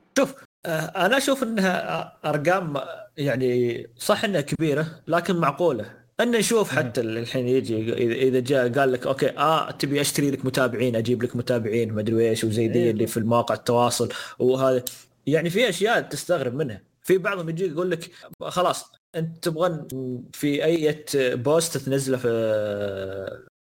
آه، 0.66 1.06
أنا 1.06 1.16
أشوف 1.16 1.42
إنها 1.42 2.18
أرقام 2.24 2.74
يعني 3.16 3.86
صح 3.96 4.24
إنها 4.24 4.40
كبيرة 4.40 4.86
لكن 5.06 5.36
معقولة. 5.36 6.02
ان 6.20 6.30
نشوف 6.30 6.70
حتى 6.70 7.00
الحين 7.00 7.48
يجي 7.48 7.92
إذا 8.28 8.40
جاء 8.40 8.72
قال 8.72 8.92
لك 8.92 9.06
أوكي 9.06 9.30
آه 9.38 9.70
تبي 9.70 10.00
أشتري 10.00 10.30
لك 10.30 10.44
متابعين 10.44 10.96
أجيب 10.96 11.22
لك 11.22 11.36
متابعين 11.36 11.92
ما 11.92 12.00
أدري 12.00 12.28
إيش 12.30 12.44
وزي 12.44 12.68
دي 12.68 12.78
إيه. 12.78 12.90
اللي 12.90 13.06
في 13.06 13.16
المواقع 13.16 13.54
التواصل. 13.54 14.08
وهذا 14.38 14.84
يعني 15.26 15.50
في 15.50 15.68
أشياء 15.68 16.00
تستغرب 16.00 16.54
منها. 16.54 16.82
في 17.02 17.18
بعضهم 17.18 17.48
يجي 17.48 17.66
يقول 17.66 17.90
لك 17.90 18.10
خلاص 18.42 18.92
أنت 19.14 19.44
تبغى 19.44 19.86
في 20.32 20.64
أي 20.64 21.04
post 21.36 21.78
تنزله 21.78 22.16
في 22.16 22.28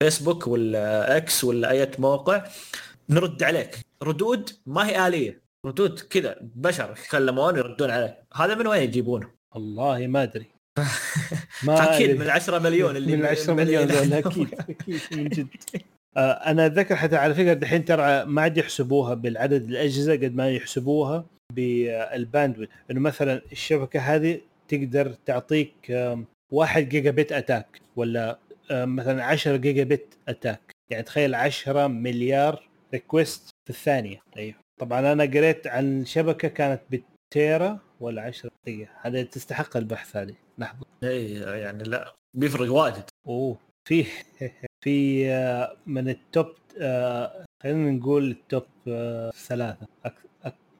فيسبوك 0.03 0.47
ولا 0.47 1.17
إكس 1.17 1.43
ولا 1.43 1.69
أي 1.71 1.91
موقع 1.99 2.43
نرد 3.09 3.43
عليك. 3.43 3.79
ردود 4.03 4.49
ما 4.65 4.87
هي 4.87 5.07
آلية. 5.07 5.41
ردود 5.65 5.99
كذا 5.99 6.37
بشر 6.41 6.95
يتكلمون 6.99 7.55
يردون 7.57 7.89
عليك. 7.89 8.15
هذا 8.33 8.55
من 8.55 8.67
وين 8.67 8.83
يجيبونه؟ 8.83 9.29
والله 9.55 10.07
ما 10.07 10.23
أدري. 10.23 10.45
ما 11.63 11.95
أكيد. 11.95 12.19
من 12.19 12.29
10 12.29 12.59
مليون 12.59 12.95
اللي 12.95 13.17
من 13.17 13.25
10 13.25 13.53
مليون. 13.53 13.91
أكيد 13.91 14.53
أكيد 14.69 15.01
من 15.11 15.29
جد. 15.29 15.47
آه، 16.17 16.31
أنا 16.31 16.65
أتذكر 16.65 16.95
حتى 16.95 17.15
على 17.15 17.33
فكرة 17.33 17.53
دحين 17.53 17.85
ترى 17.85 18.25
ما 18.25 18.41
عاد 18.41 18.57
يحسبوها 18.57 19.13
بالعدد 19.13 19.69
الأجهزة 19.69 20.13
قد 20.13 20.35
ما 20.35 20.49
يحسبوها 20.51 21.25
بال 21.53 21.74
bandwidth 21.74 22.69
إنه 22.91 22.99
مثلا 22.99 23.41
الشبكة 23.51 23.99
هذه 23.99 24.39
تقدر 24.67 25.15
تعطيك 25.25 25.73
آم، 25.91 26.25
1 26.51 26.89
gigabit 26.89 27.31
attack 27.31 27.81
ولا 27.95 28.37
مثلا 28.71 29.23
10 29.25 29.55
gigabit 29.55 30.17
attack. 30.27 30.71
يعني 30.91 31.03
تخيل 31.03 31.35
10 31.35 31.87
مليار 31.87 32.69
request 32.93 33.49
في 33.65 33.69
الثانية. 33.69 34.19
أيوه 34.37 34.55
طبعا 34.79 34.99
أنا 35.13 35.23
قريت 35.23 35.67
عن 35.67 36.05
شبكة 36.05 36.47
كانت 36.47 36.81
بال 36.91 37.20
tera 37.20 37.79
ولا 37.99 38.21
10 38.21 38.49
دقيقه 38.65 38.91
هذا 39.01 39.23
تستحق 39.23 39.77
البحث 39.77 40.15
هذه. 40.15 40.35
لحظه 40.57 40.85
اي 41.03 41.33
يعني 41.33 41.83
لا 41.83 42.13
بيفرق 42.37 42.71
واجد. 42.73 43.03
أوه. 43.27 43.57
في 43.87 44.05
في 44.83 45.27
آه، 45.31 45.77
من 45.85 46.09
ال 46.09 46.19
top 46.19 46.47
آه، 46.81 47.45
خلينا 47.63 47.91
نقول 47.91 48.31
ال 48.31 48.39
top 48.39 48.63
آه، 48.87 49.31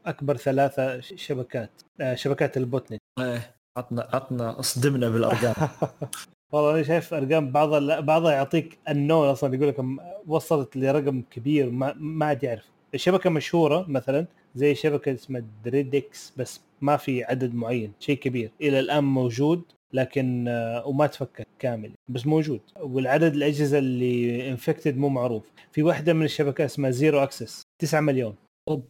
أكبر 0.06 0.38
ثلاثة 0.38 1.00
ش- 1.00 1.14
شبكات 1.18 1.70
آه، 2.02 2.16
شبكات 2.16 2.58
ال 2.58 2.92
botnet. 2.92 3.00
إيه 3.20 3.56
عطنا 3.78 4.10
عطنا 4.14 4.60
اصدمنا 4.60 5.10
بالأرقام. 5.10 5.54
والله 6.54 6.72
أنا 6.76 6.84
شايف 6.84 7.14
أرقام 7.14 7.52
بعضها 7.52 7.80
لا 7.80 8.00
بعضها 8.00 8.32
يعطيك 8.32 8.80
النون 8.90 9.28
أصلا 9.28 9.56
يقول 9.56 9.68
لك 9.68 9.86
وصلت 10.28 10.78
لرقم 10.78 11.22
كبير 11.32 11.70
ما 11.70 11.94
ما 11.98 12.26
عاد 12.26 12.44
يعرف 12.44 12.66
الشبكة 12.94 13.30
مشهورة 13.30 13.86
مثلا 13.90 14.26
زي 14.56 14.76
شبكة 14.76 15.14
اسمها 15.14 15.44
Dridex 15.66 16.34
بس 16.38 16.62
ما 16.82 16.98
في 16.98 17.24
عدد 17.24 17.54
معين 17.54 17.94
شيء 18.00 18.18
كبير. 18.18 18.52
إلى 18.62 18.80
الآن 18.80 19.04
موجود 19.04 19.62
لكن 19.94 20.48
آه، 20.48 20.88
وما 20.88 21.08
تفكك 21.08 21.48
كامل 21.60 21.92
بس 22.10 22.28
موجود. 22.28 22.62
والعدد 22.80 23.34
الأجهزة 23.34 23.78
اللي 23.78 24.50
infected 24.50 24.98
مو 24.98 25.10
معروف. 25.10 25.52
في 25.72 25.84
واحدة 25.84 26.14
من 26.14 26.26
الشبكات 26.26 26.70
اسمها 26.70 26.90
ZeroAccess 26.92 27.64
9 27.82 28.02
مليون. 28.02 28.36
أوب. 28.70 28.86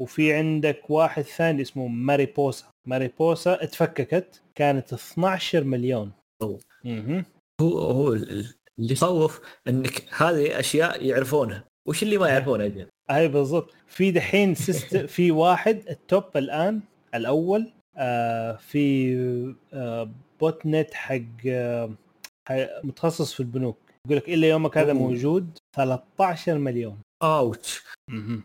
وفي 0.00 0.32
عندك 0.32 0.90
واحد 0.90 1.22
ثاني 1.22 1.62
اسمه 1.62 1.86
Mariposa 1.88 2.66
Mariposa 2.88 3.64
اتفككت 3.64 4.42
كانت 4.54 4.92
12 4.92 5.64
مليون. 5.64 6.10
هو 6.42 7.78
هو 7.78 8.12
ال- 8.12 8.54
اللي 8.78 8.92
يخوف 8.92 9.40
إنك 9.68 10.04
هذه 10.16 10.58
أشياء 10.60 11.06
يعرفونها. 11.06 11.64
وش 11.88 12.02
اللي 12.02 12.18
ما 12.18 12.28
يعرفونه 12.28 12.64
أجل 12.64 12.86
أي 13.10 13.28
بالضبط. 13.28 13.74
في 13.86 14.10
دحين 14.10 14.54
system 14.54 15.06
في 15.06 15.30
واحد 15.30 15.82
ال 15.90 15.98
top 15.98 16.24
الآن 16.36 16.80
الأول 17.14 17.72
آه 17.96 18.56
في 18.56 19.14
آه 19.72 20.10
botnet 20.40 20.94
حق 20.94 21.20
آه 21.46 21.90
متخصص 22.84 23.32
في 23.34 23.40
البنوك. 23.40 23.78
يقول 24.06 24.16
لك 24.16 24.28
إلا 24.28 24.48
يومك 24.48 24.78
هذا. 24.78 24.92
موجود 24.92 25.58
13 25.76 26.58
مليون. 26.58 26.98
ouch. 27.22 27.82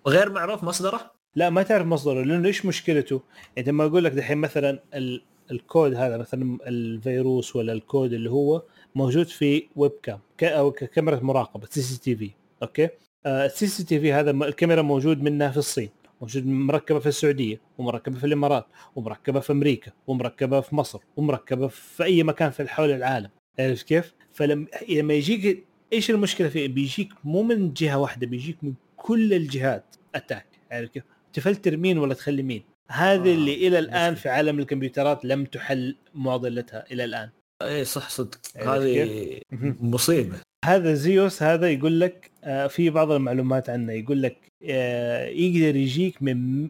غير 0.07 0.31
معروف 0.31 0.63
مصدره؟ 0.63 1.11
لا 1.35 1.49
ما 1.49 1.63
تعرف 1.63 1.85
مصدره 1.87 2.23
لأنه 2.23 2.47
إيش 2.47 2.65
مشكلته؟ 2.65 3.21
يعني 3.57 3.69
لما 3.69 3.85
أقول 3.85 4.03
لك 4.03 4.11
دحين 4.11 4.37
مثلا 4.37 4.79
ال... 4.93 5.21
الكود 5.51 5.93
هذا 5.93 6.17
مثلا 6.17 6.57
الفيروس 6.67 7.55
ولا 7.55 7.73
الكود 7.73 8.13
اللي 8.13 8.31
هو 8.31 8.63
موجود 8.95 9.27
في 9.27 9.67
webcam. 9.75 10.19
أو 10.43 10.71
كاميرا 10.71 11.19
مراقبة 11.19 11.67
سي 11.69 11.81
سي 11.81 11.99
تي 12.01 12.15
في 12.15 12.31
أوكي 12.63 12.89
السي 13.25 13.67
سي 13.67 13.83
تي 13.83 13.99
في 13.99 14.13
هذا 14.13 14.31
الكاميرا 14.31 14.81
موجود 14.81 15.21
منها 15.21 15.51
في 15.51 15.57
الصين 15.57 15.89
موجود 16.21 16.45
مركبة 16.45 16.99
في 16.99 17.07
السعودية 17.07 17.61
ومركبة 17.77 18.17
في 18.17 18.25
الإمارات 18.25 18.65
ومركبة 18.95 19.39
في 19.39 19.51
أمريكا 19.51 19.91
ومركبة 20.07 20.61
في 20.61 20.75
مصر 20.75 20.99
ومركبة 21.17 21.67
في 21.67 22.03
أي 22.03 22.23
مكان 22.23 22.51
في 22.51 22.67
حول 22.67 22.91
العالم 22.91 23.29
عرفت 23.59 23.87
كيف؟ 23.87 24.13
فلما 24.33 24.67
لما 24.89 25.13
يجيك 25.13 25.65
إيش 25.93 26.11
المشكلة 26.11 26.49
فيه؟ 26.49 26.67
بيجيك 26.67 27.09
مو 27.23 27.43
من 27.43 27.73
جهة 27.73 27.97
واحدة 27.97 28.27
بيجيك 28.27 28.63
من 28.63 28.73
كل 28.97 29.33
الجهات 29.33 29.95
attack 30.15 30.45
عرفت 30.71 30.93
كيف؟ 30.93 31.03
تفلتر 31.33 31.77
مين 31.77 31.97
ولا 31.97 32.13
تخلي 32.13 32.43
مين 32.43 32.63
هذه 32.91 33.31
آه، 33.31 33.33
اللي 33.33 33.67
إلى 33.67 33.79
الآن 33.79 34.11
مشكلة. 34.13 34.21
في 34.23 34.29
عالم 34.29 34.59
الكمبيوترات 34.59 35.25
لم 35.25 35.45
تحل 35.45 35.95
معضلتها 36.13 36.85
إلى 36.91 37.03
الآن. 37.03 37.29
اي 37.61 37.85
صح 37.85 38.09
صدق. 38.09 38.37
عرفت 38.55 38.85
هذه. 38.85 39.41
مصيبة. 39.81 40.37
هذا 40.65 40.93
زيوس 40.93 41.43
هذا 41.43 41.69
يقول 41.69 41.99
لك 41.99 42.31
آه، 42.43 42.67
في 42.67 42.89
بعض 42.89 43.11
المعلومات 43.11 43.69
عنه. 43.69 43.93
يقول 43.93 44.21
لك 44.21 44.37
آه، 44.69 45.25
يقدر 45.25 45.75
يجيك 45.75 46.23
من 46.23 46.69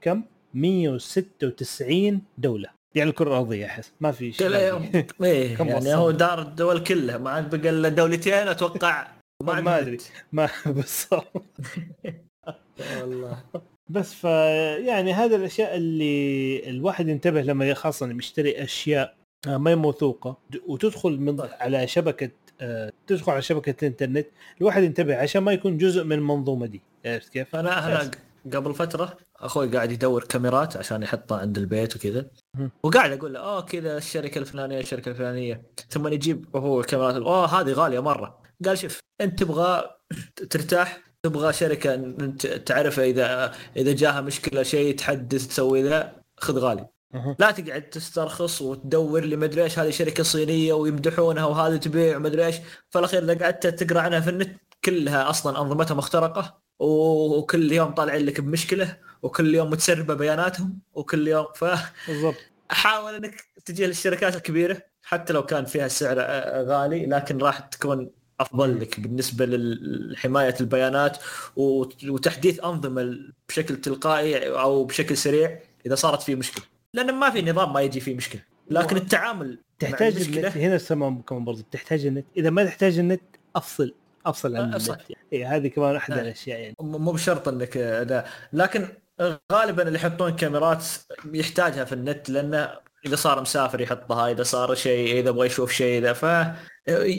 كم؟ 0.00 0.22
196 0.54 2.22
دولة. 2.38 2.68
يعني 2.94 3.10
الكرة 3.10 3.28
الارضيه 3.28 3.66
أحس. 3.66 3.92
ما 4.00 4.12
في 4.12 4.32
شيء. 4.32 4.46
إيه 5.24 5.56
يعني؟ 5.58 5.94
هو 5.94 6.10
دار 6.10 6.42
الدول 6.42 6.84
كلها. 6.84 7.18
ما 7.18 7.30
عاد 7.30 7.56
بقى 7.56 7.70
إلا 7.70 7.88
دولتين 7.88 8.48
أتوقع. 8.48 9.06
ما. 9.46 9.80
نت. 9.80 10.02
ما 10.32 10.48
بالضبط 10.66 11.46
والله. 13.00 13.42
بس 13.90 14.14
ف 14.14 14.24
يعني 14.84 15.12
هذه 15.12 15.36
الأشياء 15.36 15.76
اللي 15.76 16.70
الواحد 16.70 17.08
ينتبه 17.08 17.42
لما 17.42 17.74
خاصة 17.74 18.10
يشتري 18.10 18.62
أشياء 18.62 19.14
آه، 19.46 19.56
ما 19.56 19.70
هي 19.70 19.76
موثوقة. 19.76 20.36
وتدخل 20.66 21.20
من 21.20 21.40
على 21.40 21.86
شبكة 21.86 22.30
آه، 22.60 22.92
تدخل 23.06 23.32
على 23.32 23.42
شبكة 23.42 23.74
الإنترنت 23.82 24.26
الواحد 24.60 24.82
ينتبه 24.82 25.16
عشان 25.16 25.42
ما 25.42 25.52
يكون 25.52 25.78
جزء 25.78 26.04
من 26.04 26.12
المنظومة 26.12 26.66
دي. 26.66 26.82
عرفت 27.06 27.28
كيف؟ 27.28 27.56
أنا 27.56 27.86
أنا 27.86 28.10
قبل 28.54 28.74
فترة 28.74 29.16
أخوي 29.36 29.68
قاعد 29.68 29.92
يدور 29.92 30.24
كاميرات 30.24 30.76
عشان 30.76 31.02
يحطها 31.02 31.38
عند 31.38 31.58
البيت 31.58 31.96
وكذا. 31.96 32.26
وقاعد 32.82 33.12
أقول 33.12 33.34
له 33.34 33.40
آه 33.40 33.60
كذا 33.60 33.98
الشركة 33.98 34.38
الفلانية 34.38 34.80
الشركة 34.80 35.08
الفلانية. 35.08 35.62
ثم 35.88 36.08
يجيب 36.08 36.56
هو 36.56 36.80
الكاميرات 36.80 37.14
أوه 37.14 37.60
هذه 37.60 37.72
غالية 37.72 38.00
مرة. 38.00 38.38
قال 38.64 38.78
شوف 38.78 39.00
أنت 39.20 39.38
تبغى 39.38 39.90
ترتاح 40.50 41.09
تبغى 41.22 41.52
شركة 41.52 41.96
تعرف 42.66 43.00
اذا 43.00 43.54
إذا 43.76 43.92
جاها 43.92 44.20
مشكلة 44.20 44.62
شيء 44.62 44.96
تحدث 44.96 45.46
تسوي 45.46 45.82
ذا 45.82 46.12
خذ 46.36 46.58
غالي. 46.58 46.86
لا 47.38 47.50
تقعد 47.50 47.82
تسترخص 47.82 48.62
وتدور 48.62 49.24
لي 49.24 49.36
مدري 49.36 49.64
إيش 49.64 49.78
هذه 49.78 49.90
شركة 49.90 50.22
صينية 50.22 50.72
ويمدحونها 50.72 51.44
وهذه 51.44 51.76
تبيع 51.76 52.16
ومدري 52.16 52.46
إيش. 52.46 52.56
فالأخير 52.90 53.24
إذا 53.24 53.44
قعدت 53.44 53.66
تقرأ 53.66 54.00
عنها 54.00 54.20
في 54.20 54.30
النت 54.30 54.60
كلها 54.84 55.30
أصلا 55.30 55.60
أنظمتها 55.60 55.94
مخترقة 55.94 56.60
وكل 56.78 57.72
يوم 57.72 57.90
طالعين 57.90 58.26
لك 58.26 58.40
بمشكلة 58.40 58.96
وكل 59.22 59.54
يوم 59.54 59.70
متسربة 59.70 60.14
بياناتهم 60.14 60.78
وكل 60.92 61.28
يوم 61.28 61.46
بالضبط. 62.08 62.34
فحاول 62.68 63.14
إنك 63.14 63.44
تجي 63.64 63.86
للشركات 63.86 64.36
الكبيرة 64.36 64.82
حتى 65.02 65.32
لو 65.32 65.46
كان 65.46 65.64
فيها 65.64 65.86
السعر 65.86 66.18
غالي 66.66 67.06
لكن 67.06 67.38
راح 67.38 67.58
تكون 67.58 68.10
أفضل 68.40 68.80
لك 68.80 69.00
بالنسبة 69.00 69.46
لحماية 69.46 70.54
البيانات 70.60 71.18
وت- 71.56 72.04
وتحديث 72.04 72.64
أنظمة 72.64 73.18
بشكل 73.48 73.76
تلقائي 73.76 74.48
أو 74.48 74.84
بشكل 74.84 75.16
سريع 75.16 75.60
إذا 75.86 75.94
صارت 75.94 76.22
في 76.22 76.34
مشكلة 76.34 76.64
لأن 76.94 77.14
ما 77.14 77.30
في 77.30 77.42
نظام 77.42 77.72
ما 77.72 77.80
يجي 77.80 78.00
فيه 78.00 78.14
مشكلة 78.14 78.42
لكن 78.70 78.96
التعامل 78.96 79.58
تحتاج 79.78 80.16
النت 80.16 80.56
هنا 80.56 80.76
السماء 80.76 81.20
كمان 81.26 81.44
برضه 81.44 81.64
تحتاج 81.70 82.06
النت 82.06 82.26
إذا 82.36 82.50
ما 82.50 82.64
تحتاج 82.64 82.98
النت 82.98 83.22
أفصل 83.56 83.94
أفصل 84.26 84.56
عن 84.56 84.62
أه،. 84.62 84.76
النت 84.76 84.88
يعني. 84.88 85.26
إيه 85.32 85.56
هذه 85.56 85.68
كمان 85.68 85.96
أحد 85.96 86.12
أه. 86.12 86.20
الأشياء 86.22 86.60
يعني 86.60 86.74
مو 86.80 87.12
بشرط 87.12 87.48
إنك 87.48 87.78
ده 87.78 88.24
لكن 88.52 88.88
غالبا 89.52 89.82
اللي 89.82 89.98
يحطون 89.98 90.36
كاميرات 90.36 90.84
يحتاجها 91.32 91.84
في 91.84 91.92
النت 91.92 92.30
لأنه 92.30 92.70
إذا 93.06 93.16
صار 93.16 93.40
مسافر 93.40 93.80
يحطها 93.80 94.30
إذا 94.30 94.42
صار 94.42 94.74
شيء 94.74 95.18
إذا 95.18 95.30
يبغى 95.30 95.46
يشوف 95.46 95.72
شيء 95.72 95.98
إذا 95.98 96.12
ف 96.12 96.24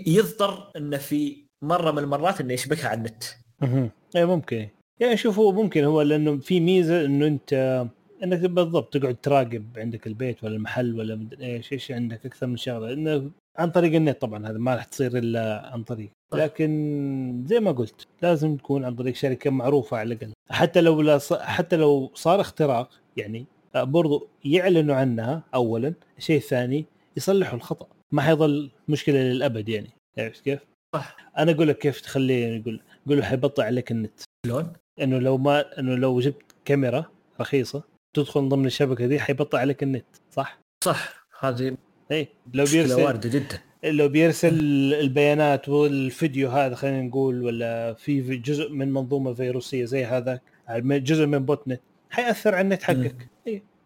يضطر 0.07 0.71
إنه 0.77 0.97
في 0.97 1.45
مرة 1.63 1.91
من 1.91 1.99
المرات 1.99 2.41
إنه 2.41 2.53
يشبكها 2.53 2.89
على 2.89 2.97
النت. 2.97 3.23
أها 3.63 3.89
اي 4.15 4.25
ممكن. 4.25 4.69
يعني 4.99 5.17
شوف 5.17 5.39
هو 5.39 5.51
ممكن 5.51 5.83
هو 5.83 6.01
لأنه 6.01 6.37
في 6.37 6.59
ميزة 6.59 7.05
إنه 7.05 7.27
أنت 7.27 7.85
إنك 8.23 8.39
بالضبط 8.39 8.93
تقعد 8.93 9.15
تراقب 9.15 9.65
عندك 9.77 10.07
البيت 10.07 10.43
ولا 10.43 10.55
المحل 10.55 10.99
ولا 10.99 11.15
مدري 11.15 11.45
إيش 11.45 11.73
إيش 11.73 11.91
عندك 11.91 12.25
أكثر 12.25 12.47
من 12.47 12.57
شغلة. 12.57 12.93
انه 12.93 13.31
عن 13.57 13.71
طريق 13.71 13.95
النت 13.95 14.21
طبعا 14.21 14.47
هذا 14.47 14.57
ما 14.57 14.75
راح 14.75 14.83
تصير 14.83 15.17
إلا 15.17 15.69
عن 15.73 15.83
طريق. 15.83 16.09
لكن 16.33 17.43
زي 17.47 17.59
ما 17.59 17.71
قلت 17.71 18.07
لازم 18.21 18.55
تكون 18.57 18.85
عن 18.85 18.95
طريق 18.95 19.15
شركة 19.15 19.49
معروفة 19.49 19.97
على 19.97 20.13
الأقل. 20.13 20.33
حتى 20.49 20.81
لو 20.81 21.01
لا 21.01 21.17
ص... 21.17 21.33
حتى 21.33 21.75
لو 21.75 22.11
صار 22.13 22.41
اختراق 22.41 22.89
يعني 23.17 23.45
برضو 23.76 24.27
يعلنوا 24.45 24.95
عنها 24.95 25.43
اولا 25.56 25.93
الشيء 26.18 26.38
الثاني 26.38 26.85
يصلحوا 27.18 27.57
الخطأ. 27.57 27.88
ما 28.11 28.22
حيظل 28.22 28.72
مشكلة 28.88 29.19
للأبد 29.19 29.69
يعني. 29.69 29.89
عرفت 30.18 30.43
كيف؟ 30.43 30.60
صح. 30.95 31.18
أنا 31.38 31.52
أقول 31.52 31.68
لك 31.68 31.77
كيف 31.77 32.02
تخليه 32.02 32.45
يقول 32.45 32.81
يقول 33.06 33.18
له 33.18 33.23
حيبطئ 33.23 33.64
عليك 33.64 33.91
النت. 33.91 34.22
شلون؟ 34.45 34.73
إنه 35.02 35.19
لو 35.19 35.38
ما 35.38 35.80
إنه 35.80 35.95
لو 35.95 36.19
جبت 36.19 36.56
كاميرا 36.65 37.06
رخيصة 37.41 37.84
تدخل 38.15 38.49
ضمن 38.49 38.65
الشبكة 38.65 39.07
دي 39.07 39.19
حيبطئ 39.19 39.57
عليك 39.57 39.84
النت. 39.84 40.06
صح؟ 40.31 40.60
صح. 40.84 41.27
هذه 41.39 41.77
اي 42.11 42.27
لو 42.53 42.65
بيرسل 42.72 43.02
واردة 43.02 43.30
جدا. 43.30 43.61
لو 43.84 44.10
بيرسل 44.10 44.60
البيانات 44.93 45.69
والفيديو 45.69 46.49
هذا 46.49 46.76
خلينا 46.76 47.02
نقول 47.02 47.43
ولا 47.43 47.93
في 47.93 48.38
جزء 48.38 48.69
من 48.69 48.93
منظومة 48.93 49.34
فيروسيه 49.34 49.85
زي 49.85 50.06
هذا 50.06 50.39
جزء 50.80 51.26
من 51.26 51.45
botnet 51.45 51.81
حيأثر 52.10 52.56
على 52.56 52.61
النت 52.61 52.84
حقك. 52.84 53.30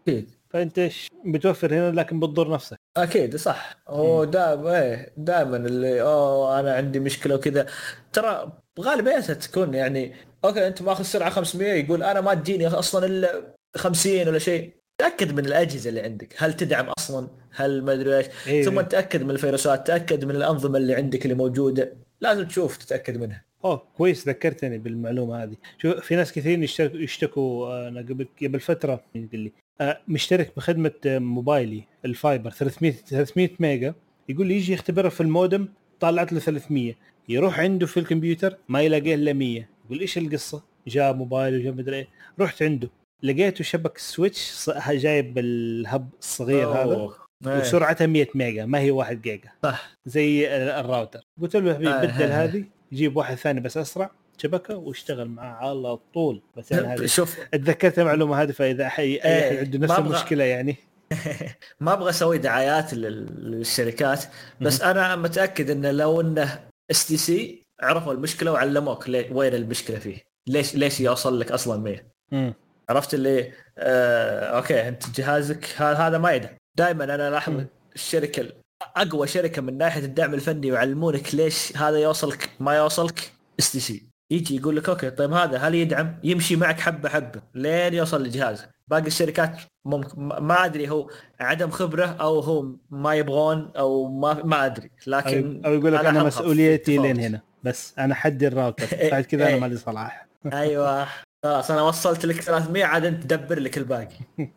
أكيد. 0.08 0.32
فأنت 0.50 0.90
بتوفر 1.26 1.74
هنا 1.74 1.92
لكن 1.92 2.20
بتضر 2.20 2.52
نفسك. 2.54 2.78
أكيد 2.98 3.36
صح. 3.36 3.78
هو 3.88 4.24
دائما 4.24 4.82
إيه 4.82 5.14
دائما 5.18 5.58
اللي 5.58 6.02
أوه 6.02 6.60
أنا 6.60 6.76
عندي 6.76 7.00
مشكلة 7.00 7.36
وكذا. 7.36 7.66
ترى 8.14 8.52
غالبيتها 8.80 9.34
تكون 9.34 9.74
يعني 9.74 10.14
okay 10.46 10.68
أنت 10.68 10.82
ماخذ 10.82 11.04
سرعة 11.04 11.30
500 11.30 11.74
يقول 11.74 12.04
أنا 12.04 12.22
ما 12.22 12.34
تجيني 12.34 12.68
أصلا 12.68 13.06
إلا 13.06 13.56
50 13.78 14.28
ولا 14.28 14.40
شيء. 14.40 14.74
تأكد 14.98 15.32
من 15.32 15.46
الأجهزة 15.46 15.90
اللي 15.90 16.02
عندك. 16.02 16.34
هل 16.38 16.54
تدعم 16.54 16.86
أصلا؟ 16.98 17.28
هل 17.52 17.84
ما 17.84 17.94
أدري 17.94 18.18
إيش. 18.18 18.28
إيه. 18.48 18.64
ثم 18.64 18.82
تأكد 18.82 19.24
من 19.24 19.32
الفيروسات 19.32 19.88
تأكد 19.88 20.26
من 20.26 20.36
الأنظمة 20.36 20.78
اللي 20.78 20.96
عندك 20.96 21.24
اللي 21.26 21.36
موجودة. 21.36 21.94
لازم 22.22 22.48
تشوف 22.48 22.78
تتأكد 22.78 23.18
منها. 23.18 23.46
أوه 23.66 23.88
كويس 23.98 24.28
ذكرتني 24.28 24.78
بالمعلومة 24.78 25.44
هذه. 25.44 25.56
شوف 25.78 25.96
في 25.96 26.16
ناس 26.16 26.34
كثيرين 26.34 26.64
يشتكوا, 26.80 27.68
آه، 27.68 27.88
أنا 27.88 28.00
قبل 28.00 28.28
قبل 28.44 28.60
فترة 28.60 29.04
يقول 29.16 29.40
لي 29.40 29.48
آه، 29.48 29.65
مشترك 30.08 30.52
بخدمة 30.58 30.92
آه، 31.06 31.20
موبايلي 31.20 31.84
ال 32.06 32.13
fiber 32.13 32.50
300 32.50 32.92
300 32.92 33.50
mega 33.60 33.94
يقول 34.30 34.48
لي 34.48 34.56
يجي 34.56 34.74
يختبرها 34.74 35.10
في 35.10 35.22
المودم 35.22 35.68
طلعت 36.00 36.34
له 36.34 36.40
300 36.40 36.94
يروح 37.30 37.60
عنده 37.60 37.86
في 37.86 38.00
الكمبيوتر 38.00 38.58
ما 38.70 38.82
يلاقيه 38.82 39.16
إلا 39.16 39.34
100 39.34 39.70
يقول 39.86 40.00
إيش 40.00 40.18
القصة؟ 40.18 40.64
جاب 40.88 41.18
موبايل 41.18 41.60
وجاب 41.60 41.78
مدري 41.78 41.96
إيه 41.96 42.08
رحت 42.40 42.62
عنده 42.64 42.90
لقيته 43.24 43.64
شبك 43.64 43.98
switch 43.98 44.70
جايب 44.90 45.38
ال 45.38 45.56
hub 45.56 46.10
الصغير 46.20 46.68
هذا 46.68 46.96
أوه. 46.96 47.16
إيه. 47.48 47.60
وسرعتها 47.60 48.08
100 48.08 48.28
mega 48.36 48.66
ما 48.66 48.80
هي 48.80 48.92
1 48.92 49.22
جيجا 49.22 49.50
صح 49.64 49.98
زي 50.06 50.56
الراوتر 50.80 51.22
قلت 51.42 51.56
له 51.56 51.74
حبيبي 51.74 51.90
آه، 51.90 52.06
بدل 52.06 52.32
آه. 52.32 52.44
هذه 52.44 52.64
جيب 52.94 53.18
واحد 53.18 53.36
ثاني 53.36 53.60
بس 53.60 53.78
أسرع 53.78 54.12
شبكه 54.38 54.76
واشتغل 54.76 55.28
معاه 55.28 55.56
على 55.70 55.98
طول. 56.14 56.42
بس 56.58 56.72
يعني 56.72 56.88
هذه 56.88 57.06
شوف. 57.06 57.38
اتذكرت 57.54 58.00
المعلومة 58.00 58.42
هذه 58.42 58.52
فإذا 58.52 58.90
حي 58.90 59.04
أي 59.04 59.24
إيه، 59.26 59.48
احد 59.50 59.58
عنده 59.58 59.78
نفس 59.80 60.00
المشكلة 60.00 60.44
يعني. 60.44 60.76
ما 61.80 61.94
أبغى 61.94 62.10
أسوي 62.10 62.38
دعايات 62.38 62.94
لل- 62.94 63.52
للشركات 63.52 64.24
بس 64.62 64.82
أنا 64.82 65.16
متأكد 65.16 65.70
إنه 65.70 65.92
لو 65.92 66.22
إنه 66.22 66.60
STC 66.92 67.64
عرفوا 67.82 68.14
المشكلة 68.14 68.52
وعلموك 68.52 69.08
وين 69.32 69.54
المشكلة 69.56 70.00
فيه. 70.00 70.18
ليش 70.48 70.76
ليش 70.76 71.00
يوصل 71.00 71.40
لك 71.40 71.52
أصلا 71.52 71.82
100 71.82 72.08
مم. 72.32 72.54
عرفت 72.90 73.14
اللي 73.14 73.52
آه 73.78 74.40
okay 74.58 74.88
أنت 74.88 75.10
جهازك 75.20 75.66
هذا 75.82 76.18
ما 76.18 76.32
يدعم. 76.32 76.56
دائما 76.78 77.04
أنا 77.04 77.28
الاحظ. 77.28 77.64
الشركة 77.96 78.42
ال- 78.42 78.54
أقوى 78.96 79.28
شركة 79.28 79.62
من 79.62 79.78
ناحية 79.78 80.06
الدعم 80.06 80.34
الفني 80.34 80.68
يعلمونك 80.68 81.36
ليش 81.36 81.78
هذا 81.78 81.98
يوصلك 81.98 82.50
ما 82.60 82.76
يوصلك 82.76 83.32
STC 83.60 84.06
يجي 84.32 84.56
يقول 84.56 84.76
لك 84.76 84.90
okay 84.90 85.10
طيب 85.10 85.34
هذا 85.34 85.58
هل 85.58 85.76
يدعم؟ 85.76 86.20
يمشي 86.24 86.56
معك 86.56 86.80
حبة 86.80 87.10
حبة 87.10 87.42
لين 87.56 87.94
يوصل 87.94 88.24
لجهازك 88.24 88.70
باقي 88.88 89.08
الشركات 89.08 89.62
ممكن 89.86 90.22
ما 90.22 90.40
ما 90.40 90.66
أدري 90.66 90.90
هو 90.90 91.10
عدم 91.40 91.70
خبرة 91.70 92.06
أو 92.06 92.40
هو 92.40 92.76
ما 92.90 93.16
يبغون 93.16 93.72
أو 93.78 94.08
ما 94.08 94.34
ما 94.44 94.66
أدري. 94.66 94.90
أو 95.08 95.12
لكن 95.12 95.62
أو 95.66 95.74
يقول 95.74 95.94
لك 95.94 96.00
أنا 96.00 96.10
أذهب 96.10 96.26
مسؤوليتي 96.26 96.98
لين 96.98 97.20
هنا. 97.20 97.42
بس 97.64 97.94
أنا 98.00 98.16
حدي 98.16 98.48
الراوتر. 98.48 98.88
بعد 99.12 99.24
كذا 99.24 99.44
أنا 99.44 99.54
إيه. 99.54 99.60
مالي 99.60 99.78
صلاح. 99.78 100.28
أيوه. 100.54 101.08
خلاص 101.44 101.72
أنا 101.72 101.82
وصلت 101.82 102.26
لك 102.26 102.42
300 102.42 102.86
عاد 102.86 103.06
أنت 103.06 103.26
دبر 103.26 103.60
لك 103.60 103.78
الباقي. 103.78 104.16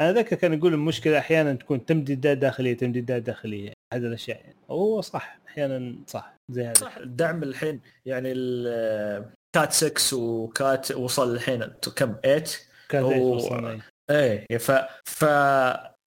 أنا 0.00 0.12
ذكر 0.12 0.36
كان 0.36 0.52
يقول 0.54 0.74
المشكلة 0.74 1.18
أحيانا 1.18 1.52
تكون 1.52 1.86
تمديدات 1.86 2.38
داخلية 2.38 2.76
تمديدات 2.76 3.22
داخلية 3.22 3.72
هذا 3.92 4.06
الأشياء. 4.06 4.40
يعني 4.40 4.56
هو 4.70 5.00
صح. 5.00 5.38
أحيانا 5.52 5.94
صح 6.06 6.34
زي 6.50 6.64
هذا 6.64 6.74
صح. 6.74 6.96
الدعم 6.96 7.42
الحين 7.42 7.80
يعني 8.06 8.32
ال- 8.32 9.30
كات 9.56 9.72
6 9.72 10.16
وكات 10.16 10.92
وصل 10.92 11.34
الحين 11.34 11.64
كم؟ 11.96 12.14
8 12.22 12.44
كان 12.88 13.02
هو- 13.02 13.10
زي 13.10 13.18
وصلنا 13.20 13.78
إيه 14.10 14.58
ف 14.58 14.70
ف 15.04 15.24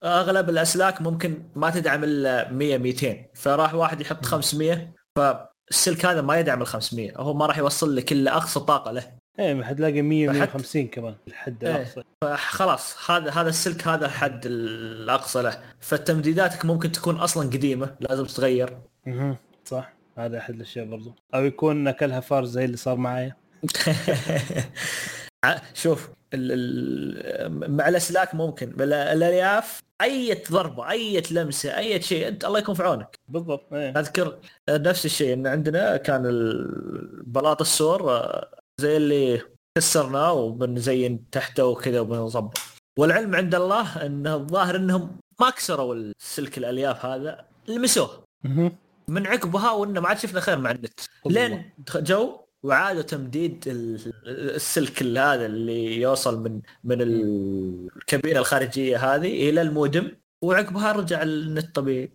أغلب 0.05 0.49
الأسلاك 0.51 1.03
ممكن 1.03 1.43
ما 1.57 1.71
تدعم 1.71 2.05
إلا 2.05 2.51
100 2.53 2.79
200 2.79 3.25
فراح 3.35 3.75
واحد 3.75 4.01
يحط 4.01 4.25
500 4.25 4.93
فالسلك 5.19 6.07
هذا 6.07 6.21
ما 6.21 6.39
يدعم 6.39 6.63
ال 6.63 6.67
500 6.67 7.13
هو 7.17 7.35
ما 7.35 7.47
راح 7.47 7.59
يوصل 7.59 7.97
لك 7.97 8.13
إلا 8.13 8.37
أقصى 8.37 8.61
طاقة 8.61 8.91
له. 8.93 9.13
إيه 9.39 9.63
حتلاقي 9.63 10.03
100 10.03 10.29
فحتى- 10.29 10.33
150 10.33 10.89
كمان 10.89 11.15
الحد 11.29 11.65
إيه. 11.65 11.77
الاقصى 11.77 12.03
فخلاص 12.25 13.11
هذا 13.11 13.31
هذا 13.31 13.49
السلك 13.49 13.89
هذا 13.89 14.07
الحد 14.07 14.47
الأقصى 14.47 15.43
له. 15.43 15.59
فتمديداتك 15.81 16.65
ممكن 16.65 16.93
تكون 16.93 17.17
أصلا 17.17 17.47
قديمة 17.51 17.95
لازم 18.01 18.25
تتغير. 18.25 18.79
مهم. 19.07 19.37
صح. 19.65 19.93
هذا 20.19 20.39
أحد 20.39 20.55
الأشياء 20.55 20.87
برضو. 20.87 21.15
أو 21.35 21.45
يكون 21.45 21.89
أكلها 21.89 22.21
فار 22.21 22.45
زي 22.45 22.65
اللي 22.65 22.77
صار 22.77 22.97
معايا. 22.97 23.37
شوف 25.75 26.09
ال 26.35 26.53
ال 26.53 27.77
مع 27.77 27.89
الأسلاك 27.89 28.35
ممكن 28.35 28.81
الالياف 28.81 29.81
أي 30.03 30.43
ضربة 30.51 30.91
أي 30.91 31.23
لمسة 31.31 31.79
أي 31.79 32.03
شيء 32.03 32.29
أنت 32.29 32.45
الله 32.45 32.59
يكون 32.59 32.75
في 32.75 32.83
عونك. 32.83 33.17
بالضبط. 33.29 33.73
إيه. 33.73 33.91
أذكر 33.91 34.39
نفس 34.71 35.07
الشيء 35.07 35.33
إن 35.33 35.47
عندنا 35.47 35.97
كان 35.97 36.23
بلاط 37.27 37.61
السور 37.61 38.11
آه، 38.11 38.49
زي 38.81 38.97
اللي 38.97 39.41
كسرناه 39.79 40.33
وبنزين 40.33 41.31
تحته 41.31 41.67
وكذا 41.67 42.01
وبنظبط 42.01 42.59
والعلم 42.99 43.35
عند 43.35 43.55
الله 43.55 44.07
إنه 44.07 44.35
الظاهر 44.35 44.77
إنهم 44.77 45.17
ما 45.41 45.51
كسروا 45.51 45.95
السلك 45.95 46.59
الالياف 46.59 47.07
هذا 47.07 47.45
لمسوه. 47.69 48.25
من 49.13 49.27
عقبها 49.27 49.71
وإنه 49.71 50.01
ما 50.01 50.09
عاد 50.09 50.19
شفنا 50.19 50.41
خير 50.41 50.59
مع 50.59 50.71
النت. 50.71 51.01
لين 51.27 51.71
جو 51.97 52.39
وعادوا 52.63 53.03
تمديد 53.03 53.65
ال- 53.67 54.13
السلك 54.27 55.03
ال- 55.03 55.19
هذا 55.19 55.47
اللي 55.47 56.01
يوصل 56.01 56.43
من 56.43 56.61
من 56.85 56.97
الكابينة 57.03 58.39
الخارجية 58.41 59.15
هذه 59.15 59.51
إلى 59.51 59.63
المودم 59.63 60.11
وعقبها 60.43 60.93
رجع 60.93 61.23
النت 61.23 61.75
طبيعي. 61.75 62.11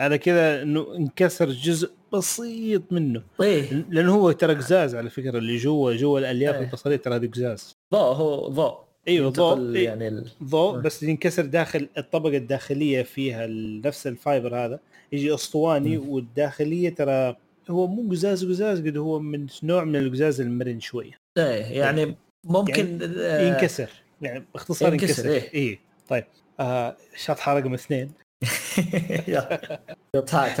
على 0.00 0.18
كذا 0.18 0.62
إنه 0.62 0.94
انكسر 0.96 1.50
جزء 1.50 1.90
بسيط 2.12 2.82
منه. 2.92 3.22
إيه. 3.40 3.86
لأنه 3.90 4.14
هو 4.14 4.32
ترى 4.32 4.54
قزاز 4.54 4.94
على 4.94 5.10
فكرة 5.10 5.38
اللي 5.38 5.56
جوا 5.56 5.94
جوا 5.96 6.18
الألياف 6.18 6.54
إيه. 6.54 6.60
البصرية 6.64 6.96
ترى 6.96 7.16
هذه 7.16 7.26
قزاز. 7.26 7.76
ضوء 7.92 8.00
هو 8.14 8.48
ضوء. 8.48 8.78
إيوه 9.08 9.30
ضوء. 9.30 9.76
إيه. 9.76 9.84
يعني 9.84 10.08
ال... 10.08 10.30
ضوء. 10.44 10.78
بس 10.80 11.02
ينكسر 11.02 11.46
داخل 11.46 11.88
الطبقة 11.98 12.36
الداخلية 12.36 13.02
فيها 13.02 13.46
نفس 13.84 14.06
الفايبر 14.06 14.56
هذا. 14.56 14.80
يجي 15.12 15.34
أسطواني. 15.34 15.96
والداخلية 15.98 16.94
ترى 16.94 17.36
هو 17.70 17.86
مو 17.86 18.10
قزاز 18.10 18.44
قزاز 18.44 18.80
قد 18.80 18.96
هو 18.96 19.18
من 19.18 19.46
نوع 19.62 19.84
من 19.84 19.96
القزاز 19.96 20.40
المرن 20.40 20.80
شوية. 20.80 21.12
إيه 21.38 21.62
يعني 21.78 22.16
ممكن 22.44 22.98
آه، 23.18 23.48
ينكسر. 23.48 23.90
يعني 24.22 24.44
باختصار 24.54 24.92
ينكسر، 24.92 25.08
ينكسر, 25.26 25.28
إيه. 25.28 25.54
إيه. 25.54 25.78
طيب. 26.08 26.24
آه 26.60 26.96
شطحه 27.16 27.58
رقم 27.58 27.74
اثنين. 27.74 28.10
يا- 29.28 29.80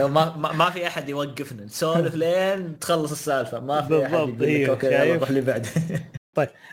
ما, 0.00 0.36
ما 0.36 0.52
ما 0.52 0.70
في 0.70 0.86
أحد 0.86 1.08
يوقفنا. 1.08 1.64
نسولف 1.64 2.14
لين 2.24 2.78
تخلص 2.78 3.10
السالفة. 3.12 3.60
ما 3.60 3.82
في 3.82 4.06
أحد 4.06 4.12
يقول 4.14 4.32
لك 4.36 4.42
إيه، 4.42 4.70
okay 4.70 4.86
يلا؟ 4.86 5.14
روح 5.14 5.28
اللي 5.28 5.40
بعد 5.40 5.66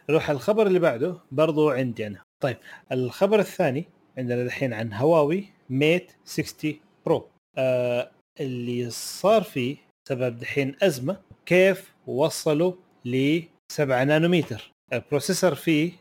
نروح 0.10 0.30
الخبر 0.36 0.68
اللي 0.68 0.80
بعده 0.80 1.18
برضو 1.32 1.70
عندي 1.70 2.08
أنا. 2.08 2.22
طيب 2.44 2.58
الخبر 2.91 3.40
الثاني 3.40 3.86
عندنا 4.18 4.41
الحين 4.41 4.74
عن 4.74 4.94
هواوي 4.94 5.45
Mate 5.70 6.12
60 6.26 6.74
Pro. 7.06 7.28
آه 7.58 8.12
اللي 8.40 8.90
صار 8.90 9.44
فيه 9.44 9.78
سبب 10.10 10.38
دحين 10.40 10.76
أزمة 10.84 11.18
كيف 11.46 11.94
وصلوا 12.08 12.74
ل 13.06 13.42
7 13.72 14.04
نانومتر 14.04 14.72
ال 14.94 15.00
processor 15.00 15.56
فيه 15.56 15.92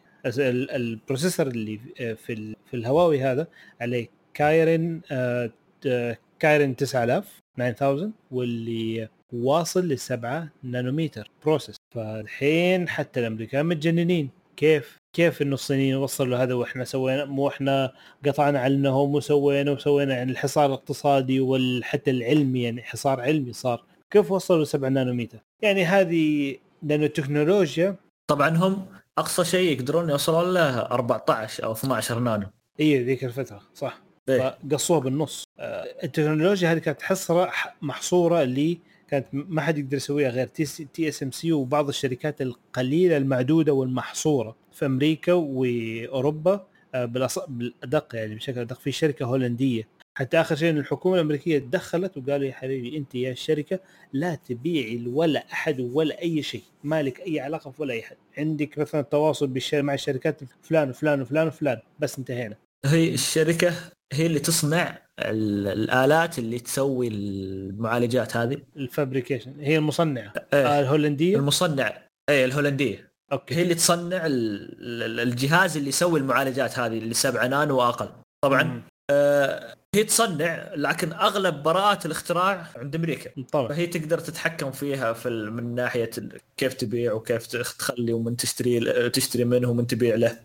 ال 0.51 0.60
processor 0.60 1.47
اللي 1.47 1.79
في- 1.79 2.15
في 2.16 2.33
ال- 2.33 2.57
في 2.70 2.74
الهواوي 2.77 3.20
هذا 3.23 3.47
عليه 3.81 4.09
Kirin 4.35 5.01
آه 5.12 5.51
آه، 5.87 6.19
Kirin 6.39 6.77
9000 6.77 7.41
9000 7.57 8.11
واللي 8.31 9.09
واصل 9.33 9.89
لسبعة 9.89 10.49
نانومتر 10.62 11.29
process. 11.44 11.77
فالحين 11.95 12.89
حتى 12.89 13.20
الأمريكان 13.20 13.66
متجننين 13.66 14.31
كيف 14.57 14.97
كيف 15.12 15.43
إنه 15.43 15.55
الصينيين 15.55 15.97
وصلوا 15.97 16.39
هذا 16.39 16.55
وإحنا 16.55 16.84
سوينا 16.84 17.24
مو 17.24 17.48
إحنا 17.48 17.93
قطعنا 18.26 18.60
عنهم 18.60 19.14
وسوينا 19.14 19.70
وسوينا 19.70 20.14
يعني 20.14 20.32
الحصار 20.32 20.66
الاقتصادي 20.66 21.40
وحتى 21.40 22.10
العلمي 22.10 22.62
يعني 22.62 22.82
حصار 22.82 23.20
علمي 23.20 23.52
صار. 23.52 23.84
كيف 24.10 24.32
وصلوا 24.32 24.64
7 24.64 24.89
نانومتر 24.89 25.39
يعني 25.62 25.84
هذه 25.84 26.56
لأنه 26.82 27.05
التكنولوجيا 27.05 27.97
طبعا 28.26 28.48
هم 28.48 28.86
أقصى 29.18 29.44
شيء 29.44 29.72
يقدرون 29.72 30.10
يوصلون 30.10 30.55
له 30.55 30.78
14 30.80 31.64
أو 31.64 31.72
12 31.72 32.18
نانو. 32.18 32.47
اي 32.80 33.05
ذيك 33.05 33.24
الفترة 33.24 33.60
صح. 33.74 34.02
إيه؟ 34.28 34.59
فقصوها 34.70 35.01
بالنص. 35.01 35.44
آه، 35.59 35.86
التكنولوجيا 36.05 36.72
هذه 36.72 36.78
كانت 36.78 37.02
حصره 37.02 37.52
محصورة 37.82 38.43
اللي 38.43 38.78
كانت 39.09 39.26
ما 39.32 39.62
حد 39.62 39.78
يقدر 39.78 39.97
يسويها 39.97 40.30
غير 40.30 40.47
TSMC 40.47 41.53
وبعض 41.52 41.89
الشركات 41.89 42.43
القليلة 42.43 43.16
المعدودة 43.16 43.72
والمحصورة. 43.72 44.61
في 44.73 44.86
أمريكا 44.86 45.32
وأوروبا 45.32 46.66
آه، 46.94 47.05
بالأدق 47.49 48.15
يعني 48.15 48.35
بشكل 48.35 48.61
أدق 48.61 48.81
في 48.81 48.93
شركة 48.93 49.27
هولندية. 49.27 49.89
حتى 50.15 50.40
آخر 50.40 50.57
شيء 50.57 50.70
الحكومة 50.70 51.15
الأمريكية 51.15 51.59
تدخلت 51.59 52.16
وقالوا 52.16 52.47
يا 52.47 52.53
حبيبي 52.53 52.97
أنت 52.97 53.15
يا 53.15 53.32
الشركة 53.32 53.81
لا 54.12 54.35
تبيعي 54.35 55.07
ولا 55.07 55.44
أحد 55.53 55.81
ولا 55.81 56.23
أي 56.23 56.43
شيء 56.43 56.62
مالك 56.85 57.20
أي 57.20 57.40
علاقة 57.40 57.70
في 57.70 57.82
ولا 57.82 57.94
أي 57.94 58.01
احد 58.01 58.16
عندك 58.39 58.78
مثلا 58.78 59.03
تواصل 59.03 59.61
مع 59.73 59.94
الشركات 59.94 60.40
فلان 60.62 60.90
وفلان 60.90 61.23
وفلان 61.23 61.47
وفلان 61.47 61.78
بس 61.99 62.19
انتهينا. 62.19 62.57
هي 62.86 63.15
الشركة 63.15 63.74
هي 64.12 64.27
اللي 64.27 64.39
تصنع 64.39 64.99
الآلات 65.19 66.39
اللي 66.39 66.59
تسوي 66.59 67.09
المعالجات 67.09 68.36
هذه؟ 68.36 68.59
ال 68.77 68.84
fabrication 68.84 69.61
هي 69.61 69.77
المصنعة. 69.77 70.32
إيه. 70.55 70.81
الهولندية؟ 70.81 71.36
المصنع 71.36 72.03
اي 72.28 72.44
الهولندية. 72.44 73.11
okay. 73.32 73.55
هي 73.55 73.63
اللي 73.63 73.75
تصنع 73.75 74.23
الجهاز 74.27 75.77
اللي 75.77 75.89
يسوي 75.89 76.21
المعالجات 76.21 76.79
هذه 76.79 76.99
اللي 76.99 77.15
7 77.15 77.47
نانو 77.47 77.79
وأقل. 77.79 78.09
طبعا 78.45 78.83
آه 79.11 79.75
هي 79.95 80.05
تصنع 80.05 80.75
لكن 80.75 81.13
أغلب 81.13 81.63
براءات 81.63 82.07
الاختراع 82.07 82.67
عند 82.77 82.95
أمريكا. 82.95 83.31
طبعا. 83.53 83.69
فهي 83.69 83.87
تقدر 83.87 84.19
تتحكم 84.19 84.71
فيها 84.71 85.13
في 85.13 85.31
من 85.31 85.75
ناحية 85.75 86.11
كيف 86.57 86.75
تبيع 86.75 87.13
وكيف 87.13 87.47
تخلي 87.47 88.13
ومن 88.13 88.37
تشتري 88.37 89.11
تشتري 89.11 89.45
منه 89.45 89.71
ومن 89.71 89.87
تبيع 89.87 90.15
له. 90.15 90.39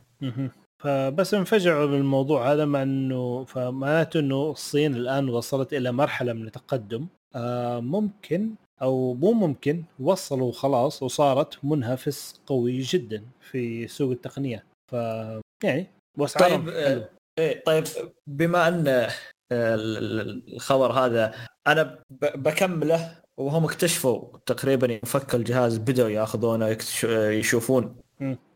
فبس 0.84 1.34
انفجعوا 1.34 1.86
بالموضوع 1.86 2.54
هذا 2.54 2.66
مع 2.66 2.84
إنه 2.84 3.46
فمعناته 3.46 4.20
إنه 4.20 4.52
الصين 4.52 4.96
الآن 4.96 5.30
وصلت 5.30 5.74
إلى 5.74 5.92
مرحلة 5.92 6.34
من 6.34 6.48
التقدم. 6.48 7.08
آه 7.36 7.80
ممكن 7.80 8.50
أو 8.82 9.14
مو 9.14 9.32
ممكن 9.32 9.84
وصلوا 10.00 10.52
خلاص 10.52 11.04
وصارت 11.04 11.66
منافس 11.66 12.42
قوي 12.46 12.80
جدا 12.80 13.24
في 13.42 13.88
سوق 13.88 14.12
التقنيات 14.12 14.64
ف 14.92 14.94
يعني 15.64 15.88
طيب 16.40 16.70
آه، 16.70 17.10
إيه 17.40 17.64
طيب 17.66 17.84
بما 18.28 18.68
أن 18.68 18.88
آه، 18.88 19.12
الخبر 19.52 20.92
هذا 20.92 21.36
أنا 21.68 22.00
بكمله 22.22 23.22
وهم 23.38 23.66
اكتشفوا 23.66 24.38
تقريبا 24.46 25.00
فك 25.06 25.36
الجهاز 25.36 25.78
بدأوا 25.78 26.10
يأخذونه 26.10 26.78
يشوفون 27.30 27.96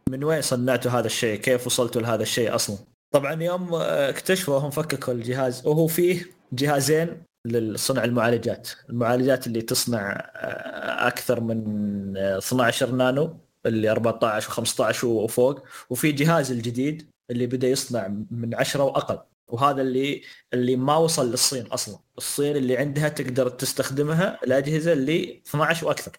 من 0.09 0.23
وين 0.23 0.41
صنعتوا 0.41 0.91
هذا 0.91 1.05
الشيء 1.05 1.39
كيف 1.39 1.67
وصلتوا 1.67 2.01
لهذا 2.01 2.21
الشيء 2.23 2.55
أصلا. 2.55 2.77
طبعا 3.13 3.43
يوم 3.43 3.69
اكتشفوا 3.73 4.57
هم 4.57 4.69
فككوا 4.69 5.13
الجهاز 5.13 5.67
وهو 5.67 5.87
فيه 5.87 6.25
جهازين 6.53 7.23
لصنع 7.45 8.03
المعالجات. 8.03 8.69
المعالجات 8.89 9.47
اللي 9.47 9.61
تصنع 9.61 10.11
آه، 10.35 11.07
أكثر 11.07 11.39
من 11.41 12.17
12 12.17 12.91
نانو 12.91 13.37
اللي 13.65 13.91
14 13.91 14.51
و15 14.51 15.03
وفوق. 15.03 15.63
وفي 15.89 16.11
جهاز 16.11 16.51
الجديد 16.51 17.09
اللي 17.31 17.47
بدأ 17.47 17.67
يصنع 17.67 18.07
من 18.31 18.55
10 18.55 18.83
وأقل. 18.83 19.19
وهذا 19.47 19.81
اللي 19.81 20.21
اللي 20.53 20.75
ما 20.75 20.95
وصل 20.97 21.31
للصين 21.31 21.65
أصلا. 21.67 21.99
الصين 22.17 22.55
اللي 22.57 22.77
عندها 22.77 23.09
تقدر 23.09 23.49
تستخدمها 23.49 24.39
الاجهزه 24.43 24.93
اللي 24.93 25.41
12 25.47 25.87
وأكثر. 25.87 26.11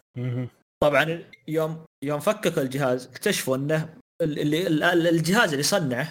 طبعا 0.82 1.23
يوم 1.49 1.85
يوم 2.05 2.20
فككوا 2.20 2.62
الجهاز 2.62 3.07
اكتشفوا 3.07 3.57
إنه 3.57 3.94
اللي 4.23 4.66
الجهاز 5.11 5.51
اللي 5.51 5.62
صنعه 5.62 6.09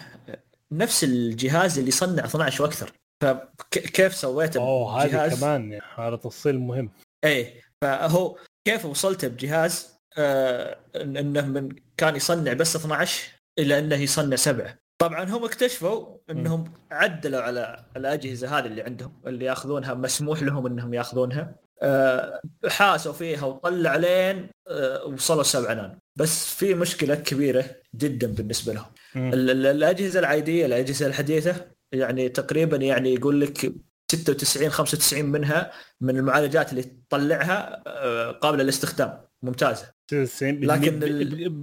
نفس 0.72 1.04
الجهاز 1.04 1.80
اللي 1.80 1.92
صنع 1.92 2.26
12 2.26 2.64
وأكثر. 2.64 2.92
فكيف 3.22 4.16
سويته 4.16 4.60
أوه 4.60 5.04
هذه 5.04 5.36
كمان 5.36 5.80
هذا 5.96 6.16
تفصيل 6.16 6.60
مهم. 6.60 6.92
إيه 7.24 7.62
فهو 7.82 8.38
كيف 8.68 8.86
وصلت 8.86 9.26
بجهاز؟ 9.26 10.00
آه 10.18 10.78
إنه 10.96 11.42
من 11.48 11.70
كان 11.98 12.16
يصنع 12.16 12.54
بس 12.54 12.76
12 12.76 13.32
إلى 13.60 13.80
إنه 13.80 13.96
يصنع 13.96 14.36
سبعة. 14.36 14.78
طبعا 15.02 15.24
هم 15.24 15.46
اكتشفوا 15.46 16.18
إنهم 16.30 16.74
عدلوا 16.92 17.42
على 17.42 17.86
الاجهزه 17.98 18.58
هذه 18.58 18.66
اللي 18.66 18.82
عندهم 18.82 19.22
اللي 19.28 19.46
يأخذونها 19.46 19.94
مسموح 19.94 20.44
لهم 20.44 20.66
إنهم 20.66 20.94
يأخذونها. 20.94 21.56
أه 21.82 22.42
حاسوا 22.68 23.14
فيها 23.14 23.46
وطلع 23.46 23.96
لين 23.96 24.50
أه 24.68 25.06
وصلوا 25.06 25.44
7 25.44 25.74
نانو. 25.74 25.96
بس 26.16 26.46
في 26.46 26.74
مشكلة 26.74 27.16
كبيرة 27.16 27.66
جدا 27.96 28.28
بالنسبة 28.28 28.74
لهم. 28.74 28.92
الأجهزة 29.16 30.20
العادية 30.20 30.66
الأجهزة 30.66 31.08
الحديثة 31.08 31.72
يعني 31.92 32.30
تقريبا 32.30 32.78
يعني 32.78 33.14
يقول 33.14 33.42
لك 33.42 33.74
96 34.12 34.70
95 34.70 35.26
منها 35.26 35.72
من 36.02 36.18
المعالجات 36.18 36.72
اللي 36.72 36.84
تطلعها 37.10 37.84
آه، 37.88 38.32
قابلة 38.32 38.64
للاستخدام. 38.64 39.22
ممتازة. 39.44 39.92
96 40.12 40.60
لكن 40.60 41.00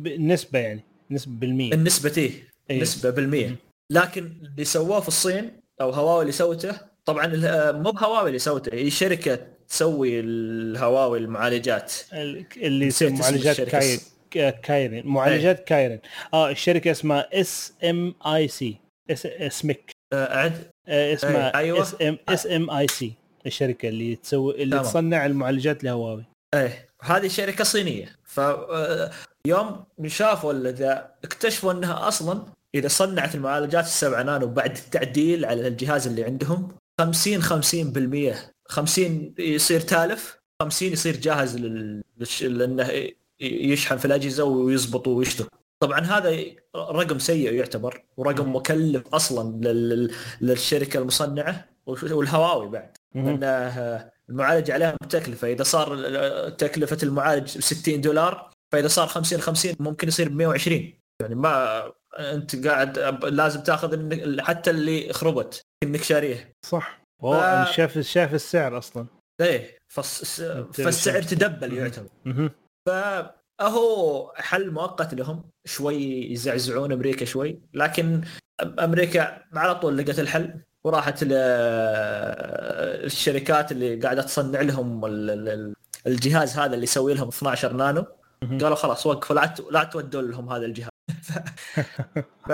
النسبة 0.06 0.59
يعني 0.59 0.84
نسبة 1.10 1.32
بالمية. 1.38 1.72
النسبة 1.72 2.32
أيه. 2.70 2.82
نسبة 2.82 3.10
بالمية. 3.10 3.56
لكن 3.90 4.32
اللي 4.42 4.64
سووه 4.64 5.00
في 5.00 5.09
الصين 5.09 5.60
أو 5.80 5.90
هواوي 5.90 6.20
اللي 6.22 6.32
سوته 6.32 6.80
طبعا 7.05 7.32
آه، 7.44 7.72
مو 7.72 7.90
بهواوي 7.90 8.28
اللي 8.28 8.38
سوته 8.38 8.74
هي 8.74 8.90
شركة 8.90 9.38
تسوي 9.68 10.20
الهواوي 10.20 11.18
المعالجات. 11.18 11.92
اللي 12.12 12.86
يسوي 12.86 13.10
معالجات 13.10 13.60
كايرن 13.60 14.00
Kirin 14.62 15.02
معالجات 15.06 15.64
Kirin 15.64 15.98
آه 16.34 16.50
الشركة 16.50 16.90
اسمها 16.90 17.40
SMIC 17.40 18.76
اسمك 19.24 19.97
اعد 20.12 20.70
آه، 20.89 21.14
اسمها 21.14 21.56
أيوه. 21.56 21.82
اس 21.82 21.97
إم 22.02 22.18
اس 22.28 22.47
إم 22.47 22.70
آي 22.70 22.86
سي 22.89 23.12
الشركة 23.47 23.89
اللي 23.89 24.16
تسوي 24.16 24.62
اللي 24.62 24.76
تمام. 24.76 24.85
تصنع 24.85 25.26
المعالجات 25.26 25.85
لهواوي 25.85 26.24
إيه 26.55 26.89
هذه 27.02 27.28
شركة 27.28 27.64
صينية. 27.64 28.16
ف 28.24 28.40
آه، 28.40 29.10
يوم 29.47 29.85
شافوا 30.06 30.52
ذا 30.52 31.10
اكتشفوا 31.24 31.72
إنها 31.72 32.09
أصلا 32.09 32.43
إذا 32.74 32.89
صنعت 32.89 33.35
المعالجات 33.35 33.85
السبعة 33.85 34.22
نانو 34.22 34.47
بعد 34.47 34.76
التعديل 34.76 35.44
على 35.44 35.68
الجهاز 35.68 36.06
اللي 36.06 36.24
عندهم 36.24 36.68
50 37.01 37.43
50% 37.43 38.35
50 38.68 39.35
يصير 39.39 39.80
تالف 39.80 40.39
50 40.62 40.93
يصير 40.93 41.16
جاهز 41.16 41.56
لل... 41.56 42.02
لأنه 42.40 43.10
يشحن 43.40 43.97
في 43.97 44.05
الأجهزة 44.05 44.44
ويزبط 44.44 45.09
ويشتغل. 45.09 45.48
طبعا 45.80 46.00
هذا 46.00 46.44
رقم 46.76 47.18
سيء 47.18 47.52
يعتبر 47.52 48.05
ورقم 48.16 48.56
مكلف 48.56 49.09
أصلا 49.14 49.68
لل... 49.68 50.14
للشركة 50.40 50.98
المصنعة 50.98 51.68
والهواوي 51.86 52.68
بعد. 52.68 52.96
لأنه 53.14 54.10
المعالج 54.30 54.70
عليها 54.70 54.96
تكلفه 55.09 55.52
إذا 55.52 55.62
صار 55.62 56.50
تكلفة 56.50 56.98
المعالج 57.02 57.48
60 57.48 58.00
دولار 58.00 58.50
فإذا 58.72 58.88
صار 58.88 59.06
50 59.06 59.40
50 59.40 59.74
ممكن 59.80 60.09
يصير 60.09 60.28
ب 60.28 60.32
120 60.32 60.92
يعني 61.22 61.34
ما 61.34 61.82
أنت 62.18 62.66
قاعد 62.66 62.98
لازم 63.24 63.62
تأخذ 63.62 64.40
حتى 64.40 64.70
اللي 64.70 65.12
خربت 65.12 65.62
إنك 65.82 66.02
شاريه 66.02 66.52
صح. 66.66 67.02
والله 67.22 67.64
ف... 67.64 67.68
شاف 67.68 67.98
شاف 67.98 68.34
السعر 68.34 68.78
أصلا. 68.78 69.06
إيه 69.40 69.78
فالس... 69.92 70.42
فالسعر 70.72 71.22
تدبل 71.22 71.72
يعتبر. 71.72 72.09
ف 72.88 72.90
أهو 73.60 74.32
حل 74.36 74.70
مؤقت 74.70 75.14
لهم 75.14 75.51
شوي 75.64 76.32
يزعزعون 76.32 76.93
أمريكا 76.93 77.24
شوي 77.24 77.60
لكن 77.74 78.20
أمريكا 78.60 79.43
على 79.55 79.74
طول 79.74 79.98
لقت 79.98 80.18
الحل 80.18 80.60
وراحت 80.85 81.24
للشركات 83.05 83.72
اللي 83.72 83.97
قاعدة 83.97 84.22
تصنع 84.22 84.60
لهم 84.60 85.05
الجهاز 86.06 86.59
هذا 86.59 86.74
اللي 86.74 86.85
يسوي 86.85 87.14
لهم 87.14 87.28
12 87.28 87.72
نانو. 87.72 88.06
قالوا 88.43 88.74
خلاص 88.74 89.06
وقفوا 89.06 89.36
لا 89.36 89.55
لا 89.70 89.85
تودوا 89.85 90.22
لهم 90.22 90.52
هذا 90.52 90.66
الجهاز. 90.66 90.90
ف 92.48 92.51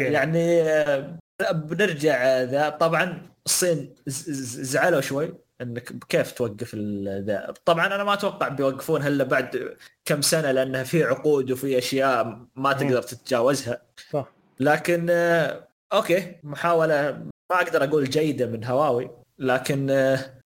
يعني 0.00 0.62
بنرجع 1.52 2.42
ذا 2.42 2.68
طبعا 2.68 3.30
الصين 3.46 3.94
زعلوا 4.06 5.00
شوي. 5.00 5.34
إنك 5.62 5.92
كيف 6.08 6.32
توقف 6.32 6.74
ذا؟ 7.04 7.54
طبعا 7.64 7.86
أنا 7.86 8.04
ما 8.04 8.12
أتوقع 8.12 8.48
بيوقفون 8.48 9.06
الا 9.06 9.24
بعد 9.24 9.76
كم 10.04 10.22
سنة 10.22 10.50
لأنها 10.50 10.84
في 10.84 11.04
عقود 11.04 11.50
وفي 11.50 11.78
أشياء 11.78 12.46
ما 12.56 12.72
تقدر 12.72 13.02
تتجاوزها. 13.02 13.82
صح. 14.10 14.32
لكن 14.60 15.10
okay 15.92 16.34
محاولة 16.42 17.12
ما 17.52 17.56
أقدر 17.62 17.84
أقول 17.84 18.04
جيدة 18.04 18.46
من 18.46 18.64
هواوي 18.64 19.10
لكن 19.38 19.86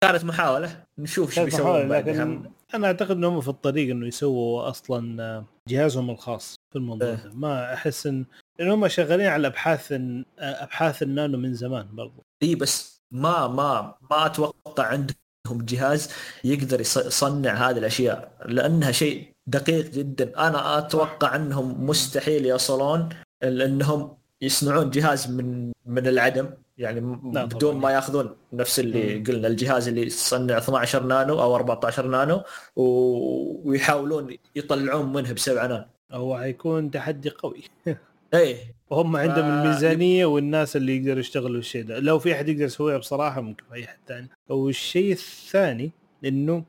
كانت 0.03 0.23
محاولة. 0.25 0.83
نشوف 0.97 1.29
إيش 1.29 1.45
بيسوون 1.45 2.53
أنا 2.73 2.87
أعتقد 2.87 3.11
إنهم 3.11 3.41
في 3.41 3.47
الطريق 3.47 3.89
إنه 3.89 4.07
يسووا 4.07 4.69
أصلا 4.69 5.23
آه، 5.23 5.45
جهازهم 5.69 6.09
الخاص 6.09 6.55
في 6.71 6.75
الموضوع. 6.75 7.13
ده. 7.13 7.31
ما 7.33 7.73
أحس 7.73 8.07
إن 8.07 8.25
هم 8.61 8.87
شغالين 8.87 9.27
على 9.27 9.47
أبحاث 9.47 9.91
آه، 9.91 10.25
أبحاث 10.39 11.03
النانو 11.03 11.37
من 11.37 11.53
زمان 11.53 11.87
برضو. 11.95 12.23
إي 12.43 12.55
بس 12.55 12.96
ما 13.11 13.47
ما 13.47 13.95
ما 14.11 14.25
أتوقع 14.25 14.83
عندهم 14.85 15.17
جهاز 15.65 16.09
يقدر 16.43 16.81
يص- 16.81 16.97
يصنع 16.97 17.53
هذه 17.69 17.77
الأشياء 17.77 18.31
لأنها 18.45 18.91
شيء 18.91 19.33
دقيق 19.47 19.85
جدا 19.91 20.47
أنا 20.47 20.77
أتوقع 20.77 21.35
أنهم 21.35 21.85
مستحيل 21.85 22.45
يصلون 22.45 23.09
إنهم 23.43 24.17
يصنعون 24.41 24.89
جهاز 24.89 25.31
من 25.31 25.71
من 25.85 26.07
العدم 26.07 26.49
يعني 26.77 26.99
بدون. 27.01 27.75
ما 27.75 27.91
يأخذون 27.91 28.35
نفس 28.53 28.79
اللي. 28.79 29.19
قلنا 29.23 29.47
الجهاز 29.47 29.87
اللي 29.87 30.01
يصنع 30.05 30.57
12 30.57 31.03
نانو 31.03 31.41
أو 31.41 31.55
14 31.55 32.07
نانو 32.07 32.43
ويحاولون 32.75 34.37
يطلعون 34.55 35.13
منه 35.13 35.33
بسبعة 35.33 35.67
نانو 35.67 35.85
هو 36.11 36.37
حيكون 36.37 36.91
تحدي 36.91 37.29
قوي 37.29 37.63
إيه. 38.33 38.75
وهم 38.89 39.15
عندهم 39.15 39.35
ف- 39.61 39.65
الميزانيه 39.65 40.25
والناس 40.25 40.75
اللي 40.75 40.97
يقدروا 40.97 41.19
يشتغلوا 41.19 41.59
الشيء 41.59 41.83
ده. 41.83 41.99
لو 41.99 42.19
في 42.19 42.33
أحد 42.33 42.49
يقدر 42.49 42.63
يسويها 42.65 42.97
بصراحة 42.97 43.41
ممكن 43.41 43.63
أي 43.73 43.87
حد 43.87 43.97
ثاني 44.07 44.29
والشيء 44.49 45.11
الثاني 45.11 45.91
إنه 46.25 46.63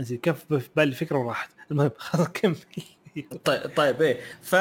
نسيت 0.00 0.20
كيف 0.20 0.44
في 0.54 0.68
بالي 0.76 0.94
فكرة 0.94 1.18
وراحت 1.18 1.50
المهم 1.70 1.90
خلاص 1.96 2.28
كمل. 2.28 2.56
طيب 3.44 3.70
طيب 3.76 4.02
إيه. 4.02 4.20
ف 4.42 4.56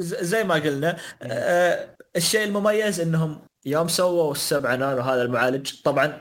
زي 0.00 0.44
ما 0.44 0.54
قلنا 0.54 0.96
آه 1.22 1.96
الشيء 2.16 2.44
المميز 2.44 3.00
إنهم 3.00 3.38
يوم 3.66 3.88
سووا 3.88 4.32
السبعة 4.32 4.76
نانو 4.76 5.00
هذا 5.00 5.22
المعالج 5.22 5.72
طبعا 5.84 6.18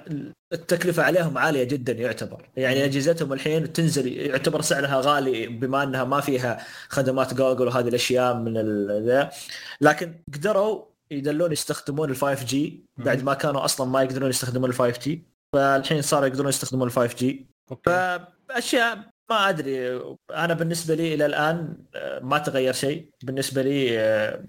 التكلفة 0.54 1.04
عليهم 1.04 1.38
عالية 1.38 1.64
جدا 1.64 1.94
يعتبر. 1.94 2.50
يعني 2.58 2.86
أجهزتهم 2.86 3.34
الحين 3.34 3.74
تنزل 3.74 4.08
يعتبر 4.18 4.62
سعرها 4.62 5.02
غالي 5.02 5.48
بما 5.48 5.84
أنها 5.84 6.04
ما 6.04 6.22
فيها 6.22 6.66
خدمات 6.90 7.34
جوجل 7.34 7.68
وهذه 7.68 7.88
الأشياء 7.88 8.34
من 8.36 8.58
ال- 8.58 9.30
لكن 9.82 10.14
قدروا 10.34 10.86
يدلون 11.12 11.52
يستخدمون 11.52 12.10
ال 12.12 12.16
5G 12.16 12.86
بعد 12.98 13.24
ما 13.24 13.34
كانوا 13.34 13.66
أصلا 13.66 13.88
ما 13.90 14.02
يقدرون 14.04 14.30
يستخدمون 14.30 14.70
ال 14.70 14.76
5G 14.76 15.24
فالحين 15.54 16.02
صاروا 16.02 16.28
يقدرون 16.28 16.50
يستخدمون 16.50 16.88
ال 16.88 16.92
5G 16.94 17.48
okay. 17.72 18.20
فأشياء 18.50 18.98
ما 19.30 19.50
أدري. 19.50 20.02
أنا 20.32 20.54
بالنسبة 20.54 20.96
لي 20.96 21.14
إلى 21.14 21.26
الآن 21.26 21.78
آه، 21.96 22.20
ما 22.20 22.38
تغير 22.38 22.74
شيء. 22.74 23.10
بالنسبة 23.24 23.62
لي 23.62 24.00
آه، 24.00 24.44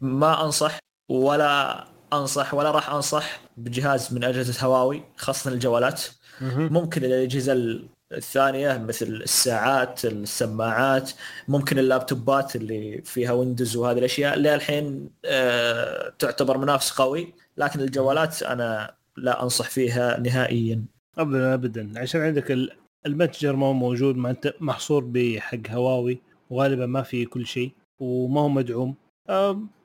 ما 0.00 0.44
أنصح 0.44 0.78
ولا 1.10 1.84
أنصح 2.12 2.54
ولا 2.54 2.70
راح 2.70 2.90
أنصح 2.90 3.40
بجهاز 3.56 4.14
من 4.14 4.24
أجهزة 4.24 4.66
هواوي 4.66 5.02
خاصة 5.16 5.50
الجوالات. 5.52 6.02
ممكن 6.40 7.04
الأجهزة 7.04 7.52
ال- 7.52 7.88
الثانية 8.12 8.78
مثل 8.78 9.06
الساعات 9.06 10.04
السماعات 10.04 11.10
ممكن 11.48 11.78
اللابتوبات 11.78 12.56
اللي 12.56 13.02
فيها 13.04 13.32
ويندوز 13.32 13.76
وهذه 13.76 13.98
الأشياء. 13.98 14.34
اللي 14.34 14.54
الحين 14.54 15.10
آه، 15.24 16.12
تعتبر 16.18 16.58
منافس 16.58 16.90
قوي 16.92 17.34
لكن 17.56 17.80
الجوالات 17.80 18.42
أنا 18.42 18.94
لا 19.16 19.42
أنصح 19.42 19.68
فيها 19.70 20.20
نهائيا. 20.20 20.84
ابدا 21.18 21.54
ابدا. 21.54 21.92
عشان 21.96 22.20
عندك 22.20 22.50
ال- 22.50 22.70
المتجر 23.06 23.56
ما 23.56 23.66
هو 23.66 23.72
موجود 23.72 24.16
ما 24.16 24.30
أنت 24.30 24.54
محصور 24.60 25.04
بحق 25.04 25.70
هواوي 25.70 26.20
وغالبا 26.50 26.86
ما 26.86 27.02
في 27.02 27.24
كل 27.24 27.46
شيء 27.46 27.72
وما 27.98 28.40
هو 28.40 28.48
مدعوم. 28.48 28.94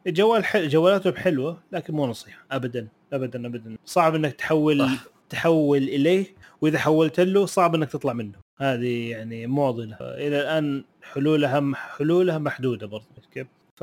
الجوال 0.08 0.46
حل... 0.46 0.70
جوالاتهم 0.70 1.16
حلوة 1.16 1.64
لكن 1.72 1.94
مو 1.94 2.08
نصيحة. 2.08 2.46
ابدا 2.52 2.88
ابدا 3.14 3.48
ابدا. 3.48 3.78
صعب 3.86 4.16
إنك 4.16 4.34
تحول 4.34 4.80
صح. 4.80 5.04
تحول 5.30 5.78
إليه 5.78 6.26
وإذا 6.62 6.80
حولت 6.80 7.20
له 7.20 7.46
صعب 7.46 7.76
إنك 7.76 7.92
تطلع 7.92 8.14
منه. 8.14 8.40
هذه 8.58 9.10
يعني 9.10 9.48
معضله 9.48 9.98
إلى 10.02 10.42
الآن 10.42 10.84
حلولها 11.02 11.76
حلولها 11.76 12.38
محدودة 12.38 12.88
برضه 12.88 13.06
كيف 13.32 13.48
ف 13.80 13.82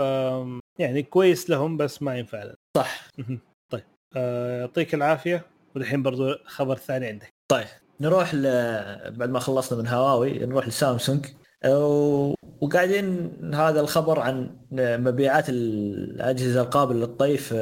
يعني 0.78 1.02
كويس 1.02 1.50
لهم 1.50 1.76
بس 1.76 2.02
ما 2.02 2.18
ينفع 2.18 2.42
لنا. 2.42 2.54
صح. 2.76 3.08
طيب. 3.72 3.84
آه، 4.16 4.60
يعطيك 4.60 4.94
العافية. 4.94 5.46
ودحين 5.76 6.02
برضو 6.02 6.34
خبر 6.44 6.76
ثاني 6.76 7.06
عندك. 7.06 7.28
طيب. 7.50 7.66
نروح 8.00 8.34
ل... 8.34 8.42
بعد 9.10 9.30
ما 9.30 9.38
خلصنا 9.38 9.78
من 9.78 9.88
هواوي 9.88 10.38
نروح 10.38 10.68
لسامسونج. 10.68 11.26
وقاعدين 12.60 13.32
هذا 13.54 13.80
الخبر 13.80 14.20
عن 14.20 14.56
مبيعات 14.72 15.48
الأجهزة 15.48 16.60
القابلة 16.60 16.98
للطي 16.98 17.36
في 17.36 17.54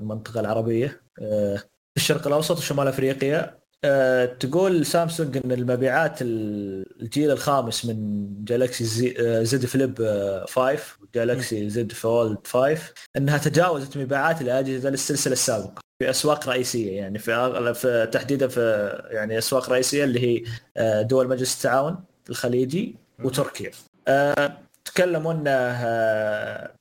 المنطقة 0.00 0.40
العربية 0.40 1.02
آه، 1.22 1.56
في 1.56 1.96
الشرق 1.96 2.26
الأوسط 2.26 2.58
وشمال 2.58 2.88
أفريقيا. 2.88 3.60
آه، 3.84 4.24
تقول 4.24 4.86
سامسونج 4.86 5.36
إن 5.36 5.52
المبيعات 5.52 6.18
الجيل 6.22 7.30
الخامس 7.30 7.86
من 7.86 8.28
جالكسي 8.44 9.14
آه، 9.20 9.42
زد 9.42 9.66
فليب 9.66 10.00
آه، 10.00 10.44
5 10.46 10.82
وجالكسي 11.02 11.70
زد 11.70 11.92
فولد 11.92 12.46
5 12.46 12.82
إنها 13.16 13.38
تجاوزت 13.38 13.96
مبيعات 13.98 14.42
الأجهزة 14.42 14.90
للسلسلة 14.90 15.32
السابقة 15.32 15.80
في 15.98 16.10
أسواق 16.10 16.48
رئيسية 16.48 16.96
يعني 16.96 17.18
في, 17.18 17.74
في 17.74 18.08
تحديدا 18.12 18.48
في 18.48 18.92
يعني 19.10 19.38
أسواق 19.38 19.70
رئيسية 19.70 20.04
اللي 20.04 20.20
هي 20.20 20.44
آه، 20.76 21.02
دول 21.02 21.28
مجلس 21.28 21.56
التعاون 21.56 22.04
الخليجي. 22.30 22.96
وتركيا. 23.24 23.70
آه، 24.08 24.58
تكلموا 24.84 25.32
انه 25.32 25.50
آه، 25.50 26.74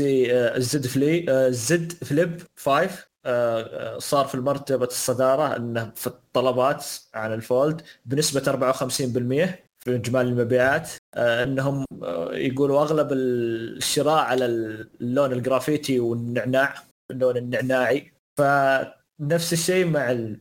آه، 0.00 0.56
الزد 0.56 0.86
فلي 0.86 1.26
آه، 1.30 1.48
الزد 1.48 1.92
فليب 1.92 2.42
5 2.56 3.06
آه، 3.26 3.60
آه، 3.60 3.98
صار 3.98 4.26
في 4.26 4.36
مرتبه 4.36 4.84
الصدارة 4.86 5.56
إنه 5.56 5.92
في 5.96 6.06
الطلبات 6.06 6.84
عن 7.14 7.32
الفولد 7.32 7.82
بنسبة 8.06 8.40
54% 8.52 9.64
في 9.84 9.94
إجمالي 9.94 10.28
المبيعات. 10.28 10.90
إنهم 11.16 11.84
يقولوا 12.32 12.82
أغلب 12.82 13.12
الشراء 13.12 14.18
على 14.24 14.44
اللون 14.46 15.32
الجرافيتي 15.32 16.00
والنعناع 16.00 16.74
اللون 17.10 17.36
النعناعي. 17.36 18.12
فنفس 18.38 19.52
الشيء 19.52 19.86
مع 19.86 20.10
ال- 20.10 20.40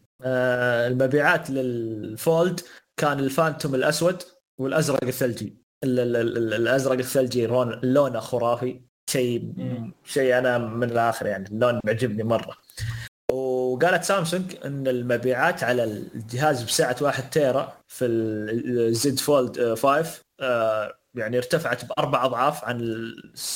المبيعات 0.91 1.49
لل 1.49 1.86
Fold 1.86 2.59
كان 2.97 3.19
ال 3.19 3.26
Phantom 3.26 3.75
الأسود 3.75 4.23
والأزرق 4.59 5.03
الثلجي. 5.03 5.53
ال- 5.83 5.99
ال- 5.99 6.37
ال- 6.37 6.53
الأزرق 6.53 6.97
الثلجي 6.97 7.47
لون 7.47 7.79
لونه 7.83 8.19
خرافي. 8.19 8.81
شيء. 9.09 9.53
شيء 10.03 10.37
أنا 10.37 10.57
من 10.57 10.91
الآخر 10.91 11.25
يعني. 11.25 11.45
اللون 11.47 11.79
معجبني 11.85 12.23
مرة. 12.23 12.57
وقالت 13.31 14.03
سامسونج 14.03 14.55
إن 14.65 14.87
المبيعات 14.87 15.63
على 15.63 15.83
الجهاز 15.83 16.63
بسعة 16.63 16.95
1 17.01 17.29
tera 17.29 17.77
في 17.87 18.05
ال 18.05 18.62
Z 18.62 19.19
Fold 19.19 19.73
5 19.73 20.21
آه، 20.41 20.93
يعني 21.15 21.37
ارتفعت 21.37 21.85
بأربع 21.85 22.25
أضعاف 22.25 22.65
عن 22.65 22.79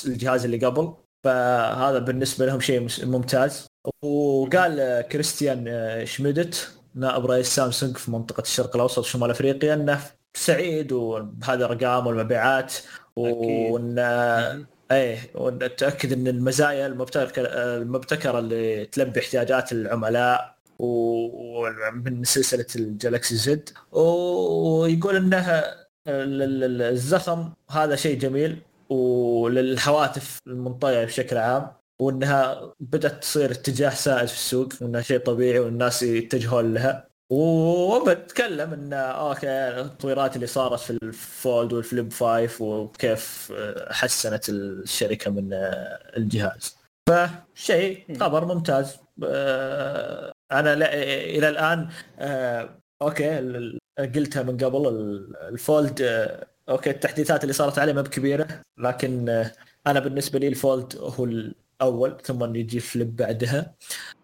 الجهاز 0.06 0.46
اللي 0.46 0.66
قبل. 0.66 0.94
فهذا 1.24 2.00
بالنسبة 2.00 2.46
لهم 2.46 2.60
شيء 2.60 2.88
ممتاز. 3.06 3.68
وقال 4.04 4.80
آه، 4.80 5.02
كريستيان 5.02 5.66
آه، 5.68 6.04
شميدت 6.04 6.72
نائب 6.96 7.26
رئيس 7.26 7.48
سامسونج 7.56 7.98
في 7.98 8.12
منطقة 8.12 8.42
الشرق 8.42 8.76
الأوسط 8.76 8.98
وشمال 9.00 9.32
أفريقيا 9.32 9.74
إنه 9.74 10.00
سعيد 10.38 10.94
بهذه 10.94 11.56
الارقام 11.58 12.08
والمبيعات. 12.08 12.74
وان 13.16 14.00
إيه 14.92 15.18
ونتاكد 15.36 16.14
إن 16.14 16.28
المزايا 16.28 16.88
المبتكره 16.88 17.48
المبتكرة 17.48 18.40
اللي 18.40 18.86
تلبي 18.86 19.20
احتياجات 19.20 19.72
العملاء 19.72 20.56
ومن 20.80 22.24
سلسلة 22.24 22.66
الجالكسي 22.76 23.36
زد. 23.36 23.70
ويقول 23.92 25.16
انها 25.16 25.72
ال- 26.08 26.42
ال- 26.42 26.64
ال- 26.64 26.82
الزخم 26.82 27.50
هذا 27.70 27.96
شيء 27.96 28.20
جميل 28.20 28.58
وللهواتف 28.90 30.40
المنطوية 30.48 31.06
بشكل 31.06 31.38
عام 31.38 31.72
وإنها 32.00 32.74
بدأت 32.80 33.22
تصير 33.22 33.52
اتجاه 33.52 33.90
سائد 33.90 34.28
في 34.28 34.34
السوق 34.34 34.70
وانها 34.82 35.02
شيء 35.02 35.20
طبيعي 35.20 35.60
والناس 35.60 36.04
يتجهون 36.04 36.74
لها. 36.74 37.09
وبتكلم 37.30 38.74
إن 38.74 38.94
okay 38.94 39.48
التطويرات 39.50 40.36
اللي 40.36 40.48
صارت 40.48 40.80
في 40.80 40.90
ال 40.90 41.06
Fold 41.06 41.74
وال 41.74 41.87
Flip 41.87 42.14
5 42.14 42.64
وكيف 42.64 43.54
حسنت 43.92 44.50
الشركة 44.50 45.32
من 45.32 45.50
الجهاز. 46.18 46.78
فشيء 47.10 48.18
خبر 48.20 48.46
ممتاز. 48.46 48.98
آه، 49.24 50.32
أنا 50.52 50.76
لا 50.76 50.94
إلى 51.24 51.50
الآن 51.50 51.90
آه، 52.20 52.70
okay 53.02 53.38
قلتها 54.00 54.44
من 54.44 54.58
قبل 54.58 54.88
ال- 54.88 55.36
ال 55.38 55.50
Fold 55.50 56.02
آه، 56.02 56.48
okay 56.70 56.90
التحديثات 56.90 57.44
اللي 57.44 57.54
صارت 57.54 57.80
عليه 57.80 57.94
ما 57.94 58.02
بكبيرة 58.02 58.48
لكن 58.78 59.30
آه، 59.30 59.52
أنا 59.88 60.00
بالنسبة 60.00 60.40
لي 60.40 60.48
ال 60.48 60.57
Fold 60.57 60.96
هو 60.98 61.26
الأول 61.82 62.18
ثم 62.24 62.56
يجي 62.56 62.78
ال 62.78 62.85
Flip 62.85 63.16
بعدها. 63.16 63.76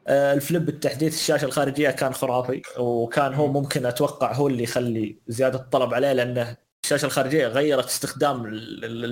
آه، 0.07 0.33
ال 0.33 0.40
Flip 0.40 0.65
بالتحديث 0.65 1.13
الشاشة 1.13 1.45
الخارجية 1.45 1.89
كان 1.89 2.13
خرافي 2.13 2.61
وكان 2.79 3.33
هو 3.33 3.47
ممكن 3.47 3.85
أتوقع 3.85 4.33
هو 4.33 4.47
اللي 4.47 4.63
يخلي 4.63 5.19
زيادة 5.27 5.59
الطلب 5.59 5.93
عليه 5.93 6.13
لأنه 6.13 6.57
الشاشة 6.83 7.05
الخارجية 7.05 7.47
غيرت 7.47 7.85
استخدام 7.85 8.45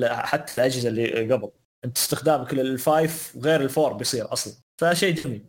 حتى 0.04 0.54
الأجهزة 0.58 0.90
اللي 0.90 1.34
قبل. 1.34 1.50
أنت 1.86 1.98
استخدامك 1.98 2.54
لل 2.54 2.82
Five 2.82 3.38
غير 3.42 3.62
ال 3.62 3.68
Four 3.68 3.94
بيصير 3.94 4.34
أصلا. 4.34 4.54
فشيء 4.78 5.16
جميل. 5.16 5.46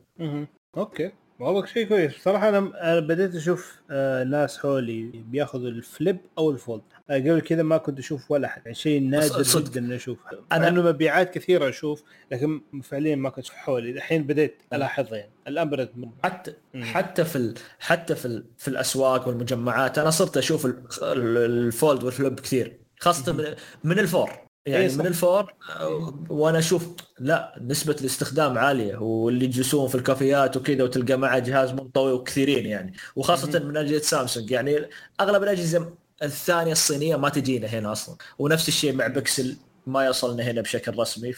okay. 0.76 1.12
والله 1.44 1.66
شيء 1.66 1.88
كويس. 1.88 2.12
صراحة 2.22 2.48
أنا 2.48 3.00
بديت 3.00 3.34
أشوف 3.34 3.82
آه، 3.90 4.24
ناس 4.24 4.58
حولي 4.58 5.02
بياخذوا 5.14 5.68
ال 5.68 5.78
Flip 5.78 6.18
أو 6.38 6.50
ال 6.50 6.56
Fold. 6.56 6.82
آه، 7.10 7.18
قبل 7.18 7.40
كذا 7.40 7.62
ما 7.62 7.76
كنت 7.76 7.98
أشوف 7.98 8.30
ولا 8.30 8.46
أحد. 8.46 8.62
يعني 8.64 8.74
شيء 8.74 9.02
نادر 9.02 9.42
صدق. 9.42 9.70
جدا 9.70 9.80
إني 9.80 9.96
أشوف 9.96 10.18
أنا 10.52 10.68
إنه 10.68 10.82
مبيعات 10.82 11.34
كثيرة 11.34 11.68
أشوف 11.68 12.02
لكن 12.32 12.60
فعليا 12.82 13.16
ما 13.16 13.30
كنت 13.30 13.48
حولي. 13.48 13.90
الحين 13.90 14.22
بديت 14.22 14.62
ألاحظها 14.72 15.18
يعني. 15.18 15.32
من 15.96 16.10
حتى 16.24 16.54
مم. 16.74 16.84
حتى 16.84 17.24
في 17.24 17.36
ال... 17.36 17.54
حتى 17.78 18.14
في 18.14 18.24
ال... 18.26 18.44
في 18.58 18.68
الأسواق 18.68 19.28
والمجمعات 19.28 19.98
أنا 19.98 20.10
صرت 20.10 20.36
أشوف 20.36 20.66
ال... 20.66 20.82
ال- 21.02 21.36
ال 21.36 21.50
Fold 21.50 22.04
وال 22.04 22.16
Flip 22.16 22.40
كثير 22.40 22.78
خاصة 23.00 23.56
من 23.84 23.98
ال 23.98 24.06
Four. 24.06 24.43
يعني 24.66 24.84
إيه. 24.86 24.96
من 24.96 25.06
ال 25.06 25.16
Four 25.16 25.54
آه، 25.80 26.14
وأنا 26.30 26.58
أشوف 26.58 26.88
لا 27.18 27.54
نسبة 27.60 27.96
الاستخدام 28.00 28.58
عالية 28.58 28.96
واللي 28.96 29.44
يجلسون 29.44 29.88
في 29.88 29.94
الكافيات 29.94 30.56
وكذا 30.56 30.84
وتلقى 30.84 31.16
معه 31.16 31.38
جهاز 31.38 31.72
منطوي 31.72 32.12
وكثيرين 32.12 32.66
يعني. 32.66 32.92
وخاصة 33.16 33.58
من 33.58 33.76
أجهزة 33.76 33.98
سامسونج. 34.02 34.50
يعني 34.50 34.88
أغلب 35.20 35.42
الأجهزة 35.42 35.92
الثانية 36.22 36.72
الصينية 36.72 37.16
ما 37.16 37.28
تجينا 37.28 37.66
هنا 37.66 37.92
أصلا. 37.92 38.16
ونفس 38.38 38.68
الشيء 38.68 38.92
مع 38.94 39.06
بكسل 39.06 39.56
ما 39.86 40.04
يوصلنا 40.04 40.42
هنا 40.42 40.60
بشكل 40.60 40.98
رسمي 40.98 41.32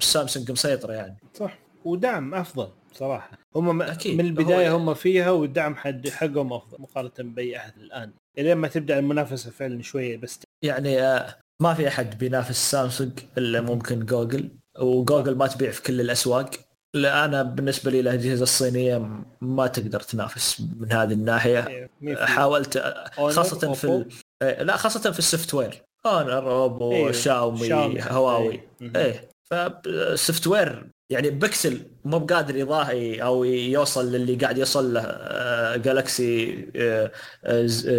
فسامسونج 0.00 0.50
مسيطرة 0.50 0.92
يعني. 0.92 1.16
صح. 1.34 1.58
ودعم 1.84 2.34
أفضل 2.34 2.68
صراحة. 2.92 3.30
هم 3.56 3.82
أكيد. 3.82 4.14
من 4.18 4.24
البداية 4.26 4.70
هو- 4.70 4.76
هم 4.76 4.94
فيها 4.94 5.30
والدعم 5.30 5.74
حد 5.76 6.08
حقهم 6.08 6.52
أفضل 6.52 6.76
مقارنة 6.82 7.12
بأي 7.18 7.56
أحد 7.56 7.72
الآن. 7.78 8.12
الين 8.38 8.56
ما 8.56 8.68
تبدأ 8.68 8.98
المنافسة 8.98 9.50
فعلا 9.50 9.82
شوية 9.82 10.16
بس 10.16 10.40
يعني 10.64 11.00
آه، 11.02 11.36
ما 11.60 11.74
في 11.74 11.88
أحد 11.88 12.18
بينافس 12.18 12.70
سامسونج 12.70 13.12
إلا 13.38 13.60
ممكن 13.60 14.06
جوجل 14.06 14.50
وجوجل 14.80 15.36
ما 15.36 15.46
تبيع 15.46 15.70
في 15.70 15.82
كل 15.82 16.00
الأسواق. 16.00 16.50
لا 16.94 17.24
أنا 17.24 17.42
بالنسبة 17.42 17.90
لي 17.90 18.00
الأجهزة 18.00 18.42
الصينية 18.42 19.24
ما 19.40 19.66
تقدر 19.66 20.00
تنافس 20.00 20.62
من 20.80 20.92
هذه 20.92 21.12
الناحية. 21.12 21.90
إيه، 22.02 22.16
حاولت 22.16 22.94
خاصة 23.16 23.72
في 23.72 23.84
ال... 23.84 24.08
آه، 24.42 24.62
لا 24.62 24.76
خاصة 24.76 25.10
في 25.10 25.18
ال 25.18 25.54
software. 25.54 25.82
أونر 26.06 26.50
أوبو 26.50 26.92
إيه، 26.92 27.12
شاومي 27.12 27.68
شاومي. 27.68 28.02
هواوي. 28.02 28.60
إيه. 28.82 28.96
إيه 28.96 29.28
فال 29.50 30.46
software 30.46 30.90
يعني 31.10 31.30
بكسل 31.30 31.80
مو 32.04 32.18
بقادر 32.18 32.56
يضاهي 32.56 33.22
أو 33.22 33.44
يوصل 33.44 34.12
للي 34.12 34.34
قاعد 34.34 34.58
يوصل 34.58 34.94
له 34.94 35.76
جالكسي 35.76 36.66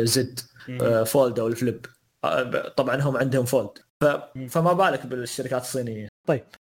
Z 0.03 0.39
Fold 1.05 1.39
أو 1.39 1.47
ال 1.47 1.53
Flip. 1.53 1.85
طبعا 2.77 3.01
هم 3.01 3.17
عندهم 3.17 3.45
Fold. 3.45 3.69
ف... 4.03 4.05
فما 4.49 4.73
بالك 4.73 5.05
بالشركات 5.05 5.61
الصينية. 5.61 6.07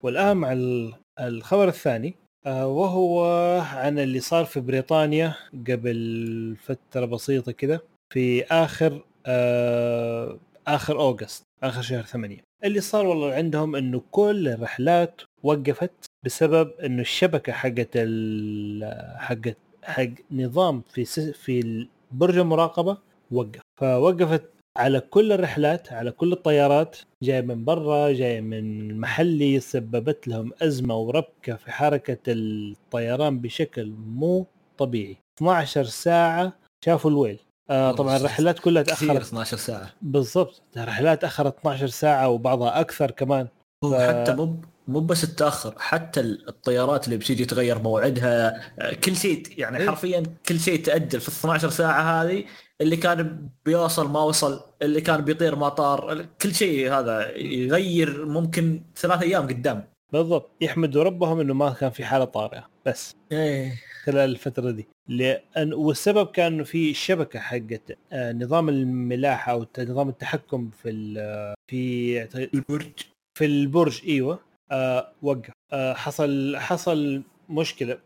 والآن 0.04 0.38
مع 0.38 0.52
ال- 0.52 0.94
الخبر 1.20 1.68
الثاني 1.68 2.16
آه، 2.46 2.68
وهو 2.68 3.26
عن 3.62 4.00
اللي 4.00 4.20
صار 4.20 4.46
في 4.46 4.60
بريطانيا 4.60 5.36
قبل 5.68 6.56
فترة 6.64 7.06
بسيطة 7.06 7.52
كده 7.52 7.84
في 8.14 8.44
آخر 8.44 9.02
آه، 9.26 10.38
آخر 10.68 11.00
August 11.00 11.44
آخر 11.64 11.82
شهر 11.82 12.04
ثمانية. 12.04 12.40
اللي 12.64 12.82
صار 12.82 13.06
والله 13.06 13.34
عندهم 13.34 13.76
إنه 13.76 14.02
كل 14.12 14.48
الرحلات 14.48 15.22
وقفت 15.44 15.92
بسبب 16.26 16.72
إنه 16.84 17.02
الشبكة 17.02 17.54
حقت 17.54 17.90
ال- 17.96 19.18
حقت 19.20 19.58
حق 19.84 20.08
نظام 20.32 20.82
في 20.94 21.06
س- 21.06 21.20
في 21.20 21.88
برج 22.12 22.38
المراقبة 22.38 22.98
وقف. 23.32 23.62
فوقفت 23.80 24.44
على 24.78 25.00
كل 25.00 25.32
الرحلات 25.32 25.94
على 25.94 26.12
كل 26.12 26.34
الطيارات 26.34 26.98
جاي 27.24 27.42
من 27.42 27.66
برا 27.66 28.12
جاي 28.12 28.42
من 28.42 29.00
محلي 29.00 29.60
سببت 29.60 30.28
لهم 30.28 30.52
أزمة 30.62 30.98
وربكة 30.98 31.56
في 31.56 31.72
حركة 31.72 32.18
الطيران 32.28 33.40
بشكل 33.40 33.94
مو 33.98 34.48
طبيعي. 34.78 35.18
12 35.38 35.84
ساعة 35.84 36.54
شافوا 36.86 37.12
الويل. 37.12 37.40
آه 37.70 37.92
طبعا 37.92 38.18
الرحلات 38.18 38.60
كلها 38.60 38.84
تأخرت. 38.84 39.22
12 39.22 39.58
ساعة. 39.58 39.90
بالضبط. 40.02 40.62
الرحلات 40.78 41.22
تاخرت 41.22 41.58
12 41.60 41.88
ساعة 41.88 42.30
وبعضها 42.30 42.80
أكثر 42.80 43.12
كمان. 43.12 43.48
وحتى 43.84 44.34
مو 44.36 44.56
مو 44.88 45.00
بس 45.00 45.24
التأخر 45.24 45.74
حتى 45.78 46.20
الطيارات 46.20 47.06
اللي 47.06 47.18
بتيجي 47.18 47.46
تغير 47.46 47.80
موعدها 47.80 48.62
آه، 48.80 48.94
كل 48.94 49.16
شيء 49.16 49.44
يعني 49.58 49.78
إيه. 49.78 49.88
حرفيا 49.88 50.24
كل 50.48 50.60
شيء 50.60 50.84
تاجل 50.84 51.20
في 51.22 51.28
ال 51.28 51.34
12 51.34 51.70
ساعة 51.70 52.24
هذه 52.24 52.46
اللي 52.84 52.98
كان 52.98 53.50
بيوصل 53.66 54.10
ما 54.10 54.20
وصل 54.24 54.62
اللي 54.82 55.02
كان 55.02 55.22
بيطير 55.22 55.56
ما 55.56 55.70
طار 55.70 56.26
كل 56.42 56.54
شيء 56.56 56.92
هذا 56.92 57.38
يغير 57.38 58.26
ممكن 58.26 58.82
ثلاث 58.96 59.22
أيام 59.22 59.48
قدام. 59.48 59.84
بالضبط. 60.14 60.52
يحمدوا 60.62 61.04
ربهم 61.04 61.40
إنه 61.40 61.54
ما 61.54 61.70
كان 61.70 61.90
في 61.90 62.06
حالة 62.06 62.26
طارئة. 62.26 62.70
بس 62.86 63.16
إيه. 63.32 63.74
خلال 64.04 64.30
الفترة 64.30 64.72
دي. 64.72 64.88
لأن 65.08 65.74
والسبب 65.74 66.28
كان 66.28 66.54
إنه 66.54 66.64
في 66.64 66.90
الشبكه 66.92 67.40
حقت 67.40 67.98
آه، 68.12 68.34
نظام 68.34 68.70
الملاحة 68.70 69.52
أو 69.52 69.66
نظام 69.80 70.10
التحكم 70.10 70.70
في 70.70 71.14
في 71.68 72.50
البرج. 72.54 72.92
في 73.38 73.46
البرج 73.46 74.02
إيوه. 74.08 74.40
آه 74.72 75.12
وقف. 75.22 75.52
آه 75.74 75.94
حصل 75.94 76.58
حصل 76.58 77.24
مشكلة 77.50 77.98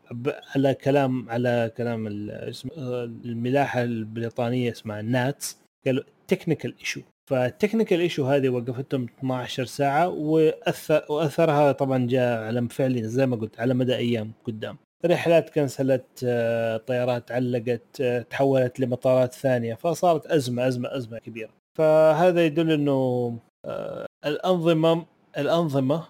على 0.56 0.74
كلام 0.74 1.30
على 1.30 1.72
كلام 1.78 2.08
آه، 2.08 2.54
الملاحة 3.26 3.84
البريطانية 3.84 4.72
اسمها 4.72 5.02
NATS. 5.02 5.58
قالوا 5.86 6.04
technical 6.28 6.74
issue 6.80 7.02
فال 7.30 7.43
technical 7.43 8.00
issue 8.00 8.26
هذه 8.26 8.50
وقفتهم 8.50 9.08
12 9.20 9.66
ساعة 9.66 10.08
واثر 10.08 11.06
وأثرها 11.10 11.72
طبعا 11.72 12.08
جاء 12.08 12.44
على 12.44 12.68
فعلي 12.70 13.04
زي 13.04 13.26
ما 13.26 13.36
قلت 13.36 13.60
على 13.60 13.74
مدى 13.74 13.96
أيام 13.96 14.32
قدام. 14.46 14.78
رحلات 15.06 15.50
كنسلت 15.50 16.06
آه، 16.24 16.78
طيارات 16.78 17.32
علقت 17.32 18.02
آه، 18.02 18.22
تحولت 18.22 18.80
لمطارات 18.80 19.34
ثانية 19.34 19.74
فصارت 19.74 20.26
أزمة 20.26 20.68
أزمة 20.68 20.98
أزمة 20.98 21.20
كبيرة. 21.20 21.50
فهذا 21.78 22.46
يدل 22.46 22.72
إنه 22.72 23.38
آه، 23.66 24.06
الأنظمة 24.26 25.06
الأنظمة 25.38 26.04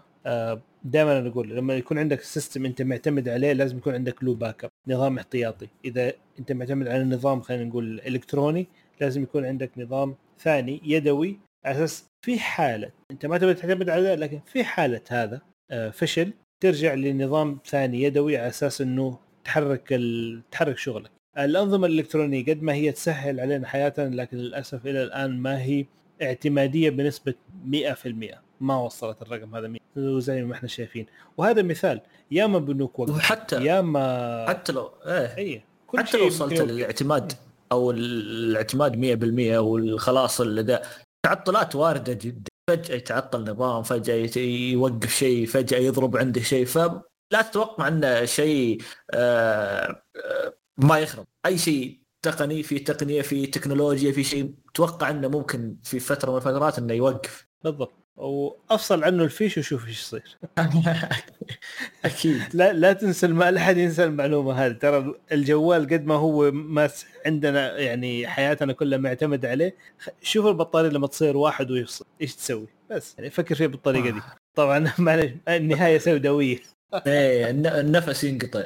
دائما 0.91 1.19
أنا 1.19 1.29
أقول 1.29 1.55
لما 1.55 1.75
يكون 1.75 1.99
عندك 1.99 2.21
system 2.21 2.65
أنت 2.65 2.81
معتمد 2.81 3.29
عليه 3.29 3.53
لازم 3.53 3.77
يكون 3.77 3.93
عندك 3.93 4.23
له 4.23 4.35
backup 4.35 4.69
نظام 4.87 5.17
احتياطي. 5.17 5.67
إذا 5.85 6.13
أنت 6.39 6.51
معتمد 6.51 6.87
على 6.87 7.03
نظام 7.03 7.41
خلينا 7.41 7.63
نقول 7.63 7.99
إلكتروني 7.99 8.67
لازم 9.01 9.23
يكون 9.23 9.45
عندك 9.45 9.71
نظام 9.77 10.15
ثاني 10.39 10.81
يدوي 10.83 11.39
على 11.65 11.75
أساس 11.75 12.05
في 12.25 12.39
حالة 12.39 12.91
أنت 13.11 13.25
ما 13.25 13.37
تبي 13.37 13.53
تعتمد 13.53 13.89
عليه 13.89 14.15
لكن 14.15 14.39
في 14.45 14.63
حالة 14.63 15.01
هذا 15.09 15.41
آه، 15.71 15.89
فشل 15.89 16.33
ترجع 16.63 16.93
لنظام 16.93 17.57
ثاني 17.65 18.03
يدوي 18.03 18.37
على 18.37 18.47
أساس 18.47 18.81
إنه 18.81 19.17
تحرك 19.43 19.93
ال... 19.93 20.41
تحرك 20.51 20.77
شغلك. 20.77 21.11
الأنظمة 21.37 21.87
الإلكترونية 21.87 22.45
قد 22.45 22.63
ما 22.63 22.73
هي 22.73 22.91
تسهل 22.91 23.39
علينا 23.39 23.67
حياتنا 23.67 24.15
لكن 24.15 24.37
للأسف 24.37 24.87
إلى 24.87 25.03
الآن 25.03 25.37
ما 25.37 25.61
هي 25.61 25.85
اعتمادية 26.21 26.89
بنسبة 26.89 27.33
100% 27.71 28.46
ما 28.61 28.77
وصلت 28.77 29.21
الرقم 29.21 29.55
هذا 29.55 29.67
100 29.67 29.79
وزي 29.97 30.43
ما 30.43 30.53
إحنا 30.53 30.67
شايفين. 30.67 31.05
وهذا 31.37 31.61
مثال 31.61 32.01
ياما 32.31 32.59
بنوك 32.59 32.99
وقت 32.99 33.09
وحتى 33.09 33.65
ياما 33.65 34.45
حتى 34.47 34.71
لو 34.71 34.91
إيه. 35.05 35.37
اي 35.37 35.63
كل 35.87 35.99
حتى 35.99 36.11
شيء 36.11 36.19
لو 36.19 36.27
وصلت. 36.27 36.61
للاعتماد 36.61 37.33
أو 37.71 37.91
الاعتماد 37.91 38.95
100% 38.95 39.57
والخلاص 39.57 40.41
اللي 40.41 40.63
ده 40.63 40.81
تعطلات 41.25 41.75
واردة 41.75 42.13
جدا. 42.13 42.51
فجأة 42.69 42.95
يتعطل 42.95 43.51
نظام 43.51 43.83
فجأة 43.83 44.39
يوقف 44.41 45.15
شيء 45.15 45.45
فجأة 45.45 45.77
يضرب 45.77 46.17
عنده 46.17 46.41
شيء 46.41 46.65
فلا 46.65 47.01
تتوقع 47.31 47.87
انه 47.87 48.25
شيء 48.25 48.81
آه، 49.11 50.03
آه، 50.25 50.53
ما 50.77 50.99
يخرب. 50.99 51.25
أي 51.45 51.57
شيء 51.57 51.99
تقني 52.21 52.63
في 52.63 52.79
تقنية 52.79 53.21
في 53.21 53.47
تكنولوجيا 53.47 54.11
في 54.11 54.23
شيء 54.23 54.53
توقع 54.73 55.09
أنه 55.09 55.27
ممكن 55.27 55.77
في 55.83 55.99
فترة 55.99 56.31
من 56.31 56.37
الفترات 56.37 56.79
أنه 56.79 56.93
يوقف. 56.93 57.47
بالضبط. 57.63 58.06
وأفصل 58.17 59.03
عنه 59.03 59.23
الفيش 59.23 59.57
وشوف 59.57 59.87
إيش 59.87 60.01
يصير. 60.01 60.37
أكيد. 62.05 62.41
لا 62.53 62.73
لا 62.73 62.93
تنسى 62.93 63.25
الم... 63.25 63.43
لا 63.43 63.57
أحد 63.61 63.77
ينسى 63.77 64.03
المعلومة 64.03 64.53
هذه. 64.65 64.71
ترى 64.71 65.13
الجوال 65.31 65.81
قد 65.89 66.05
ما 66.05 66.15
هو 66.15 66.51
ماس 66.51 67.05
عندنا 67.25 67.77
يعني 67.77 68.27
حياتنا 68.27 68.73
كلها 68.73 68.97
معتمد 68.97 69.45
عليه. 69.45 69.75
شوف 70.21 70.45
البطارية 70.45 70.89
لما 70.89 71.07
تصير 71.07 71.37
واحد 71.37 71.71
ويفصل 71.71 72.05
إيش 72.21 72.35
تسوي؟ 72.35 72.67
بس. 72.89 73.15
يعني 73.17 73.29
فكر 73.29 73.55
فيها 73.55 73.67
بالطريقة 73.67 74.09
دي. 74.09 74.21
طبعا 74.55 74.91
معلش 74.99 75.31
النهاية 75.47 75.97
سوداوية. 75.97 76.59
إيه 77.07 77.49
الن- 77.49 77.67
النفس 77.67 78.23
ينقطع. 78.23 78.63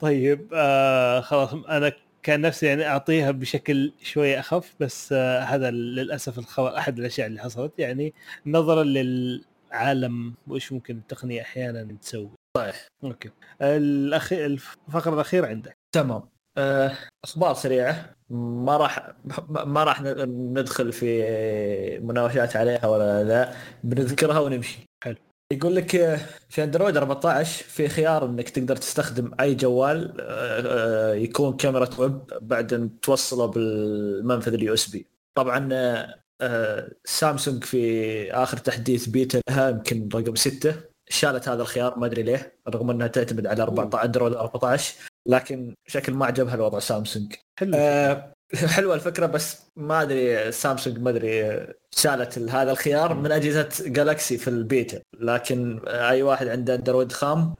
طيب 0.00 0.48
آه 0.54 1.20
خلاص 1.20 1.52
أنا 1.54 1.92
كان 2.22 2.40
نفسي 2.40 2.66
يعني 2.66 2.86
أعطيها 2.86 3.30
بشكل 3.30 3.92
شوية 4.02 4.40
أخف 4.40 4.74
بس 4.80 5.12
آه 5.12 5.40
هذا 5.40 5.70
للأسف 5.70 6.38
الخبر 6.38 6.76
أحد 6.78 6.98
الأشياء 6.98 7.26
اللي 7.26 7.40
حصلت. 7.40 7.72
يعني 7.78 8.14
نظرا 8.46 8.82
للعالم 8.84 10.34
وإيش 10.46 10.72
ممكن 10.72 10.96
التقنية 10.96 11.42
أحيانا 11.42 11.96
تسوي. 12.02 12.30
صحيح. 12.56 12.86
أوكي. 13.04 13.30
الأخي... 13.62 14.46
الفقرة 14.46 15.14
الأخيرة 15.14 15.46
عندك. 15.46 15.76
تمام. 15.92 16.22
آه، 16.58 16.92
أخبار 17.24 17.54
سريعة. 17.54 18.14
ما 18.30 18.76
راح 18.76 19.12
ما 19.48 19.84
راح 19.84 20.02
ندخل 20.26 20.92
في 20.92 21.98
مناوشات 21.98 22.56
عليها 22.56 22.86
ولا 22.86 23.24
لا. 23.24 23.54
بنذكرها 23.84 24.38
ونمشي. 24.38 24.78
حلو. 25.04 25.16
يقول 25.52 25.76
لك 25.76 25.96
آه، 25.96 26.20
في 26.48 26.64
أندرويد 26.64 26.96
14 26.96 27.64
في 27.64 27.88
خيار 27.88 28.26
إنك 28.26 28.50
تقدر 28.50 28.76
تستخدم 28.76 29.30
أي 29.40 29.54
جوال 29.54 30.20
آه، 30.20 31.12
آه، 31.12 31.14
يكون 31.14 31.56
كاميرا 31.56 31.88
ويب 31.98 32.20
بعدين 32.40 33.00
توصله 33.00 33.46
بالمنفذ 33.46 34.54
ال 34.54 34.74
USB. 34.74 35.06
طبعا 35.34 35.68
سامسونج 37.04 37.64
في 37.64 38.32
آخر 38.32 38.56
تحديث 38.56 39.06
بيتا 39.06 39.40
لها 39.50 39.70
يمكن 39.70 40.08
رقم 40.14 40.34
6 40.34 40.74
شالت 41.08 41.48
هذا 41.48 41.62
الخيار 41.62 41.98
ما 41.98 42.06
أدري 42.06 42.22
ليه 42.22 42.58
رغم 42.68 42.90
إنها 42.90 43.06
تعتمد 43.06 43.46
على 43.46 43.62
14 43.62 44.04
أندرويد 44.04 44.32
14 44.32 44.94
لكن 45.26 45.74
بشكل 45.86 46.12
ما 46.12 46.26
عجبها 46.26 46.54
الوضع 46.54 46.78
سامسونج. 46.78 47.34
حلو. 47.58 47.72
آه 47.74 48.32
حلوة 48.76 48.94
الفكرة 48.94 49.26
بس 49.26 49.66
ما 49.76 50.02
أدري 50.02 50.52
سامسونج 50.52 50.98
ما 50.98 51.10
أدري 51.10 51.66
شالت 51.90 52.38
هذا 52.38 52.70
الخيار 52.70 53.14
من 53.14 53.32
أجهزة 53.32 53.68
جالكسي 53.80 54.38
في 54.38 54.48
البيتا. 54.48 55.00
لكن 55.20 55.80
أي 55.86 56.22
واحد 56.22 56.48
عنده 56.48 56.74
اندرويد 56.74 57.12
خام 57.12 57.54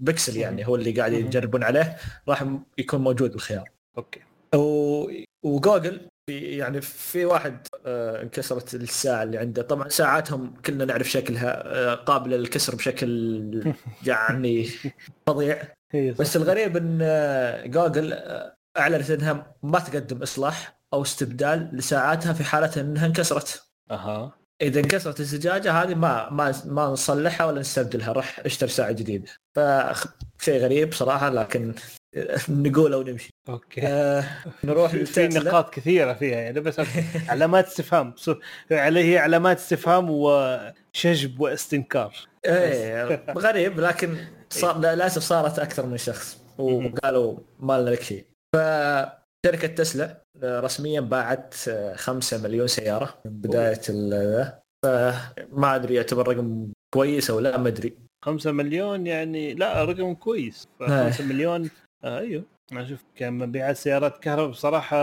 بكسل 0.00 0.36
يعني 0.36 0.66
هو 0.66 0.76
اللي 0.76 0.92
قاعد 0.92 1.12
يجربون 1.12 1.62
عليه 1.62 1.96
راح 2.28 2.46
يكون 2.78 3.00
موجود 3.00 3.34
الخيار. 3.34 3.70
okay. 3.98 4.20
و... 4.54 5.06
وجوجل 5.42 6.08
يعني 6.30 6.80
في 6.80 7.24
واحد 7.24 7.66
آه، 7.86 8.22
انكسرت 8.22 8.74
الساعة 8.74 9.22
اللي 9.22 9.38
عنده. 9.38 9.62
طبعا 9.62 9.88
ساعاتهم 9.88 10.54
كلنا 10.66 10.84
نعرف 10.84 11.10
شكلها 11.10 11.62
آه، 11.66 11.94
قابلة 11.94 12.36
للكسر 12.36 12.74
بشكل 12.74 13.74
يعني 14.06 14.68
فظيع. 15.26 15.62
بس 15.94 16.36
الغريب 16.36 16.76
إن 16.76 16.98
آه، 17.02 17.66
جوجل 17.66 18.14
اعلنت 18.78 19.10
أنها 19.10 19.54
ما 19.62 19.78
تقدم 19.78 20.22
إصلاح 20.22 20.80
أو 20.92 21.02
استبدال 21.02 21.70
لساعاتها 21.72 22.32
في 22.32 22.44
حالة 22.44 22.70
أنها 22.76 23.06
انكسرت. 23.06 23.64
أها. 23.90 24.38
إذا 24.62 24.80
انكسرت 24.80 25.20
الزجاجة 25.20 25.72
هذه 25.72 25.94
ما 25.94 26.30
ما 26.30 26.54
ما 26.64 26.86
نصلحها 26.86 27.46
ولا 27.46 27.60
نستبدلها 27.60 28.12
راح 28.12 28.40
اشتري 28.40 28.70
ساعة 28.70 28.92
جديدة. 28.92 29.32
فشيء 29.54 30.60
غريب 30.60 30.92
صراحة 30.92 31.28
لكن 31.28 31.74
نقول 32.48 32.94
ونمشي 32.94 33.30
okay. 33.48 33.86
آه 33.86 34.24
نروح 34.64 34.90
في. 34.90 35.28
نقاط 35.28 35.74
كثيرة 35.74 36.12
فيها 36.12 36.38
يعني 36.38 36.60
بس 36.60 36.80
علامات 37.28 37.66
استفهام. 37.66 38.14
عليه 38.70 39.20
علامات 39.20 39.58
استفهام 39.58 40.06
وشجب 40.10 41.40
واستنكار. 41.40 42.16
إيه 42.46 43.24
غريب 43.28 43.80
لكن 43.80 44.16
صار 44.50 44.78
للأسف 44.78 45.22
صارت 45.22 45.58
أكثر 45.58 45.86
من 45.86 45.96
شخص 45.96 46.38
وقالوا 46.58 47.38
ما 47.58 47.80
لنا 47.80 47.90
لك 47.90 48.02
شيء. 48.02 48.33
فشركة 48.54 49.68
تسلا 49.68 50.22
رسميا 50.44 51.00
باعت 51.00 51.54
5 51.94 52.42
مليون 52.42 52.66
سيارة 52.66 53.14
من 53.24 53.30
بداية 53.32 53.80
ال 53.88 54.52
فما 54.84 55.74
أدري 55.74 55.94
يعتبر 55.94 56.28
رقم 56.28 56.72
كويس 56.94 57.30
أو 57.30 57.40
لا 57.40 57.56
ما 57.58 57.68
أدري. 57.68 57.94
5 58.24 58.52
مليون 58.52 59.06
يعني 59.06 59.54
لا 59.54 59.84
رقم 59.84 60.14
كويس. 60.14 60.68
ف 60.78 60.82
إيه. 60.82 61.10
5 61.10 61.24
مليون 61.24 61.70
آه 62.04 62.18
أيوه. 62.18 62.42
أنا 62.72 62.82
أشوف 62.82 63.04
كان 63.16 63.32
مبيعات 63.32 63.76
سيارات 63.76 64.18
كهرباء 64.18 64.50
بصراحة 64.50 64.96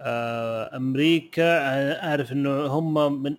آه 0.00 0.76
أمريكا 0.76 1.58
أنا 1.58 2.08
أعرف 2.10 2.32
إنه 2.32 2.66
هم 2.66 3.22
من 3.22 3.36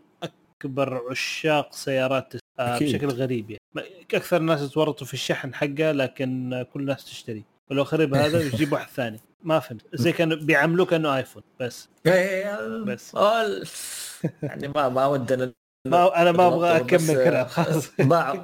أكبر 0.61 1.01
عشاق 1.11 1.73
سيارات 1.73 2.33
آه. 2.59 2.79
بشكل 2.79 3.07
غريب 3.07 3.49
يعني. 3.49 3.61
ما- 3.75 3.83
أكثر 4.13 4.37
الناس 4.37 4.69
تورطوا 4.71 5.07
في 5.07 5.13
الشحن 5.13 5.53
حقه 5.53 5.91
لكن 5.91 6.53
آه، 6.53 6.63
كل 6.63 6.79
الناس 6.79 7.05
تشتري. 7.05 7.43
ولو 7.71 7.83
خرب 7.83 8.13
هذا 8.13 8.41
يجيب 8.41 8.71
واحد 8.73 8.87
ثاني. 8.89 9.19
ما 9.43 9.59
فهمت. 9.59 9.81
زي 9.93 10.11
كانوا 10.11 10.37
بيعاملوه 10.37 10.85
كأنه 10.85 11.17
ايفون 11.17 11.43
بس. 11.59 11.89
بس. 12.05 13.15
بس. 13.15 14.23
يعني 14.43 14.67
ما 14.67 14.89
ما 14.89 15.05
ودنا 15.05 15.53
ما 15.87 16.21
أنا 16.21 16.31
ما 16.31 16.47
أبغى 16.47 16.77
أكمل 16.77 17.23
كلام 17.23 17.45
خلاص. 17.47 17.91
باع 17.99 18.43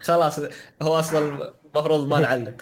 خلاص 0.00 0.40
هو 0.82 0.98
أصلا 0.98 1.52
المفروض 1.74 2.08
ما 2.08 2.20
نعلم. 2.20 2.56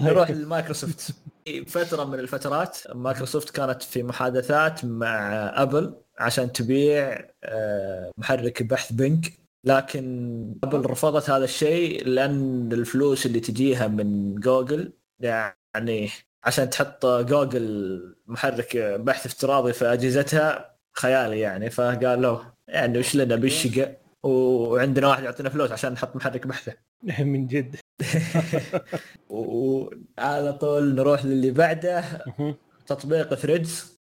نروح 0.00 0.30
لمايكروسوفت. 0.30 1.14
في 1.44 1.64
فترة 1.64 2.04
من 2.04 2.18
الفترات 2.18 2.78
مايكروسوفت 2.94 3.50
كانت 3.50 3.82
في 3.82 4.02
محادثات 4.02 4.84
مع 4.84 5.32
أبل 5.62 5.94
عشان 6.18 6.52
تبيع 6.52 7.28
آه، 7.44 8.10
محرك 8.18 8.62
بحث 8.62 8.92
Bing 8.92 9.32
لكن 9.64 10.54
أبل 10.64 10.90
رفضت 10.90 11.30
هذا 11.30 11.44
الشيء 11.44 12.06
لأن 12.08 12.72
الفلوس 12.72 13.26
اللي 13.26 13.40
تجيها 13.40 13.86
من 13.88 14.34
جوجل 14.34 14.92
يعني 15.74 16.10
عشان 16.44 16.70
تحط 16.70 17.06
جوجل 17.06 18.16
محرك 18.26 18.76
بحث 18.76 19.26
افتراضي 19.26 19.72
في 19.72 19.92
أجهزتها 19.92 20.76
خيالي 20.92 21.40
يعني. 21.40 21.70
فقالوا 21.70 22.38
يعني 22.68 22.98
وش 22.98 23.16
لنا 23.16 23.36
بالشقا؟ 23.36 23.96
وعندنا 24.22 25.08
واحد 25.08 25.24
يعطينا 25.24 25.48
فلوس 25.48 25.72
عشان 25.72 25.92
نحط 25.92 26.16
محرك 26.16 26.46
بحثه. 26.46 26.72
من 27.18 27.46
جد. 27.46 27.76
وعلى 29.28 30.52
طول 30.60 30.94
نروح 30.94 31.24
للي 31.24 31.50
بعده. 31.50 32.04
تطبيق 32.86 33.34
ثريدز 33.34 33.98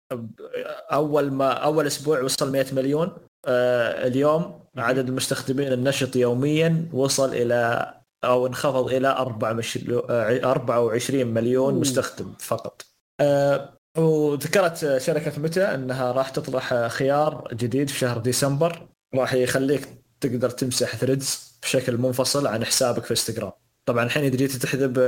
أول 0.92 1.30
ما 1.30 1.52
أول 1.52 1.86
أسبوع 1.86 2.20
وصل 2.22 2.52
100 2.52 2.66
مليون. 2.72 3.16
آه 3.46 4.06
اليوم 4.06 4.60
عدد 4.76 5.08
المستخدمين 5.08 5.72
النشط 5.72 6.16
يوميا 6.16 6.88
وصل 6.92 7.34
إلى 7.34 7.94
أو 8.24 8.46
انخفض 8.46 8.92
إلى 8.92 9.08
24 9.08 11.26
مليون 11.26 11.72
أوه. 11.72 11.80
مستخدم 11.80 12.32
فقط 12.38 12.86
آه 13.20 13.78
وذكرت 13.98 14.98
شركة 14.98 15.40
ميتا 15.40 15.74
إنها 15.74 16.12
راح 16.12 16.28
تطرح 16.28 16.86
خيار 16.86 17.48
جديد 17.52 17.88
في 17.88 17.98
شهر 17.98 18.18
ديسمبر 18.18 18.88
راح 19.14 19.34
يخليك 19.34 19.88
تقدر 20.20 20.50
تمسح 20.50 20.96
ثريدز 20.96 21.58
بشكل 21.62 21.96
منفصل 21.96 22.46
عن 22.46 22.64
حسابك 22.64 23.04
في 23.04 23.10
انستغرام 23.10 23.52
طبعا 23.84 24.04
الحين 24.04 24.24
إذا 24.24 24.36
جيت 24.36 24.52
تحذف 24.52 24.98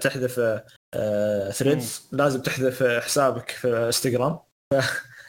تحذف 0.00 0.60
ثريدز 1.52 2.08
لازم 2.12 2.40
تحذف 2.40 2.82
حسابك 2.82 3.50
في 3.50 3.86
انستغرام 3.86 4.38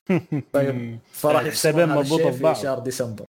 طيب 0.53 0.99
فراح 1.11 1.65
هذا 1.65 1.85
مربوطة 1.85 2.15
الشيء 2.15 2.31
في 2.31 2.43
بعض. 2.43 2.55
شهر 2.55 2.79
ديسمبر؟ 2.79 3.25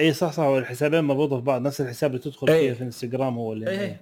اي 0.00 0.12
صح 0.12 0.32
صح 0.32 0.42
الحسابين 0.42 1.04
مربوطة 1.04 1.36
في 1.36 1.42
بعض 1.42 1.62
نفس 1.62 1.80
الحساب 1.80 2.10
اللي 2.10 2.22
تدخل 2.22 2.48
أي. 2.48 2.68
فيه 2.68 2.72
في 2.78 2.84
إنستغرام 2.84 3.38
هو 3.38 3.52
اللي 3.52 3.70
اي 3.70 3.84
إي. 3.84 3.96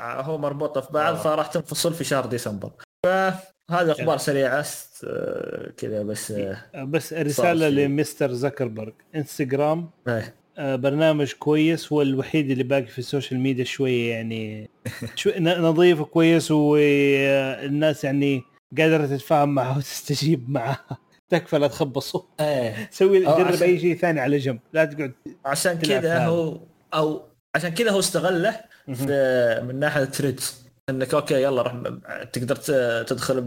هو 0.00 0.38
مربوطة 0.38 0.80
في 0.80 0.92
بعض 0.92 1.14
آه. 1.14 1.18
فراح 1.18 1.46
تنفصل 1.46 1.94
في 1.94 2.04
شهر 2.04 2.26
ديسمبر 2.26 2.70
فهذه 3.06 3.90
أخبار 3.90 4.16
سريعة 4.16 4.66
آه، 5.04 5.70
كذا 5.76 6.02
بس 6.02 6.30
آه، 6.30 6.84
بس 6.84 7.12
رسالة. 7.12 7.68
لمستر 7.68 8.32
زكربرج 8.32 8.92
إنستغرام 9.14 9.90
إيه. 10.08 10.34
برنامج 10.76 11.32
كويس 11.32 11.92
هو 11.92 12.02
الوحيد 12.02 12.50
اللي 12.50 12.64
باقي 12.64 12.86
في 12.86 12.98
ال 12.98 13.04
social 13.04 13.40
media 13.40 13.64
شوية 13.64 14.10
يعني 14.10 14.70
شوي 15.16 15.32
نظيف 15.40 16.00
وكويس 16.00 16.50
والناس 16.50 18.04
يعني 18.04 18.42
قادرة 18.78 19.06
تتفاهم 19.06 19.54
معه 19.54 19.78
وتستجيب 19.78 20.50
معه 20.50 21.03
تكفى 21.38 21.58
لا 21.58 21.66
تخبصوا 21.66 22.20
إيه. 22.40 22.88
سوي 22.92 23.20
جرب 23.20 23.46
عشان- 23.46 23.62
أي 23.62 23.78
شيء 23.80 23.96
ثاني 23.96 24.20
على 24.20 24.36
جنب 24.38 24.60
لا 24.72 24.84
تقعد 24.84 25.12
عشان 25.44 25.78
كذا 25.78 25.98
هذا. 25.98 26.26
هو 26.26 26.60
أو 26.94 27.22
عشان 27.54 27.70
كذا 27.70 27.90
هو 27.90 27.98
استغله 27.98 28.60
في 28.94 29.60
من 29.68 29.78
ناحية 29.78 30.04
ثريدز 30.04 30.64
إنك 30.90 31.14
okay 31.14 31.42
يلا 31.42 31.62
راح 31.62 31.72
تقدر 32.32 32.56
تدخل 33.04 33.42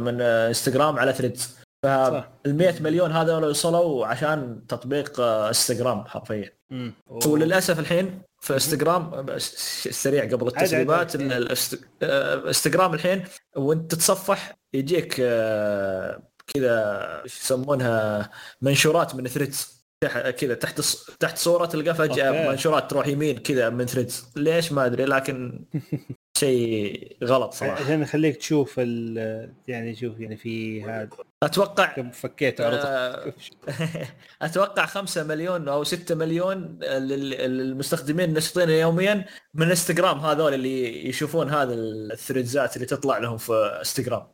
من 0.00 0.20
انستغرام 0.20 0.98
على 0.98 1.12
ثريدز. 1.12 1.56
فال 1.84 2.24
100 2.46 2.82
مليون 2.82 3.12
هذول 3.12 3.44
وصلوا 3.44 4.06
عشان 4.06 4.66
تطبيق 4.68 5.20
آه، 5.20 5.48
انستغرام 5.48 6.04
حرفيا. 6.04 6.50
مم. 6.70 6.94
وللاسف 7.26 7.78
الحين 7.78 8.22
في 8.40 8.54
انستغرام 8.54 9.10
بس 9.26 9.54
سريع 9.88 10.24
قبل 10.24 10.46
التسريبات. 10.46 11.16
إن 11.16 11.30
الإنست- 11.48 11.78
آه، 12.02 12.34
انستغرام 12.48 12.94
الحين 12.94 13.24
وانت 13.56 13.94
تتصفح 13.94 14.54
يجيك 14.74 15.16
آه، 15.20 16.22
كذا 16.46 17.22
يسمونها 17.26 18.30
منشورات 18.62 19.14
من 19.14 19.28
ثريدز 19.28 19.82
كذا 20.38 20.54
تحت 20.54 20.80
تحت 21.20 21.38
صورة 21.38 21.66
تلقى 21.66 21.94
فجأة. 21.94 22.50
منشورات 22.50 22.90
تروح 22.90 23.06
يمين 23.06 23.38
كذا 23.38 23.70
من 23.70 23.86
ثريدز 23.86 24.26
ليش 24.36 24.72
ما 24.72 24.86
أدري 24.86 25.04
لكن 25.04 25.64
شيء 26.38 27.16
غلط 27.24 27.52
صراحة 27.54 27.84
عشان 27.84 28.02
يخليك 28.02 28.36
تشوف 28.36 28.74
ال- 28.78 29.52
يعني 29.68 29.96
شوف 29.96 30.20
يعني 30.20 30.36
في 30.36 30.84
هذا 30.84 31.08
أتوقع 31.42 31.86
كم 31.86 32.10
طول. 32.10 32.52
آه، 32.74 33.32
أتوقع 34.42 34.86
5 34.86 35.24
مليون 35.24 35.68
أو 35.68 35.84
6 35.84 36.14
مليون 36.14 36.78
لل- 36.82 37.30
للمستخدمين 37.30 38.28
النشطين 38.28 38.70
يوميا 38.70 39.24
من 39.54 39.68
انستغرام 39.68 40.18
هذول 40.18 40.54
اللي 40.54 41.08
يشوفون 41.08 41.50
هذا 41.50 41.74
الثريدزات 41.74 42.76
اللي 42.76 42.86
تطلع 42.86 43.18
لهم 43.18 43.36
في 43.38 43.52
انستغرام. 43.78 44.26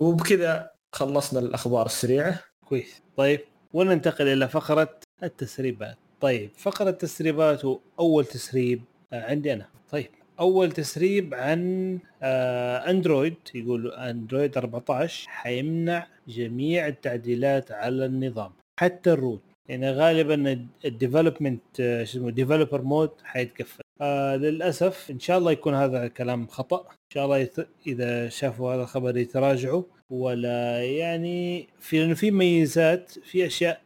وبكذا 0.00 0.70
خلصنا 0.94 1.40
الأخبار 1.40 1.86
السريعة. 1.86 2.40
كويس. 2.64 3.02
طيب 3.16 3.40
وننتقل 3.72 4.28
إلى 4.28 4.48
فقرة 4.48 4.98
التسريبات. 5.22 5.96
طيب 6.20 6.50
فقرة 6.56 6.90
التسريبات 6.90 7.64
واول 7.64 8.24
تسريب 8.24 8.82
آه، 9.12 9.30
عندي 9.30 9.52
أنا. 9.52 9.66
طيب 9.90 10.10
أول 10.40 10.72
تسريب 10.72 11.34
عن 11.34 11.98
آه، 12.22 12.90
أندرويد. 12.90 13.34
يقول 13.54 13.92
أندرويد 13.92 14.56
14 14.56 15.28
حيمنع 15.28 16.06
جميع 16.28 16.86
التعديلات 16.86 17.72
على 17.72 18.06
النظام 18.06 18.52
حتى 18.80 19.12
ال 19.12 19.18
root 19.18 19.42
يعني 19.68 19.90
غالبا 19.90 20.66
ال 20.84 20.90
development 20.90 21.62
شو 21.76 21.82
اسمه 21.82 22.30
developer 22.30 22.82
mode 22.82 23.10
حيتقفل. 23.24 23.82
آه 24.00 24.36
للأسف 24.36 25.10
إن 25.10 25.18
شاء 25.18 25.38
الله 25.38 25.52
يكون 25.52 25.74
هذا 25.74 26.08
كلام 26.08 26.46
خطأ. 26.46 26.80
إن 26.80 27.10
شاء 27.14 27.24
الله 27.24 27.38
يت... 27.38 27.56
إذا 27.86 28.28
شافوا 28.28 28.74
هذا 28.74 28.82
الخبر 28.82 29.16
يتراجعوا. 29.16 29.82
ولا 30.10 30.84
يعني 30.84 31.68
في 31.80 31.98
لأنه 31.98 32.14
في 32.14 32.30
ميزات 32.30 33.10
في 33.24 33.46
أشياء 33.46 33.80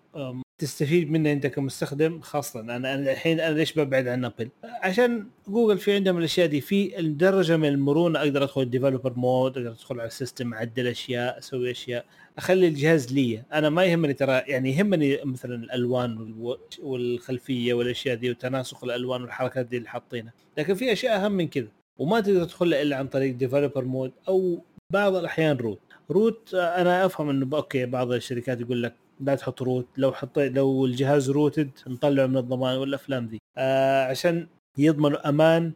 تستفيد 0.59 1.11
منها 1.11 1.33
أنت 1.33 1.47
كمستخدم 1.47 2.21
خاصة 2.21 2.61
أنا 2.61 2.77
أنا 2.77 3.13
الحين 3.13 3.41
أنا 3.41 3.55
ليش 3.55 3.79
ببعد 3.79 4.09
عن 4.09 4.25
ابل؟ 4.25 4.49
عشان 4.83 5.27
جوجل 5.49 5.79
في 5.79 5.93
عندهم 5.93 6.19
الأشياء 6.19 6.47
دي 6.47 6.61
في 6.61 6.89
درجه 7.03 7.57
من 7.57 7.69
المرونة 7.69 8.19
أقدر 8.19 8.43
أدخل 8.43 8.61
ال 8.63 8.68
developer 8.68 9.13
mode 9.17 9.59
أقدر 9.59 9.71
أدخل 9.71 10.01
على 10.01 10.07
ال 10.07 10.14
system 10.14 10.55
أعدل 10.55 10.87
أشياء 10.87 11.39
أسوي 11.39 11.71
أشياء. 11.71 12.05
أخلي 12.39 12.69
الجهاز 12.69 13.13
لي. 13.13 13.43
أنا 13.53 13.71
ما 13.71 13.85
يهمني 13.85 14.15
ترى 14.15 14.33
يعني 14.33 14.73
يهمني 14.77 15.19
مثلا 15.25 15.55
الألوان 15.55 16.35
والخلفية 16.83 17.75
والأشياء 17.75 18.17
دي 18.17 18.31
وتناسق 18.31 18.85
الألوان 18.85 19.23
والحركات 19.23 19.67
دي 19.67 19.77
اللي 19.77 19.89
حاطينها. 19.89 20.33
لكن 20.59 20.75
في 20.75 20.93
أشياء 20.93 21.25
أهم 21.25 21.33
من 21.33 21.49
كذا 21.49 21.69
وما 21.99 22.21
تقدر 22.21 22.45
تدخلها 22.45 22.83
إلا 22.83 22.97
عن 22.97 23.07
طريق 23.07 23.35
developer 23.35 23.85
mode 23.85 24.13
أو 24.29 24.59
بعض 24.93 25.15
الأحيان 25.15 25.57
root 25.57 25.81
root 26.11 26.55
أنا 26.55 27.07
أفهم 27.07 27.29
إنه 27.31 27.57
okay 27.57 27.87
بعض 27.87 28.13
الشركات 28.13 28.61
يقول 28.61 28.83
لك 28.83 28.95
لا 29.21 29.35
تحط 29.35 29.63
root 29.63 29.87
لو 29.97 30.13
حطيت 30.13 30.53
لو 30.53 30.87
الجهاز 30.87 31.31
rooted 31.31 31.71
نطلعه 31.87 32.27
من 32.27 32.37
الضمان 32.37 32.79
والأفلام 32.79 33.27
ذي 33.27 33.39
آه 33.59 34.05
عشان 34.05 34.47
يضمنوا 34.79 35.29
أمان 35.29 35.73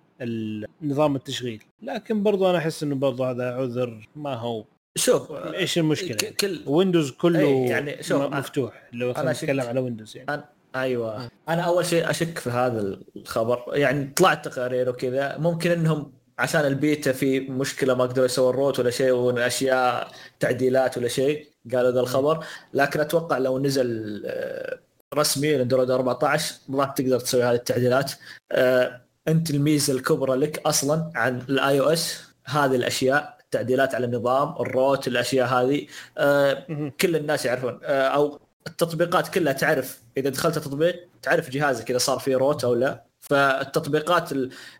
نظام 0.83 1.17
التشغيل. 1.17 1.63
لكن 1.83 2.23
برضو 2.23 2.51
أنا 2.51 2.59
أحس 2.59 2.83
إنه 2.83 2.95
برضو 2.95 3.25
هذا 3.25 3.55
عذر 3.55 4.09
ما 4.17 4.35
هو. 4.35 4.65
شوف 4.97 5.33
إيش 5.33 5.79
المشكلة؟ 5.79 6.31
كل 6.31 6.61
ويندوز 6.67 7.11
كله 7.11 7.41
يعني 7.41 8.03
شوف 8.03 8.23
مفتوح 8.23 8.89
لو 8.93 9.11
أنا 9.11 9.33
نتكلم 9.33 9.67
على 9.67 9.81
ويندوز 9.81 10.17
يعني. 10.17 10.29
أنا 10.29 10.59
أيوه. 10.77 11.31
أنا 11.49 11.63
أول 11.63 11.87
شيء 11.87 12.11
أشك 12.11 12.39
في 12.39 12.51
هذا 12.51 12.99
الخبر. 13.17 13.65
يعني 13.73 14.13
طلعت 14.17 14.49
تقارير 14.49 14.89
وكذا. 14.89 15.39
ممكن 15.39 15.71
إنهم 15.71 16.13
عشان 16.39 16.61
البيتا 16.61 17.13
في 17.13 17.41
مشكلة 17.41 17.95
ما 17.95 18.05
قدروا 18.05 18.27
يسووا 18.27 18.51
ال 18.51 18.56
root 18.56 18.79
ولا 18.79 18.91
شيء 18.91 19.11
واشياء 19.11 20.09
تعديلات 20.41 20.99
ولا 20.99 21.09
شيء 21.09 21.49
قالوا 21.75 21.91
ذا 21.91 22.01
الخبر. 22.01 22.45
لكن 22.75 23.01
أتوقع 23.01 23.39
لو 23.39 23.59
نزل 23.59 24.23
آه، 24.27 24.79
رسمي 25.15 25.57
الاندرويد 25.57 25.91
14 25.91 26.55
ما 26.69 26.85
تقدر 26.85 27.21
تسوي 27.21 27.43
هذه 27.43 27.55
التعديلات. 27.55 28.13
آه، 28.53 29.01
أنت 29.29 29.51
الميزة 29.51 29.93
الكبرى 29.93 30.37
لك 30.37 30.59
أصلا 30.67 31.11
عن 31.15 31.41
ال 31.49 31.81
iOS 31.81 32.25
هذه 32.45 32.75
الأشياء. 32.77 33.38
التعديلات 33.49 33.95
على 33.95 34.07
النظام 34.07 34.55
ال 34.61 34.70
root 34.70 35.09
الأشياء 35.09 35.47
هذه 35.49 35.87
آه، 36.19 36.67
كل 37.01 37.17
الناس 37.17 37.45
يعرفون 37.47 37.81
أو 37.85 38.41
التطبيقات 38.67 39.29
كلها 39.29 39.53
تعرف 39.53 40.03
إذا 40.17 40.31
دخلت 40.31 40.59
تطبيق 40.59 41.09
تعرف 41.23 41.51
جهازك 41.51 41.91
إذا 41.91 41.99
صار 41.99 42.19
فيه 42.19 42.37
root 42.37 42.65
أو 42.65 42.75
لا. 42.75 43.05
فالتطبيقات 43.21 44.31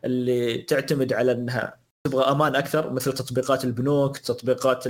اللي 0.05 0.59
تعتمد 0.59 1.13
على 1.13 1.33
إنها 1.33 1.79
تبغى 2.05 2.25
أمان 2.25 2.57
أكثر 2.57 2.91
مثل 2.93 3.13
تطبيقات 3.13 3.65
البنوك 3.65 4.19
تطبيقات 4.19 4.85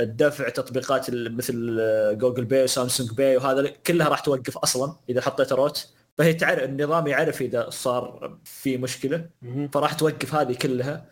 الدفع 0.00 0.48
تطبيقات 0.48 1.06
مثل 1.10 1.78
جوجل 2.18 2.44
باي 2.44 2.64
وسامسونج 2.64 3.10
باي 3.12 3.36
وهذا 3.36 3.68
كلها 3.86 4.08
راح 4.08 4.20
توقف 4.20 4.58
أصلا 4.58 4.96
إذا 5.08 5.20
حطيت 5.20 5.52
root. 5.52 5.88
فهي 6.18 6.34
تعرف 6.34 6.62
النظام 6.62 7.06
يعرف 7.06 7.42
إذا 7.42 7.70
صار 7.70 8.38
في 8.44 8.76
مشكلة 8.78 9.28
فراح 9.72 9.92
توقف 9.92 10.34
هذه 10.34 10.54
كلها. 10.54 11.10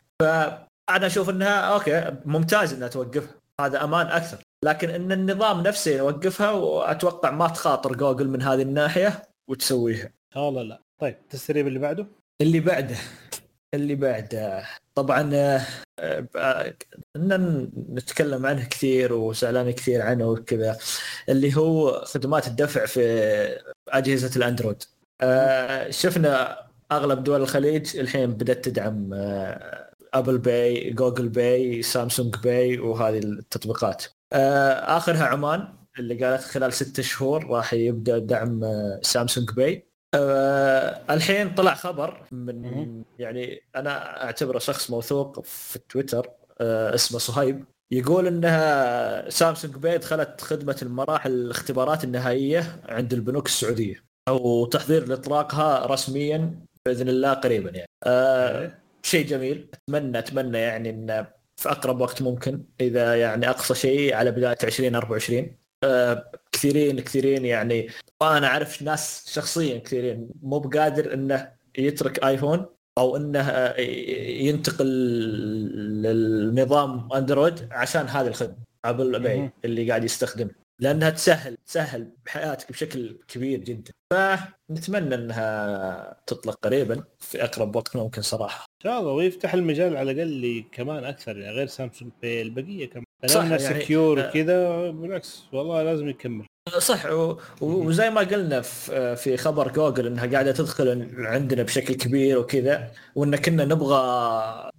فانا 0.89 1.06
أشوف 1.06 1.31
إنها 1.31 1.61
okay 1.60 2.16
ممتاز 2.24 2.73
إنها 2.73 2.89
توقفها. 2.89 3.35
هذا 3.61 3.85
أمان 3.85 4.06
أكثر. 4.06 4.39
لكن 4.65 4.90
إن 4.90 5.12
النظام 5.12 5.61
نفسه 5.61 5.90
يوقفها 5.97 6.51
وأتوقع 6.51 7.31
ما 7.31 7.48
تخاطر 7.48 7.97
جوجل 7.97 8.28
من 8.28 8.43
هذه 8.43 8.62
الناحية 8.62 9.23
وتسويها 9.48 10.12
والله 10.36 10.62
لا. 10.62 10.82
طيب 10.98 11.15
التسريب 11.15 11.66
اللي 11.66 11.78
بعده؟ 11.78 12.06
اللي 12.40 12.61
بعده 12.61 12.97
اللي 13.74 13.94
بعده. 13.94 14.66
طبعا 14.94 15.31
آه، 15.35 15.61
آه، 16.36 16.74
نتكلم 17.89 18.47
عنه 18.47 18.65
كثير 18.65 19.12
وزعلان 19.12 19.70
كثير 19.70 20.02
عنه 20.02 20.27
وكذا 20.27 20.78
اللي 21.28 21.56
هو 21.56 22.05
خدمات 22.05 22.47
الدفع 22.47 22.86
في 22.86 23.01
أجهزة 23.89 24.36
الأندرويد. 24.36 24.82
آه، 25.20 25.90
شفنا 25.90 26.59
أغلب 26.93 27.24
دول 27.24 27.43
الخليج 27.43 27.97
الحين 27.97 28.32
بدأت 28.35 28.65
تدعم 28.65 29.11
ابل 30.15 30.39
باي 30.39 30.91
جوجل 30.91 31.28
باي 31.28 31.82
سامسونج 31.82 32.36
باي 32.36 32.78
وهذه 32.78 33.19
التطبيقات. 33.19 34.05
آخرها 34.32 35.24
عمان 35.24 35.69
اللي 35.99 36.24
قالت 36.24 36.43
خلال 36.43 36.73
ستة 36.73 37.03
شهور 37.03 37.47
راح 37.47 37.74
يبدأ 37.74 38.19
دعم 38.19 38.61
سامسونج 39.03 39.51
باي 39.51 39.86
أه 40.15 41.03
الحين 41.11 41.55
طلع 41.55 41.74
خبر 41.74 42.27
من 42.32 43.03
يعني 43.19 43.61
أنا 43.77 44.24
أعتبره 44.24 44.59
شخص 44.59 44.91
موثوق 44.91 45.45
في 45.45 45.78
تويتر 45.89 46.31
أه 46.61 46.95
اسمه 46.95 47.19
صهيب. 47.19 47.65
يقول 47.91 48.27
إنها 48.27 49.31
سامسونج 49.31 49.74
باي 49.74 49.99
دخلت 49.99 50.41
خدمة 50.41 50.77
المراحل 50.82 51.31
الاختبارات 51.31 52.05
النهائية 52.05 52.81
عند 52.89 53.12
البنوك 53.12 53.47
السعودية. 53.47 54.05
أو 54.28 54.66
تحضير 54.66 55.09
لإطلاقها 55.09 55.86
رسميا 55.86 56.61
بإذن 56.86 57.09
الله 57.09 57.32
قريبا 57.32 57.70
يعني. 57.70 57.89
أه 58.07 58.84
شيء 59.05 59.26
جميل. 59.26 59.70
اتمنى 59.74 60.18
أتمنى 60.18 60.59
يعني 60.59 60.90
إن 60.90 61.26
في 61.56 61.68
أقرب 61.68 62.01
وقت 62.01 62.22
ممكن 62.22 62.64
إذا 62.81 63.16
يعني 63.20 63.51
أقصى 63.51 63.74
شيء 63.74 64.14
على 64.14 64.31
بداية 64.31 64.56
2024 64.64 65.56
أه 65.85 66.31
كثيرين 66.52 67.01
كثيرين 67.01 67.44
يعني 67.44 67.89
وأنا 68.20 68.47
أعرف 68.47 68.82
ناس 68.82 69.24
شخصيا 69.28 69.78
كثيرين 69.78 70.31
مو 70.43 70.59
بقادر 70.59 71.14
إنه 71.14 71.52
يترك 71.78 72.24
آيفون 72.24 72.66
أو 72.98 73.16
إنه 73.16 73.74
ينتقل 74.48 74.86
للنظام 76.02 77.12
أندرويد 77.12 77.68
عشان 77.72 78.09
هذه 78.09 78.26
الخدمة 78.26 78.56
أبل 78.85 79.20
باي 79.20 79.51
اللي 79.64 79.89
قاعد 79.89 80.05
يستخدم. 80.05 80.51
لأنها 80.78 81.10
تسهل 81.10 81.56
تسهل 81.66 82.12
بحياتك 82.26 82.72
بشكل 82.72 83.18
كبير 83.28 83.59
جدا. 83.59 83.93
فنتمنى 84.10 85.14
إنها 85.14 86.22
تطلق 86.26 86.59
قريبا 86.62 87.05
في 87.18 87.44
أقرب 87.44 87.76
وقت 87.76 87.97
ممكن 87.97 88.22
صراحة. 88.22 88.73
الله 88.86 89.12
ويفتح 89.12 89.55
المجال 89.55 89.97
على 89.97 90.11
الأقل 90.11 90.65
كمان 90.73 91.05
أكثر 91.05 91.39
يعني 91.39 91.56
غير 91.56 91.66
سامسونج 91.66 92.12
باي 92.23 92.43
البقيه 92.43 92.90
كمان 92.90 93.05
صح 93.27 93.44
يعني 93.44 93.59
secure 93.59 94.20
آه، 94.20 94.28
وكذا 94.28 94.90
بالعكس 94.90 95.44
والله 95.52 95.82
لازم 95.82 96.09
يكمل. 96.09 96.47
صح 96.78 97.06
وزي 97.61 98.11
ما 98.11 98.20
قلنا 98.20 98.61
في 99.15 99.36
خبر 99.36 99.73
جوجل 99.73 100.06
إنها 100.06 100.27
قاعدة 100.27 100.52
تدخل 100.52 101.09
عندنا 101.19 101.62
بشكل 101.62 101.94
كبير 101.94 102.39
وكذا 102.39 102.90
وإن 103.15 103.36
كنا 103.36 103.65
نبغى 103.65 104.70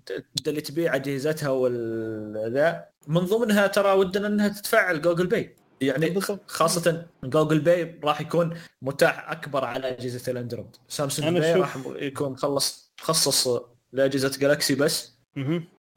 اللي 0.47 0.61
تبيع 0.61 0.95
أجهزتها 0.95 1.49
وذا 1.49 2.85
من 3.07 3.19
ضمنها 3.21 3.67
ترى 3.67 3.91
ودنا 3.91 4.27
إنها 4.27 4.47
تتفعل 4.47 5.01
جوجل 5.01 5.27
باي 5.27 5.55
يعني 5.81 6.19
خاصة 6.47 7.05
جوجل 7.23 7.59
باي 7.59 7.99
راح 8.03 8.21
يكون 8.21 8.57
متاح 8.81 9.31
أكبر 9.31 9.65
على 9.65 9.89
أجهزة 9.89 10.31
الأندرويد. 10.31 10.75
سامسونج 10.87 11.37
باي 11.39 11.53
راح 11.53 11.77
يكون 11.95 12.31
مخلص 12.31 12.93
مخصص 13.01 13.47
لاجهزة 13.95 14.39
جالكسي 14.39 14.75
بس. 14.75 15.19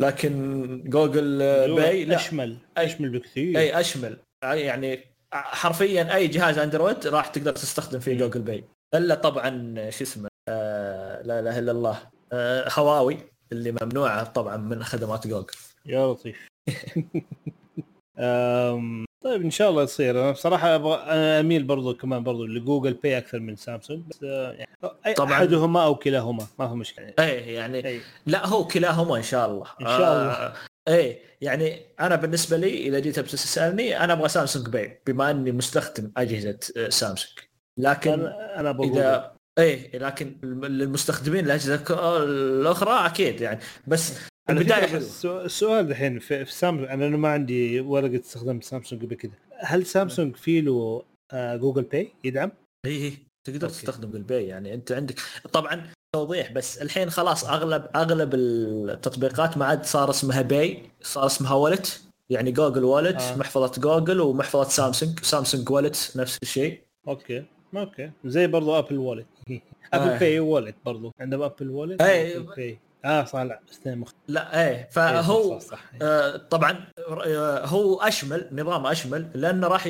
لكن 0.00 0.82
جوجل 0.86 1.38
باي 1.74 2.04
لا. 2.04 2.16
أشمل. 2.16 2.56
أشمل 2.76 3.08
بكثير. 3.18 3.58
أي 3.58 3.80
أشمل. 3.80 4.18
يعني 4.42 5.04
حرفيا 5.32 6.14
أي 6.14 6.26
جهاز 6.26 6.58
أندرويد 6.58 7.06
راح 7.06 7.26
تقدر 7.28 7.52
تستخدم 7.52 7.98
فيه 8.00 8.18
جوجل 8.18 8.42
باي 8.42 8.64
إلا 8.94 9.14
طبعا 9.14 9.74
شو 9.90 10.04
اسمه 10.04 10.28
آه 10.48 11.22
لا 11.22 11.40
إله 11.40 11.58
إلا 11.58 11.72
الله 11.72 11.98
آه 12.32 12.68
هواوي 12.72 13.18
اللي 13.52 13.76
ممنوعة 13.82 14.24
طبعا 14.24 14.56
من 14.56 14.84
خدمات 14.84 15.26
جوجل 15.26 15.54
يا 15.86 16.06
لطيف. 16.06 16.48
طيب 19.28 19.42
إن 19.42 19.50
شاء 19.50 19.70
الله 19.70 19.82
يصير 19.82 20.22
أنا 20.22 20.30
بصراحة 20.30 20.74
أبغى 20.74 20.94
أنا 20.94 21.40
أميل 21.40 21.62
برضو 21.62 21.94
كمان 21.94 22.22
برضو 22.22 22.46
لجوجل 22.46 22.94
باي 22.94 23.18
أكثر 23.18 23.40
من 23.40 23.56
سامسونج 23.56 24.02
بس 24.08 24.24
آه، 24.24 24.52
يعني 24.52 25.14
طبعا. 25.16 25.32
أحدهما 25.32 25.84
أو 25.84 25.94
كلاهما 25.94 26.46
ما 26.58 26.64
هو 26.64 26.74
مشكلة. 26.74 27.04
يعني. 27.04 27.32
إيه 27.32 27.56
يعني 27.56 27.86
أي. 27.86 28.00
لا 28.26 28.46
هو 28.46 28.66
كلاهما 28.66 29.16
إن 29.16 29.22
شاء 29.22 29.50
الله. 29.50 29.66
إن 29.80 29.86
شاء 29.86 29.98
الله. 29.98 30.32
آه 30.32 30.52
إيه 30.88 31.18
يعني 31.40 31.80
أنا 32.00 32.16
بالنسبة 32.16 32.56
لي 32.56 32.86
إذا 32.86 32.98
جيت 32.98 33.20
تسألني 33.20 34.04
أنا 34.04 34.12
أبغى 34.12 34.28
سامسونج 34.28 34.68
باي 34.68 35.00
بما 35.06 35.30
إني 35.30 35.52
مستخدم 35.52 36.12
أجهزة 36.16 36.58
آه، 36.76 36.88
سامسونج. 36.88 37.38
لكن 37.78 38.12
أنا, 38.12 38.60
أنا 38.60 38.78
إذا 38.84 39.32
إيه 39.58 39.98
لكن 39.98 40.36
للمستخدمين 40.42 41.44
الأجهزة 41.44 41.84
الأخرى 42.22 43.06
أكيد 43.06 43.40
يعني. 43.40 43.60
بس 43.86 44.14
البداية 44.50 44.96
السؤال 45.24 45.90
الحين 45.90 46.18
في, 46.18 46.44
في 46.44 46.52
سامسونج 46.52 46.88
أنا 46.90 47.16
ما 47.16 47.28
عندي 47.28 47.80
ورقه 47.80 48.20
استخدام 48.20 48.60
سامسونج 48.60 49.04
قبل 49.04 49.14
كده 49.14 49.32
هل 49.58 49.86
سامسونج 49.86 50.36
في 50.36 50.60
له 50.60 51.02
آه 51.32 51.56
جوجل 51.56 51.82
باي 51.82 52.12
يدعم؟ 52.24 52.52
إي 52.86 52.90
إي 52.90 53.12
تقدر 53.44 53.66
okay. 53.66 53.78
تستخدم 53.78 54.10
جوجل 54.10 54.22
باي 54.22 54.46
يعني 54.46 54.74
أنت 54.74 54.92
عندك 54.92 55.20
طبعا 55.52 55.90
توضيح 56.12 56.52
بس 56.52 56.82
الحين 56.82 57.10
خلاص 57.10 57.44
أغلب 57.44 57.86
أغلب 57.96 58.34
التطبيقات 58.34 59.56
ما 59.56 59.64
عاد 59.64 59.84
صار 59.84 60.10
اسمها 60.10 60.42
Pay 60.42 60.82
صار 61.02 61.26
اسمها 61.26 61.54
Wallet 61.54 62.02
يعني 62.30 62.52
جوجل 62.52 62.84
Wallet 62.84 63.20
آه. 63.20 63.36
محفظة 63.36 63.80
جوجل 63.80 64.20
ومحفظة 64.20 64.68
سامسونج 64.68 65.20
سامسونج 65.20 65.70
Wallet 65.70 66.12
نفس 66.16 66.38
الشيء 66.42 66.80
okay 67.08 67.44
okay 67.76 68.10
زي 68.24 68.46
برضو 68.46 68.78
ابل 68.78 68.98
Wallet 68.98 69.26
ابل 69.94 70.10
آه. 70.10 70.18
باي 70.18 70.40
Wallet 70.40 70.76
برضو 70.84 71.12
عندهم 71.20 71.42
ابل 71.42 71.70
Wallet 71.70 72.02
إيه. 72.02 72.78
آه 73.04 73.24
صح 73.24 73.38
لا 73.40 73.60
اثنين 73.72 73.98
مخ... 73.98 74.12
لا 74.28 74.60
إيه 74.68 74.76
إيه، 74.76 74.88
فهو 74.90 75.58
صح 75.58 75.66
صح, 75.66 75.70
صح. 75.70 75.84
آه، 76.02 76.36
طبعا 76.36 76.84
آه، 77.26 77.66
هو 77.66 78.00
أشمل 78.00 78.48
نظام 78.52 78.86
أشمل 78.86 79.30
لأنه 79.34 79.66
راح 79.68 79.86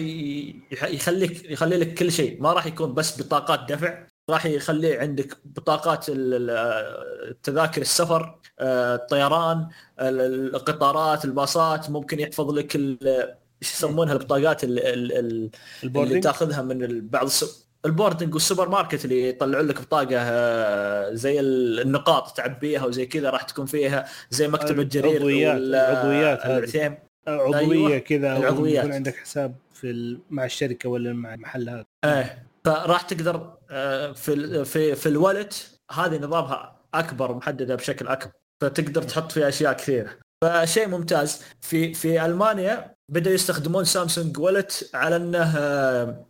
يخليك 0.83 1.51
يخلي 1.51 1.77
لك 1.77 1.95
كل 1.95 2.13
شيء. 2.13 2.43
ما 2.43 2.53
راح 2.53 2.67
يكون 2.67 2.95
بس 2.95 3.23
بطاقات 3.23 3.73
دفع 3.73 4.07
راح 4.31 4.47
يخلي 4.47 4.99
عندك 4.99 5.37
بطاقات 5.45 6.07
آه، 6.11 7.35
تذاكر 7.43 7.81
السفر 7.81 8.39
آه، 8.61 8.95
الطيران 8.95 9.69
ال- 10.01 10.55
القطارات 10.55 11.25
الباصات 11.25 11.91
ممكن 11.91 12.21
يحفظ 12.21 12.51
لك 12.51 12.77
إيش 12.77 13.73
يسمونها 13.75 14.13
البطاقات 14.13 14.65
ال- 14.65 14.79
ال- 14.79 15.13
ال- 15.13 15.19
اللي 15.19 15.51
ال 15.85 15.89
boarding 15.89 16.23
تاخذها 16.23 16.63
من 16.63 17.09
بعض 17.09 17.25
الس... 17.27 17.68
ال 17.85 17.90
boarding 17.90 18.35
والسوبر 18.35 18.69
ماركت 18.69 19.05
اللي 19.05 19.29
يطلعون 19.29 19.67
لك 19.67 19.81
بطاقة 19.81 20.17
آه، 20.19 21.13
زي 21.15 21.41
ال- 21.41 21.81
النقاط 21.81 22.37
تعبيها 22.37 22.85
وزي 22.87 23.07
كذا 23.07 23.31
راح 23.31 23.43
تكون 23.43 23.67
فيها 23.67 24.05
زي 24.31 24.49
مكتب 24.49 24.81
الجرير 24.81 25.17
العضويات-. 25.57 26.47
العثيم 26.47 26.95
عضويه 27.29 27.87
أيوة. 27.89 27.99
كذا 27.99 28.37
العضويات. 28.37 28.85
يكون 28.85 28.95
عندك 28.95 29.17
حساب 29.17 29.55
في. 29.75 30.19
مع 30.31 30.45
الشركة 30.45 30.89
ولا 30.89 31.13
مع 31.13 31.35
المحل 31.35 31.69
هذا 31.69 31.85
إيه 32.05 32.45
فراح 32.65 33.03
تقدر 33.03 33.55
آه، 33.71 34.13
في 34.13 34.33
ال- 34.33 34.65
في 34.67 34.95
في 34.95 35.09
الوالت 35.09 35.79
هذه 35.93 36.17
نظامها 36.19 36.77
أكبر 36.95 37.35
محددة 37.35 37.75
بشكل 37.75 38.09
أكبر 38.09 38.33
فتقدر 38.63 39.03
تحط 39.03 39.33
فيها 39.33 39.49
أشياء 39.49 39.73
كثيرة 39.73 40.11
فشيء 40.45 40.89
ممتاز 40.89 41.43
في 41.61 41.95
في 41.95 42.25
ألمانيا 42.27 42.95
بدأوا 43.13 43.35
يستخدمون 43.35 43.85
سامسونج 43.85 44.39
والت 44.39 44.91
على 44.95 45.17
إنه 45.17 45.55
آه، 45.59 46.25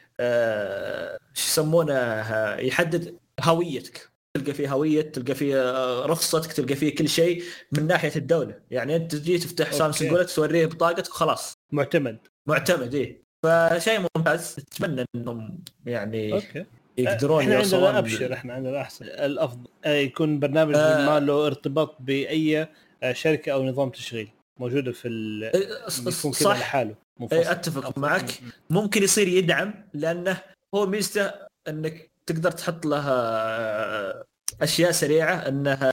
شو 1.34 1.44
يسمونه 1.48 1.94
آه، 1.94 2.56
يحدد 2.60 3.16
هويتك. 3.40 4.08
تلقى 4.34 4.54
فيه 4.54 4.72
هوية 4.72 5.02
تلقى 5.02 5.34
فيه 5.34 5.56
آه، 5.56 6.06
رخصتك 6.06 6.52
تلقى 6.52 6.74
فيه 6.74 6.94
كل 6.94 7.08
شيء 7.08 7.42
من 7.72 7.86
ناحية 7.86 8.12
الدولة. 8.16 8.54
يعني 8.70 8.96
أنت 8.96 9.14
تجي 9.14 9.38
تفتح. 9.38 9.72
سامسونج 9.72 10.12
والت 10.12 10.30
توريه 10.30 10.66
بطاقتك 10.66 11.10
وخلاص. 11.10 11.54
معتمد. 11.72 12.18
معتمد 12.46 12.94
إيه. 12.94 13.22
فشيء 13.42 14.06
ممتاز. 14.16 14.56
أتمنى 14.58 15.04
إنهم 15.14 15.64
يعني 15.86 16.32
أوكي. 16.32 16.64
يقدرون 16.98 17.42
إحنا 17.42 17.54
يوصلون 17.54 17.84
عندنا 17.84 17.98
أبشر 17.98 18.32
إحنا 18.32 18.54
عندنا 18.54 18.80
أحسن. 18.80 19.04
الأفضل. 19.04 19.68
آه، 19.84 19.94
يكون 19.94 20.38
برنامج 20.38 20.74
آه. 20.76 21.06
ما 21.06 21.20
له 21.26 21.46
ارتباط 21.46 21.96
بأي 22.00 22.68
آه، 23.02 23.12
شركة 23.12 23.52
أو 23.52 23.64
نظام 23.64 23.90
تشغيل. 23.90 24.28
موجوده 24.58 24.92
في 24.92 25.08
ال... 25.08 25.44
إيه، 25.44 25.68
يكون 26.06 26.32
كذا 26.32 26.48
لحاله. 26.48 26.94
إيه، 27.32 27.50
أتفق. 27.50 27.98
معك. 27.98 28.30
ممكن 28.70 29.02
يصير 29.02 29.28
يدعم 29.28 29.74
لأنه 29.94 30.42
هو 30.74 30.86
ميزته 30.86 31.32
إنك 31.68 32.10
تقدر 32.26 32.50
تحط 32.50 32.86
لها 32.86 34.24
أشياء 34.62 34.90
سريعة 34.90 35.34
انها 35.34 35.92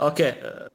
okay 0.00 0.32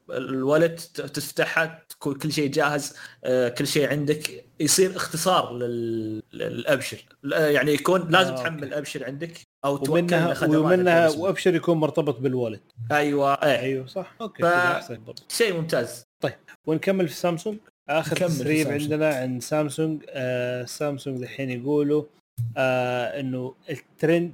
ال 0.10 0.19
Wallet 0.19 0.76
تفتحها 0.96 1.86
تكون 1.90 2.16
كل 2.16 2.32
شيء 2.32 2.52
جاهز 2.52 2.96
آه، 3.24 3.50
كل 3.50 3.68
شيء 3.68 3.90
عندك. 3.90 4.46
يصير 4.60 4.96
اختصار 4.96 5.54
لل- 5.58 6.24
للأبشر. 6.34 7.06
يعني 7.24 7.72
يكون 7.72 8.12
لازم 8.12 8.34
آه، 8.34 8.38
تحمل. 8.38 8.74
أبشر 8.74 9.06
عندك 9.06 9.42
أو 9.66 9.84
ومنها 9.90 10.46
ومنها. 10.46 11.10
وابشر 11.10 11.56
يكون 11.56 11.78
مرتبط 11.78 12.20
بال 12.20 12.30
Wallet 12.30 12.62
أيوه 12.92 13.34
إيه. 13.34 13.60
أيوه 13.60 13.86
صح. 13.88 14.16
okay 14.22 14.44
ف- 14.44 14.92
شيء 15.32 15.54
ممتاز. 15.54 16.04
ونكمل 16.68 17.08
في 17.08 17.14
سامسونج. 17.16 17.58
آخر 17.90 18.16
تسريب. 18.18 18.68
عندنا 18.68 19.10
عن 19.10 19.40
سامسونج. 19.40 20.04
آه 20.10 20.66
سامسونج 20.66 21.22
الحين 21.22 21.50
يقولوا 21.50 22.04
آه 22.58 23.20
إنه 23.20 23.54
الترند 23.70 24.34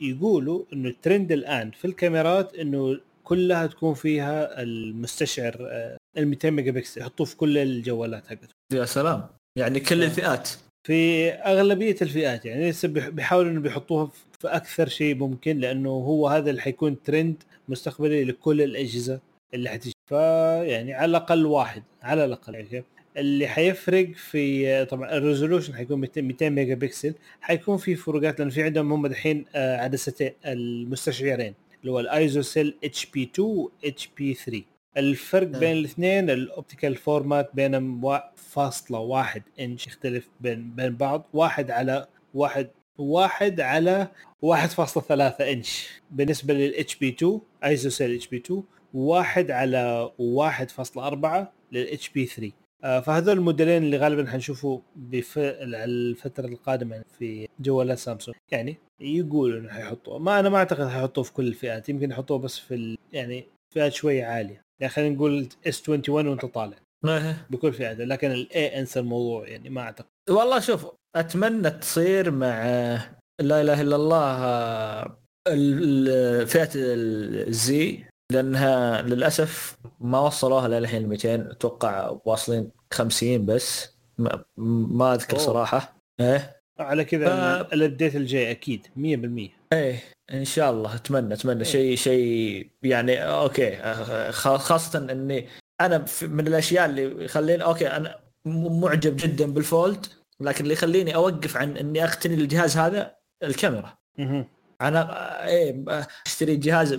بيقولوا 0.00 0.64
إنه 0.72 0.88
الترند 0.88 1.32
الآن 1.32 1.70
في 1.70 1.84
الكاميرات 1.84 2.54
إنه 2.54 3.00
كلها 3.24 3.66
تكون 3.66 3.94
فيها 3.94 4.62
المستشعر 4.62 5.56
آه 5.60 5.96
ال 6.18 6.28
200 6.28 6.50
ميجا 6.50 6.70
بكسل 6.70 7.00
يحطوه 7.00 7.26
في 7.26 7.36
كل 7.36 7.58
الجوالات 7.58 8.26
حقتهم. 8.26 8.48
يا 8.72 8.84
سلام. 8.84 9.26
يعني 9.58 9.80
كل 9.80 10.02
آه. 10.02 10.06
الفئات. 10.06 10.48
في 10.86 11.30
أغلبية 11.30 11.96
الفئات 12.02 12.44
يعني 12.44 12.70
لسه 12.70 12.88
بيح- 12.88 13.08
بيحاولوا 13.08 13.50
إنه 13.50 13.60
بيحطوها 13.60 14.06
في 14.40 14.48
أكثر 14.48 14.88
شيء 14.88 15.14
ممكن 15.14 15.58
لأنه 15.58 15.90
هو 15.90 16.28
هذا 16.28 16.50
اللي 16.50 16.60
حيكون 16.62 17.02
ترند 17.02 17.34
مستقبلي 17.68 18.24
لكل 18.24 18.62
الأجهزة. 18.62 19.20
اللي 19.54 19.68
حتيجي. 19.70 19.94
فيعني 20.06 20.94
على 20.94 21.10
الأقل 21.10 21.46
واحد 21.46 21.82
على 22.02 22.24
الأقل 22.24 22.54
يعني؟ 22.54 22.84
اللي 23.16 23.46
حيفرق 23.46 24.12
في 24.12 24.84
طبعا 24.84 25.12
ال 25.12 25.18
resolution 25.18 25.74
حيكون 25.74 26.00
200 26.00 26.20
200 26.22 26.48
ميجا 26.48 26.74
بكسل. 26.74 27.14
حيكون 27.40 27.76
في 27.76 27.94
فروقات 27.94 28.38
لأنه 28.38 28.50
في 28.50 28.62
عندهم 28.62 28.92
هم 28.92 29.06
دحين 29.06 29.44
آه، 29.54 29.76
عدستين 29.76 30.32
المستشعرين 30.46 31.54
اللي 31.80 31.92
هو 31.92 32.00
ال 32.00 32.42
ISOCELL 32.42 32.74
HP 32.84 33.22
2 33.34 33.48
و 33.48 33.70
HP 33.84 34.34
3 34.34 34.62
الفرق. 34.96 35.46
بين 35.46 35.72
الاثنين 35.72 36.30
ال 36.30 36.38
optical 36.38 36.96
format 36.96 37.50
بينهم 37.54 38.20
فاصلة 38.36 38.98
واحد 38.98 39.42
انش 39.60 39.86
يختلف 39.86 40.28
بين 40.40 40.70
بين 40.70 40.96
بعض. 40.96 41.28
واحد 41.32 41.70
على 41.70 42.06
واحد 42.34 42.70
واحد 42.98 43.60
على 43.60 44.08
1.3 44.42 45.40
انش 45.40 45.88
بالنسبة 46.10 46.54
لل 46.54 46.96
HP 46.96 47.08
2 47.08 47.40
ISOCELL 47.64 48.14
HP 48.14 48.36
2 48.36 48.62
واحد 48.94 49.50
على 49.50 50.10
1.4 50.18 51.46
لل 51.72 52.08
HP 52.08 52.26
3 52.26 52.52
آه، 52.84 53.00
فهذول 53.00 53.36
الموديلين 53.36 53.82
اللي 53.82 53.96
غالبا 53.96 54.30
حنشوفه 54.30 54.82
بف... 54.96 55.34
الفترة 55.38 56.46
القادمة 56.46 57.02
في 57.18 57.48
جوالات 57.60 57.98
سامسونج. 57.98 58.36
يعني 58.52 58.76
يقولوا 59.00 59.60
إنه 59.60 59.68
حيحطوه. 59.70 60.18
ما 60.18 60.40
أنا 60.40 60.48
ما 60.48 60.56
أعتقد 60.58 60.88
حيحطوه 60.88 61.24
في 61.24 61.32
كل 61.32 61.46
الفئات. 61.46 61.88
يمكن 61.88 62.10
يحطوه 62.10 62.38
بس 62.38 62.58
في 62.58 62.74
ال... 62.74 62.98
يعني 63.12 63.44
فئات 63.74 63.92
شوية 63.92 64.24
عالية. 64.24 64.60
يعني 64.80 64.92
خلينا 64.92 65.14
نقول 65.14 65.48
S 65.66 65.88
21 65.88 66.26
وأنت 66.28 66.44
طالع. 66.44 66.76
إيه. 67.04 67.46
بكل 67.50 67.72
فئات 67.72 67.98
لكن 67.98 68.30
ال 68.32 68.56
A 68.56 68.80
أنسى 68.80 69.00
الموضوع. 69.00 69.48
يعني 69.48 69.70
ما 69.70 69.80
أعتقد. 69.80 70.08
والله 70.30 70.60
شوف 70.60 70.86
أتمنى 71.16 71.70
تصير 71.70 72.30
مع 72.30 72.64
لا 73.40 73.60
إله 73.60 73.80
إلا 73.80 73.96
الله 73.96 74.26
آه، 74.26 75.18
ال- 75.48 76.08
ال- 76.08 76.46
فئة 76.46 76.70
ال 76.74 77.39
Z 77.39 78.04
لأنها 78.32 79.02
للأسف 79.02 79.76
ما 80.00 80.20
وصلوها 80.20 80.68
للحين 80.68 81.08
200 81.08 81.34
أتوقع 81.50 82.16
واصلين 82.24 82.70
50 82.92 83.46
بس. 83.46 83.92
ما, 84.18 84.44
ما 84.56 85.14
أذكر 85.14 85.36
أوه. 85.36 85.46
صراحة. 85.46 85.96
إيه. 86.20 86.62
على 86.78 87.04
كذا 87.04 87.26
ف- 87.62 87.72
ال 87.72 87.78
update 87.78 88.16
الجاي 88.16 88.50
أكيد 88.50 88.86
100% 88.96 89.50
إيه 89.72 90.02
إن 90.32 90.44
شاء 90.44 90.70
الله. 90.70 90.94
أتمنى 90.94 91.34
أتمنى. 91.34 91.64
شيء 91.64 91.96
شيء 91.96 92.70
يعني 92.82 93.24
okay. 93.24 93.76
خا- 94.32 94.56
خاصة 94.56 94.98
إني 95.12 95.48
أنا 95.80 96.04
من 96.22 96.46
الأشياء 96.46 96.86
اللي 96.86 97.24
يخليني 97.24 97.64
okay 97.64 97.86
أنا 97.86 98.18
معجب 98.46 99.16
جدا 99.16 99.52
بال 99.52 99.70
Fold 99.70 100.06
لكن 100.40 100.62
اللي 100.64 100.72
يخليني 100.74 101.14
أوقف 101.14 101.56
عن 101.56 101.76
إني 101.76 102.04
أقتني 102.04 102.34
الجهاز 102.34 102.76
هذا 102.76 103.14
الكاميرا. 103.42 103.94
أنا 104.80 105.46
إيه 105.48 105.84
أشتري 106.26 106.56
جهاز 106.56 106.98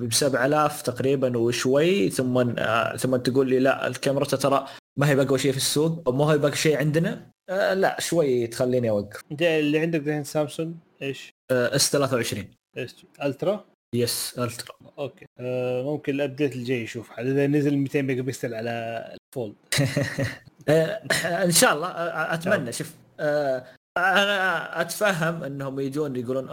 ب 0.00 0.12
7000 0.12 0.82
تقريبا 0.82 1.38
وشوي 1.38 2.10
ثم 2.10 2.38
آه، 2.58 2.96
ثم 2.96 3.16
تقول 3.16 3.48
لي 3.48 3.58
لا 3.58 3.86
الكاميرا 3.86 4.24
ترى 4.24 4.66
ما 4.98 5.08
هي 5.08 5.16
بأقوى 5.16 5.38
شيء 5.38 5.50
في 5.50 5.56
السوق 5.56 6.02
أو 6.06 6.12
ما 6.12 6.24
هي 6.24 6.38
بأقوى 6.38 6.56
شيء 6.56 6.76
عندنا. 6.76 7.30
آه، 7.50 7.74
لا 7.74 8.00
شوي 8.00 8.46
تخليني 8.46 8.90
أوقف. 8.90 9.20
اللي 9.40 9.78
عندك 9.78 10.00
دحين 10.00 10.24
سامسونج 10.24 10.74
إيش؟ 11.02 11.30
S 11.50 11.90
23 11.92 12.44
إيش؟ 12.76 13.06
Ultra؟ 13.22 13.64
yes 13.94 14.38
Ultra. 14.38 14.74
okay. 14.98 15.26
آه 15.40 15.82
ممكن 15.82 16.14
ال 16.14 16.20
update 16.20 16.56
الجاي 16.56 16.82
يشوف. 16.82 17.12
إذا 17.18 17.46
نزل 17.46 17.76
200 17.76 18.02
ميجا 18.02 18.22
بكسل 18.22 18.54
على 18.54 19.14
ال 19.14 19.21
Fold. 19.21 19.54
آه، 20.68 21.02
إن 21.44 21.50
شاء 21.50 21.74
الله 21.74 21.88
آه، 21.88 22.34
أتمنى. 22.34 22.72
شوف 22.72 22.94
آه، 23.20 23.64
أنا 23.98 24.80
أتفهم 24.80 25.44
إنهم 25.44 25.80
يجون 25.80 26.16
يقولون 26.16 26.48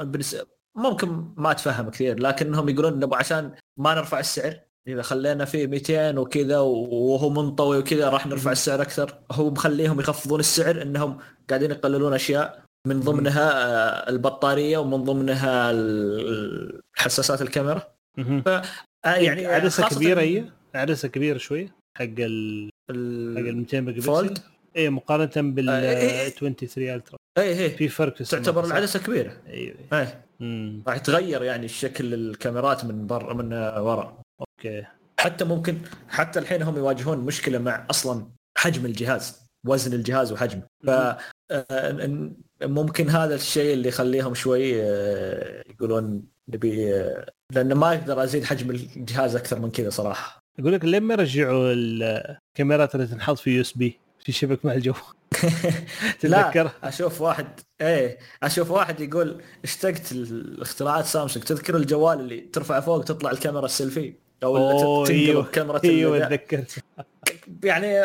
ممكن 0.76 1.26
ما 1.38 1.52
أتفهم 1.52 1.89
كثير 1.89 2.19
لكنهم 2.19 2.69
يقولون 2.69 2.99
نبغى 2.99 3.19
عشان 3.19 3.52
ما 3.77 3.95
نرفع 3.95 4.19
السعر. 4.19 4.60
إذا 4.88 5.02
خلينا 5.02 5.45
فيه 5.45 5.68
200 5.68 6.18
وكذا 6.19 6.60
وهو 6.60 7.30
منطوي 7.30 7.77
وكذا 7.77 8.10
راح 8.10 8.27
نرفع. 8.27 8.52
السعر 8.52 8.81
أكثر. 8.81 9.19
هو 9.31 9.49
مخليهم 9.49 9.99
يخفضون 9.99 10.39
السعر 10.39 10.81
إنهم 10.81 11.18
قاعدين 11.49 11.72
يقللون 11.72 12.14
أشياء 12.14 12.64
من 12.88 12.99
ضمنها 12.99 13.52
آه، 13.52 14.10
البطارية 14.10 14.77
ومن 14.77 15.03
ضمنها 15.03 15.73
حساسات 16.93 17.41
الكاميرا. 17.41 17.84
مهم. 18.18 18.43
آه، 18.48 18.64
يعني 19.06 19.45
عدسة 19.45 19.84
خاصة 19.84 19.95
كبيرة 19.95 20.22
هي 20.22 20.45
عدسة 20.76 21.07
كبيرة 21.07 21.38
شوية 21.38 21.76
حق 21.98 22.06
ال 22.19 22.69
حق 22.89 22.95
ال 22.95 23.57
200 23.57 23.81
ميجا 23.81 24.02
Fold؟ 24.02 24.39
اي 24.77 24.89
مقارنة 24.89 25.52
بال 25.52 25.69
آه، 25.69 25.99
إيه. 25.99 26.30
23 26.30 26.89
Ultra 26.95 27.18
اي 27.38 27.64
اي 27.64 27.69
في 27.69 27.88
فرق 27.88 28.15
في 28.15 28.23
تعتبر؟ 28.23 28.65
العدسة 28.65 28.99
كبيرة. 28.99 29.38
أيوه 29.48 29.76
راح 30.88 30.95
يتغير 30.95 31.43
يعني 31.43 31.68
شكل 31.68 32.13
الكاميرات 32.13 32.85
من 32.85 33.07
برا 33.07 33.34
من 33.34 33.53
ورا. 33.53 34.22
okay. 34.41 34.85
حتى 35.19 35.45
ممكن 35.45 35.77
حتى 36.09 36.39
الحين 36.39 36.61
هم 36.61 36.77
يواجهون 36.77 37.18
مشكلة 37.18 37.57
مع 37.57 37.85
أصلا 37.89 38.27
حجم 38.57 38.85
الجهاز 38.85 39.41
وزن 39.68 39.93
الجهاز 39.93 40.31
وحجمه 40.31 40.63
ف 40.88 40.89
آه، 41.51 42.30
ممكن 42.61 43.09
هذا 43.09 43.35
الشيء 43.35 43.73
اللي 43.73 43.89
يخليهم 43.89 44.34
شوي 44.34 44.84
آه، 44.84 45.63
يقولون 45.69 46.23
نبي 46.49 46.95
آه، 46.95 47.26
لأن 47.53 47.73
ما 47.73 47.93
أقدر 47.93 48.23
أزيد 48.23 48.43
حجم 48.43 48.72
الجهاز 48.72 49.35
أكثر 49.35 49.59
من 49.59 49.72
كذا 49.72 49.89
صراحة. 49.89 50.39
أقول 50.59 50.73
لك 50.73 50.85
ليه 50.85 50.99
ما 50.99 51.13
يرجعوا 51.13 51.73
الكاميرات 51.73 52.95
اللي 52.95 53.07
تنحط 53.07 53.38
في 53.38 53.51
USB 53.52 53.99
في 54.23 54.31
شبك 54.31 54.65
مع 54.65 54.73
الجوال. 54.73 54.93
تتذكر؟ 56.19 56.72
أشوف 56.84 57.22
واحد 57.22 57.60
إيه 57.81 58.18
أشوف 58.43 58.72
واحد 58.72 58.99
يقول 58.99 59.41
اشتقت 59.64 60.11
الاختراعات 60.11 61.06
سامسونج. 61.06 61.45
تذكر 61.45 61.76
الجوال 61.76 62.19
اللي 62.19 62.41
ترفع 62.41 62.80
فوق 62.80 63.03
تطلع 63.03 63.31
الكاميرا 63.31 63.65
السيلفي؟ 63.65 64.14
أو 64.43 65.06
تنقلب 65.06 65.27
أيوه. 65.30 65.43
كاميرا 65.43 65.81
أيوه 65.84 66.19
تذكرت. 66.27 66.84
يعني 67.64 68.02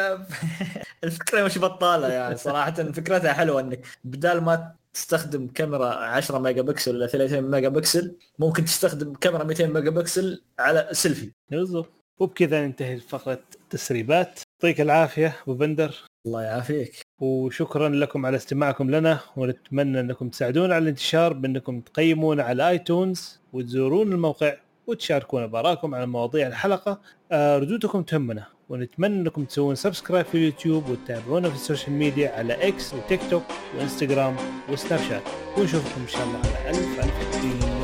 الفكرة 1.04 1.44
مش 1.44 1.58
بطالة 1.58 2.08
يعني 2.08 2.36
صراحة. 2.36 2.70
فكرتها 2.72 3.32
حلوة 3.32 3.60
إنك 3.60 3.86
بدال 4.04 4.40
ما 4.44 4.72
تستخدم 4.94 5.46
كاميرا 5.48 5.94
10 5.94 6.38
ميجا 6.38 6.62
بكسل 6.62 6.96
ولا 6.96 7.06
30 7.06 7.40
ميجا 7.40 7.68
بكسل 7.68 8.16
ممكن 8.38 8.64
تستخدم 8.64 9.14
كاميرا 9.14 9.44
200 9.44 9.66
ميجا 9.66 9.90
بكسل 9.90 10.42
على 10.58 10.88
سيلفي. 10.92 11.32
بالضبط. 11.50 11.92
وبكذا 12.18 12.66
ننتهي 12.66 13.00
فقرة 13.00 13.40
التسريبات 13.66 14.40
يعطيك 14.62 14.80
العافية 14.80 15.36
أبو 15.42 15.54
بندر. 15.54 15.94
الله 16.26 16.42
يعافيك. 16.42 17.00
وشكرا 17.20 17.88
لكم 17.88 18.26
على 18.26 18.36
استماعكم 18.36 18.90
لنا 18.90 19.20
ونتمنى 19.36 20.00
أنكم 20.00 20.28
تساعدونا 20.28 20.74
على 20.74 20.82
الانتشار 20.82 21.32
بأنكم 21.32 21.80
تقيمونا 21.80 22.42
على 22.42 22.68
iTunes 22.68 23.40
وتزورون 23.52 24.12
الموقع 24.12 24.54
وتشاركونا 24.86 25.46
بارائكم 25.46 25.94
على 25.94 26.06
مواضيع 26.06 26.46
الحلقة. 26.46 27.00
آه، 27.32 27.58
ردودكم 27.58 28.02
تهمنا 28.02 28.44
ونتمنى 28.68 29.20
أنكم 29.20 29.44
تسوون 29.44 29.74
subscribe 29.74 30.26
في 30.26 30.34
اليوتيوب 30.34 30.88
وتتابعونا 30.88 31.48
في 31.48 31.54
ال 31.54 31.60
social 31.60 31.92
media 31.92 32.30
على 32.30 32.68
إكس 32.68 32.94
وتيك 32.94 33.20
توك 33.30 33.44
وإنستغرام 33.78 34.36
وسناب 34.68 35.00
شات. 35.08 35.22
ونشوفكم 35.58 36.00
إن 36.00 36.08
شاء 36.08 36.22
الله 36.22 36.38
على 36.38 36.70
ألف 36.70 37.04
ألف 37.04 37.75